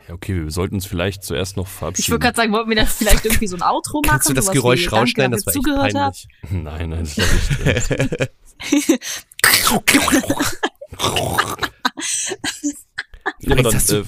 Ja, 0.09 0.15
okay, 0.15 0.43
wir 0.43 0.49
sollten 0.51 0.73
uns 0.73 0.87
vielleicht 0.87 1.23
zuerst 1.23 1.55
noch 1.55 1.67
verabschieden. 1.67 2.03
Ich 2.03 2.09
würde 2.09 2.23
gerade 2.23 2.35
sagen, 2.35 2.51
wollten 2.51 2.69
wir 2.69 2.75
das 2.77 2.93
vielleicht 2.95 3.23
irgendwie 3.25 3.45
so 3.45 3.55
ein 3.57 3.61
Outro 3.61 4.01
machen? 4.01 4.09
Kannst 4.09 4.27
du 4.27 4.33
das 4.33 4.49
Geräusch 4.51 4.91
rausschneiden? 4.91 5.31
dass 5.33 5.43
Das 5.43 5.55
war 5.55 5.59
echt 5.59 5.63
zugehört 5.63 5.93
peinlich. 5.93 6.27
Nein, 6.49 6.89
nein, 6.89 6.99
das 7.01 7.17
ist 7.17 7.19
nicht 13.39 13.51
aber 13.51 13.63
dann, 13.63 13.73
Hast 13.75 13.91
du- 13.91 13.97
äh, 14.01 14.05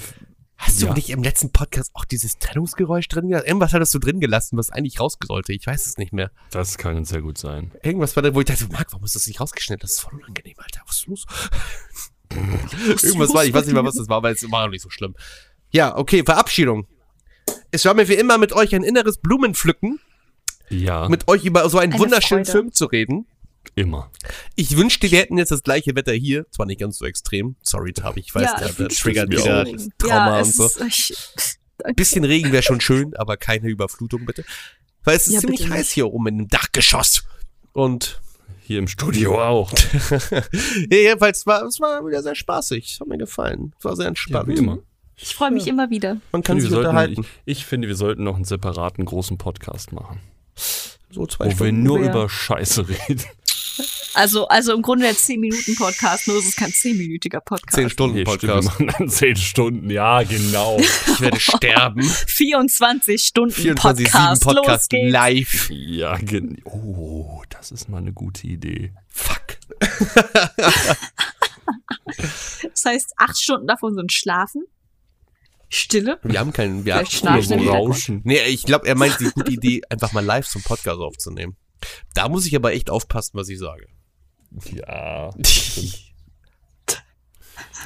Hast 0.58 0.80
du 0.82 0.86
Ja. 0.88 0.94
nicht 0.94 1.10
im 1.10 1.24
letzten 1.24 1.52
Podcast 1.52 1.90
auch 1.96 2.06
dieses 2.06 2.38
Trennungsgeräusch 2.38 3.08
drin 3.08 3.28
gelassen? 3.30 3.48
Irgendwas 3.48 3.74
hattest 3.74 3.94
du 3.96 4.00
drin 4.00 4.20
gelassen, 4.20 4.58
was 4.58 4.70
eigentlich 4.70 5.00
raus 5.00 5.18
sollte. 5.24 5.54
Ich 5.54 5.66
weiß 5.66 5.86
es 5.88 5.98
nicht 5.98 6.14
mehr. 6.14 6.30
das 6.52 6.78
kann 6.78 7.04
sehr 7.06 7.22
gut 7.22 7.38
sein. 7.40 7.72
Irgendwas 7.84 8.16
war 8.16 8.22
da, 8.24 8.34
wo 8.36 8.40
ich 8.42 8.46
dachte, 8.46 8.68
Marc, 8.72 8.92
warum 8.92 9.04
hast 9.04 9.16
du 9.16 9.20
das 9.20 9.26
nicht 9.28 9.40
rausgeschnitten? 9.40 9.82
Das 9.82 9.92
ist 9.94 10.00
voll 10.02 10.14
unangenehm, 10.20 10.56
Alter. 10.58 10.82
Was 10.88 10.98
ist 10.98 11.08
los? 11.08 11.26
Irgendwas 13.04 13.34
war, 13.34 13.44
ich 13.44 13.54
weiß 13.54 13.66
nicht 13.66 13.74
mehr, 13.74 13.84
was 13.84 13.96
das 13.96 14.08
war, 14.08 14.18
aber 14.18 14.30
es 14.32 14.50
war 14.52 14.66
auch 14.66 14.70
nicht 14.70 14.82
so 14.84 14.90
schlimm. 14.92 15.16
Ja, 15.72 15.98
okay, 15.98 16.24
Verabschiedung. 16.24 16.88
Es 17.72 17.86
war 17.86 17.94
mir 17.94 18.08
wie 18.08 18.14
immer 18.16 18.38
mit 18.38 18.54
euch 18.54 18.76
ein 18.76 18.84
inneres 18.84 19.18
Blumenpflücken, 19.18 20.00
Ja, 20.70 21.08
mit 21.10 21.28
euch 21.28 21.46
über 21.46 21.68
so 21.70 21.78
einen 21.80 21.94
Eine 21.94 22.02
wunderschönen 22.02 22.46
Freude. 22.46 22.58
Film 22.60 22.72
zu 22.74 22.86
reden. 22.86 23.26
immer. 23.76 24.12
Ich 24.56 24.76
wünschte, 24.78 25.10
wir 25.10 25.20
hätten 25.20 25.38
jetzt 25.38 25.52
das 25.52 25.64
gleiche 25.64 25.96
Wetter 25.96 26.14
hier. 26.14 26.46
Zwar 26.52 26.66
nicht 26.66 26.80
ganz 26.80 26.98
so 26.98 27.06
extrem. 27.06 27.56
Sorry, 27.64 27.94
Tabi, 27.94 28.20
ich 28.22 28.34
weiß, 28.36 28.44
Ja, 28.44 28.68
der, 28.70 28.90
triggert 28.90 29.30
wieder. 29.32 29.66
Trauma 29.98 30.28
ja, 30.28 30.36
und 30.38 30.42
es 30.50 30.56
so. 30.56 30.66
Ist, 30.66 30.82
ich, 30.82 31.14
Bisschen 31.96 32.24
Regen 32.26 32.52
wäre 32.52 32.62
schon 32.64 32.80
schön, 32.82 33.16
aber 33.16 33.38
keine 33.38 33.68
Überflutung 33.70 34.26
bitte. 34.26 34.44
Weil 35.04 35.16
es 35.16 35.28
ist 35.28 35.34
Ja, 35.34 35.40
ziemlich 35.40 35.68
heiß 35.70 35.78
nicht. 35.80 35.92
hier 35.94 36.08
oben 36.08 36.28
in 36.28 36.38
dem 36.40 36.48
Dachgeschoss. 36.48 37.24
Und 37.74 38.22
Hier 38.62 38.78
im 38.80 38.88
Studio 38.88 39.42
auch. 39.42 39.72
ja, 40.32 40.42
jedenfalls 40.92 41.46
war 41.48 41.64
es 41.64 41.80
war 41.80 42.06
wieder 42.06 42.22
sehr 42.22 42.36
spaßig. 42.36 42.94
Es 42.94 43.00
hat 43.00 43.08
mir 43.08 43.18
gefallen. 43.18 43.74
Es 43.80 43.86
war 43.86 43.96
sehr 43.96 44.04
Ja, 44.06 44.10
entspannt. 44.10 44.48
wie 44.50 44.54
immer. 44.56 44.80
Ich 45.22 45.36
freue 45.36 45.52
mich 45.52 45.68
immer 45.68 45.90
wieder. 45.90 46.18
Man 46.32 46.42
Ich 46.42 46.46
kann 46.46 46.58
finde, 46.58 46.62
sich 46.62 46.70
wir 46.72 46.76
sollten, 46.76 46.90
unterhalten. 46.90 47.26
ich, 47.46 47.58
ich 47.60 47.66
finde, 47.66 47.88
wir 47.88 47.96
sollten 47.96 48.24
noch 48.24 48.36
einen 48.36 48.46
separaten 48.46 49.06
großen 49.06 49.38
Podcast 49.38 49.92
machen. 49.92 50.20
so 51.12 51.26
zwei 51.28 51.46
Wo 51.46 51.50
wir 51.50 51.56
Stunden. 51.56 51.84
nur 51.84 52.00
Ja. 52.00 52.10
über 52.10 52.30
Scheiße 52.30 52.88
reden. 52.90 53.24
Also, 54.14 54.46
also 54.50 54.74
im 54.74 54.82
Grunde 54.82 55.06
der 55.06 55.16
10-Minuten-Podcast, 55.16 56.28
nur 56.28 56.38
es 56.38 56.46
ist 56.46 56.58
kein 56.58 56.72
10-minütiger 56.72 57.40
Podcast. 57.40 57.74
Zehn 57.76 57.90
Stunden 57.90 58.18
Nee, 58.18 58.24
stimmt, 58.26 58.42
wir 58.44 58.50
Podcast. 58.50 58.68
machen 58.80 58.94
dann 58.98 59.10
10 59.10 59.36
Stunden. 59.38 59.90
Ja, 59.90 60.22
genau. 60.24 60.78
Ich 60.80 61.22
werde 61.22 61.40
sterben. 61.40 62.04
24 62.04 63.24
Stunden 63.24 63.54
24-7 63.56 63.76
Podcast. 63.76 64.44
Podcast 64.44 64.92
live. 64.94 65.70
ja, 65.72 66.18
gen 66.18 66.62
oh, 66.66 67.42
das 67.50 67.72
ist 67.72 67.88
mal 67.88 68.00
eine 68.00 68.12
gute 68.12 68.46
Idee. 68.48 68.92
Fuck. 69.08 69.58
Das 72.64 72.86
heißt, 72.86 73.14
acht 73.18 73.40
Stunden 73.42 73.68
davon 73.68 73.96
sind 73.96 74.12
Schlafen. 74.12 74.66
Stille. 75.72 76.20
Wir 76.24 76.40
haben 76.40 76.54
keinen. 76.54 76.86
Wir 76.86 76.96
haben 76.96 77.08
im 77.38 77.42
so 77.44 77.56
rauschen. 77.56 78.22
Nee, 78.24 78.42
ich 78.48 78.64
glaube, 78.64 78.88
er 78.88 78.96
meint 78.96 79.20
die 79.20 79.32
gute 79.32 79.52
Idee, 79.52 79.82
einfach 79.90 80.12
mal 80.12 80.24
live 80.24 80.48
zum 80.48 80.62
Podcast 80.62 81.00
aufzunehmen. 81.00 81.56
Da 82.14 82.30
muss 82.30 82.46
ich 82.46 82.56
aber 82.56 82.74
echt 82.74 82.90
aufpassen, 82.90 83.32
was 83.34 83.50
ich 83.50 83.60
sage. 83.60 83.88
Ja. 84.74 85.32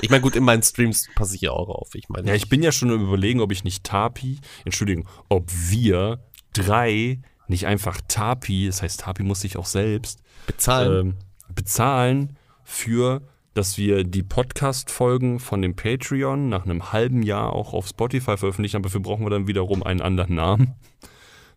Ich 0.01 0.09
meine, 0.09 0.21
gut, 0.21 0.35
in 0.35 0.43
meinen 0.43 0.61
Streams 0.63 1.07
passe 1.15 1.35
ich 1.35 1.41
ja 1.41 1.51
auch 1.51 1.69
auf. 1.69 1.95
Ich 1.95 2.09
meine, 2.09 2.27
Ja, 2.27 2.35
ich 2.35 2.49
bin 2.49 2.61
ja 2.61 2.71
schon 2.71 2.91
am 2.91 3.01
überlegen, 3.01 3.39
ob 3.39 3.51
ich 3.51 3.63
nicht 3.63 3.83
Tapi, 3.85 4.39
Entschuldigung, 4.65 5.07
ob 5.29 5.49
wir 5.51 6.19
drei 6.53 7.21
nicht 7.47 7.65
einfach 7.65 8.01
Tapi, 8.07 8.67
das 8.67 8.81
heißt, 8.81 9.01
Tapi 9.01 9.23
muss 9.23 9.41
sich 9.41 9.57
auch 9.57 9.65
selbst 9.65 10.19
bezahlen. 10.47 11.07
ähm, 11.07 11.15
bezahlen 11.53 12.37
für, 12.63 13.21
dass 13.55 13.77
wir 13.77 14.03
die 14.03 14.21
Podcast-Folgen 14.21 15.39
von 15.39 15.61
dem 15.61 15.75
Patreon 15.75 16.49
nach 16.49 16.65
einem 16.65 16.91
halben 16.91 17.23
Jahr 17.23 17.53
auch 17.53 17.73
auf 17.73 17.87
Spotify 17.87 18.37
veröffentlichen, 18.37 18.75
aber 18.77 18.83
dafür 18.89 18.99
brauchen 18.99 19.25
wir 19.25 19.29
dann 19.31 19.47
wiederum 19.47 19.81
einen 19.81 20.01
anderen 20.01 20.35
Namen 20.35 20.75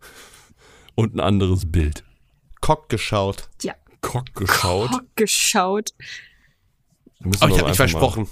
und 0.94 1.14
ein 1.14 1.20
anderes 1.20 1.70
Bild. 1.70 2.04
Cock 2.60 2.88
geschaut. 2.88 3.48
Ja. 3.62 3.74
Kock 4.00 4.32
geschaut. 4.34 4.90
Oh, 4.94 4.98
geschaut. 5.16 5.90
Aber 7.20 7.34
ich 7.34 7.40
habe 7.42 7.50
mich 7.52 7.58
einfach 7.58 7.68
mal- 7.68 7.74
versprochen. 7.74 8.28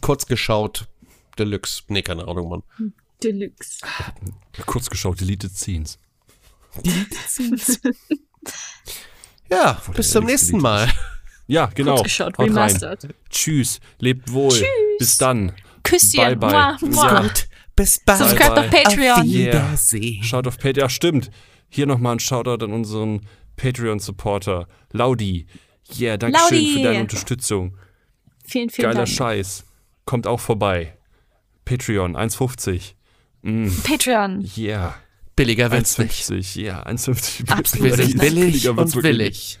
Kurz 0.00 0.26
geschaut. 0.26 0.86
Deluxe. 1.38 1.82
Nee, 1.88 2.02
keine 2.02 2.28
Ahnung, 2.28 2.48
Mann. 2.48 2.62
Deluxe. 3.22 3.80
Kurz 4.66 4.88
geschaut, 4.88 5.20
Deleted 5.20 5.50
Scenes. 5.52 5.98
Ja, 9.50 9.82
Wo 9.84 9.92
bis 9.92 10.12
zum 10.12 10.24
nächsten 10.26 10.60
Deleted 10.60 10.62
Mal. 10.62 10.92
Ja, 11.50 11.66
genau. 11.74 11.94
Kurz 11.96 12.04
geschaut, 12.04 12.38
Haut 12.38 12.46
rein. 12.48 12.48
remastered. 12.56 13.08
Tschüss, 13.28 13.80
lebt 13.98 14.32
wohl. 14.32 14.54
Bis 14.98 15.18
dann. 15.18 15.52
Küsschen. 15.82 16.18
Bye, 16.24 16.36
bye. 16.36 16.50
Mua, 16.52 16.78
mua. 16.80 17.22
Ja. 17.24 17.30
Bis 17.74 17.98
bald. 18.04 18.18
Subscribe 18.20 18.60
auf. 18.60 18.70
Patreon. 18.70 19.20
Auf 19.20 19.24
Yeah. 19.24 19.46
Wiedersehen. 19.54 20.22
Schaut 20.22 20.46
auf 20.46 20.56
Patreon. 20.58 20.84
Ja, 20.84 20.88
stimmt. 20.88 21.30
Hier 21.68 21.86
nochmal 21.86 22.16
ein 22.16 22.20
Shoutout 22.20 22.64
an 22.64 22.72
unseren 22.72 23.26
Patreon-Supporter, 23.56 24.66
Laudi. 24.92 25.46
Yeah, 25.98 26.16
danke 26.16 26.38
schön 26.48 26.58
Laudi. 26.58 26.74
für 26.74 26.82
deine 26.82 27.00
Unterstützung. 27.00 27.76
Vielen, 28.44 28.70
vielen 28.70 28.86
Geiler 28.88 29.04
Dank. 29.04 29.08
Scheiß. 29.08 29.64
Kommt 30.04 30.26
auch 30.26 30.40
vorbei. 30.40 30.96
Patreon, 31.64 32.16
1,50. 32.16 32.94
Patreon. 33.84 34.48
Yeah. 34.56 34.94
Billiger 35.36 35.70
wird's 35.70 35.98
nicht. 35.98 36.22
1,50. 36.30 36.60
Ja, 36.60 36.82
1,50. 36.84 37.48
Absolut. 37.50 37.84
Wir 37.86 37.94
sind 38.06 38.18
Billiger 38.18 38.44
billig 38.44 38.64
wird's 38.64 38.94
und 38.96 39.02
wirklich 39.02 39.18
willig. 39.18 39.58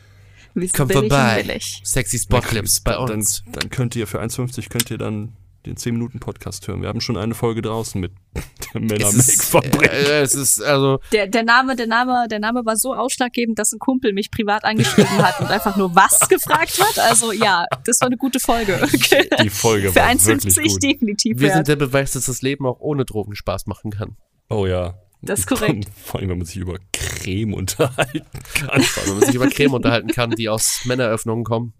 Sind 0.54 0.74
Kommt 0.74 0.92
vorbei. 0.92 1.60
Sexy 1.84 2.18
Spotclips 2.18 2.80
bei 2.80 2.92
dann, 2.92 3.10
uns. 3.10 3.42
dann 3.52 3.70
könnt 3.70 3.96
ihr 3.96 4.06
für 4.06 4.20
1,50 4.20 4.68
könnt 4.68 4.90
ihr 4.90 4.98
dann 4.98 5.36
den 5.66 5.76
10-Minuten-Podcast 5.76 6.66
hören. 6.68 6.80
Wir 6.80 6.88
haben 6.88 7.00
schon 7.00 7.16
eine 7.16 7.34
Folge 7.34 7.60
draußen 7.60 8.00
mit 8.00 8.12
der 8.74 8.80
männer 8.80 9.12
make 9.12 9.92
äh, 9.92 10.22
es 10.22 10.34
ist, 10.34 10.62
also, 10.62 11.00
Der, 11.12 11.26
der 11.26 11.42
Name, 11.42 11.76
der 11.76 11.86
Name, 11.86 12.26
der 12.28 12.38
Name 12.38 12.64
war 12.64 12.76
so 12.76 12.94
ausschlaggebend, 12.94 13.58
dass 13.58 13.72
ein 13.72 13.78
Kumpel 13.78 14.12
mich 14.12 14.30
privat 14.30 14.64
angeschrieben 14.64 15.18
hat 15.18 15.40
und 15.40 15.50
einfach 15.50 15.76
nur 15.76 15.94
was 15.94 16.28
gefragt 16.28 16.80
hat. 16.80 16.98
Also 16.98 17.32
ja, 17.32 17.66
das 17.84 18.00
war 18.00 18.06
eine 18.06 18.16
gute 18.16 18.40
Folge. 18.40 18.80
Okay. 18.82 19.28
Die 19.42 19.50
Folge 19.50 19.92
Für 19.92 20.00
war 20.00 20.08
wirklich 20.08 20.54
1,50 20.54 20.68
gut. 20.68 20.82
definitiv 20.82 21.40
wir 21.40 21.48
sind 21.48 21.58
wert. 21.58 21.68
der 21.68 21.76
Beweis, 21.76 22.12
dass 22.12 22.26
das 22.26 22.42
Leben 22.42 22.66
auch 22.66 22.80
ohne 22.80 23.04
Drogen 23.04 23.34
Spaß 23.34 23.66
machen 23.66 23.90
kann. 23.90 24.16
Oh 24.48 24.66
ja. 24.66 24.94
Das 25.22 25.40
ist 25.40 25.46
korrekt. 25.48 25.86
Vor 26.04 26.20
allem, 26.20 26.30
wenn 26.30 26.38
man 26.38 26.46
sich 26.46 26.56
über 26.56 26.78
Creme 26.92 27.54
unterhalten 27.54 28.26
kann. 28.54 28.82
Wenn 29.04 29.14
man 29.18 29.26
sich 29.26 29.34
über 29.34 29.48
Creme 29.48 29.74
unterhalten 29.74 30.08
kann, 30.08 30.30
die 30.30 30.48
aus 30.48 30.80
Männeröffnungen 30.84 31.44
kommen. 31.44 31.72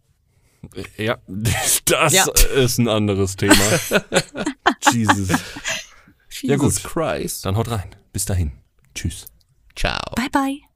Ja, 0.98 1.18
das 1.26 2.12
Ja. 2.12 2.26
ist 2.54 2.78
ein 2.78 2.88
anderes 2.88 3.36
Thema. 3.36 3.54
Jesus. 4.92 5.28
Ja, 6.42 6.56
gut. 6.56 6.72
Jesus 6.72 6.82
Christ. 6.82 7.44
Dann 7.46 7.56
haut 7.56 7.70
rein. 7.70 7.94
Bis 8.12 8.26
dahin. 8.26 8.52
Tschüss. 8.94 9.26
Ciao. 9.74 9.98
Bye 10.16 10.28
bye. 10.30 10.69